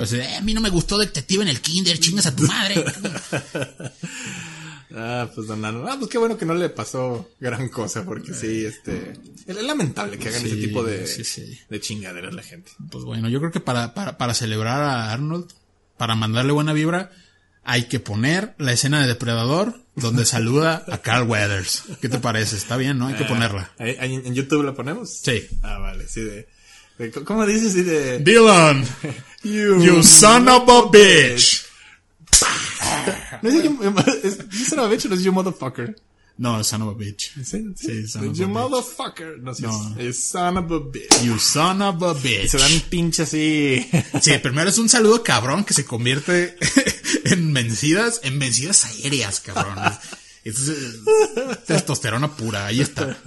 O 0.00 0.06
sea, 0.06 0.32
"Eh, 0.32 0.36
a 0.36 0.40
mí 0.42 0.54
no 0.54 0.60
me 0.60 0.68
gustó 0.70 0.96
Detective 0.96 1.42
en 1.42 1.48
el 1.48 1.60
Kinder, 1.60 1.98
chingas 1.98 2.26
a 2.26 2.36
tu 2.36 2.44
madre. 2.44 2.84
Ah, 4.94 5.28
pues 5.34 5.46
don. 5.46 5.64
Ah, 5.64 5.96
pues 5.98 6.10
qué 6.10 6.18
bueno 6.18 6.36
que 6.38 6.46
no 6.46 6.54
le 6.54 6.68
pasó 6.70 7.30
gran 7.40 7.68
cosa, 7.68 8.04
porque 8.04 8.32
sí, 8.32 8.64
este... 8.64 9.12
Es 9.46 9.62
lamentable 9.62 10.18
que 10.18 10.28
hagan 10.28 10.40
Sí, 10.42 10.48
ese 10.48 10.56
tipo 10.56 10.82
de, 10.82 11.06
sí, 11.06 11.24
sí. 11.24 11.58
de 11.68 11.80
chingaderas 11.80 12.32
la 12.34 12.42
gente. 12.42 12.70
Pues 12.90 13.04
bueno, 13.04 13.28
yo 13.28 13.38
creo 13.40 13.50
que 13.52 13.60
para, 13.60 13.94
para, 13.94 14.16
para 14.18 14.34
celebrar 14.34 14.82
a 14.82 15.12
Arnold, 15.12 15.50
para 15.96 16.14
mandarle 16.14 16.52
buena 16.52 16.72
vibra, 16.72 17.10
hay 17.64 17.84
que 17.84 18.00
poner 18.00 18.54
la 18.58 18.72
escena 18.72 19.00
de 19.02 19.08
Depredador 19.08 19.80
donde 19.94 20.24
saluda 20.26 20.84
a 20.90 20.98
Carl 20.98 21.28
Weathers. 21.28 21.84
¿Qué 22.00 22.08
te 22.08 22.18
parece? 22.18 22.56
Está 22.56 22.76
bien, 22.76 22.98
¿no? 22.98 23.08
Hay 23.08 23.14
que 23.14 23.24
ponerla. 23.24 23.70
Ahí- 23.78 23.96
ahí 24.00 24.14
¿En 24.14 24.34
YouTube 24.34 24.64
la 24.64 24.74
ponemos? 24.74 25.18
Sí. 25.22 25.46
Ah, 25.62 25.78
vale, 25.78 26.06
sí, 26.08 26.20
de... 26.22 26.48
de- 26.98 27.10
¿Cómo 27.12 27.44
dices? 27.46 27.72
Sí, 27.74 27.82
de... 27.82 28.18
Dylan, 28.20 28.84
you 29.44 30.02
son 30.02 30.48
of 30.48 30.68
a 30.68 30.90
bitch. 30.90 31.64
No 33.42 33.48
es 33.50 33.62
you, 33.62 33.78
es, 34.24 34.68
son 34.68 34.78
of 34.80 34.86
a 34.86 34.88
bitch 34.88 35.06
o 35.06 35.08
no 35.08 35.14
es 35.14 35.22
you 35.22 35.32
motherfucker. 35.32 35.96
No, 36.38 36.62
son 36.62 36.82
of 36.82 36.94
a 36.94 36.98
bitch. 36.98 37.32
Sí, 37.44 37.72
Sí, 37.76 38.06
son 38.06 38.28
of 38.28 38.36
you 38.36 38.44
a 38.44 38.46
bitch. 38.46 38.54
motherfucker. 38.54 39.38
No, 39.40 39.54
sí, 39.54 39.62
No. 39.62 39.96
es, 39.98 40.28
son 40.28 40.56
of 40.58 40.70
a 40.70 40.78
bitch. 40.78 41.22
You 41.24 41.38
son 41.38 41.82
of 41.82 42.02
a 42.02 42.14
bitch. 42.14 42.48
Se 42.48 42.58
dan 42.58 42.70
pinche 42.88 43.22
así. 43.24 43.88
Sí, 44.22 44.32
primero 44.42 44.70
es 44.70 44.78
un 44.78 44.88
saludo 44.88 45.22
cabrón 45.22 45.64
que 45.64 45.74
se 45.74 45.84
convierte 45.84 46.56
en 47.24 47.52
vencidas, 47.52 48.20
en 48.22 48.38
vencidas 48.38 48.84
aéreas, 48.84 49.40
cabrón. 49.40 49.78
Es, 50.44 50.68
es, 50.68 51.64
testosterona 51.66 52.34
pura, 52.36 52.66
ahí 52.66 52.80
está. 52.80 53.18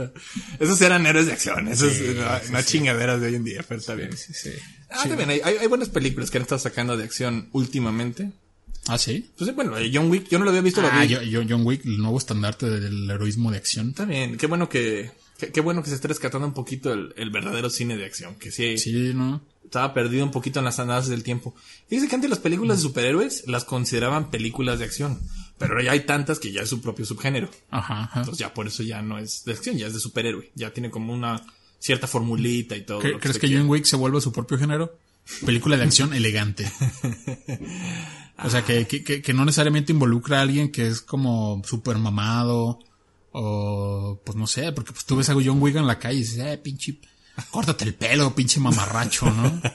Esos 0.60 0.82
eran 0.82 1.06
héroes 1.06 1.28
de 1.28 1.34
acción. 1.34 1.68
Esos 1.68 1.94
no, 2.00 2.52
no 2.52 2.62
chingaderas 2.64 3.20
de 3.22 3.28
hoy 3.28 3.36
en 3.36 3.44
día, 3.44 3.64
pero 3.68 3.80
está 3.80 3.94
bien. 3.94 4.16
Sí. 4.18 4.52
Ah, 4.90 5.04
también 5.08 5.30
hay, 5.30 5.42
hay, 5.44 5.58
hay 5.58 5.68
buenas 5.68 5.90
películas 5.90 6.32
que 6.32 6.38
han 6.38 6.44
estado 6.44 6.60
sacando 6.60 6.98
de 6.98 7.04
acción 7.04 7.50
últimamente. 7.52 8.32
Ah, 8.88 8.98
sí. 8.98 9.30
Pues 9.38 9.54
bueno, 9.56 9.78
eh, 9.78 9.92
John 9.94 10.10
Wick, 10.10 10.28
yo 10.30 10.40
no 10.40 10.46
lo 10.46 10.50
había 10.52 10.62
visto, 10.62 10.82
Ah, 10.84 11.02
vi. 11.04 11.08
yo, 11.10 11.22
yo- 11.22 11.44
John 11.48 11.66
Wick, 11.66 11.86
el 11.86 11.98
nuevo 12.00 12.18
estandarte 12.18 12.68
del 12.70 13.10
heroísmo 13.10 13.52
de 13.52 13.58
acción. 13.58 13.90
Está 13.90 14.06
bien, 14.06 14.38
qué 14.38 14.48
bueno 14.48 14.68
que, 14.70 15.12
qué, 15.38 15.52
qué 15.52 15.62
bueno 15.62 15.84
que 15.84 15.90
se 15.90 15.96
esté 15.96 16.08
rescatando 16.08 16.48
un 16.48 16.54
poquito 16.54 16.92
el, 16.92 17.14
el 17.16 17.30
verdadero 17.30 17.70
cine 17.70 17.96
de 17.96 18.06
acción, 18.06 18.36
que 18.36 18.52
sí, 18.52 18.78
Sí, 18.80 19.12
¿no? 19.14 19.42
estaba 19.64 19.94
perdido 19.94 20.26
un 20.26 20.32
poquito 20.32 20.60
en 20.60 20.66
las 20.66 20.80
andadas 20.80 21.08
del 21.08 21.24
tiempo. 21.24 21.56
Fíjese 21.88 22.10
que 22.10 22.16
antes 22.16 22.30
las 22.30 22.40
películas 22.40 22.78
de 22.78 22.84
superhéroes 22.84 23.44
las 23.48 23.64
consideraban 23.66 24.30
películas 24.32 24.80
de 24.80 24.86
acción, 24.86 25.20
pero 25.60 25.74
ahora 25.74 25.86
ya 25.86 25.92
hay 25.92 26.02
tantas 26.02 26.40
que 26.40 26.52
ya 26.52 26.64
es 26.64 26.70
su 26.70 26.82
propio 26.82 27.06
subgénero. 27.06 27.50
Ajá, 27.70 28.04
ajá. 28.06 28.20
Entonces 28.22 28.40
ya 28.40 28.54
por 28.54 28.68
eso 28.68 28.82
ya 28.84 29.02
no 29.04 29.18
es 29.20 29.46
de 29.46 29.54
acción, 29.54 29.78
ya 29.78 29.88
es 29.88 29.94
de 29.94 30.00
superhéroe. 30.00 30.52
Ya 30.56 30.72
tiene 30.74 30.90
como 30.90 31.14
una 31.14 31.42
cierta 31.80 32.08
formulita 32.08 32.76
y 32.76 32.82
todo. 32.82 33.00
¿Cre- 33.02 33.12
lo 33.12 33.20
¿Crees 33.20 33.38
que 33.40 33.48
John. 33.56 33.70
Wick 33.70 33.86
se 33.86 33.96
vuelve 33.96 34.20
su 34.20 34.34
propio 34.34 34.58
género? 34.58 34.98
Película 35.46 35.78
de 35.78 35.84
acción 35.84 36.14
elegante. 36.16 36.70
O 38.44 38.50
sea, 38.50 38.64
que, 38.66 38.88
que, 38.88 39.22
que- 39.22 39.34
no 39.34 39.46
necesariamente 39.46 39.92
involucra 39.92 40.40
a 40.40 40.42
alguien 40.42 40.72
que 40.72 40.88
es 40.88 41.02
como 41.02 41.62
súper 41.66 41.98
mamado. 41.98 42.80
O, 43.34 44.20
pues 44.26 44.38
no 44.38 44.46
sé, 44.46 44.72
porque 44.74 44.92
pues 44.92 45.06
tú 45.06 45.16
ves 45.16 45.30
a 45.30 45.34
John 45.34 45.62
Wick 45.62 45.76
en 45.78 45.88
la 45.88 45.98
calle 46.00 46.18
y 46.18 46.20
dices, 46.24 46.40
eh, 46.40 46.58
pinche, 46.58 46.98
córtate 47.50 47.86
el 47.86 47.94
pelo, 47.96 48.36
pinche 48.36 48.60
mamarracho, 48.60 49.30
¿no? 49.32 49.62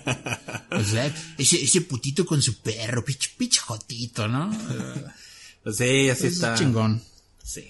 O 0.72 0.84
sea, 0.84 1.06
ese, 1.38 1.62
ese 1.64 1.80
putito 1.80 2.26
con 2.26 2.42
su 2.42 2.58
perro, 2.60 3.02
pinche, 3.02 3.30
pinche 3.38 3.60
jotito, 3.60 4.28
¿no? 4.28 4.50
Pues 5.62 5.76
sí, 5.78 6.10
así 6.10 6.26
es 6.26 6.34
está. 6.34 6.54
chingón. 6.54 7.02
Sí. 7.42 7.64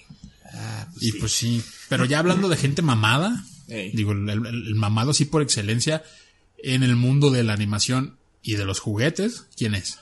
Ah, 0.53 0.87
pues 0.91 1.03
Y 1.03 1.11
sí. 1.11 1.17
pues 1.19 1.31
sí. 1.31 1.63
Pero 1.87 2.03
ya 2.03 2.19
hablando 2.19 2.49
de 2.49 2.57
gente 2.57 2.81
mamada, 2.81 3.45
Ey. 3.69 3.91
digo, 3.93 4.11
el, 4.11 4.27
el- 4.29 4.45
el 4.45 4.75
mamado 4.75 5.13
sí 5.13 5.23
por 5.23 5.41
excelencia 5.41 6.03
en 6.57 6.83
el 6.83 6.97
mundo 6.97 7.29
de 7.31 7.43
la 7.43 7.53
animación 7.53 8.17
y 8.43 8.55
de 8.55 8.65
los 8.65 8.79
juguetes, 8.81 9.45
¿quién 9.55 9.73
es? 9.73 9.99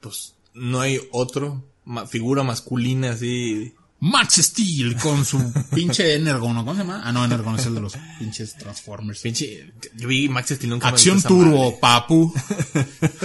Pues 0.00 0.34
no 0.54 0.80
hay 0.80 0.98
otro 1.12 1.64
ma- 1.84 2.06
figura 2.06 2.42
masculina 2.42 3.10
así. 3.12 3.74
Max 4.02 4.36
Steel 4.36 4.96
con 4.96 5.26
su 5.26 5.52
pinche 5.74 6.14
Energon, 6.14 6.54
¿no? 6.54 6.60
¿cómo 6.64 6.72
se 6.74 6.80
llama? 6.80 7.02
Ah, 7.04 7.12
no, 7.12 7.22
Energon 7.22 7.56
es 7.58 7.66
el 7.66 7.74
de 7.74 7.80
los 7.82 7.92
pinches 8.18 8.56
Transformers. 8.56 9.20
Pinche, 9.20 9.72
yo 9.94 10.08
vi 10.08 10.26
Max 10.28 10.48
Steel 10.54 10.70
nunca 10.70 10.86
me 10.86 10.92
Acción 10.94 11.16
gustó 11.16 11.34
esa 11.34 11.44
Turbo, 11.44 11.58
madre. 11.64 11.78
papu. 11.82 12.34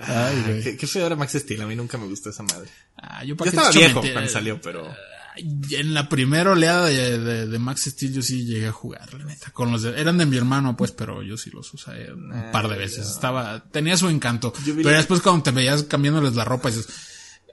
Ay, 0.00 0.42
güey. 0.46 0.62
qué, 0.64 0.76
qué 0.76 0.86
feo 0.86 1.06
era 1.06 1.16
Max 1.16 1.32
Steel, 1.34 1.62
a 1.62 1.66
mí 1.66 1.76
nunca 1.76 1.98
me 1.98 2.06
gustó 2.06 2.30
esa 2.30 2.42
madre. 2.42 2.68
Ah, 2.96 3.24
yo 3.24 3.36
para 3.36 3.50
qué 3.50 3.56
estaba 3.56 3.70
te 3.72 3.78
echo 3.78 4.00
viejo 4.00 4.12
cuando 4.12 4.30
salió, 4.30 4.60
pero 4.60 4.92
en 5.36 5.94
la 5.94 6.08
primera 6.08 6.50
oleada 6.52 6.86
de, 6.86 7.18
de- 7.18 7.46
de 7.46 7.58
Max 7.58 7.82
Steel 7.84 8.12
yo 8.12 8.22
sí 8.22 8.44
llegué 8.44 8.66
a 8.68 8.72
jugar, 8.72 9.12
la 9.14 9.24
neta. 9.24 9.50
Con 9.50 9.72
los 9.72 9.82
de- 9.82 10.00
eran 10.00 10.18
de 10.18 10.26
mi 10.26 10.36
hermano, 10.36 10.76
pues, 10.76 10.90
pero 10.92 11.22
yo 11.22 11.36
sí 11.36 11.50
los 11.50 11.72
usé 11.72 12.12
un 12.12 12.50
par 12.52 12.68
de 12.68 12.76
veces. 12.76 13.08
Estaba, 13.08 13.64
tenía 13.70 13.96
su 13.96 14.08
encanto. 14.08 14.52
Pero 14.64 14.90
la- 14.90 14.96
después 14.98 15.20
cuando 15.20 15.42
te 15.42 15.50
veías 15.50 15.84
cambiándoles 15.84 16.34
la 16.34 16.44
ropa 16.44 16.70
dices, 16.70 16.86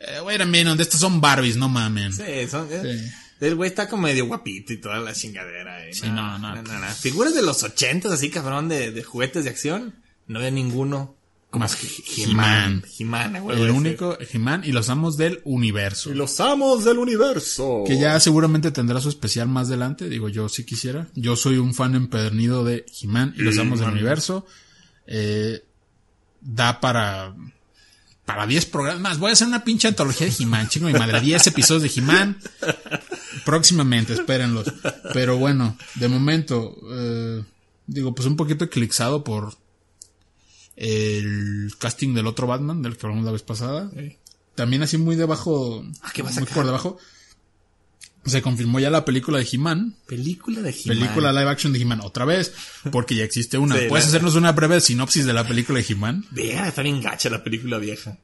eh, 0.01 0.19
wait 0.21 0.41
a 0.41 0.45
minute, 0.45 0.81
estos 0.81 0.99
son 0.99 1.21
Barbies, 1.21 1.57
no 1.57 1.69
mamen. 1.69 2.11
Sí, 2.13 2.23
son- 2.49 2.67
eh, 2.71 2.81
Sí. 2.99 3.11
El 3.45 3.55
güey 3.55 3.69
está 3.69 3.87
como 3.87 4.03
medio 4.03 4.25
guapito 4.25 4.73
y 4.73 4.81
toda 4.81 4.99
la 4.99 5.13
chingadera. 5.13 5.87
eh. 5.87 5.93
Sí, 5.93 6.07
no, 6.09 6.37
no. 6.39 6.61
Figuras 6.99 7.33
de 7.33 7.41
los 7.41 7.63
ochentas, 7.63 8.11
así 8.11 8.29
cabrón, 8.29 8.67
de, 8.67 8.91
de 8.91 9.01
juguetes 9.03 9.45
de 9.45 9.49
acción. 9.49 9.95
No 10.27 10.39
había 10.39 10.51
ninguno. 10.51 11.15
Más 11.51 11.75
que 11.75 11.87
He-Man. 12.21 12.83
He-Man. 12.99 13.35
El 13.49 13.71
único 13.71 14.17
He-Man 14.19 14.61
y 14.63 14.71
los 14.71 14.89
amos 14.89 15.17
del 15.17 15.41
universo. 15.45 16.13
Los 16.13 16.39
amos 16.39 16.85
del 16.85 16.99
universo. 16.99 17.83
Que 17.87 17.97
ya 17.97 18.19
seguramente 18.19 18.69
tendrá 18.69 19.01
su 19.01 19.09
especial 19.09 19.47
más 19.47 19.67
adelante. 19.67 20.09
Digo, 20.09 20.29
yo 20.29 20.47
si 20.47 20.63
quisiera. 20.63 21.07
Yo 21.15 21.35
soy 21.35 21.57
un 21.57 21.73
fan 21.73 21.95
empedernido 21.95 22.63
de 22.63 22.85
He-Man 23.01 23.33
y 23.35 23.41
los 23.41 23.57
amos 23.57 23.79
del 23.79 23.89
universo. 23.89 24.45
Eh, 25.07 25.63
da 26.39 26.79
para. 26.79 27.35
Para 28.25 28.45
10 28.45 28.67
programas. 28.67 29.01
Más, 29.01 29.17
voy 29.17 29.31
a 29.31 29.33
hacer 29.33 29.47
una 29.47 29.63
pinche 29.63 29.87
antología 29.87 30.27
de 30.27 30.43
He-Man, 30.43 30.69
chingo 30.69 30.85
mi 30.85 30.93
madre. 30.93 31.19
10 31.19 31.47
episodios 31.47 31.81
de 31.81 31.99
He-Man. 31.99 32.37
Próximamente, 33.43 34.13
espérenlos. 34.13 34.71
Pero 35.13 35.37
bueno, 35.37 35.75
de 35.95 36.07
momento, 36.09 36.77
eh, 36.91 37.43
digo, 37.87 38.13
pues 38.13 38.27
un 38.27 38.35
poquito 38.35 38.65
eclipsado 38.65 39.23
por 39.23 39.57
el 40.79 41.73
casting 41.77 42.13
del 42.13 42.25
otro 42.25 42.47
Batman, 42.47 42.81
del 42.81 42.95
que 42.95 43.05
hablamos 43.05 43.25
la 43.25 43.33
vez 43.33 43.43
pasada. 43.43 43.91
También 44.55 44.81
así 44.81 44.97
muy 44.97 45.15
debajo, 45.17 45.85
Ah, 46.01 46.11
¿qué 46.13 46.21
va 46.21 46.29
a 46.29 46.33
muy 46.33 46.45
por 46.45 46.65
debajo. 46.65 46.97
Se 48.25 48.41
confirmó 48.41 48.79
ya 48.79 48.89
la 48.89 49.03
película 49.05 49.39
de 49.39 49.47
He-Man. 49.51 49.95
Película 50.05 50.61
de 50.61 50.69
He-Man. 50.69 50.97
Película 50.99 51.31
live 51.33 51.49
action 51.49 51.73
de 51.73 51.81
He-Man 51.81 52.01
otra 52.01 52.23
vez, 52.25 52.53
porque 52.91 53.15
ya 53.15 53.23
existe 53.23 53.57
una. 53.57 53.77
Sí, 53.77 53.85
¿Puedes 53.89 54.07
hacernos 54.07 54.35
una 54.35 54.53
breve 54.53 54.79
sinopsis 54.79 55.25
de 55.25 55.33
la 55.33 55.45
película 55.47 55.79
de 55.79 55.85
He-Man? 55.89 56.25
Vea, 56.31 56.67
está 56.69 56.81
bien 56.81 57.01
gacha 57.01 57.29
la 57.29 57.43
película 57.43 57.77
vieja. 57.77 58.17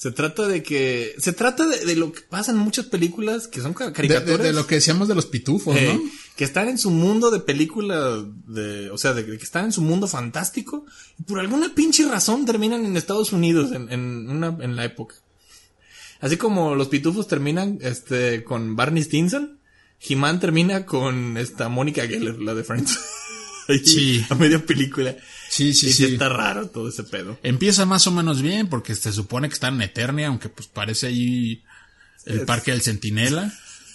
Se 0.00 0.10
trata 0.12 0.48
de 0.48 0.62
que... 0.62 1.14
Se 1.18 1.34
trata 1.34 1.66
de, 1.66 1.84
de 1.84 1.94
lo 1.94 2.10
que 2.10 2.22
pasa 2.22 2.52
en 2.52 2.56
muchas 2.56 2.86
películas 2.86 3.48
que 3.48 3.60
son 3.60 3.74
De, 3.74 3.92
caricaturas. 3.92 4.38
de- 4.38 4.44
de 4.44 4.52
lo 4.54 4.66
que 4.66 4.76
decíamos 4.76 5.08
de 5.08 5.14
los 5.14 5.26
pitufos, 5.26 5.76
Eh, 5.76 5.92
¿no? 5.92 6.00
que 6.36 6.44
están 6.44 6.68
en 6.68 6.78
su 6.78 6.90
mundo 6.90 7.30
de 7.30 7.40
película 7.40 8.24
de, 8.46 8.88
o 8.90 8.96
sea, 8.96 9.12
de, 9.12 9.24
de 9.24 9.36
que 9.36 9.44
están 9.44 9.66
en 9.66 9.72
su 9.72 9.82
mundo 9.82 10.08
fantástico 10.08 10.86
y 11.18 11.24
por 11.24 11.38
alguna 11.38 11.74
pinche 11.74 12.08
razón 12.08 12.46
terminan 12.46 12.86
en 12.86 12.96
Estados 12.96 13.34
Unidos 13.34 13.72
en, 13.72 13.92
en 13.92 14.30
una, 14.30 14.56
en 14.62 14.74
la 14.74 14.86
época. 14.86 15.16
Así 16.20 16.38
como 16.38 16.74
los 16.74 16.88
pitufos 16.88 17.28
terminan, 17.28 17.78
este, 17.82 18.42
con 18.42 18.76
Barney 18.76 19.02
Stinson, 19.02 19.58
He-Man 20.00 20.40
termina 20.40 20.86
con 20.86 21.36
esta 21.36 21.68
Mónica 21.68 22.06
Geller, 22.06 22.40
la 22.40 22.54
de 22.54 22.64
Friends. 22.64 22.98
Sí. 23.84 24.24
A 24.30 24.34
media 24.34 24.64
película. 24.66 25.14
Sí, 25.50 25.74
sí, 25.74 25.88
y 25.88 25.92
sí. 25.92 26.04
está 26.04 26.28
raro 26.28 26.68
todo 26.68 26.88
ese 26.88 27.02
pedo. 27.02 27.36
Empieza 27.42 27.84
más 27.84 28.06
o 28.06 28.12
menos 28.12 28.40
bien, 28.40 28.68
porque 28.68 28.94
se 28.94 29.12
supone 29.12 29.48
que 29.48 29.54
está 29.54 29.66
en 29.66 29.82
Eternia, 29.82 30.28
aunque 30.28 30.48
pues 30.48 30.68
parece 30.68 31.08
ahí 31.08 31.64
el 32.24 32.42
parque 32.42 32.70
del 32.70 32.82
Centinela. 32.82 33.52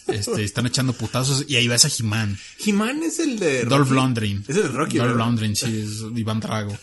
Este, 0.07 0.43
están 0.43 0.65
echando 0.65 0.91
putazos 0.91 1.45
y 1.47 1.55
ahí 1.55 1.69
ves 1.69 1.85
a 1.85 1.87
He-Man. 1.87 2.37
He-Man 2.65 3.03
es 3.03 3.19
el 3.19 3.39
de 3.39 3.63
Dolph 3.63 3.89
Rocky. 3.89 4.01
Lundgren. 4.01 4.43
Es 4.45 4.55
el 4.57 4.63
de 4.63 4.67
Rocky, 4.67 4.97
Dolph 4.97 5.11
¿verdad? 5.11 5.25
Lundgren, 5.25 5.55
sí, 5.55 5.81
es 5.81 6.03
Iván 6.17 6.41
Drago. 6.41 6.77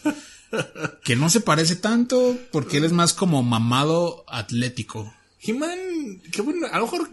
Que 1.04 1.16
no 1.16 1.28
se 1.28 1.40
parece 1.40 1.76
tanto 1.76 2.38
porque 2.50 2.78
él 2.78 2.84
es 2.84 2.92
más 2.92 3.12
como 3.12 3.42
mamado 3.42 4.24
atlético. 4.26 5.12
He-Man, 5.42 6.22
qué 6.30 6.40
bueno, 6.40 6.66
a 6.72 6.78
lo 6.78 6.84
mejor 6.84 7.10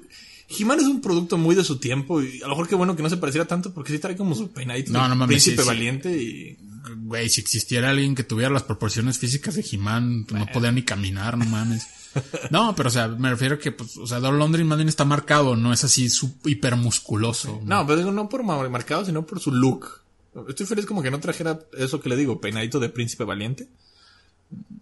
He-Man 0.57 0.79
es 0.79 0.85
un 0.85 1.01
producto 1.01 1.37
muy 1.37 1.55
de 1.55 1.63
su 1.63 1.77
tiempo 1.77 2.21
y 2.21 2.37
a 2.41 2.45
lo 2.45 2.49
mejor 2.49 2.67
qué 2.67 2.75
bueno 2.75 2.95
que 2.95 3.03
no 3.03 3.09
se 3.09 3.17
pareciera 3.17 3.45
tanto 3.47 3.73
porque 3.73 3.91
sí 3.91 3.99
trae 3.99 4.15
como 4.15 4.33
su 4.35 4.51
peinadito 4.51 4.91
No, 4.91 5.03
de 5.03 5.09
no 5.09 5.15
mames, 5.15 5.27
príncipe 5.33 5.57
sí, 5.57 5.61
sí. 5.61 5.67
valiente 5.67 6.21
y 6.21 6.57
Güey, 7.03 7.29
si 7.29 7.41
existiera 7.41 7.89
alguien 7.91 8.15
que 8.15 8.23
tuviera 8.23 8.49
las 8.51 8.63
proporciones 8.63 9.19
físicas 9.19 9.53
de 9.55 9.65
He-Man, 9.69 10.25
pues, 10.27 10.39
no 10.39 10.47
podía 10.51 10.71
ni 10.71 10.81
caminar, 10.83 11.37
no 11.37 11.45
mames. 11.45 11.85
No, 12.49 12.75
pero 12.75 12.89
o 12.89 12.91
sea, 12.91 13.07
me 13.07 13.29
refiero 13.29 13.55
a 13.55 13.59
que, 13.59 13.71
pues, 13.71 13.95
o 13.97 14.07
sea, 14.07 14.19
Dolph 14.19 14.39
Lundgren 14.39 14.65
más 14.65 14.79
bien 14.79 14.89
está 14.89 15.05
marcado, 15.05 15.55
no 15.55 15.71
es 15.71 15.83
así 15.83 16.09
su 16.09 16.33
hipermusculoso. 16.45 17.61
no, 17.63 17.85
pero 17.85 17.97
digo 17.99 18.11
no 18.11 18.27
por 18.29 18.43
ma- 18.43 18.67
marcado, 18.69 19.05
sino 19.05 19.25
por 19.27 19.39
su 19.39 19.51
look. 19.51 20.01
Estoy 20.47 20.65
feliz 20.65 20.85
como 20.87 21.03
que 21.03 21.11
no 21.11 21.19
trajera 21.19 21.59
eso 21.77 21.99
que 22.01 22.09
le 22.09 22.15
digo, 22.15 22.41
peinadito 22.41 22.79
de 22.79 22.89
príncipe 22.89 23.23
valiente. 23.25 23.67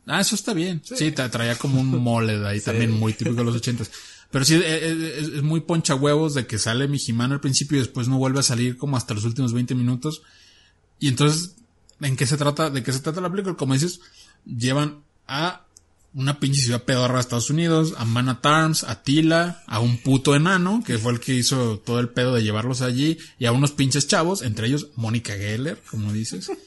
Ah, 0.05 0.21
eso 0.21 0.35
está 0.35 0.53
bien. 0.53 0.81
Sí, 0.83 1.11
te 1.11 1.27
traía 1.27 1.55
como 1.57 1.81
un 1.81 1.89
mole 2.01 2.37
de 2.37 2.47
ahí 2.47 2.61
también 2.65 2.91
muy 2.91 3.11
típico 3.13 3.35
de 3.35 3.43
los 3.43 3.55
ochentas. 3.57 3.91
Pero 4.31 4.45
sí, 4.45 4.55
eh, 4.55 4.61
eh, 4.65 5.15
es, 5.19 5.27
es 5.29 5.43
muy 5.43 5.61
poncha 5.61 5.95
huevos 5.95 6.33
de 6.33 6.45
que 6.47 6.59
sale 6.59 6.87
mi 6.87 6.99
He-Man 7.05 7.31
al 7.31 7.39
principio 7.39 7.77
y 7.77 7.81
después 7.81 8.07
no 8.07 8.17
vuelve 8.17 8.39
a 8.39 8.43
salir 8.43 8.77
como 8.77 8.97
hasta 8.97 9.13
los 9.13 9.25
últimos 9.25 9.53
20 9.53 9.75
minutos. 9.75 10.21
Y 10.99 11.07
entonces, 11.07 11.55
¿en 12.01 12.15
qué 12.15 12.25
se 12.25 12.37
trata? 12.37 12.69
¿De 12.69 12.83
qué 12.83 12.91
se 12.91 12.99
trata 12.99 13.21
la 13.21 13.29
película? 13.29 13.55
Como 13.55 13.73
dices, 13.73 14.01
llevan 14.45 15.03
a 15.27 15.63
una 16.13 16.39
pinche 16.39 16.61
ciudad 16.61 16.83
pedorra 16.83 17.15
de 17.15 17.21
Estados 17.21 17.49
Unidos, 17.49 17.93
a 17.97 18.05
Man 18.05 18.29
at 18.29 18.45
Arms, 18.45 18.83
a 18.83 19.03
Tila, 19.03 19.63
a 19.67 19.79
un 19.79 19.97
puto 19.97 20.35
enano, 20.35 20.83
que 20.85 20.97
fue 20.97 21.13
el 21.13 21.19
que 21.19 21.35
hizo 21.35 21.79
todo 21.79 21.99
el 21.99 22.09
pedo 22.09 22.33
de 22.33 22.43
llevarlos 22.43 22.81
allí, 22.81 23.17
y 23.37 23.45
a 23.45 23.51
unos 23.51 23.71
pinches 23.71 24.07
chavos, 24.07 24.41
entre 24.41 24.67
ellos 24.67 24.87
Mónica 24.95 25.33
Geller, 25.33 25.81
como 25.89 26.11
dices. 26.11 26.51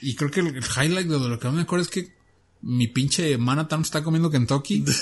Y 0.00 0.14
creo 0.14 0.30
que 0.30 0.38
el, 0.38 0.54
highlight 0.54 1.08
de 1.08 1.28
lo 1.28 1.40
que 1.40 1.48
más 1.48 1.56
me 1.56 1.62
acuerdo 1.62 1.82
es 1.82 1.90
que 1.90 2.14
mi 2.62 2.88
pinche 2.88 3.38
Man 3.38 3.58
at 3.58 3.72
Arms 3.72 3.88
está 3.88 4.02
comiendo 4.02 4.30
Kentucky. 4.30 4.84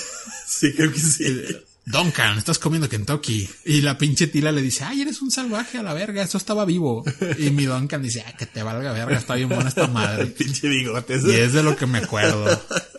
Sí, 0.49 0.73
creo 0.73 0.93
que 0.93 0.99
sí. 0.99 1.45
Duncan, 1.87 2.37
estás 2.37 2.59
comiendo 2.59 2.89
Kentucky. 2.89 3.49
Y 3.65 3.81
la 3.81 3.97
pinche 3.97 4.27
Tila 4.27 4.51
le 4.51 4.61
dice, 4.61 4.83
ay, 4.83 5.01
eres 5.01 5.21
un 5.21 5.29
salvaje 5.29 5.77
a 5.77 5.83
la 5.83 5.93
verga, 5.93 6.21
eso 6.21 6.37
estaba 6.37 6.65
vivo. 6.65 7.03
Y 7.37 7.49
mi 7.49 7.65
Duncan 7.65 8.01
dice, 8.01 8.23
ah, 8.27 8.35
que 8.35 8.45
te 8.45 8.63
valga 8.63 8.91
verga, 8.91 9.17
está 9.17 9.35
bien 9.35 9.49
buena 9.49 9.69
esta 9.69 9.87
madre. 9.87 10.25
Pinche 10.37 10.67
bigotes. 10.67 11.23
Y 11.25 11.31
es 11.31 11.53
de 11.53 11.63
lo 11.63 11.75
que 11.75 11.85
me 11.85 11.99
acuerdo. 11.99 12.47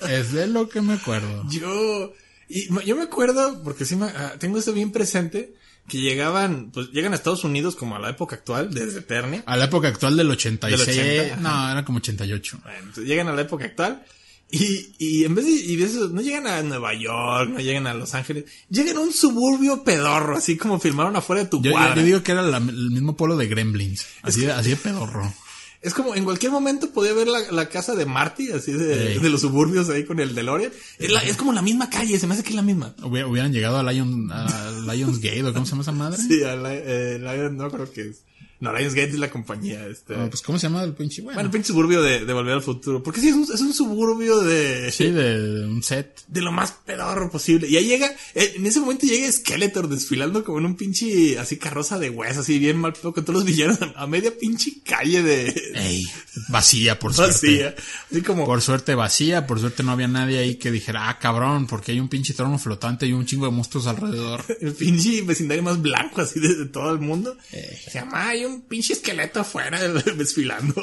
Es 0.08 0.32
de 0.32 0.46
lo 0.46 0.68
que 0.68 0.80
me 0.80 0.94
acuerdo. 0.94 1.44
Yo, 1.50 2.12
y 2.48 2.68
yo 2.86 2.96
me 2.96 3.02
acuerdo, 3.02 3.62
porque 3.62 3.84
sí 3.84 3.94
me, 3.94 4.06
ah, 4.06 4.34
tengo 4.38 4.58
esto 4.58 4.72
bien 4.72 4.90
presente, 4.90 5.54
que 5.86 6.00
llegaban, 6.00 6.70
pues 6.70 6.90
llegan 6.90 7.12
a 7.12 7.16
Estados 7.16 7.44
Unidos 7.44 7.76
como 7.76 7.96
a 7.96 7.98
la 7.98 8.10
época 8.10 8.36
actual, 8.36 8.72
desde 8.72 9.00
Eternia. 9.00 9.42
A 9.44 9.56
la 9.56 9.66
época 9.66 9.88
actual 9.88 10.16
del 10.16 10.30
86. 10.30 10.86
Del 10.86 11.04
80, 11.04 11.34
ajá. 11.34 11.42
no, 11.42 11.72
era 11.72 11.84
como 11.84 11.98
88. 11.98 12.60
Bueno, 12.62 12.78
entonces 12.78 13.04
llegan 13.04 13.28
a 13.28 13.34
la 13.34 13.42
época 13.42 13.66
actual 13.66 14.02
y, 14.50 14.92
y 14.98 15.24
en 15.24 15.34
vez 15.34 15.44
de, 15.44 15.50
y 15.52 15.76
de 15.76 15.84
eso, 15.84 16.08
no 16.08 16.20
llegan 16.22 16.46
a 16.46 16.62
Nueva 16.62 16.94
York, 16.94 17.50
no 17.50 17.58
llegan 17.60 17.86
a 17.86 17.94
Los 17.94 18.14
Ángeles, 18.14 18.44
llegan 18.70 18.96
a 18.96 19.00
un 19.00 19.12
suburbio 19.12 19.84
pedorro, 19.84 20.36
así 20.36 20.56
como 20.56 20.80
filmaron 20.80 21.16
afuera 21.16 21.44
de 21.44 21.48
tu 21.50 21.60
Yo, 21.62 21.72
cuadra. 21.72 21.94
yo 21.96 22.02
digo 22.02 22.22
que 22.22 22.32
era 22.32 22.42
la- 22.42 22.56
el 22.58 22.90
mismo 22.90 23.16
pueblo 23.16 23.36
de 23.36 23.46
Gremlins. 23.46 24.06
Así, 24.22 24.40
de, 24.42 24.52
así 24.52 24.70
de 24.70 24.76
pedorro. 24.76 25.32
Es 25.80 25.94
como 25.94 26.16
en 26.16 26.24
cualquier 26.24 26.50
momento 26.50 26.90
podía 26.90 27.12
ver 27.12 27.28
la, 27.28 27.38
la 27.52 27.68
casa 27.68 27.94
de 27.94 28.04
Marty, 28.04 28.50
así 28.50 28.72
de, 28.72 29.20
de 29.20 29.30
los 29.30 29.42
suburbios 29.42 29.88
ahí 29.90 30.04
con 30.04 30.18
el 30.18 30.34
DeLorean. 30.34 30.72
Es, 30.98 31.08
la- 31.12 31.22
es 31.22 31.36
como 31.36 31.52
la 31.52 31.62
misma 31.62 31.88
calle, 31.88 32.18
se 32.18 32.26
me 32.26 32.34
hace 32.34 32.42
que 32.42 32.48
es 32.48 32.56
la 32.56 32.62
misma. 32.62 32.96
Hubiera- 33.04 33.28
Hubieran 33.28 33.52
llegado 33.52 33.78
a, 33.78 33.84
Lion, 33.84 34.28
a 34.32 34.72
Lions 34.92 35.20
Gate 35.20 35.44
o 35.44 35.52
cómo 35.52 35.64
se 35.66 35.70
llama 35.70 35.82
esa 35.82 35.92
madre. 35.92 36.18
Sí, 36.20 36.42
a 36.42 36.56
la- 36.56 36.74
eh, 36.74 37.20
la- 37.20 37.48
no 37.50 37.70
creo 37.70 37.92
que 37.92 38.08
es. 38.08 38.22
No, 38.60 38.72
Lionsgate 38.76 39.10
es 39.10 39.18
la 39.18 39.30
compañía, 39.30 39.86
este. 39.86 40.14
Ah, 40.16 40.26
pues 40.28 40.42
cómo 40.42 40.58
se 40.58 40.66
llama 40.66 40.82
el 40.82 40.92
pinche 40.92 41.22
bueno. 41.22 41.36
bueno, 41.36 41.46
el 41.46 41.52
pinche 41.52 41.68
suburbio 41.68 42.02
de, 42.02 42.24
de 42.24 42.32
Volver 42.32 42.54
al 42.54 42.62
Futuro. 42.62 43.02
Porque 43.02 43.20
sí, 43.20 43.28
es 43.28 43.34
un, 43.36 43.42
es 43.44 43.60
un 43.60 43.72
suburbio 43.72 44.40
de, 44.40 44.90
sí, 44.90 45.10
de, 45.12 45.38
de 45.60 45.66
un 45.66 45.82
set. 45.82 46.22
de 46.26 46.42
lo 46.42 46.50
más 46.50 46.72
pedorro 46.84 47.30
posible. 47.30 47.68
Y 47.68 47.76
ahí 47.76 47.86
llega, 47.86 48.10
eh, 48.34 48.54
en 48.56 48.66
ese 48.66 48.80
momento 48.80 49.06
llega 49.06 49.30
Skeletor 49.30 49.88
desfilando 49.88 50.42
como 50.42 50.58
en 50.58 50.66
un 50.66 50.76
pinche, 50.76 51.38
así 51.38 51.56
carroza 51.56 52.00
de 52.00 52.10
hueso, 52.10 52.40
así 52.40 52.58
bien 52.58 52.78
mal 52.78 52.94
pedo 52.94 53.12
con 53.12 53.24
todos 53.24 53.36
los 53.36 53.44
villanos 53.44 53.80
a, 53.80 53.92
a 54.02 54.06
media 54.08 54.36
pinche 54.36 54.72
calle 54.84 55.22
de 55.22 55.48
Ey, 55.76 56.04
vacía, 56.48 56.98
por 56.98 57.14
suerte. 57.14 57.32
vacía. 57.32 57.74
Así 58.10 58.22
como, 58.22 58.44
Por 58.44 58.60
suerte 58.60 58.96
vacía, 58.96 59.46
por 59.46 59.60
suerte 59.60 59.84
no 59.84 59.92
había 59.92 60.08
nadie 60.08 60.38
ahí 60.40 60.56
que 60.56 60.72
dijera, 60.72 61.08
ah, 61.08 61.18
cabrón, 61.20 61.68
porque 61.68 61.92
hay 61.92 62.00
un 62.00 62.08
pinche 62.08 62.34
trono 62.34 62.58
flotante 62.58 63.06
y 63.06 63.12
un 63.12 63.24
chingo 63.24 63.44
de 63.46 63.52
monstruos 63.52 63.86
alrededor. 63.86 64.44
el 64.60 64.72
pinche 64.72 65.22
vecindario 65.22 65.62
más 65.62 65.80
blanco 65.80 66.22
así 66.22 66.40
de, 66.40 66.54
de 66.56 66.66
todo 66.66 66.90
el 66.92 66.98
mundo. 66.98 67.36
Se 67.50 67.92
llama, 67.94 68.28
hay 68.30 68.47
un 68.48 68.62
pinche 68.62 68.92
esqueleto 68.94 69.40
afuera 69.40 69.80
desfilando 70.16 70.74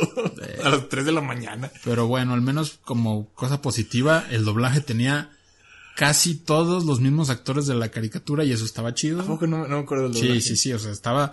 a 0.64 0.70
las 0.70 0.90
3 0.90 1.06
de 1.06 1.12
la 1.12 1.22
mañana. 1.22 1.72
Pero 1.84 2.08
bueno, 2.08 2.34
al 2.34 2.42
menos 2.42 2.80
como 2.84 3.28
cosa 3.34 3.62
positiva, 3.62 4.26
el 4.32 4.46
doblaje 4.46 4.82
tenía 4.82 5.32
casi 5.96 6.36
todos 6.36 6.86
los 6.86 7.00
mismos 7.00 7.30
actores 7.30 7.66
de 7.68 7.76
la 7.76 7.90
caricatura 7.90 8.44
y 8.44 8.52
eso 8.52 8.66
estaba 8.66 8.94
chido. 8.94 9.24
No, 9.24 9.38
no 9.48 9.68
me 9.78 9.80
acuerdo 9.84 10.06
del 10.10 10.14
Sí, 10.16 10.22
doblaje. 10.28 10.42
sí, 10.42 10.56
sí, 10.58 10.74
o 10.74 10.80
sea, 10.80 10.92
estaba 10.92 11.32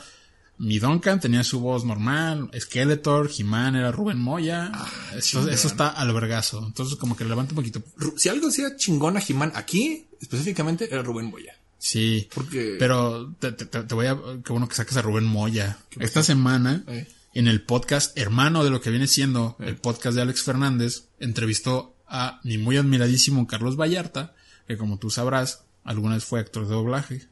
mi 0.58 0.78
Duncan 0.78 1.18
tenía 1.18 1.42
su 1.42 1.58
voz 1.60 1.84
normal, 1.84 2.48
Skeletor, 2.56 3.30
He-Man 3.36 3.74
era 3.74 3.90
Rubén 3.90 4.18
Moya, 4.20 4.70
eso, 5.16 5.20
chingón. 5.40 5.48
eso 5.50 5.66
está 5.66 5.88
al 5.88 6.12
vergazo, 6.12 6.62
entonces 6.64 6.96
como 6.96 7.16
que 7.16 7.24
levanta 7.24 7.52
un 7.52 7.56
poquito. 7.56 7.82
Si 8.16 8.28
algo 8.28 8.48
hacía 8.48 8.76
chingón 8.76 9.16
a 9.16 9.22
He-Man 9.26 9.52
aquí, 9.56 10.06
específicamente 10.20 10.88
era 10.92 11.02
Rubén 11.02 11.30
Boya. 11.32 11.56
Sí, 11.84 12.28
Porque- 12.32 12.76
pero 12.78 13.34
te, 13.40 13.50
te- 13.50 13.66
te 13.66 13.94
voy 13.96 14.06
a, 14.06 14.14
qué 14.44 14.52
bueno 14.52 14.68
que 14.68 14.76
saques 14.76 14.96
a 14.96 15.02
Rubén 15.02 15.24
Moya. 15.24 15.78
Esta 15.98 16.22
semana, 16.22 16.84
Eh. 16.86 17.08
en 17.34 17.48
el 17.48 17.62
podcast 17.62 18.16
hermano 18.16 18.62
de 18.62 18.70
lo 18.70 18.80
que 18.80 18.90
viene 18.90 19.08
siendo 19.08 19.56
el 19.58 19.76
podcast 19.78 20.14
de 20.14 20.22
Alex 20.22 20.44
Fernández, 20.44 21.08
entrevistó 21.18 21.96
a 22.06 22.40
mi 22.44 22.56
muy 22.56 22.76
admiradísimo 22.76 23.48
Carlos 23.48 23.74
Vallarta, 23.76 24.32
que 24.68 24.76
como 24.76 24.98
tú 25.00 25.10
sabrás, 25.10 25.64
alguna 25.82 26.14
vez 26.14 26.24
fue 26.24 26.38
actor 26.38 26.68
de 26.68 26.74
doblaje. 26.74 27.26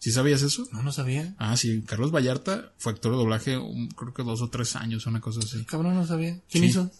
¿Sí 0.00 0.10
sabías 0.10 0.42
eso? 0.42 0.66
No, 0.72 0.82
no 0.82 0.90
sabía. 0.90 1.36
Ah, 1.38 1.56
sí, 1.56 1.84
Carlos 1.86 2.10
Vallarta 2.10 2.72
fue 2.78 2.92
actor 2.94 3.12
de 3.12 3.18
doblaje, 3.18 3.56
un- 3.58 3.86
creo 3.90 4.12
que 4.12 4.24
dos 4.24 4.42
o 4.42 4.50
tres 4.50 4.74
años, 4.74 5.06
una 5.06 5.20
cosa 5.20 5.38
así. 5.38 5.64
Cabrón, 5.66 5.94
no 5.94 6.04
sabía. 6.04 6.40
¿Quién 6.50 6.64
Sí. 6.64 6.70
hizo? 6.70 6.90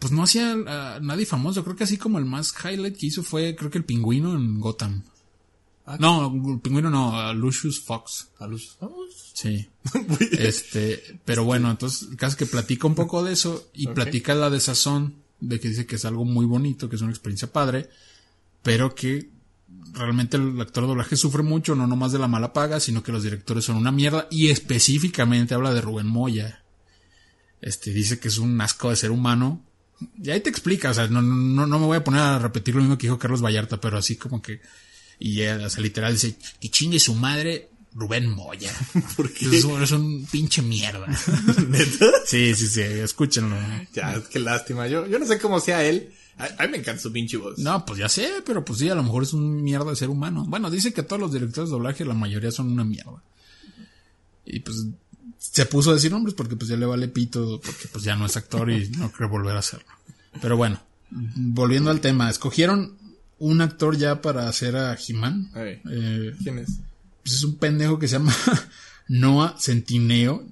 Pues 0.00 0.10
no 0.12 0.24
hacía 0.24 0.50
a 0.52 0.98
nadie 1.00 1.26
famoso, 1.26 1.62
creo 1.62 1.76
que 1.76 1.84
así 1.84 1.96
como 1.96 2.18
el 2.18 2.24
más 2.24 2.52
highlight 2.64 2.96
que 2.96 3.06
hizo 3.06 3.22
fue, 3.22 3.54
creo 3.54 3.70
que 3.70 3.78
el 3.78 3.84
pingüino 3.84 4.34
en 4.34 4.58
Gotham. 4.58 5.04
Ah, 5.84 5.96
No, 5.98 6.32
el 6.52 6.60
pingüino 6.60 6.90
no, 6.90 7.18
a 7.18 7.32
Lucius 7.32 7.80
Fox. 7.80 8.28
A 8.38 8.46
luz. 8.46 8.76
Sí. 9.34 9.68
Este, 10.32 11.20
pero 11.24 11.44
bueno, 11.44 11.70
entonces 11.70 12.08
casi 12.16 12.36
que 12.36 12.46
platica 12.46 12.86
un 12.86 12.94
poco 12.94 13.22
de 13.24 13.32
eso 13.32 13.70
y 13.74 13.88
platica 13.88 14.34
la 14.34 14.50
desazón 14.50 15.16
de 15.40 15.58
que 15.58 15.68
dice 15.68 15.86
que 15.86 15.96
es 15.96 16.04
algo 16.04 16.24
muy 16.24 16.46
bonito, 16.46 16.88
que 16.88 16.96
es 16.96 17.02
una 17.02 17.10
experiencia 17.10 17.52
padre, 17.52 17.90
pero 18.62 18.94
que 18.94 19.30
realmente 19.92 20.36
el 20.36 20.60
actor 20.60 20.84
de 20.84 20.88
doblaje 20.88 21.16
sufre 21.16 21.42
mucho, 21.42 21.74
no 21.74 21.86
nomás 21.86 22.12
de 22.12 22.18
la 22.18 22.28
mala 22.28 22.52
paga, 22.52 22.80
sino 22.80 23.02
que 23.02 23.12
los 23.12 23.22
directores 23.22 23.64
son 23.64 23.76
una 23.76 23.92
mierda 23.92 24.28
y 24.30 24.48
específicamente 24.48 25.54
habla 25.54 25.74
de 25.74 25.80
Rubén 25.80 26.06
Moya. 26.06 26.62
Este, 27.60 27.92
dice 27.92 28.18
que 28.18 28.28
es 28.28 28.38
un 28.38 28.60
asco 28.60 28.90
de 28.90 28.96
ser 28.96 29.10
humano. 29.10 29.64
Y 30.20 30.30
ahí 30.30 30.40
te 30.40 30.50
explica, 30.50 30.90
o 30.90 30.94
sea, 30.94 31.06
no, 31.06 31.22
no, 31.22 31.66
no 31.66 31.78
me 31.78 31.86
voy 31.86 31.96
a 31.96 32.04
poner 32.04 32.20
a 32.20 32.38
repetir 32.38 32.74
lo 32.74 32.80
mismo 32.80 32.98
que 32.98 33.06
dijo 33.06 33.18
Carlos 33.18 33.42
Vallarta, 33.42 33.80
pero 33.80 33.98
así 33.98 34.16
como 34.16 34.42
que, 34.42 34.60
y 35.24 35.34
ya, 35.34 35.56
o 35.64 35.70
sea, 35.70 35.80
literal 35.82 36.12
dice, 36.14 36.34
que 36.60 36.68
chingue 36.68 36.98
su 36.98 37.14
madre 37.14 37.68
Rubén 37.94 38.28
Moya. 38.28 38.72
¿Por 39.16 39.32
qué? 39.32 39.56
Es 39.56 39.62
un, 39.62 39.80
es 39.80 39.92
un 39.92 40.26
pinche 40.26 40.62
mierda. 40.62 41.06
¿Neta? 41.68 42.06
Sí, 42.26 42.52
sí, 42.56 42.66
sí, 42.66 42.80
escúchenlo. 42.80 43.56
Ya, 43.92 44.20
qué 44.30 44.40
lástima. 44.40 44.88
Yo, 44.88 45.06
yo 45.06 45.20
no 45.20 45.26
sé 45.26 45.38
cómo 45.38 45.60
sea 45.60 45.84
él. 45.84 46.12
A, 46.38 46.46
a 46.58 46.66
mí 46.66 46.72
me 46.72 46.78
encanta 46.78 47.00
su 47.00 47.12
pinche 47.12 47.36
voz. 47.36 47.56
No, 47.58 47.86
pues 47.86 48.00
ya 48.00 48.08
sé, 48.08 48.42
pero 48.44 48.64
pues 48.64 48.80
sí, 48.80 48.88
a 48.88 48.96
lo 48.96 49.04
mejor 49.04 49.22
es 49.22 49.32
un 49.32 49.62
mierda 49.62 49.90
de 49.90 49.96
ser 49.96 50.08
humano. 50.08 50.44
Bueno, 50.48 50.70
dice 50.70 50.92
que 50.92 51.04
todos 51.04 51.20
los 51.20 51.32
directores 51.32 51.70
de 51.70 51.76
doblaje, 51.76 52.04
la 52.04 52.14
mayoría 52.14 52.50
son 52.50 52.72
una 52.72 52.82
mierda. 52.82 53.22
Y 54.44 54.58
pues 54.58 54.86
se 55.38 55.66
puso 55.66 55.92
a 55.92 55.94
decir 55.94 56.10
nombres 56.10 56.34
porque 56.34 56.56
pues 56.56 56.68
ya 56.68 56.76
le 56.76 56.86
vale 56.86 57.06
pito, 57.06 57.60
porque 57.64 57.86
pues 57.92 58.02
ya 58.02 58.16
no 58.16 58.26
es 58.26 58.36
actor 58.36 58.68
y 58.72 58.88
no 58.88 59.12
quiere 59.12 59.30
volver 59.30 59.54
a 59.54 59.60
hacerlo. 59.60 59.86
Pero 60.40 60.56
bueno, 60.56 60.80
volviendo 61.10 61.90
al 61.90 62.00
tema, 62.00 62.28
escogieron 62.28 62.96
un 63.42 63.60
actor 63.60 63.96
ya 63.96 64.22
para 64.22 64.48
hacer 64.48 64.76
a 64.76 64.96
He-Man. 64.96 65.50
Eh, 65.56 66.32
¿Quién 66.42 66.60
es? 66.60 66.78
pues 67.22 67.36
es 67.36 67.44
un 67.44 67.56
pendejo 67.56 67.98
que 67.98 68.06
se 68.06 68.16
llama 68.16 68.34
Noah 69.08 69.56
Centineo. 69.58 70.46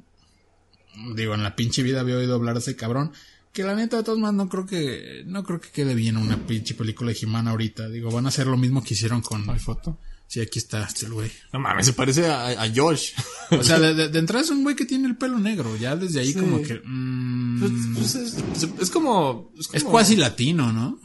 Digo, 1.15 1.35
en 1.35 1.43
la 1.45 1.55
pinche 1.55 1.85
vida 1.85 2.01
había 2.01 2.17
oído 2.17 2.35
hablar 2.35 2.55
de 2.55 2.61
ese 2.61 2.75
cabrón. 2.75 3.13
Que 3.53 3.63
la 3.63 3.77
neta, 3.77 3.99
de 3.99 4.03
todos 4.03 4.19
modos, 4.19 4.35
no 4.35 4.49
creo 4.49 4.67
que, 4.67 5.23
no 5.27 5.45
creo 5.45 5.61
que 5.61 5.71
quede 5.71 5.95
bien 5.95 6.17
una 6.17 6.47
pinche 6.47 6.75
película 6.75 7.13
de 7.13 7.19
He-Man 7.21 7.47
ahorita. 7.47 7.89
Digo, 7.89 8.11
van 8.11 8.27
a 8.27 8.31
hacer 8.31 8.49
lo 8.49 8.57
mismo 8.57 8.83
que 8.83 8.95
hicieron 8.95 9.21
con. 9.21 9.49
¿Hay 9.49 9.61
foto? 9.61 9.97
Sí, 10.33 10.41
aquí 10.41 10.61
está, 10.61 10.85
este 10.85 11.09
güey. 11.09 11.29
No 11.53 11.59
mames, 11.59 11.87
se 11.87 11.93
parece 11.93 12.25
a, 12.29 12.51
a 12.63 12.73
Josh. 12.73 13.11
O 13.51 13.65
sea, 13.65 13.81
de, 13.81 13.95
de- 13.95 14.09
de 14.11 14.19
entrada 14.21 14.45
es 14.45 14.51
un 14.51 14.63
güey 14.63 14.77
que 14.77 14.85
tiene 14.85 15.09
el 15.09 15.17
pelo 15.17 15.41
negro. 15.41 15.77
Ya 15.77 15.97
desde 15.97 16.21
ahí 16.21 16.33
Sí. 16.33 16.39
como 16.39 16.63
que. 16.63 16.81
mm, 16.85 17.59
Pues, 17.59 17.73
pues 17.97 18.15
es, 18.15 18.35
es- 18.63 18.71
es 18.81 18.91
como... 18.91 19.51
Es, 19.59 19.67
como- 19.83 19.91
cuasi 19.91 20.15
latino, 20.15 20.73
¿no? 20.73 21.01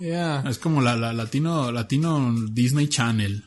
Es 0.47 0.59
como 0.59 0.80
la, 0.80 0.95
la 0.95 1.11
latino, 1.11 1.71
latino 1.71 2.36
Disney 2.51 2.88
Channel. 2.88 3.45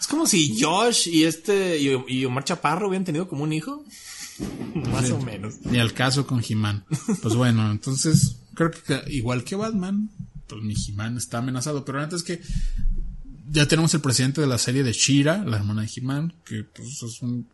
Es 0.00 0.06
como 0.08 0.26
si 0.26 0.60
Josh 0.60 1.06
y 1.08 1.22
este 1.22 1.78
y, 1.80 1.92
y 2.08 2.24
Omar 2.24 2.42
Chaparro 2.42 2.88
hubieran 2.88 3.04
tenido 3.04 3.28
como 3.28 3.44
un 3.44 3.52
hijo. 3.52 3.84
Más 4.92 5.08
o 5.10 5.20
menos. 5.20 5.54
Ni 5.64 5.78
al 5.78 5.92
caso 5.94 6.26
con 6.26 6.42
He-Man. 6.46 6.84
Pues 7.22 7.36
bueno, 7.36 7.70
entonces, 7.70 8.36
creo 8.54 8.72
que 8.72 9.00
igual 9.12 9.44
que 9.44 9.54
Batman, 9.54 10.10
pues 10.48 10.60
mi 10.62 10.74
He-Man 10.74 11.16
está 11.18 11.38
amenazado. 11.38 11.84
Pero 11.84 12.00
antes 12.02 12.22
que 12.24 12.40
ya 13.50 13.66
tenemos 13.66 13.92
el 13.94 14.00
presidente 14.00 14.40
de 14.40 14.46
la 14.46 14.58
serie 14.58 14.82
de 14.82 14.92
Shira, 14.92 15.38
la 15.44 15.56
hermana 15.58 15.82
de 15.82 15.90
He-Man, 15.94 16.34
que 16.44 16.64
pues 16.64 17.02
es 17.02 17.22
un- 17.22 17.48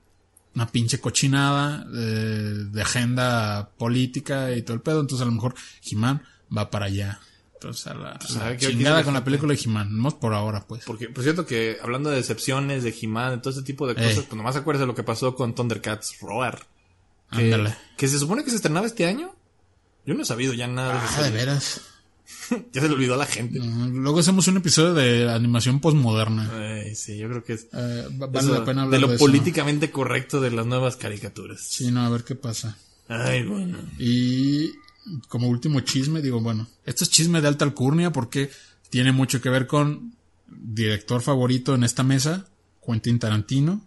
una 0.54 0.66
pinche 0.66 1.00
cochinada 1.00 1.86
eh, 1.94 2.54
de 2.70 2.82
agenda 2.82 3.70
política 3.78 4.52
y 4.52 4.62
todo 4.62 4.74
el 4.74 4.82
pedo. 4.82 5.00
Entonces 5.00 5.22
a 5.22 5.26
lo 5.26 5.32
mejor 5.32 5.54
He-Man 5.90 6.22
va 6.56 6.70
para 6.70 6.86
allá. 6.86 7.20
Entonces 7.54 7.86
a 7.86 7.94
la, 7.94 8.10
a 8.12 8.18
la 8.34 8.40
a 8.44 8.48
ver, 8.48 8.52
¿qué 8.54 8.66
quiere 8.66 8.74
chingada 8.74 9.04
con 9.04 9.14
la 9.14 9.24
película 9.24 9.54
de 9.54 9.60
He-Man. 9.64 9.96
No 10.02 10.18
por 10.18 10.34
ahora, 10.34 10.66
pues. 10.66 10.84
Porque, 10.84 11.08
por 11.08 11.22
cierto, 11.22 11.46
que 11.46 11.78
hablando 11.82 12.10
de 12.10 12.16
decepciones, 12.16 12.82
de 12.82 12.94
He-Man, 13.00 13.30
de 13.30 13.38
todo 13.38 13.50
ese 13.50 13.62
tipo 13.62 13.86
de 13.86 13.94
cosas, 13.94 14.18
Eh. 14.18 14.24
pues 14.28 14.36
nomás 14.36 14.56
acuerdas 14.56 14.80
de 14.80 14.86
lo 14.88 14.94
que 14.94 15.04
pasó 15.04 15.34
con 15.34 15.54
Thundercats 15.54 16.18
Roar. 16.20 16.66
Que, 17.30 17.44
Ándale. 17.54 17.74
que 17.96 18.08
se 18.08 18.18
supone 18.18 18.44
que 18.44 18.50
se 18.50 18.56
estrenaba 18.56 18.86
este 18.86 19.06
año. 19.06 19.34
Yo 20.04 20.12
no 20.14 20.22
he 20.22 20.24
sabido 20.26 20.52
ya 20.52 20.66
nada 20.66 20.94
de 20.94 20.98
Ah, 20.98 21.02
de 21.02 21.08
serie. 21.14 21.30
veras. 21.30 21.80
Ya 22.72 22.80
se 22.80 22.88
le 22.88 22.94
olvidó 22.94 23.14
a 23.14 23.18
la 23.18 23.26
gente. 23.26 23.58
Luego 23.60 24.20
hacemos 24.20 24.46
un 24.48 24.56
episodio 24.56 24.94
de 24.94 25.30
animación 25.32 25.80
postmoderna. 25.80 26.50
Ay, 26.82 26.94
sí, 26.94 27.16
yo 27.18 27.28
creo 27.28 27.44
que 27.44 27.54
es 27.54 27.66
Eh, 27.72 28.08
va- 28.20 28.26
vale 28.26 28.46
eso 28.46 28.54
la 28.58 28.64
pena 28.64 28.80
de 28.82 28.86
hablar 28.86 29.00
lo 29.00 29.08
de 29.08 29.14
eso. 29.16 29.24
políticamente 29.24 29.90
correcto 29.90 30.40
de 30.40 30.50
las 30.50 30.66
nuevas 30.66 30.96
caricaturas. 30.96 31.60
Sí, 31.60 31.90
no, 31.90 32.00
a 32.04 32.08
ver 32.10 32.24
qué 32.24 32.34
pasa. 32.34 32.76
Ay, 33.08 33.44
bueno. 33.44 33.78
Y 33.98 34.70
como 35.28 35.48
último 35.48 35.80
chisme, 35.80 36.22
digo, 36.22 36.40
bueno, 36.40 36.66
esto 36.86 37.04
es 37.04 37.10
chisme 37.10 37.40
de 37.40 37.48
alta 37.48 37.64
alcurnia 37.64 38.12
porque 38.12 38.50
tiene 38.90 39.12
mucho 39.12 39.40
que 39.40 39.50
ver 39.50 39.66
con 39.66 40.14
director 40.48 41.22
favorito 41.22 41.74
en 41.74 41.82
esta 41.84 42.02
mesa, 42.02 42.46
Quentin 42.86 43.18
Tarantino, 43.18 43.80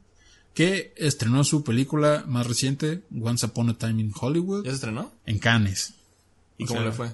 que 0.53 0.93
estrenó 0.97 1.43
su 1.43 1.63
película 1.63 2.23
más 2.27 2.47
reciente, 2.47 3.03
Once 3.21 3.45
Upon 3.45 3.69
a 3.69 3.77
Time 3.77 4.01
in 4.01 4.11
Hollywood, 4.19 4.63
¿Ya 4.63 4.71
se 4.71 4.75
estrenó? 4.75 5.11
en 5.25 5.39
Cannes. 5.39 5.93
¿Y 6.57 6.63
O 6.63 6.67
cómo 6.67 6.79
sea, 6.79 6.89
le 6.89 6.95
fue? 6.95 7.11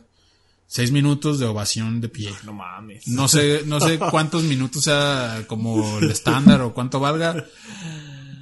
Seis 0.74 0.90
minutos 0.94 1.38
de 1.38 1.46
ovación 1.48 2.00
de 2.00 2.08
pie. 2.08 2.32
No 2.46 2.54
mames. 2.54 3.06
No 3.06 3.28
sé, 3.28 3.64
no 3.66 3.82
sé 3.82 4.00
cuántos 4.00 4.44
minutos 4.44 4.86
sea 4.86 5.44
como 5.46 6.00
el 6.00 6.10
estándar 6.10 6.62
o 6.62 6.74
cuánto 6.74 7.02
valga. 7.02 7.46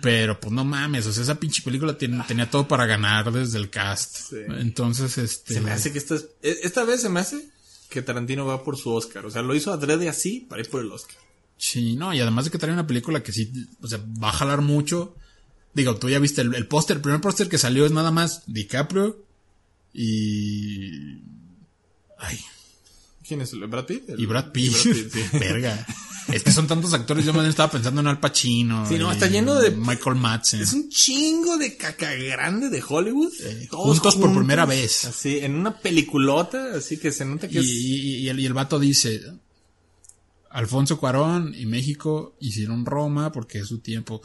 Pero 0.04 0.40
pues 0.40 0.54
no 0.54 0.64
mames, 0.64 1.08
o 1.08 1.12
sea, 1.12 1.24
esa 1.24 1.40
pinche 1.40 1.64
película 1.64 1.98
tiene- 1.98 2.24
tenía 2.28 2.48
todo 2.48 2.68
para 2.68 2.86
ganar 2.86 3.32
desde 3.32 3.58
el 3.58 3.72
cast. 3.72 4.16
Sí. 4.30 4.36
Entonces, 4.60 5.18
este... 5.18 5.56
Se 5.56 5.60
me 5.62 5.72
hace 5.72 5.92
que 5.92 5.98
esta 5.98 6.14
es, 6.16 6.28
e- 6.44 6.60
esta 6.62 6.84
vez 6.84 7.02
se 7.02 7.10
me 7.10 7.20
hace 7.20 7.50
que 7.90 8.04
Tarantino 8.04 8.46
va 8.46 8.64
por 8.64 8.78
su 8.78 8.92
Oscar. 8.92 9.26
O 9.26 9.32
sea, 9.32 9.42
lo 9.42 9.56
hizo 9.56 9.74
adrede 9.74 10.08
así 10.08 10.46
para 10.48 10.62
ir 10.62 10.70
por 10.70 10.82
el 10.82 10.92
Oscar. 10.92 11.16
Sí, 11.58 11.96
no, 11.96 12.14
y 12.14 12.20
además 12.22 12.46
de 12.46 12.52
que 12.52 12.60
trae 12.60 12.72
una 12.72 12.86
película 12.86 13.24
que 13.24 13.32
sí, 13.32 13.52
o 13.82 13.88
sea, 13.88 14.00
va 14.24 14.30
a 14.30 14.34
jalar 14.34 14.62
mucho. 14.62 15.16
Digo, 15.74 15.96
tú 15.96 16.08
ya 16.10 16.20
viste 16.20 16.42
el, 16.42 16.54
el 16.54 16.68
póster, 16.68 16.98
el 16.98 17.02
primer 17.02 17.22
póster 17.22 17.50
que 17.50 17.58
salió 17.58 17.88
es 17.88 17.92
nada 17.92 18.12
más 18.12 18.44
DiCaprio 18.46 19.18
y... 19.94 21.39
Ay, 22.20 22.40
¿Quién 23.28 23.42
es? 23.42 23.54
¿El 23.54 23.68
¿Brad 23.68 23.86
Pitt? 23.86 24.10
El- 24.10 24.20
y 24.20 24.26
Brad 24.26 24.52
Pitt. 24.52 24.72
y 24.72 24.90
Brad 24.92 24.96
Pitt, 24.96 25.14
sí. 25.14 25.22
Verga. 25.40 25.86
Es 26.34 26.44
que 26.44 26.52
son 26.52 26.68
tantos 26.68 26.94
actores, 26.94 27.26
yo 27.26 27.34
más 27.34 27.42
bien 27.42 27.50
estaba 27.50 27.72
pensando 27.72 28.02
en 28.02 28.08
Al 28.08 28.20
Pacino. 28.20 28.88
Sí, 28.88 28.98
no, 29.00 29.12
está 29.12 29.28
lleno 29.28 29.56
de- 29.56 29.72
Michael 29.72 30.16
Madsen. 30.16 30.62
Es 30.62 30.74
un 30.74 30.90
chingo 30.90 31.58
de 31.58 31.76
caca 31.76 32.14
grande 32.14 32.70
de 32.70 32.84
Hollywood. 32.88 33.32
todos 33.70 33.86
juntos 34.00 34.16
por 34.16 34.34
primera 34.36 34.66
vez. 34.66 35.06
Así, 35.06 35.40
en 35.40 35.56
una 35.56 35.76
peliculota, 35.80 36.76
así 36.76 36.98
que 36.98 37.12
se 37.12 37.26
nota 37.26 37.48
que 37.48 37.56
Y, 37.56 37.58
es... 37.60 37.66
y- 37.66 38.16
y 38.18 38.30
el, 38.30 38.40
y 38.40 38.46
el 38.46 38.54
vato 38.54 38.78
dice, 38.80 39.22
Alfonso 40.52 41.00
Cuarón 41.00 41.54
y 41.58 41.66
México 41.66 42.36
hicieron 42.40 42.86
Roma 42.86 43.32
porque 43.32 43.60
es 43.60 43.68
su 43.68 43.80
tiempo. 43.80 44.22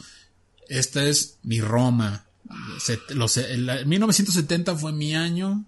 Esta 0.67 1.03
es 1.07 1.37
mi 1.43 1.59
Roma. 1.61 2.25
Se- 2.79 2.99
lo 3.09 3.27
sé, 3.27 3.51
el- 3.51 3.85
1970 3.85 4.75
fue 4.75 4.91
mi 4.93 5.15
año 5.15 5.65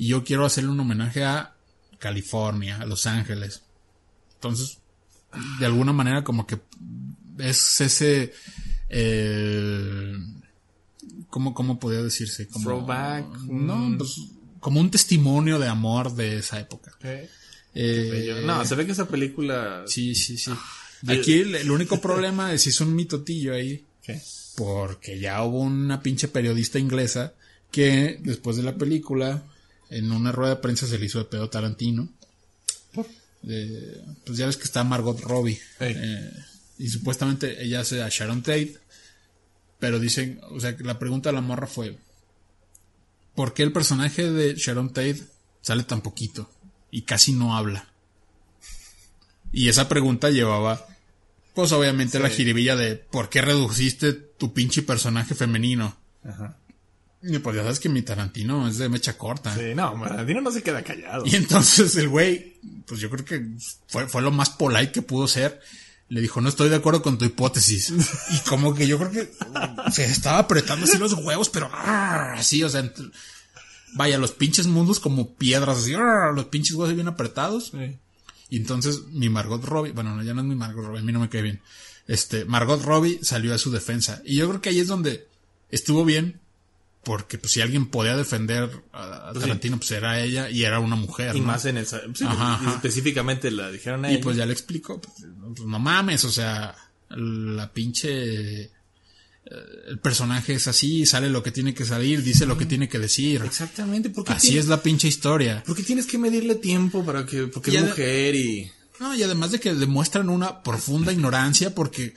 y 0.00 0.06
yo 0.06 0.24
quiero 0.24 0.46
hacerle 0.46 0.70
un 0.70 0.80
homenaje 0.80 1.24
a 1.24 1.52
California, 1.98 2.78
a 2.80 2.86
Los 2.86 3.04
Ángeles. 3.06 3.60
Entonces, 4.32 4.78
de 5.58 5.66
alguna 5.66 5.92
manera 5.92 6.24
como 6.24 6.46
que 6.46 6.58
es 7.36 7.82
ese... 7.82 8.32
Eh, 8.88 10.14
¿cómo, 11.28 11.52
¿Cómo 11.52 11.78
podría 11.78 12.00
decirse? 12.02 12.48
Como, 12.48 12.64
Throwback, 12.64 13.26
No, 13.42 13.98
pues 13.98 14.16
como 14.58 14.80
un 14.80 14.90
testimonio 14.90 15.58
de 15.58 15.68
amor 15.68 16.14
de 16.14 16.38
esa 16.38 16.58
época. 16.58 16.96
Eh, 17.02 17.28
Eh, 17.74 18.42
no, 18.46 18.64
se 18.64 18.74
ve 18.76 18.86
que 18.86 18.92
esa 18.92 19.06
película... 19.06 19.84
Sí, 19.86 20.14
sí, 20.14 20.38
sí. 20.38 20.50
Aquí 21.08 21.40
el, 21.40 21.56
el 21.56 21.70
único 21.70 22.00
problema 22.00 22.54
es 22.54 22.62
si 22.62 22.70
hizo 22.70 22.84
un 22.84 22.94
mitotillo 22.94 23.52
ahí, 23.52 23.84
¿Qué? 24.02 24.18
porque 24.56 25.20
ya 25.20 25.44
hubo 25.44 25.60
una 25.60 26.02
pinche 26.02 26.26
periodista 26.28 26.78
inglesa 26.78 27.34
que 27.70 28.18
después 28.22 28.56
de 28.56 28.62
la 28.62 28.76
película, 28.76 29.44
en 29.90 30.12
una 30.12 30.32
rueda 30.32 30.54
de 30.54 30.60
prensa 30.60 30.86
se 30.86 30.98
le 30.98 31.06
hizo 31.06 31.18
de 31.18 31.24
pedo 31.26 31.44
a 31.44 31.50
Tarantino. 31.50 32.08
Pues 32.92 34.38
ya 34.38 34.46
ves 34.46 34.56
que 34.56 34.64
está 34.64 34.84
Margot 34.84 35.20
Robbie. 35.20 35.60
Eh, 35.80 36.32
y 36.78 36.88
supuestamente 36.88 37.62
ella 37.62 37.80
hace 37.80 38.02
a 38.02 38.08
Sharon 38.08 38.42
Tate. 38.42 38.78
Pero 39.78 39.98
dicen, 39.98 40.40
o 40.50 40.60
sea, 40.60 40.76
que 40.76 40.84
la 40.84 40.98
pregunta 40.98 41.30
de 41.30 41.34
la 41.34 41.40
morra 41.40 41.66
fue, 41.66 41.98
¿por 43.34 43.54
qué 43.54 43.62
el 43.62 43.72
personaje 43.72 44.30
de 44.30 44.54
Sharon 44.54 44.92
Tate 44.92 45.24
sale 45.62 45.84
tan 45.84 46.02
poquito 46.02 46.50
y 46.90 47.02
casi 47.02 47.32
no 47.32 47.56
habla? 47.56 47.88
Y 49.52 49.68
esa 49.68 49.88
pregunta 49.88 50.30
llevaba, 50.30 50.86
pues 51.54 51.72
obviamente 51.72 52.20
la 52.20 52.28
jiribilla 52.28 52.76
de, 52.76 52.96
¿por 52.96 53.30
qué 53.30 53.40
reduciste 53.40 54.12
tu 54.12 54.52
pinche 54.52 54.82
personaje 54.82 55.34
femenino? 55.34 55.96
Ajá. 56.22 56.59
Y 57.22 57.38
pues 57.38 57.54
ya 57.56 57.62
sabes 57.62 57.80
que 57.80 57.88
mi 57.90 58.02
Tarantino 58.02 58.66
es 58.68 58.78
de 58.78 58.88
mecha 58.88 59.18
corta. 59.18 59.54
Sí, 59.54 59.74
no, 59.74 59.92
Tarantino 60.02 60.40
no 60.40 60.50
se 60.50 60.62
queda 60.62 60.82
callado. 60.82 61.24
Y 61.26 61.36
entonces 61.36 61.94
el 61.96 62.08
güey, 62.08 62.56
pues 62.86 63.00
yo 63.00 63.10
creo 63.10 63.24
que 63.24 63.46
fue, 63.88 64.06
fue 64.08 64.22
lo 64.22 64.30
más 64.30 64.50
polite 64.50 64.92
que 64.92 65.02
pudo 65.02 65.28
ser. 65.28 65.60
le 66.08 66.20
dijo, 66.20 66.40
no 66.40 66.48
estoy 66.48 66.68
de 66.70 66.76
acuerdo 66.76 67.02
con 67.02 67.18
tu 67.18 67.24
hipótesis. 67.26 67.92
Y 68.30 68.38
como 68.48 68.74
que 68.74 68.86
yo 68.86 68.98
creo 68.98 69.10
que 69.10 69.30
se 69.92 70.04
estaba 70.06 70.38
apretando 70.38 70.84
así 70.84 70.98
los 70.98 71.12
huevos, 71.12 71.48
pero 71.50 71.70
ah, 71.72 72.34
así, 72.36 72.62
o 72.64 72.68
sea, 72.68 72.80
entre- 72.80 73.10
vaya, 73.94 74.18
los 74.18 74.32
pinches 74.32 74.66
mundos 74.66 74.98
como 74.98 75.34
piedras, 75.34 75.78
así, 75.78 75.94
ah, 75.94 76.30
los 76.34 76.46
pinches 76.46 76.74
huevos 76.74 76.94
bien 76.94 77.06
apretados. 77.08 77.72
Y 78.48 78.56
entonces 78.56 79.02
mi 79.12 79.28
Margot 79.28 79.62
Robbie, 79.64 79.92
bueno, 79.92 80.16
no, 80.16 80.22
ya 80.22 80.32
no 80.34 80.40
es 80.40 80.46
mi 80.48 80.54
Margot 80.56 80.84
Robbie, 80.84 80.98
a 81.00 81.02
mí 81.02 81.12
no 81.12 81.20
me 81.20 81.28
cae 81.28 81.42
bien. 81.42 81.60
Este, 82.08 82.44
Margot 82.44 82.82
Robbie 82.82 83.20
salió 83.22 83.54
a 83.54 83.58
su 83.58 83.70
defensa. 83.70 84.20
Y 84.24 84.36
yo 84.36 84.48
creo 84.48 84.60
que 84.60 84.70
ahí 84.70 84.80
es 84.80 84.88
donde 84.88 85.28
estuvo 85.70 86.04
bien, 86.04 86.40
porque 87.02 87.38
pues 87.38 87.52
si 87.52 87.60
alguien 87.60 87.86
podía 87.86 88.16
defender 88.16 88.70
a 88.92 89.30
a 89.30 89.32
Tarantino, 89.32 89.78
pues 89.78 89.90
era 89.92 90.20
ella 90.20 90.50
y 90.50 90.64
era 90.64 90.80
una 90.80 90.96
mujer. 90.96 91.34
Y 91.34 91.40
¿no? 91.40 91.46
más 91.46 91.64
en 91.64 91.78
el... 91.78 91.86
sí, 91.86 91.96
Ajá, 92.24 92.58
y 92.62 92.66
ajá. 92.66 92.74
específicamente 92.74 93.50
la 93.50 93.70
dijeron 93.70 94.04
a 94.04 94.10
Y 94.10 94.14
ella. 94.16 94.22
pues 94.22 94.36
ya 94.36 94.44
le 94.46 94.52
explico, 94.52 95.00
pues, 95.00 95.14
pues, 95.54 95.66
no 95.66 95.78
mames, 95.78 96.24
o 96.24 96.30
sea, 96.30 96.74
la 97.08 97.72
pinche... 97.72 98.62
eh, 98.64 98.70
El 99.88 99.98
personaje 99.98 100.54
es 100.54 100.68
así, 100.68 101.06
sale 101.06 101.30
lo 101.30 101.42
que 101.42 101.50
tiene 101.52 101.72
que 101.74 101.84
salir, 101.86 102.22
dice 102.22 102.44
lo 102.46 102.58
que 102.58 102.66
tiene 102.66 102.88
que 102.88 102.98
decir. 102.98 103.42
Exactamente, 103.44 104.10
porque 104.10 104.32
Así 104.34 104.58
es 104.58 104.66
la 104.68 104.82
pinche 104.82 105.08
historia. 105.08 105.62
¿Por 105.66 105.76
qué 105.76 105.82
tienes 105.82 106.06
que 106.06 106.18
medirle 106.18 106.54
tiempo 106.56 107.04
para 107.04 107.24
que... 107.24 107.46
Porque 107.46 107.76
es 107.76 107.82
mujer 107.82 108.34
y... 108.34 108.70
No, 109.00 109.14
y 109.14 109.22
además 109.22 109.50
de 109.52 109.58
que 109.60 109.72
demuestran 109.74 110.28
una 110.28 110.62
profunda 110.62 111.10
ignorancia 111.12 111.74
porque 111.74 112.12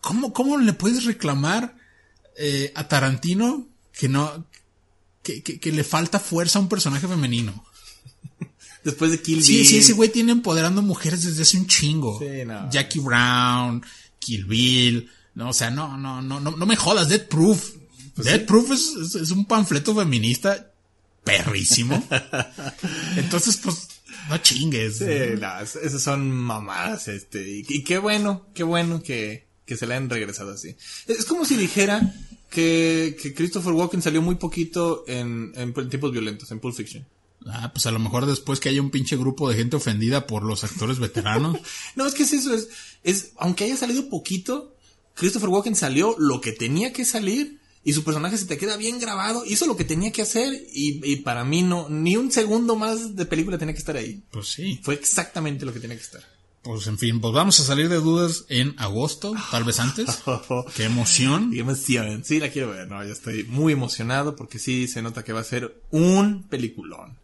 ¿cómo, 0.00 0.32
cómo 0.32 0.56
le 0.58 0.72
puedes 0.72 1.04
reclamar 1.04 1.74
eh, 2.38 2.70
a 2.76 2.86
Tarantino 2.86 3.66
que 3.98 4.08
no 4.08 4.46
que, 5.22 5.42
que- 5.42 5.58
que 5.60 5.72
le 5.72 5.84
falta 5.84 6.18
fuerza 6.18 6.58
a 6.58 6.62
un 6.62 6.68
personaje 6.68 7.06
femenino? 7.06 7.64
Después 8.84 9.10
de 9.10 9.20
Kill 9.20 9.42
Sí, 9.42 9.56
Bill. 9.58 9.66
sí, 9.66 9.78
ese 9.78 9.92
güey 9.92 10.08
tiene 10.10 10.32
empoderando 10.32 10.80
mujeres 10.82 11.22
desde 11.24 11.42
hace 11.42 11.58
un 11.58 11.66
chingo. 11.66 12.18
Sí, 12.18 12.44
no. 12.46 12.70
Jackie 12.70 13.00
Brown, 13.00 13.84
Kill 14.18 14.44
Bill, 14.46 15.10
no, 15.34 15.50
o 15.50 15.52
sea, 15.52 15.70
no, 15.70 15.96
no, 15.98 16.22
no, 16.22 16.40
no, 16.40 16.50
no 16.52 16.66
me 16.66 16.76
jodas, 16.76 17.08
Dead 17.08 17.26
Proof. 17.28 17.74
Dead 18.16 18.44
Proof 18.46 18.70
es, 18.72 18.88
es- 19.00 19.14
es 19.16 19.30
un 19.30 19.44
panfleto 19.44 19.94
feminista 19.94 20.72
perrísimo. 21.24 22.02
Entonces, 23.16 23.58
pues, 23.58 23.88
no 24.28 24.38
chingues. 24.38 24.98
Sí, 24.98 25.04
no, 25.38 25.60
esas 25.60 26.02
son 26.02 26.30
mamadas, 26.30 27.08
este, 27.08 27.48
y, 27.48 27.64
y 27.68 27.84
qué 27.84 27.98
bueno, 27.98 28.46
qué 28.54 28.62
bueno 28.62 29.02
que, 29.02 29.46
que 29.66 29.76
se 29.76 29.86
le 29.86 29.94
han 29.94 30.08
regresado 30.10 30.52
así. 30.52 30.74
Es 31.06 31.24
como 31.26 31.44
si 31.44 31.56
dijera 31.56 32.14
que, 32.50 33.16
que 33.20 33.32
Christopher 33.32 33.72
Walken 33.72 34.02
salió 34.02 34.20
muy 34.20 34.34
poquito 34.34 35.04
en, 35.06 35.52
en 35.54 35.72
tiempos 35.88 36.12
violentos, 36.12 36.50
en 36.50 36.60
Pulp 36.60 36.74
Fiction. 36.74 37.06
Ah, 37.46 37.70
pues 37.72 37.86
a 37.86 37.90
lo 37.90 37.98
mejor 37.98 38.26
después 38.26 38.60
que 38.60 38.68
haya 38.68 38.82
un 38.82 38.90
pinche 38.90 39.16
grupo 39.16 39.48
de 39.48 39.56
gente 39.56 39.76
ofendida 39.76 40.26
por 40.26 40.42
los 40.42 40.64
actores 40.64 40.98
veteranos. 40.98 41.58
No, 41.96 42.06
es 42.06 42.14
que 42.14 42.24
es 42.24 42.32
eso, 42.32 42.54
es, 42.54 42.68
es, 43.02 43.32
aunque 43.36 43.64
haya 43.64 43.76
salido 43.76 44.08
poquito, 44.08 44.74
Christopher 45.14 45.48
Walken 45.48 45.76
salió 45.76 46.14
lo 46.18 46.40
que 46.40 46.52
tenía 46.52 46.92
que 46.92 47.04
salir 47.04 47.58
y 47.82 47.94
su 47.94 48.04
personaje 48.04 48.36
se 48.36 48.44
te 48.44 48.58
queda 48.58 48.76
bien 48.76 48.98
grabado, 48.98 49.44
hizo 49.46 49.66
lo 49.66 49.76
que 49.76 49.84
tenía 49.84 50.12
que 50.12 50.22
hacer 50.22 50.52
y, 50.72 51.00
y 51.02 51.16
para 51.16 51.44
mí 51.44 51.62
no, 51.62 51.88
ni 51.88 52.16
un 52.16 52.30
segundo 52.30 52.76
más 52.76 53.16
de 53.16 53.24
película 53.24 53.56
tenía 53.58 53.74
que 53.74 53.80
estar 53.80 53.96
ahí. 53.96 54.22
Pues 54.30 54.48
sí. 54.48 54.78
Fue 54.82 54.94
exactamente 54.94 55.64
lo 55.64 55.72
que 55.72 55.80
tenía 55.80 55.96
que 55.96 56.02
estar. 56.02 56.22
Pues 56.62 56.86
en 56.86 56.98
fin, 56.98 57.20
pues 57.20 57.32
vamos 57.32 57.58
a 57.60 57.64
salir 57.64 57.88
de 57.88 57.96
dudas 57.96 58.44
en 58.48 58.74
agosto, 58.78 59.32
tal 59.50 59.64
vez 59.64 59.80
antes. 59.80 60.22
Qué 60.76 60.84
emoción. 60.84 61.50
Qué 61.52 61.60
emoción. 61.60 62.22
Sí, 62.24 62.38
la 62.38 62.50
quiero 62.50 62.70
ver. 62.70 62.86
No, 62.88 63.02
ya 63.04 63.12
estoy 63.12 63.44
muy 63.44 63.72
emocionado 63.72 64.36
porque 64.36 64.58
sí 64.58 64.86
se 64.86 65.00
nota 65.00 65.24
que 65.24 65.32
va 65.32 65.40
a 65.40 65.44
ser 65.44 65.80
un 65.90 66.42
peliculón. 66.48 67.18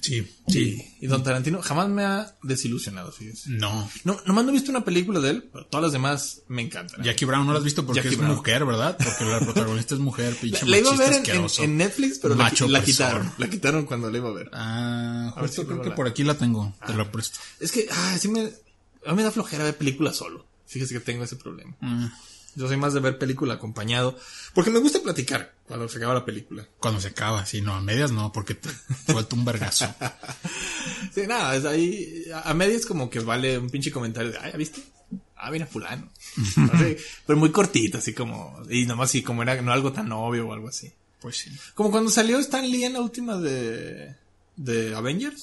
Sí, 0.00 0.26
Sí. 0.48 0.82
Y 1.00 1.06
Don 1.06 1.22
Tarantino 1.22 1.62
jamás 1.62 1.88
me 1.88 2.04
ha 2.04 2.34
desilusionado, 2.42 3.12
fíjese. 3.12 3.50
No. 3.50 3.88
No, 4.04 4.20
nomás 4.26 4.44
no 4.44 4.50
he 4.50 4.54
visto 4.54 4.70
una 4.70 4.84
película 4.84 5.20
de 5.20 5.30
él, 5.30 5.48
pero 5.52 5.66
todas 5.66 5.84
las 5.84 5.92
demás 5.92 6.42
me 6.48 6.62
encantan. 6.62 7.04
Jackie 7.04 7.24
Brown 7.24 7.46
no 7.46 7.52
la 7.52 7.58
has 7.58 7.64
visto 7.64 7.86
porque 7.86 8.00
Jackie 8.02 8.14
es 8.14 8.18
Brown. 8.18 8.34
mujer, 8.34 8.64
¿verdad? 8.64 8.96
Porque 8.98 9.24
la 9.24 9.38
protagonista 9.38 9.94
es 9.94 10.00
mujer, 10.00 10.34
La, 10.34 10.40
pinche 10.40 10.66
la 10.66 10.78
iba 10.78 10.92
a 10.92 10.96
ver 10.96 11.22
en, 11.60 11.76
Netflix, 11.76 12.18
pero 12.18 12.34
la, 12.34 12.50
quitaron. 12.82 13.30
La 13.38 13.48
quitaron 13.48 13.84
cuando 13.86 14.10
la 14.10 14.18
iba 14.18 14.28
a 14.28 14.32
ver. 14.32 14.50
Ah, 14.52 15.32
ver 15.36 15.44
justo 15.46 15.62
si 15.62 15.68
creo 15.68 15.82
que 15.82 15.90
la- 15.90 15.94
por 15.94 16.08
aquí 16.08 16.24
la 16.24 16.34
tengo. 16.34 16.74
Te 16.84 16.94
la 16.94 17.10
presto. 17.10 17.38
Es 17.60 17.70
que, 17.70 17.86
ah, 17.90 18.16
sí 18.18 18.28
me, 18.28 18.50
a 19.06 19.10
mí 19.10 19.16
me 19.16 19.22
da 19.22 19.30
flojera 19.30 19.64
ver 19.64 19.76
películas 19.76 20.16
solo. 20.16 20.46
Fíjese 20.66 20.94
que 20.94 21.00
tengo 21.00 21.24
ese 21.24 21.36
problema. 21.36 21.76
Ah, 21.82 22.12
Yo 22.54 22.66
soy 22.68 22.76
más 22.76 22.94
de 22.94 23.00
ver 23.00 23.18
película 23.18 23.54
acompañado. 23.54 24.16
Porque 24.54 24.70
me 24.70 24.78
gusta 24.78 25.00
platicar 25.02 25.54
cuando 25.66 25.88
se 25.88 25.98
acaba 25.98 26.14
la 26.14 26.24
película. 26.24 26.66
cuando 26.78 27.00
se 27.00 27.08
acaba, 27.08 27.44
sí, 27.46 27.60
no, 27.60 27.74
a 27.74 27.80
medias 27.80 28.10
no, 28.12 28.32
porque 28.32 28.54
te 28.54 28.68
suelta 29.06 29.36
un 29.36 29.44
vergazo. 29.44 29.94
Sí, 31.14 31.26
nada, 31.26 31.54
es 31.56 31.64
ahí, 31.66 32.24
a 32.32 32.54
medias 32.54 32.86
como 32.86 33.10
que 33.10 33.20
vale 33.20 33.58
un 33.58 33.68
pinche 33.68 33.90
comentario 33.92 34.30
de, 34.32 34.38
ah, 34.38 34.50
¿ya 34.50 34.56
viste? 34.56 34.82
Ah, 35.36 35.50
mira 35.50 35.66
fulano. 35.66 36.08
Así, 36.72 36.96
pero 37.26 37.38
muy 37.38 37.50
cortito, 37.50 37.98
así 37.98 38.14
como, 38.14 38.62
y 38.70 38.86
nomás 38.86 39.10
así 39.10 39.22
como 39.22 39.42
era 39.42 39.60
no 39.60 39.72
algo 39.72 39.92
tan 39.92 40.10
obvio 40.12 40.48
o 40.48 40.52
algo 40.54 40.68
así. 40.68 40.90
Pues 41.20 41.36
sí. 41.36 41.50
Como 41.74 41.90
cuando 41.90 42.10
salió 42.10 42.38
Stan 42.38 42.64
Lee 42.68 42.84
en 42.84 42.94
la 42.94 43.00
última 43.02 43.36
de, 43.36 44.16
de 44.56 44.94
Avengers. 44.94 45.42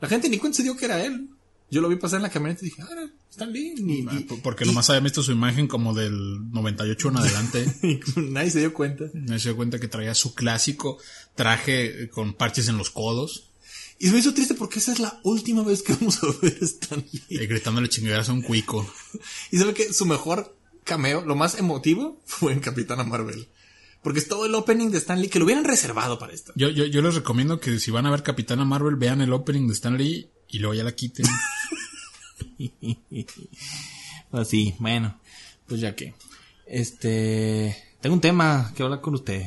La 0.00 0.08
gente 0.08 0.28
ni 0.28 0.38
cuenta 0.38 0.56
se 0.56 0.62
dio 0.64 0.76
que 0.76 0.86
era 0.86 1.04
él. 1.04 1.28
Yo 1.70 1.80
lo 1.80 1.88
vi 1.88 1.96
pasar 1.96 2.18
en 2.18 2.22
la 2.22 2.30
camioneta 2.30 2.64
y 2.64 2.70
dije, 2.70 2.82
ah, 2.82 3.06
Stan 3.30 3.52
Lee. 3.52 3.74
Y- 3.76 4.22
Porque 4.42 4.64
nomás 4.64 4.88
había 4.90 5.00
visto 5.00 5.22
su 5.22 5.32
imagen 5.32 5.66
como 5.66 5.94
del 5.94 6.50
98 6.52 7.08
en 7.08 7.16
adelante. 7.16 7.66
y 7.82 8.00
nadie 8.20 8.50
se 8.50 8.60
dio 8.60 8.72
cuenta. 8.72 9.04
Me 9.14 9.38
se 9.38 9.48
dio 9.48 9.56
cuenta 9.56 9.80
que 9.80 9.88
traía 9.88 10.14
su 10.14 10.34
clásico 10.34 10.98
traje 11.34 12.04
eh, 12.04 12.08
con 12.08 12.34
parches 12.34 12.68
en 12.68 12.78
los 12.78 12.90
codos, 12.90 13.50
Y 13.98 14.08
me 14.10 14.18
hizo 14.18 14.32
triste 14.32 14.54
porque 14.54 14.78
esa 14.78 14.92
es 14.92 15.00
la 15.00 15.18
última 15.24 15.62
vez 15.64 15.82
que 15.82 15.94
vamos 15.94 16.22
a 16.22 16.26
ver 16.40 16.56
a 16.60 16.64
Stan 16.64 17.04
Lee. 17.12 17.22
y 17.28 17.46
gritándole 17.46 17.88
chingaderas 17.88 18.28
a 18.28 18.32
un 18.32 18.42
cuico. 18.42 18.88
Y 19.50 19.58
sabe 19.58 19.74
que 19.74 19.92
su 19.92 20.06
mejor 20.06 20.56
cameo, 20.84 21.22
lo 21.22 21.34
más 21.34 21.58
emotivo, 21.58 22.20
fue 22.26 22.52
en 22.52 22.60
Capitana 22.60 23.02
Marvel. 23.04 23.48
Porque 24.02 24.20
es 24.20 24.28
todo 24.28 24.46
el 24.46 24.54
opening 24.54 24.90
de 24.90 24.98
Stan 24.98 25.20
Lee 25.20 25.28
que 25.28 25.40
lo 25.40 25.46
hubieran 25.46 25.64
reservado 25.64 26.16
para 26.18 26.32
esto. 26.32 26.52
Yo, 26.54 26.68
yo, 26.70 26.84
yo 26.84 27.02
les 27.02 27.16
recomiendo 27.16 27.58
que 27.58 27.80
si 27.80 27.90
van 27.90 28.06
a 28.06 28.10
ver 28.12 28.22
Capitana 28.22 28.64
Marvel, 28.64 28.94
vean 28.94 29.20
el 29.20 29.32
opening 29.32 29.66
de 29.66 29.72
Stan 29.74 29.96
Lee 29.98 30.28
y 30.48 30.58
luego 30.58 30.74
ya 30.74 30.84
la 30.84 30.94
quiten. 30.94 31.26
Así, 34.32 34.74
bueno, 34.78 35.18
pues 35.66 35.80
ya 35.80 35.94
que. 35.94 36.14
Este. 36.66 37.76
Tengo 38.00 38.14
un 38.14 38.20
tema 38.20 38.72
que 38.76 38.82
hablar 38.82 39.00
con 39.00 39.14
usted. 39.14 39.42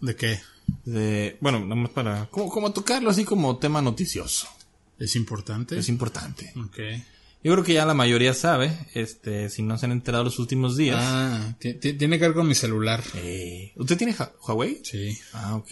¿De 0.00 0.14
qué? 0.16 0.40
De, 0.84 1.36
bueno, 1.40 1.60
nada 1.60 1.74
más 1.76 1.90
para. 1.90 2.26
Como, 2.26 2.48
como 2.50 2.72
tocarlo 2.72 3.10
así 3.10 3.24
como 3.24 3.56
tema 3.58 3.80
noticioso. 3.82 4.48
¿Es 4.98 5.16
importante? 5.16 5.78
Es 5.78 5.88
importante. 5.88 6.52
Ok. 6.56 6.78
Yo 7.42 7.52
creo 7.52 7.64
que 7.64 7.74
ya 7.74 7.84
la 7.84 7.92
mayoría 7.94 8.32
sabe, 8.32 8.74
este, 8.94 9.50
si 9.50 9.62
no 9.62 9.76
se 9.76 9.84
han 9.84 9.92
enterado 9.92 10.24
los 10.24 10.38
últimos 10.38 10.76
días. 10.78 10.96
Ah, 10.98 11.54
ti- 11.58 11.74
ti- 11.74 11.92
tiene 11.92 12.18
que 12.18 12.26
ver 12.26 12.34
con 12.34 12.48
mi 12.48 12.54
celular. 12.54 13.02
Eh, 13.16 13.72
¿Usted 13.76 13.98
tiene 13.98 14.16
Huawei? 14.46 14.80
Sí. 14.82 15.18
Ah, 15.34 15.54
ok. 15.56 15.68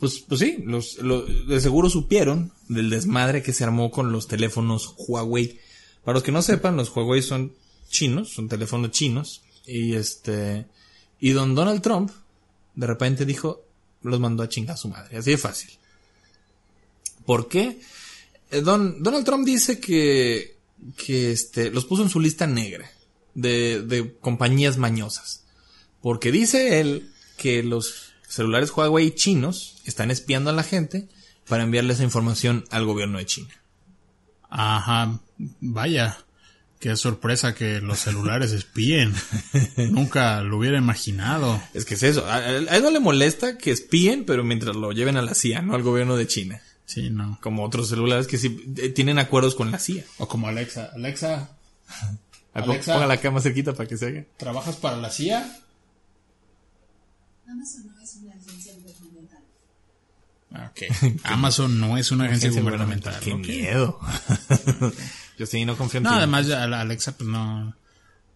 Pues, 0.00 0.20
pues 0.20 0.40
sí, 0.40 0.62
los, 0.64 0.98
lo- 0.98 1.22
de 1.24 1.60
seguro 1.60 1.88
supieron 1.90 2.52
del 2.68 2.90
desmadre 2.90 3.42
que 3.42 3.52
se 3.52 3.64
armó 3.64 3.90
con 3.90 4.10
los 4.12 4.26
teléfonos 4.26 4.94
Huawei. 4.96 5.60
Para 6.04 6.14
los 6.14 6.22
que 6.22 6.32
no 6.32 6.40
sepan, 6.42 6.76
los 6.76 6.94
Huawei 6.96 7.22
son 7.22 7.52
chinos, 7.88 8.30
son 8.32 8.48
teléfonos 8.48 8.90
chinos. 8.90 9.42
Y 9.66 9.94
este, 9.94 10.66
y 11.20 11.30
don 11.32 11.54
Donald 11.54 11.82
Trump, 11.82 12.10
de 12.74 12.86
repente 12.86 13.26
dijo, 13.26 13.62
los 14.02 14.18
mandó 14.18 14.42
a 14.42 14.48
chingar 14.48 14.74
a 14.74 14.78
su 14.78 14.88
madre. 14.88 15.18
Así 15.18 15.30
de 15.32 15.36
fácil. 15.38 15.70
¿Por 17.26 17.48
qué? 17.48 17.78
Eh, 18.50 18.62
Don, 18.62 19.02
Donald 19.02 19.24
Trump 19.26 19.44
dice 19.46 19.78
que, 19.78 20.56
que 20.96 21.30
este, 21.32 21.70
los 21.70 21.84
puso 21.84 22.02
en 22.02 22.08
su 22.08 22.18
lista 22.20 22.46
negra 22.46 22.90
de, 23.34 23.82
de 23.82 24.16
compañías 24.18 24.78
mañosas. 24.78 25.44
Porque 26.00 26.32
dice 26.32 26.80
él 26.80 27.12
que 27.36 27.62
los 27.62 28.09
celulares 28.30 28.70
Huawei 28.70 29.10
chinos 29.10 29.76
están 29.84 30.10
espiando 30.10 30.50
a 30.50 30.54
la 30.54 30.62
gente 30.62 31.08
para 31.48 31.64
enviarle 31.64 31.92
esa 31.92 32.04
información 32.04 32.64
al 32.70 32.86
gobierno 32.86 33.18
de 33.18 33.26
China. 33.26 33.54
Ajá. 34.48 35.20
Vaya. 35.60 36.18
Qué 36.78 36.96
sorpresa 36.96 37.54
que 37.54 37.80
los 37.80 37.98
celulares 37.98 38.52
espíen. 38.52 39.14
Nunca 39.76 40.40
lo 40.40 40.56
hubiera 40.56 40.78
imaginado. 40.78 41.60
Es 41.74 41.84
que 41.84 41.94
es 41.94 42.02
eso. 42.02 42.24
A, 42.24 42.36
a 42.36 42.56
él 42.56 42.82
no 42.82 42.90
le 42.90 43.00
molesta 43.00 43.58
que 43.58 43.70
espíen, 43.70 44.24
pero 44.24 44.44
mientras 44.44 44.76
lo 44.76 44.92
lleven 44.92 45.18
a 45.18 45.22
la 45.22 45.34
CIA, 45.34 45.60
no 45.60 45.74
al 45.74 45.82
gobierno 45.82 46.16
de 46.16 46.26
China. 46.26 46.62
Sí, 46.86 47.10
no. 47.10 47.38
Como 47.40 47.64
otros 47.64 47.88
celulares 47.88 48.26
que 48.26 48.38
sí 48.38 48.74
eh, 48.78 48.88
tienen 48.88 49.18
acuerdos 49.18 49.54
con 49.54 49.70
la 49.70 49.78
CIA. 49.78 50.04
O 50.18 50.26
como 50.26 50.48
Alexa. 50.48 50.90
Alexa, 50.94 51.50
Alexa. 52.52 52.94
Ponga 52.94 53.06
la 53.06 53.18
cama 53.18 53.40
cerquita 53.40 53.74
para 53.74 53.88
que 53.88 53.96
se 53.96 54.06
haga. 54.06 54.24
¿trabajas 54.36 54.76
para 54.76 54.96
la 54.96 55.10
CIA? 55.10 55.60
Amazon 57.52 57.86
no 57.86 58.00
es 58.02 58.16
una 58.16 58.32
agencia 58.34 58.72
gubernamental. 58.74 59.42
Ah, 60.52 60.70
Ok. 60.70 61.20
Amazon 61.24 61.80
no 61.80 61.96
es 61.98 62.10
una 62.10 62.24
agencia 62.26 62.50
gubernamental. 62.50 63.18
Qué 63.20 63.34
miedo. 63.34 63.98
Yo 65.38 65.46
sí 65.46 65.64
no 65.64 65.76
confío 65.76 65.98
en 65.98 66.04
No, 66.04 66.10
ti. 66.10 66.16
además 66.16 66.50
Alexa 66.50 67.16
pues 67.16 67.28
no... 67.28 67.74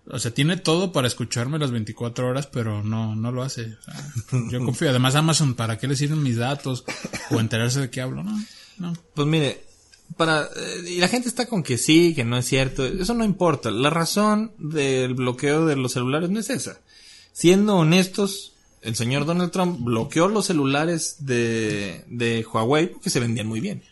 O 0.07 0.19
sea, 0.19 0.33
tiene 0.35 0.59
todo 0.59 0.93
para 0.93 1.07
escucharme 1.07 1.59
las 1.59 1.71
24 1.71 2.29
horas, 2.29 2.47
pero 2.47 2.83
no, 2.85 3.17
no 3.17 3.33
lo 3.33 3.43
hace. 3.43 3.75
O 3.75 3.83
sea, 3.83 4.13
yo 4.51 4.63
confío. 4.63 4.91
Además, 4.91 5.15
Amazon, 5.15 5.55
¿para 5.55 5.79
qué 5.79 5.89
le 5.89 5.97
sirven 5.97 6.23
mis 6.23 6.37
datos? 6.37 6.85
O 7.31 7.41
enterarse 7.41 7.81
de 7.81 7.89
qué 7.89 8.03
hablo. 8.03 8.23
No, 8.23 8.39
no. 8.77 8.93
Pues 9.15 9.27
mire, 9.27 9.65
para 10.19 10.43
eh, 10.45 10.85
y 10.91 10.99
la 10.99 11.09
gente 11.09 11.29
está 11.29 11.47
con 11.47 11.63
que 11.63 11.79
sí, 11.79 12.15
que 12.15 12.23
no 12.23 12.37
es 12.37 12.45
cierto, 12.45 12.85
eso 12.85 13.15
no 13.15 13.25
importa. 13.25 13.71
La 13.71 13.89
razón 13.89 14.53
del 14.59 15.15
bloqueo 15.15 15.65
de 15.65 15.77
los 15.77 15.93
celulares 15.93 16.29
no 16.29 16.39
es 16.39 16.51
esa. 16.51 16.81
Siendo 17.33 17.77
honestos, 17.77 18.53
el 18.85 18.97
señor 18.97 19.25
Donald 19.25 19.51
Trump 19.51 19.81
bloqueó 19.81 20.29
los 20.29 20.47
celulares 20.47 21.17
de, 21.21 22.05
de 22.07 22.45
Huawei 22.45 22.89
porque 22.89 23.11
se 23.11 23.21
vendían 23.21 23.47
muy 23.47 23.61
bien. 23.61 23.83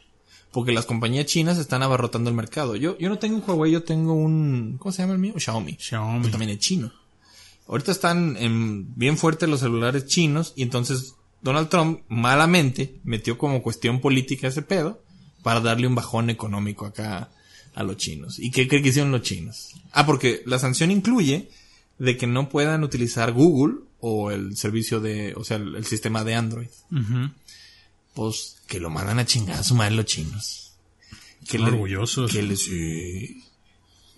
Porque 0.52 0.72
las 0.72 0.84
compañías 0.84 1.24
chinas 1.24 1.56
están 1.58 1.82
abarrotando 1.82 2.28
el 2.28 2.36
mercado. 2.36 2.76
Yo, 2.76 2.98
yo 2.98 3.08
no 3.08 3.18
tengo 3.18 3.36
un 3.36 3.42
Huawei, 3.46 3.72
yo 3.72 3.84
tengo 3.84 4.12
un, 4.12 4.76
¿cómo 4.78 4.92
se 4.92 5.02
llama 5.02 5.14
el 5.14 5.18
mío? 5.18 5.32
Xiaomi. 5.36 5.78
Xiaomi. 5.80 6.30
También 6.30 6.50
es 6.50 6.58
chino. 6.58 6.92
Ahorita 7.66 7.90
están 7.90 8.36
en, 8.36 8.94
bien 8.94 9.16
fuertes 9.16 9.48
los 9.48 9.60
celulares 9.60 10.04
chinos 10.06 10.52
y 10.56 10.62
entonces 10.62 11.14
Donald 11.40 11.70
Trump 11.70 12.00
malamente 12.08 13.00
metió 13.02 13.38
como 13.38 13.62
cuestión 13.62 14.00
política 14.00 14.48
ese 14.48 14.60
pedo 14.60 15.02
para 15.42 15.60
darle 15.60 15.86
un 15.86 15.94
bajón 15.94 16.28
económico 16.28 16.84
acá 16.84 17.30
a 17.74 17.82
los 17.82 17.96
chinos. 17.96 18.38
¿Y 18.38 18.50
qué 18.50 18.68
que 18.68 18.76
hicieron 18.76 19.10
los 19.10 19.22
chinos? 19.22 19.70
Ah, 19.92 20.04
porque 20.04 20.42
la 20.44 20.58
sanción 20.58 20.90
incluye 20.90 21.48
de 21.98 22.16
que 22.18 22.26
no 22.26 22.50
puedan 22.50 22.84
utilizar 22.84 23.32
Google 23.32 23.76
o 24.04 24.30
el 24.32 24.56
servicio 24.56 25.00
de, 25.00 25.32
o 25.36 25.44
sea, 25.44 25.56
el, 25.58 25.76
el 25.76 25.86
sistema 25.86 26.24
de 26.24 26.34
Android. 26.34 26.68
Pues 28.14 28.56
que 28.66 28.80
lo 28.80 28.90
mandan 28.90 29.18
a 29.18 29.24
chingar 29.26 29.60
a 29.60 29.62
su 29.64 29.74
madre 29.74 29.94
los 29.94 30.04
chinos. 30.06 30.74
Que 31.48 31.56
Son 31.58 31.68
orgullosos. 31.68 32.30
Que 32.30 32.42
les. 32.42 32.68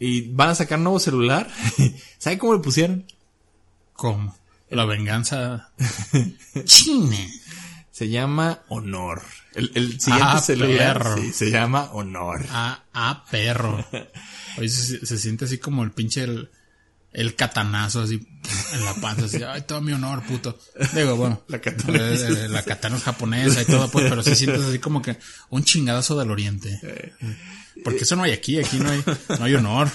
Y 0.00 0.22
van 0.32 0.50
a 0.50 0.54
sacar 0.54 0.78
nuevo 0.78 0.98
celular. 0.98 1.48
¿Sabe 2.18 2.38
cómo 2.38 2.54
le 2.54 2.60
pusieron? 2.60 3.06
¿Cómo? 3.92 4.36
La 4.70 4.84
venganza 4.86 5.72
china. 6.64 7.16
Se 7.92 8.08
llama 8.08 8.62
Honor. 8.68 9.22
El, 9.54 9.70
el 9.74 10.00
siguiente 10.00 10.26
Ah, 10.32 10.40
celular 10.40 10.98
perro. 10.98 11.16
sí, 11.16 11.32
se 11.32 11.50
llama 11.50 11.90
Honor. 11.92 12.44
Ah, 12.50 12.82
ah, 12.92 13.24
perro. 13.30 13.84
Oye, 14.58 14.68
se, 14.68 15.06
se 15.06 15.18
siente 15.18 15.44
así 15.44 15.58
como 15.58 15.84
el 15.84 15.92
pinche 15.92 16.24
el, 16.24 16.50
el 17.14 17.34
catanazo 17.36 18.02
así 18.02 18.20
en 18.74 18.84
la 18.84 18.92
panza, 18.94 19.24
así, 19.24 19.42
ay, 19.42 19.62
todo 19.62 19.80
mi 19.80 19.92
honor, 19.92 20.22
puto. 20.26 20.58
Digo, 20.94 21.16
bueno, 21.16 21.40
La 21.48 21.60
katana. 21.60 21.98
eh, 21.98 22.14
eh, 22.44 22.48
la 22.48 22.62
katana 22.62 22.96
es 22.96 23.02
japonesa 23.04 23.62
y 23.62 23.64
todo, 23.64 23.88
pues, 23.90 24.06
pero 24.10 24.22
se 24.22 24.34
sientes 24.34 24.62
así 24.62 24.78
como 24.80 25.00
que 25.00 25.16
un 25.50 25.64
chingadazo 25.64 26.18
del 26.18 26.30
oriente. 26.30 26.78
Porque 27.82 28.00
eso 28.04 28.16
no 28.16 28.22
hay 28.24 28.32
aquí, 28.32 28.58
aquí 28.58 28.78
no 28.78 28.90
hay, 28.90 29.02
no 29.38 29.44
hay 29.44 29.54
honor. 29.54 29.88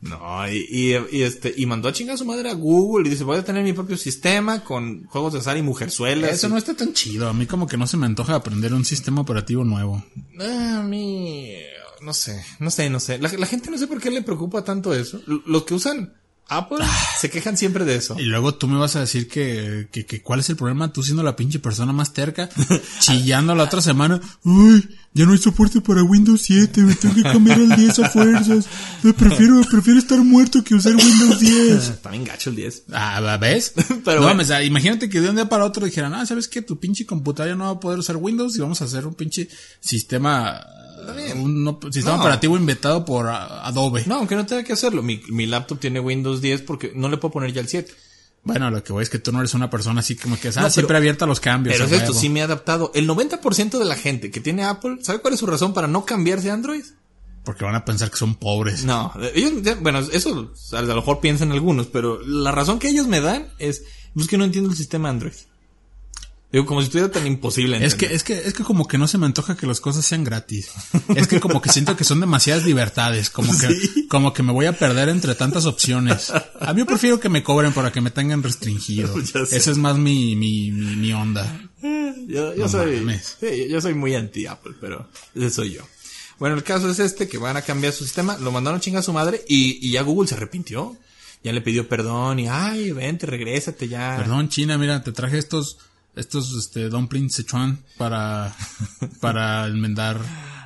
No, 0.00 0.48
y, 0.50 0.66
y, 0.68 0.96
y 1.16 1.22
este, 1.22 1.54
y 1.56 1.64
mandó 1.66 1.88
a 1.88 1.92
chingar 1.92 2.14
a 2.14 2.18
su 2.18 2.24
madre 2.24 2.50
a 2.50 2.54
Google 2.54 3.06
y 3.06 3.10
dice, 3.10 3.22
voy 3.22 3.38
a 3.38 3.44
tener 3.44 3.62
mi 3.62 3.72
propio 3.72 3.96
sistema 3.96 4.64
con 4.64 5.04
juegos 5.04 5.32
de 5.32 5.38
azar 5.38 5.56
y 5.56 5.62
mujerzuelas. 5.62 6.32
Eso 6.32 6.48
y- 6.48 6.50
no 6.50 6.56
está 6.58 6.74
tan 6.74 6.92
chido. 6.92 7.28
A 7.28 7.32
mí 7.32 7.46
como 7.46 7.68
que 7.68 7.76
no 7.76 7.86
se 7.86 7.96
me 7.96 8.06
antoja 8.06 8.34
aprender 8.34 8.74
un 8.74 8.84
sistema 8.84 9.20
operativo 9.20 9.62
nuevo. 9.62 10.04
Ah, 10.40 10.78
a 10.80 10.82
mí, 10.82 11.52
no 12.00 12.12
sé, 12.14 12.44
no 12.58 12.70
sé, 12.72 12.90
no 12.90 12.98
sé. 12.98 13.18
La, 13.18 13.30
la 13.32 13.46
gente 13.46 13.70
no 13.70 13.78
sé 13.78 13.86
por 13.86 14.00
qué 14.00 14.10
le 14.10 14.22
preocupa 14.22 14.64
tanto 14.64 14.92
eso. 14.92 15.20
Los 15.46 15.62
que 15.62 15.74
usan 15.74 16.14
Apple 16.58 16.78
se 17.18 17.30
quejan 17.30 17.56
siempre 17.56 17.84
de 17.84 17.96
eso. 17.96 18.18
Y 18.18 18.24
luego 18.24 18.54
tú 18.54 18.68
me 18.68 18.78
vas 18.78 18.96
a 18.96 19.00
decir 19.00 19.28
que, 19.28 19.88
que, 19.90 20.06
que 20.06 20.22
cuál 20.22 20.40
es 20.40 20.50
el 20.50 20.56
problema, 20.56 20.92
tú 20.92 21.02
siendo 21.02 21.22
la 21.22 21.36
pinche 21.36 21.58
persona 21.58 21.92
más 21.92 22.12
terca, 22.12 22.48
chillando 23.00 23.54
la 23.54 23.64
otra 23.64 23.80
semana, 23.80 24.20
uy, 24.44 24.88
ya 25.14 25.26
no 25.26 25.32
hay 25.32 25.38
soporte 25.38 25.80
para 25.80 26.02
Windows 26.02 26.40
7, 26.42 26.80
me 26.82 26.94
tengo 26.94 27.14
que 27.14 27.22
cambiar 27.22 27.58
al 27.58 27.76
10 27.76 27.98
a 27.98 28.08
fuerzas, 28.08 28.66
me 29.02 29.12
prefiero, 29.12 29.60
prefiero 29.70 29.98
estar 29.98 30.18
muerto 30.18 30.64
que 30.64 30.74
usar 30.74 30.96
Windows 30.96 31.38
10. 31.38 31.88
Está 31.88 32.10
bien 32.10 32.24
gacho 32.24 32.50
el 32.50 32.56
10. 32.56 32.84
Ah, 32.92 33.36
¿ves? 33.38 33.74
Pero 34.04 34.20
no, 34.20 34.26
bueno. 34.26 34.44
sea, 34.44 34.62
imagínate 34.62 35.10
que 35.10 35.20
de 35.20 35.28
un 35.28 35.36
día 35.36 35.48
para 35.48 35.64
otro 35.64 35.84
dijeran, 35.84 36.14
ah, 36.14 36.24
¿sabes 36.24 36.48
qué? 36.48 36.62
Tu 36.62 36.78
pinche 36.78 37.04
computadora 37.04 37.54
no 37.54 37.64
va 37.64 37.70
a 37.72 37.80
poder 37.80 37.98
usar 37.98 38.16
Windows 38.16 38.56
y 38.56 38.60
vamos 38.60 38.80
a 38.80 38.86
hacer 38.86 39.06
un 39.06 39.14
pinche 39.14 39.48
sistema, 39.80 40.64
un 41.36 41.64
no- 41.64 41.78
sistema 41.90 42.16
No. 42.16 42.22
operativo 42.22 42.56
inventado 42.56 43.04
por 43.04 43.28
Adobe. 43.28 44.04
No, 44.06 44.16
aunque 44.16 44.34
no 44.36 44.46
tenga 44.46 44.62
que 44.64 44.72
hacerlo. 44.72 45.02
Mi, 45.02 45.22
mi 45.28 45.46
laptop 45.46 45.78
tiene 45.80 46.00
Windows 46.00 46.40
10 46.40 46.62
porque 46.62 46.92
no 46.94 47.08
le 47.08 47.16
puedo 47.16 47.32
poner 47.32 47.52
ya 47.52 47.60
el 47.60 47.68
7. 47.68 47.92
Bueno, 48.44 48.70
lo 48.70 48.82
que 48.82 48.92
voy 48.92 49.02
es 49.04 49.08
que 49.10 49.18
tú 49.20 49.30
no 49.30 49.38
eres 49.38 49.54
una 49.54 49.70
persona 49.70 50.00
así 50.00 50.16
como 50.16 50.36
que, 50.38 50.48
ah, 50.48 50.50
No, 50.50 50.60
pero- 50.62 50.70
siempre 50.70 50.96
abierta 50.96 51.24
a 51.26 51.28
los 51.28 51.38
cambios. 51.40 51.74
Pero 51.76 51.86
es 51.86 51.92
esto, 51.92 52.12
sí 52.12 52.28
me 52.28 52.40
he 52.40 52.42
adaptado. 52.42 52.90
El 52.94 53.06
90% 53.08 53.78
de 53.78 53.84
la 53.84 53.94
gente 53.94 54.30
que 54.32 54.40
tiene 54.40 54.64
Apple, 54.64 54.98
¿sabe 55.02 55.20
cuál 55.20 55.34
es 55.34 55.40
su 55.40 55.46
razón 55.46 55.72
para 55.72 55.86
no 55.86 56.04
cambiarse 56.04 56.50
a 56.50 56.54
Android? 56.54 56.82
Porque 57.44 57.64
van 57.64 57.74
a 57.74 57.84
pensar 57.84 58.10
que 58.10 58.16
son 58.16 58.34
pobres. 58.36 58.84
No, 58.84 59.12
ellos, 59.34 59.62
ya- 59.62 59.74
bueno, 59.76 59.98
eso 60.00 60.52
a 60.72 60.82
lo 60.82 60.94
mejor 60.96 61.20
piensan 61.20 61.52
algunos, 61.52 61.86
pero 61.86 62.20
la 62.24 62.50
razón 62.52 62.78
que 62.78 62.88
ellos 62.88 63.06
me 63.06 63.20
dan 63.20 63.48
es, 63.58 63.84
pues 64.14 64.26
que 64.28 64.38
no 64.38 64.44
entiendo 64.44 64.70
el 64.70 64.76
sistema 64.76 65.08
Android. 65.08 65.34
Digo, 66.52 66.66
como 66.66 66.80
si 66.82 66.86
estuviera 66.86 67.10
tan 67.10 67.26
imposible. 67.26 67.82
Es 67.82 67.94
que, 67.94 68.06
es 68.06 68.22
que, 68.22 68.34
es 68.34 68.52
que 68.52 68.62
como 68.62 68.86
que 68.86 68.98
no 68.98 69.08
se 69.08 69.16
me 69.16 69.24
antoja 69.24 69.56
que 69.56 69.66
las 69.66 69.80
cosas 69.80 70.04
sean 70.04 70.22
gratis. 70.22 70.70
Es 71.16 71.26
que 71.26 71.40
como 71.40 71.62
que 71.62 71.70
siento 71.70 71.96
que 71.96 72.04
son 72.04 72.20
demasiadas 72.20 72.64
libertades, 72.64 73.30
como 73.30 73.50
que, 73.58 74.06
como 74.08 74.34
que 74.34 74.42
me 74.42 74.52
voy 74.52 74.66
a 74.66 74.78
perder 74.78 75.08
entre 75.08 75.34
tantas 75.34 75.64
opciones. 75.64 76.30
A 76.60 76.74
mí 76.74 76.80
yo 76.80 76.86
prefiero 76.86 77.18
que 77.18 77.30
me 77.30 77.42
cobren 77.42 77.72
para 77.72 77.90
que 77.90 78.02
me 78.02 78.10
tengan 78.10 78.42
restringido. 78.42 79.14
Esa 79.50 79.70
es 79.70 79.78
más 79.78 79.96
mi, 79.96 80.36
mi, 80.36 80.70
mi, 80.70 80.96
mi 80.96 81.12
onda. 81.14 81.70
Yo, 81.80 82.54
yo 82.54 82.56
No 82.56 82.68
soy, 82.68 83.20
sí, 83.40 83.68
yo 83.70 83.80
soy 83.80 83.94
muy 83.94 84.14
anti 84.14 84.46
Apple, 84.46 84.74
pero 84.78 85.08
ese 85.34 85.50
soy 85.50 85.72
yo. 85.72 85.82
Bueno, 86.38 86.54
el 86.54 86.62
caso 86.62 86.90
es 86.90 86.98
este, 86.98 87.28
que 87.28 87.38
van 87.38 87.56
a 87.56 87.62
cambiar 87.62 87.92
su 87.92 88.04
sistema, 88.04 88.36
lo 88.36 88.52
mandaron 88.52 88.78
a 88.78 88.80
chingar 88.80 89.00
a 89.00 89.04
su 89.04 89.12
madre 89.12 89.42
y, 89.48 89.78
y 89.86 89.92
ya 89.92 90.02
Google 90.02 90.28
se 90.28 90.34
arrepintió. 90.34 90.96
Ya 91.42 91.52
le 91.52 91.60
pidió 91.60 91.88
perdón 91.88 92.38
y, 92.38 92.48
ay, 92.48 92.92
vente, 92.92 93.26
regrésate 93.26 93.88
ya. 93.88 94.16
Perdón, 94.16 94.48
China, 94.48 94.78
mira, 94.78 95.02
te 95.02 95.10
traje 95.10 95.38
estos, 95.38 95.78
estos, 96.16 96.54
este, 96.56 96.88
dumplings 96.88 97.34
Sichuan 97.34 97.82
para, 97.98 98.54
para 99.20 99.66
enmendar 99.66 100.20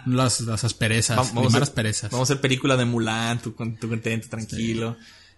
las, 0.07 0.41
las 0.41 0.65
asperezas, 0.65 1.17
Vamos- 1.35 1.55
a 1.55 1.59
asperezas. 1.59 2.11
Vamos 2.11 2.29
a 2.31 2.33
hacer 2.33 2.41
película 2.41 2.77
de 2.77 2.85
Mulan, 2.85 3.41
tú, 3.41 3.53
tú 3.81 3.89
contento, 3.89 4.29
tranquilo. 4.29 4.97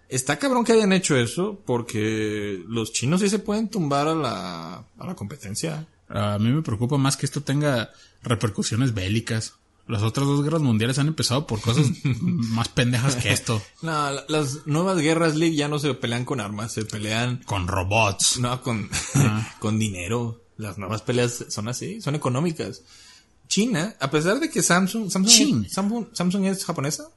Está 0.08 0.38
cabrón 0.38 0.64
que 0.64 0.72
hayan 0.72 0.92
hecho 0.92 1.16
eso 1.16 1.62
porque 1.66 2.62
los 2.66 2.92
chinos 2.92 3.20
sí 3.20 3.28
se 3.28 3.38
pueden 3.38 3.68
tumbar 3.68 4.08
a 4.08 4.14
la, 4.14 4.74
a 4.98 5.06
la 5.06 5.14
competencia. 5.14 5.86
A 6.08 6.38
mí 6.38 6.50
me 6.50 6.62
preocupa 6.62 6.96
más 6.96 7.16
que 7.18 7.26
esto 7.26 7.42
tenga 7.42 7.90
repercusiones 8.22 8.94
bélicas. 8.94 9.54
Las 9.88 10.02
otras 10.02 10.26
dos 10.26 10.44
guerras 10.44 10.60
mundiales 10.60 10.98
han 10.98 11.08
empezado 11.08 11.46
por 11.46 11.60
cosas 11.60 11.86
más 12.20 12.68
pendejas 12.68 13.16
que 13.16 13.32
esto. 13.32 13.60
No, 13.82 13.90
la- 14.10 14.24
las 14.28 14.66
nuevas 14.66 14.98
guerras 14.98 15.34
League 15.36 15.56
ya 15.56 15.66
no 15.68 15.78
se 15.78 15.92
pelean 15.94 16.24
con 16.24 16.40
armas, 16.40 16.72
se 16.72 16.84
pelean 16.84 17.38
Con 17.44 17.66
robots. 17.68 18.38
No, 18.38 18.62
con, 18.62 18.88
Ah. 19.14 19.54
con 19.60 19.78
dinero. 19.78 20.42
Las 20.58 20.76
nuevas 20.78 21.02
peleas 21.02 21.46
son 21.48 21.68
así, 21.68 22.00
son 22.00 22.14
económicas. 22.16 22.82
China, 23.48 23.94
a 24.00 24.10
pesar 24.10 24.40
de 24.40 24.50
que 24.50 24.60
Samsung, 24.62 25.10
Samsung. 25.10 25.64
Es, 25.66 25.72
Samsung, 25.72 26.06
Samsung 26.12 26.44
es 26.46 26.64
japonesa. 26.64 27.08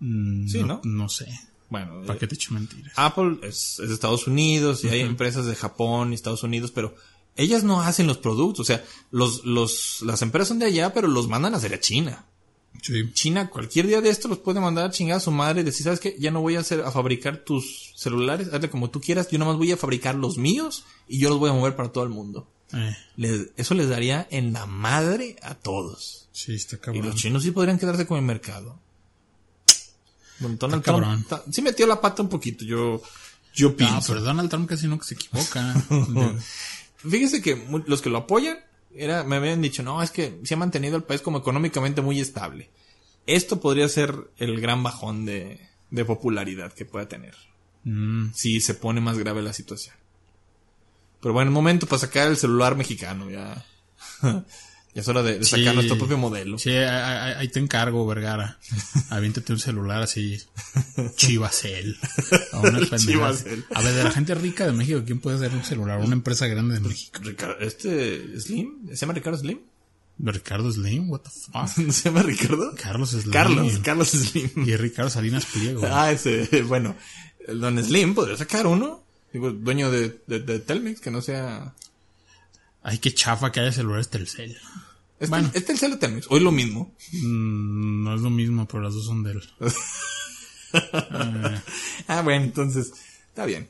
Mm, 0.00 0.48
Sí, 0.48 0.62
¿no? 0.62 0.80
No 0.84 1.08
sé. 1.08 1.26
Bueno, 1.68 2.02
¿Para 2.02 2.14
eh, 2.14 2.18
qué 2.18 2.26
te 2.28 2.36
echo 2.36 2.54
mentiras? 2.54 2.92
Apple 2.96 3.38
es, 3.42 3.78
es 3.80 3.88
de 3.88 3.94
Estados 3.94 4.26
Unidos 4.26 4.84
y 4.84 4.88
hay 4.88 5.00
empresas 5.00 5.44
de 5.46 5.54
Japón 5.56 6.12
y 6.12 6.14
Estados 6.14 6.42
Unidos, 6.44 6.70
pero 6.70 6.94
ellas 7.36 7.64
no 7.64 7.80
hacen 7.82 8.06
los 8.06 8.18
productos. 8.18 8.60
O 8.60 8.64
sea, 8.64 8.84
los, 9.10 9.44
los, 9.44 10.02
las 10.02 10.22
empresas 10.22 10.48
son 10.48 10.58
de 10.58 10.66
allá, 10.66 10.92
pero 10.92 11.08
los 11.08 11.28
mandan 11.28 11.54
a 11.54 11.56
hacer 11.58 11.74
a 11.74 11.80
China. 11.80 12.26
Sí. 12.82 13.10
China, 13.12 13.48
cualquier 13.50 13.86
día 13.86 14.00
de 14.00 14.10
esto 14.10 14.28
los 14.28 14.38
puede 14.38 14.60
mandar 14.60 14.84
a 14.86 14.90
chingar 14.90 15.16
a 15.18 15.20
su 15.20 15.30
madre 15.30 15.60
y 15.60 15.64
decir, 15.64 15.84
¿sabes 15.84 16.00
qué? 16.00 16.16
Ya 16.18 16.30
no 16.30 16.40
voy 16.42 16.56
a 16.56 16.60
hacer, 16.60 16.80
a 16.82 16.90
fabricar 16.90 17.38
tus 17.38 17.92
celulares, 17.96 18.48
hazle 18.52 18.68
como 18.68 18.90
tú 18.90 19.00
quieras, 19.00 19.28
yo 19.30 19.38
nomás 19.38 19.56
voy 19.56 19.70
a 19.72 19.76
fabricar 19.76 20.16
los 20.16 20.36
míos 20.38 20.84
y 21.08 21.18
yo 21.20 21.30
los 21.30 21.38
voy 21.38 21.50
a 21.50 21.54
mover 21.54 21.76
para 21.76 21.92
todo 21.92 22.04
el 22.04 22.10
mundo. 22.10 22.48
Eh, 22.72 22.96
Les- 23.16 23.50
eso 23.56 23.74
les 23.74 23.88
daría 23.88 24.26
en 24.30 24.52
la 24.52 24.66
madre 24.66 25.36
a 25.42 25.54
todos. 25.54 26.28
sí, 26.32 26.54
está 26.54 26.76
Y 26.76 26.78
cabrón. 26.80 27.06
los 27.06 27.14
chinos 27.14 27.42
sí 27.44 27.52
podrían 27.52 27.78
quedarse 27.78 28.06
con 28.06 28.18
el 28.18 28.24
mercado. 28.24 28.78
Bueno, 30.40 30.56
Donald 30.58 30.80
Está 30.82 30.92
Trump 30.92 31.04
cabrón. 31.04 31.24
ta- 31.28 31.44
sí 31.52 31.62
metió 31.62 31.86
la 31.86 32.00
pata 32.00 32.22
un 32.22 32.28
poquito, 32.28 32.64
yo, 32.64 33.00
yo 33.54 33.70
No, 33.70 33.76
pienso. 33.76 34.12
pero 34.14 34.20
Donald 34.22 34.50
Trump 34.50 34.68
casi 34.68 34.88
nunca 34.88 35.06
se 35.06 35.14
equivoca. 35.14 35.74
Fíjese 37.08 37.42
que 37.42 37.62
los 37.86 38.02
que 38.02 38.10
lo 38.10 38.18
apoyan 38.18 38.58
era, 38.94 39.24
me 39.24 39.36
habían 39.36 39.60
dicho, 39.62 39.82
no, 39.82 40.02
es 40.02 40.10
que 40.10 40.40
se 40.44 40.54
ha 40.54 40.56
mantenido 40.56 40.96
el 40.96 41.02
país 41.02 41.20
como 41.20 41.38
económicamente 41.38 42.00
muy 42.00 42.20
estable. 42.20 42.70
Esto 43.26 43.60
podría 43.60 43.88
ser 43.88 44.14
el 44.38 44.60
gran 44.60 44.82
bajón 44.82 45.24
de, 45.24 45.60
de 45.90 46.04
popularidad 46.04 46.72
que 46.72 46.84
pueda 46.84 47.08
tener. 47.08 47.34
Mm, 47.84 48.32
Si 48.34 48.60
se 48.60 48.74
pone 48.74 49.00
más 49.00 49.18
grave 49.18 49.42
la 49.42 49.52
situación. 49.52 49.94
Pero 51.20 51.32
bueno, 51.32 51.50
momento 51.50 51.86
para 51.86 52.00
sacar 52.00 52.28
el 52.28 52.36
celular 52.36 52.76
mexicano, 52.76 53.30
ya. 53.30 53.64
ya 54.94 55.00
es 55.02 55.08
hora 55.08 55.22
de, 55.22 55.38
de 55.40 55.44
sacar 55.44 55.68
Sí. 55.70 55.74
nuestro 55.74 55.98
propio 55.98 56.16
modelo. 56.18 56.58
Sí, 56.58 56.70
ahí, 56.70 57.34
ahí- 57.36 57.48
te 57.48 57.58
encargo, 57.60 58.06
Vergara. 58.06 58.58
Aviéntate 59.10 59.52
un 59.52 59.58
celular 59.58 60.02
así, 60.02 60.38
chivacel. 61.16 61.96
A 62.52 62.60
una. 62.60 62.80
Chivacel. 62.98 63.64
A 63.74 63.82
ver, 63.82 63.94
de 63.94 64.04
la 64.04 64.10
gente 64.10 64.34
rica 64.34 64.66
de 64.66 64.72
México, 64.72 65.02
¿quién 65.04 65.20
puede 65.20 65.36
hacer 65.36 65.52
un 65.52 65.64
celular? 65.64 65.98
Una 66.00 66.14
empresa 66.14 66.46
grande 66.46 66.74
de 66.74 66.80
México. 66.80 67.18
Ricardo, 67.22 67.56
este 67.60 68.38
Slim, 68.40 68.88
¿se 68.90 68.96
llama 68.96 69.12
Ricardo 69.14 69.38
Slim? 69.38 69.58
Ricardo 70.18 70.70
Slim, 70.70 71.10
what 71.10 71.22
the 71.22 71.30
fuck. 71.30 71.66
¿Se 71.90 72.08
llama 72.08 72.22
Ricardo? 72.22 72.72
Carlos 72.80 73.10
Slim. 73.10 73.32
Carlos, 73.32 73.78
Carlos 73.82 74.08
Slim. 74.10 74.50
Y 74.64 74.76
Ricardo 74.76 75.10
Salinas 75.10 75.44
Pliego. 75.46 75.82
Ah, 75.90 76.12
ese, 76.12 76.62
bueno, 76.62 76.94
el 77.48 77.60
Don 77.60 77.82
Slim 77.82 78.14
podría 78.14 78.36
sacar 78.36 78.66
uno. 78.66 79.02
Digo, 79.32 79.50
dueño 79.50 79.90
de, 79.90 80.20
de, 80.28 80.38
de 80.38 80.60
Telmex, 80.60 81.00
que 81.00 81.10
no 81.10 81.20
sea... 81.20 81.74
Ay, 82.84 82.98
qué 82.98 83.12
chafa 83.12 83.50
que 83.50 83.60
haya 83.60 83.72
celulares 83.72 84.08
Telcel. 84.10 84.56
¿Es, 85.18 85.30
Bueno. 85.30 85.50
¿Es 85.54 85.64
Telcel 85.64 85.94
o 85.94 85.98
Telmex? 85.98 86.26
¿O 86.30 86.36
es 86.36 86.42
lo 86.42 86.52
mismo? 86.52 86.94
Mm, 87.12 88.04
no 88.04 88.14
es 88.14 88.20
lo 88.20 88.30
mismo, 88.30 88.68
pero 88.68 88.82
las 88.82 88.94
dos 88.94 89.06
son 89.06 89.24
de 89.24 89.32
él. 89.32 89.42
Ah, 92.08 92.22
bueno, 92.22 92.44
entonces, 92.44 92.92
está 93.28 93.46
bien. 93.46 93.68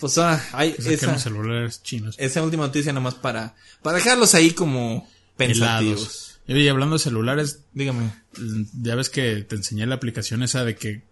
Pues 0.00 0.18
ah, 0.18 0.42
hay 0.52 0.74
esa, 0.76 1.16
celulares 1.18 1.82
chinos. 1.84 2.16
esa 2.18 2.42
última 2.42 2.66
noticia 2.66 2.92
nomás 2.92 3.14
para, 3.14 3.54
para 3.80 3.98
dejarlos 3.98 4.34
ahí 4.34 4.50
como 4.50 5.08
pensativos. 5.36 6.40
Helados. 6.48 6.64
Y 6.64 6.68
hablando 6.68 6.96
de 6.96 6.98
celulares, 7.00 7.60
Dígame. 7.74 8.12
ya 8.82 8.96
ves 8.96 9.08
que 9.08 9.42
te 9.42 9.54
enseñé 9.54 9.86
la 9.86 9.94
aplicación 9.96 10.42
esa 10.42 10.64
de 10.64 10.74
que 10.74 11.02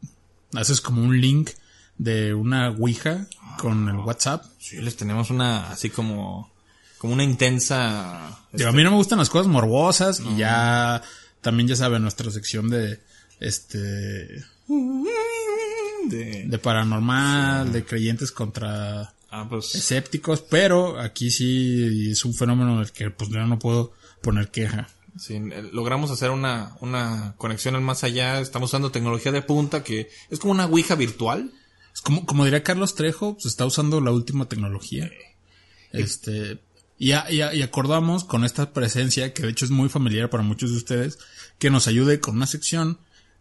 haces 0.54 0.80
como 0.80 1.02
un 1.02 1.20
link 1.20 1.50
de 1.98 2.34
una 2.34 2.70
Ouija 2.70 3.28
con 3.58 3.88
el 3.88 3.96
WhatsApp. 3.96 4.44
Sí, 4.58 4.78
les 4.80 4.96
tenemos 4.96 5.30
una, 5.30 5.70
así 5.70 5.90
como, 5.90 6.52
como 7.04 7.12
una 7.12 7.24
intensa... 7.24 8.40
Digo, 8.50 8.70
a 8.70 8.72
mí 8.72 8.82
no 8.82 8.90
me 8.90 8.96
gustan 8.96 9.18
las 9.18 9.28
cosas 9.28 9.46
morbosas 9.46 10.20
y 10.20 10.38
ya 10.38 11.02
también 11.42 11.68
ya 11.68 11.76
saben 11.76 12.00
nuestra 12.00 12.30
sección 12.30 12.70
de 12.70 12.98
este 13.40 14.42
de- 16.08 16.44
de 16.46 16.58
paranormal, 16.58 17.70
de 17.72 17.84
creyentes 17.84 18.32
contra 18.32 19.12
ah, 19.30 19.46
pues, 19.50 19.74
escépticos, 19.74 20.40
pero 20.40 20.98
aquí 20.98 21.30
sí 21.30 22.10
es 22.12 22.24
un 22.24 22.32
fenómeno 22.32 22.78
del 22.78 22.90
que 22.90 23.10
pues 23.10 23.28
yo 23.28 23.44
no 23.46 23.58
puedo 23.58 23.92
poner 24.22 24.50
queja. 24.50 24.88
sí, 25.18 25.34
eh, 25.34 25.68
logramos 25.72 26.10
hacer 26.10 26.30
una, 26.30 26.74
una 26.80 27.34
conexión 27.36 27.74
al 27.74 27.82
más 27.82 28.02
allá. 28.02 28.40
Estamos 28.40 28.70
usando 28.70 28.90
tecnología 28.90 29.30
de 29.30 29.42
punta 29.42 29.84
que 29.84 30.08
es 30.30 30.38
como 30.38 30.52
una 30.52 30.64
ouija 30.64 30.94
virtual. 30.94 31.52
Es 31.92 32.00
como, 32.00 32.24
como 32.24 32.46
diría 32.46 32.62
Carlos 32.62 32.94
Trejo, 32.94 33.34
pues 33.34 33.44
está 33.44 33.66
usando 33.66 34.00
la 34.00 34.10
última 34.10 34.46
tecnología. 34.48 35.10
Este, 35.92 36.58
y, 36.98 37.12
a- 37.12 37.30
y 37.30 37.40
a- 37.40 37.54
y 37.54 37.62
acordamos 37.62 38.24
con 38.24 38.44
esta 38.44 38.72
presencia, 38.72 39.32
que 39.34 39.42
de 39.42 39.50
hecho 39.50 39.64
es 39.64 39.70
muy 39.70 39.88
familiar 39.88 40.30
para 40.30 40.42
muchos 40.42 40.70
de 40.70 40.76
ustedes, 40.76 41.18
que 41.58 41.70
nos 41.70 41.86
ayude 41.88 42.20
con 42.20 42.36
una 42.36 42.46
sección 42.46 42.98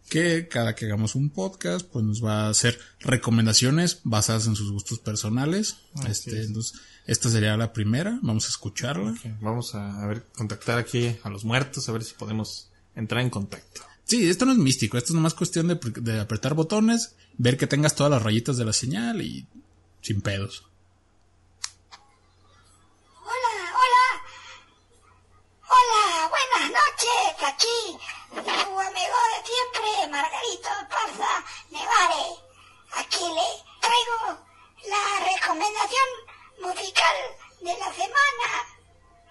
que 0.08 0.48
cada 0.48 0.74
que 0.74 0.84
hagamos 0.84 1.14
un 1.14 1.30
podcast, 1.30 1.86
pues 1.86 2.04
nos 2.04 2.22
va 2.22 2.46
a 2.46 2.50
hacer 2.50 2.78
recomendaciones 3.00 4.00
basadas 4.04 4.46
en 4.46 4.54
sus 4.54 4.70
gustos 4.70 4.98
personales. 4.98 5.76
Este, 6.06 6.42
entonces, 6.42 6.78
esta 7.06 7.30
sería 7.30 7.56
la 7.56 7.72
primera, 7.72 8.18
vamos 8.22 8.44
a 8.44 8.48
escucharla. 8.48 9.14
Vamos 9.40 9.74
a, 9.74 10.02
a 10.02 10.06
ver, 10.06 10.26
contactar 10.36 10.78
aquí 10.78 11.16
a 11.22 11.30
los 11.30 11.44
muertos, 11.44 11.88
a 11.88 11.92
ver 11.92 12.04
si 12.04 12.12
podemos 12.14 12.68
entrar 12.94 13.22
en 13.22 13.30
contacto. 13.30 13.80
Sí, 14.04 14.28
esto 14.28 14.44
no 14.44 14.52
es 14.52 14.58
místico, 14.58 14.98
esto 14.98 15.12
es 15.12 15.14
nomás 15.14 15.32
cuestión 15.32 15.68
de, 15.68 15.76
de 16.02 16.20
apretar 16.20 16.52
botones, 16.52 17.14
ver 17.38 17.56
que 17.56 17.66
tengas 17.66 17.94
todas 17.94 18.10
las 18.10 18.22
rayitas 18.22 18.58
de 18.58 18.66
la 18.66 18.74
señal 18.74 19.22
y 19.22 19.46
sin 20.02 20.20
pedos. 20.20 20.64
Hola, 23.22 23.72
hola. 23.72 24.22
Hola, 25.62 26.28
buenas 26.28 26.70
noches. 26.70 27.52
Aquí 27.64 27.98
su 28.34 28.78
amigo 28.78 29.18
de 29.32 29.46
siempre, 29.46 30.08
Margarito 30.10 30.68
Parza 30.90 31.44
Nevare. 31.70 32.36
Aquí 32.92 33.24
le 33.24 33.64
traigo 33.80 34.38
la 34.84 35.24
recomendación 35.32 36.08
musical 36.60 37.16
de 37.60 37.78
la 37.78 37.90
semana. 37.94 38.46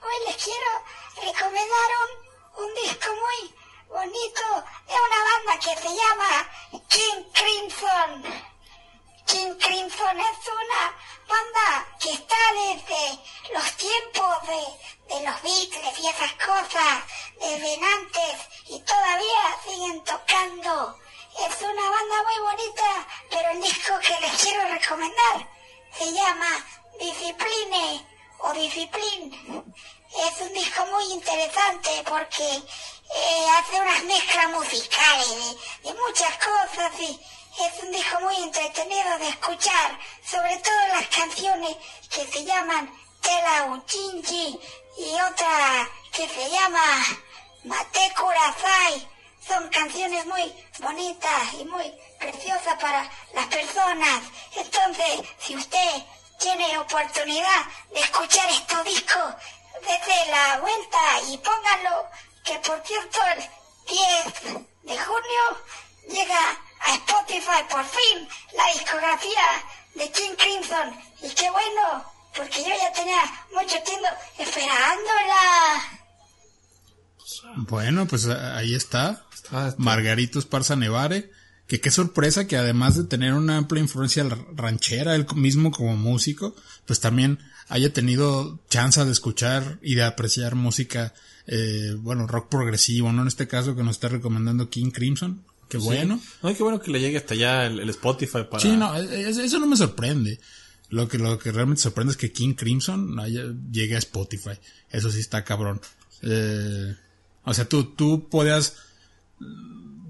Hoy 0.02 0.26
les 0.26 0.44
quiero 0.44 0.84
recomendar 1.22 1.90
un, 2.58 2.64
un 2.64 2.74
disco 2.74 3.10
muy 3.14 3.56
bonito 3.88 4.42
de 4.88 4.96
una 4.96 5.24
banda 5.30 5.60
que 5.60 5.76
se 5.80 5.96
llama 5.96 6.50
King 6.90 7.24
Crimson. 7.34 8.54
King 9.28 9.54
Crimson 9.60 10.20
es 10.20 10.48
una 10.48 10.98
banda 11.28 11.98
que 12.00 12.14
está 12.14 12.36
desde 12.54 13.20
los 13.54 13.78
tiempos 13.78 14.48
de, 14.48 15.16
de 15.16 15.22
los 15.22 15.42
Beatles 15.42 16.00
y 16.00 16.08
esas 16.08 16.34
cosas, 16.34 17.04
desde 17.40 17.74
antes, 17.76 18.13
y 18.13 18.13
todavía 18.13 18.13
siguen 19.74 20.04
tocando. 20.04 20.98
Es 21.40 21.62
una 21.62 21.90
banda 21.90 22.24
muy 22.24 22.40
bonita, 22.44 23.08
pero 23.30 23.50
el 23.52 23.62
disco 23.62 23.94
que 24.00 24.20
les 24.22 24.44
quiero 24.44 24.64
recomendar 24.70 25.50
se 25.98 26.12
llama 26.12 26.48
Discipline 27.00 28.06
o 28.40 28.54
Discipline. 28.54 29.64
Es 30.28 30.42
un 30.42 30.54
disco 30.54 30.86
muy 30.88 31.06
interesante 31.14 32.04
porque 32.08 32.46
eh, 32.46 33.46
hace 33.58 33.82
unas 33.82 34.04
mezclas 34.04 34.50
musicales 34.52 35.56
de, 35.82 35.94
muchas 35.94 36.38
cosas 36.38 36.92
y 37.00 37.20
es 37.60 37.84
un 37.84 37.92
disco 37.92 38.20
muy 38.20 38.36
entretenido 38.36 39.18
de 39.18 39.30
escuchar, 39.30 40.00
sobre 40.24 40.56
todo 40.58 40.88
las 40.90 41.08
canciones 41.08 41.78
que 42.12 42.28
se 42.28 42.46
llaman 42.46 42.94
Tela 43.22 43.66
Uchinchi 43.72 44.60
y 45.00 45.14
otra 45.32 45.90
que 46.12 46.30
se 46.30 46.50
llama 46.52 47.04
Mate 47.64 48.14
Kurasai. 48.16 49.13
Son 49.48 49.68
canciones 49.70 50.26
muy 50.26 50.54
bonitas 50.80 51.54
y 51.60 51.66
muy 51.66 51.94
preciosas 52.20 52.76
para 52.80 53.10
las 53.34 53.48
personas. 53.48 54.24
Entonces, 54.56 55.22
si 55.40 55.56
usted 55.56 56.04
tiene 56.40 56.78
oportunidad 56.78 57.66
de 57.94 58.00
escuchar 58.00 58.50
estos 58.50 58.84
discos, 58.86 59.36
desde 59.82 60.32
la 60.32 60.60
vuelta 60.60 61.00
y 61.30 61.38
pónganlo, 61.38 62.10
que 62.44 62.58
por 62.60 62.82
cierto 62.86 63.20
el 63.36 63.44
10 64.44 64.64
de 64.84 64.98
junio 64.98 65.44
llega 66.10 66.58
a 66.82 66.94
Spotify 66.96 67.64
por 67.70 67.84
fin 67.86 68.28
la 68.54 68.74
discografía 68.74 69.64
de 69.96 70.12
King 70.12 70.36
Crimson. 70.38 71.00
Y 71.22 71.30
qué 71.30 71.50
bueno, 71.50 72.06
porque 72.36 72.64
yo 72.64 72.70
ya 72.70 72.92
tenía 72.94 73.22
mucho 73.54 73.82
tiempo 73.84 74.08
esperándola. 74.38 76.00
Bueno, 77.56 78.06
pues 78.08 78.28
ahí 78.28 78.76
está. 78.76 79.26
Ah. 79.54 79.74
Margarito 79.78 80.40
Esparza 80.40 80.76
Nevare. 80.76 81.32
Que 81.66 81.80
qué 81.80 81.92
sorpresa 81.92 82.46
que 82.46 82.58
además 82.58 82.98
de 82.98 83.06
tener 83.06 83.34
una 83.34 83.56
amplia 83.56 83.82
influencia 83.82 84.28
ranchera, 84.54 85.16
él 85.16 85.26
mismo 85.36 85.72
como 85.72 85.96
músico, 85.96 86.54
pues 86.86 87.00
también 87.00 87.40
haya 87.70 87.94
tenido 87.94 88.60
chance 88.70 89.04
de 89.06 89.12
escuchar 89.12 89.80
y 89.82 89.96
de 89.96 90.04
apreciar 90.04 90.56
música, 90.56 91.14
eh, 91.48 91.96
bueno, 91.98 92.28
rock 92.28 92.50
progresivo, 92.50 93.14
¿no? 93.14 93.22
En 93.22 93.30
este 93.30 93.48
caso 93.48 93.78
que 93.78 93.84
nos 93.84 93.96
está 93.96 94.10
recomendando 94.10 94.70
King 94.70 94.92
Crimson. 94.92 95.46
Qué 95.70 95.78
bueno. 95.78 96.20
No, 96.44 96.54
qué 96.54 96.62
bueno 96.64 96.82
que 96.82 96.92
le 96.92 97.00
llegue 97.00 97.16
hasta 97.18 97.34
allá 97.34 97.66
el, 97.66 97.80
el 97.80 97.90
Spotify 97.92 98.40
para... 98.52 98.60
Sí, 98.62 98.76
no, 98.76 98.94
e- 98.98 99.22
e- 99.22 99.30
eso 99.30 99.58
no 99.58 99.66
me 99.66 99.78
sorprende. 99.78 100.42
Lo 100.90 101.08
que, 101.08 101.18
lo 101.18 101.40
que 101.40 101.54
realmente 101.54 101.82
sorprende 101.82 102.12
es 102.12 102.18
que 102.18 102.34
King 102.34 102.56
Crimson 102.56 103.16
llegue 103.72 103.96
a 103.96 104.00
Spotify. 104.00 104.60
Eso 104.92 105.10
sí 105.10 105.22
está 105.22 105.46
cabrón. 105.46 105.80
Eh, 106.22 106.94
o 107.46 107.54
sea, 107.54 107.70
tú, 107.70 107.86
tú 107.96 108.28
podías 108.30 108.76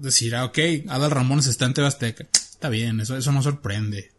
decir, 0.00 0.34
ah, 0.36 0.44
ok, 0.44 0.58
Adal 0.88 1.10
Ramones 1.10 1.46
está 1.46 1.66
en 1.66 1.74
TV 1.74 1.86
Azteca. 1.86 2.26
Está 2.32 2.68
bien, 2.68 3.00
eso, 3.00 3.16
eso 3.16 3.32
no 3.32 3.42
sorprende. 3.42 4.12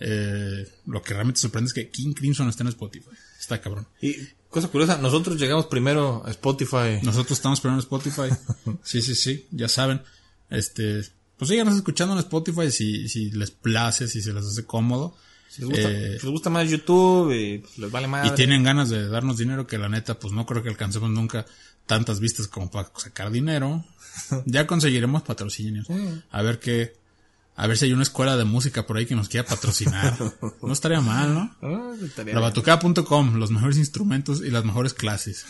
Eh, 0.00 0.68
lo 0.86 1.02
que 1.02 1.14
realmente 1.14 1.40
sorprende 1.40 1.68
es 1.68 1.74
que 1.74 1.90
King 1.90 2.12
Crimson 2.12 2.48
está 2.48 2.62
en 2.62 2.68
Spotify. 2.68 3.10
Está 3.38 3.60
cabrón. 3.60 3.86
Y 4.00 4.14
cosa 4.48 4.68
curiosa, 4.68 4.98
nosotros 4.98 5.38
llegamos 5.38 5.66
primero 5.66 6.22
a 6.26 6.30
Spotify. 6.30 6.98
Nosotros 7.02 7.38
estamos 7.38 7.60
primero 7.60 7.76
en 7.80 7.84
Spotify. 7.84 8.30
Sí, 8.82 9.02
sí, 9.02 9.14
sí, 9.14 9.46
ya 9.50 9.68
saben. 9.68 10.02
Este, 10.50 11.02
pues 11.36 11.48
síganos 11.50 11.74
escuchando 11.76 12.14
en 12.14 12.20
Spotify 12.20 12.70
si, 12.70 13.08
si 13.08 13.30
les 13.30 13.50
place, 13.50 14.08
si 14.08 14.22
se 14.22 14.32
les 14.32 14.44
hace 14.44 14.64
cómodo. 14.64 15.16
Si 15.48 15.62
les 15.62 15.70
gusta, 15.70 15.90
Eh, 15.90 16.18
si 16.18 16.26
les 16.26 16.32
gusta 16.32 16.50
más 16.50 16.68
YouTube 16.68 17.32
y 17.32 17.58
pues, 17.58 17.78
les 17.78 17.90
vale 17.90 18.06
más. 18.08 18.26
y 18.26 18.34
tienen 18.34 18.62
ganas 18.64 18.90
de 18.90 19.08
darnos 19.08 19.36
dinero 19.38 19.66
que 19.66 19.78
la 19.78 19.88
neta 19.88 20.18
pues 20.18 20.32
no 20.32 20.46
creo 20.46 20.62
que 20.62 20.68
alcancemos 20.68 21.10
nunca 21.10 21.46
tantas 21.86 22.18
vistas 22.20 22.48
como 22.48 22.70
para 22.70 22.90
sacar 22.96 23.30
dinero 23.30 23.84
ya 24.46 24.66
conseguiremos 24.66 25.22
patrocinios 25.22 25.86
a 26.30 26.42
ver 26.42 26.58
qué 26.58 26.96
a 27.56 27.68
ver 27.68 27.78
si 27.78 27.84
hay 27.84 27.92
una 27.92 28.02
escuela 28.02 28.36
de 28.36 28.44
música 28.44 28.84
por 28.86 28.96
ahí 28.96 29.06
que 29.06 29.14
nos 29.14 29.28
quiera 29.28 29.46
patrocinar 29.46 30.16
no 30.62 30.72
estaría 30.72 31.00
mal 31.00 31.34
¿no? 31.34 31.96
Labatucada.com, 32.24 33.36
los 33.36 33.50
mejores 33.50 33.76
instrumentos 33.78 34.40
y 34.40 34.50
las 34.50 34.64
mejores 34.64 34.94
clases. 34.94 35.46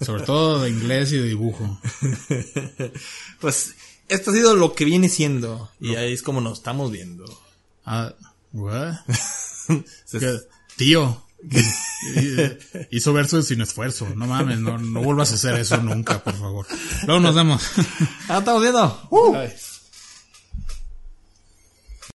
Sobre 0.00 0.24
todo 0.24 0.62
de 0.62 0.70
inglés 0.70 1.12
y 1.12 1.18
de 1.18 1.28
dibujo. 1.28 1.78
Pues 3.40 3.74
esto 4.08 4.32
ha 4.32 4.34
sido 4.34 4.54
lo 4.54 4.74
que 4.74 4.84
viene 4.84 5.08
siendo. 5.08 5.70
Y 5.80 5.94
ahí 5.94 6.12
es 6.12 6.22
como 6.22 6.40
nos 6.40 6.58
estamos 6.58 6.90
viendo. 6.90 7.24
Ah. 7.86 8.12
Tío, 10.76 11.24
hizo 12.90 13.12
versos 13.12 13.46
sin 13.46 13.60
esfuerzo. 13.60 14.08
No 14.14 14.26
mames, 14.26 14.58
no, 14.58 14.78
no 14.78 15.02
vuelvas 15.02 15.32
a 15.32 15.34
hacer 15.34 15.54
eso 15.54 15.76
nunca, 15.78 16.22
por 16.22 16.34
favor. 16.34 16.66
Luego 17.06 17.20
nos 17.20 17.34
vemos. 17.34 17.62
Ah, 18.28 18.38
estamos 18.38 18.62
viendo. 18.62 19.08
Uh. 19.10 19.36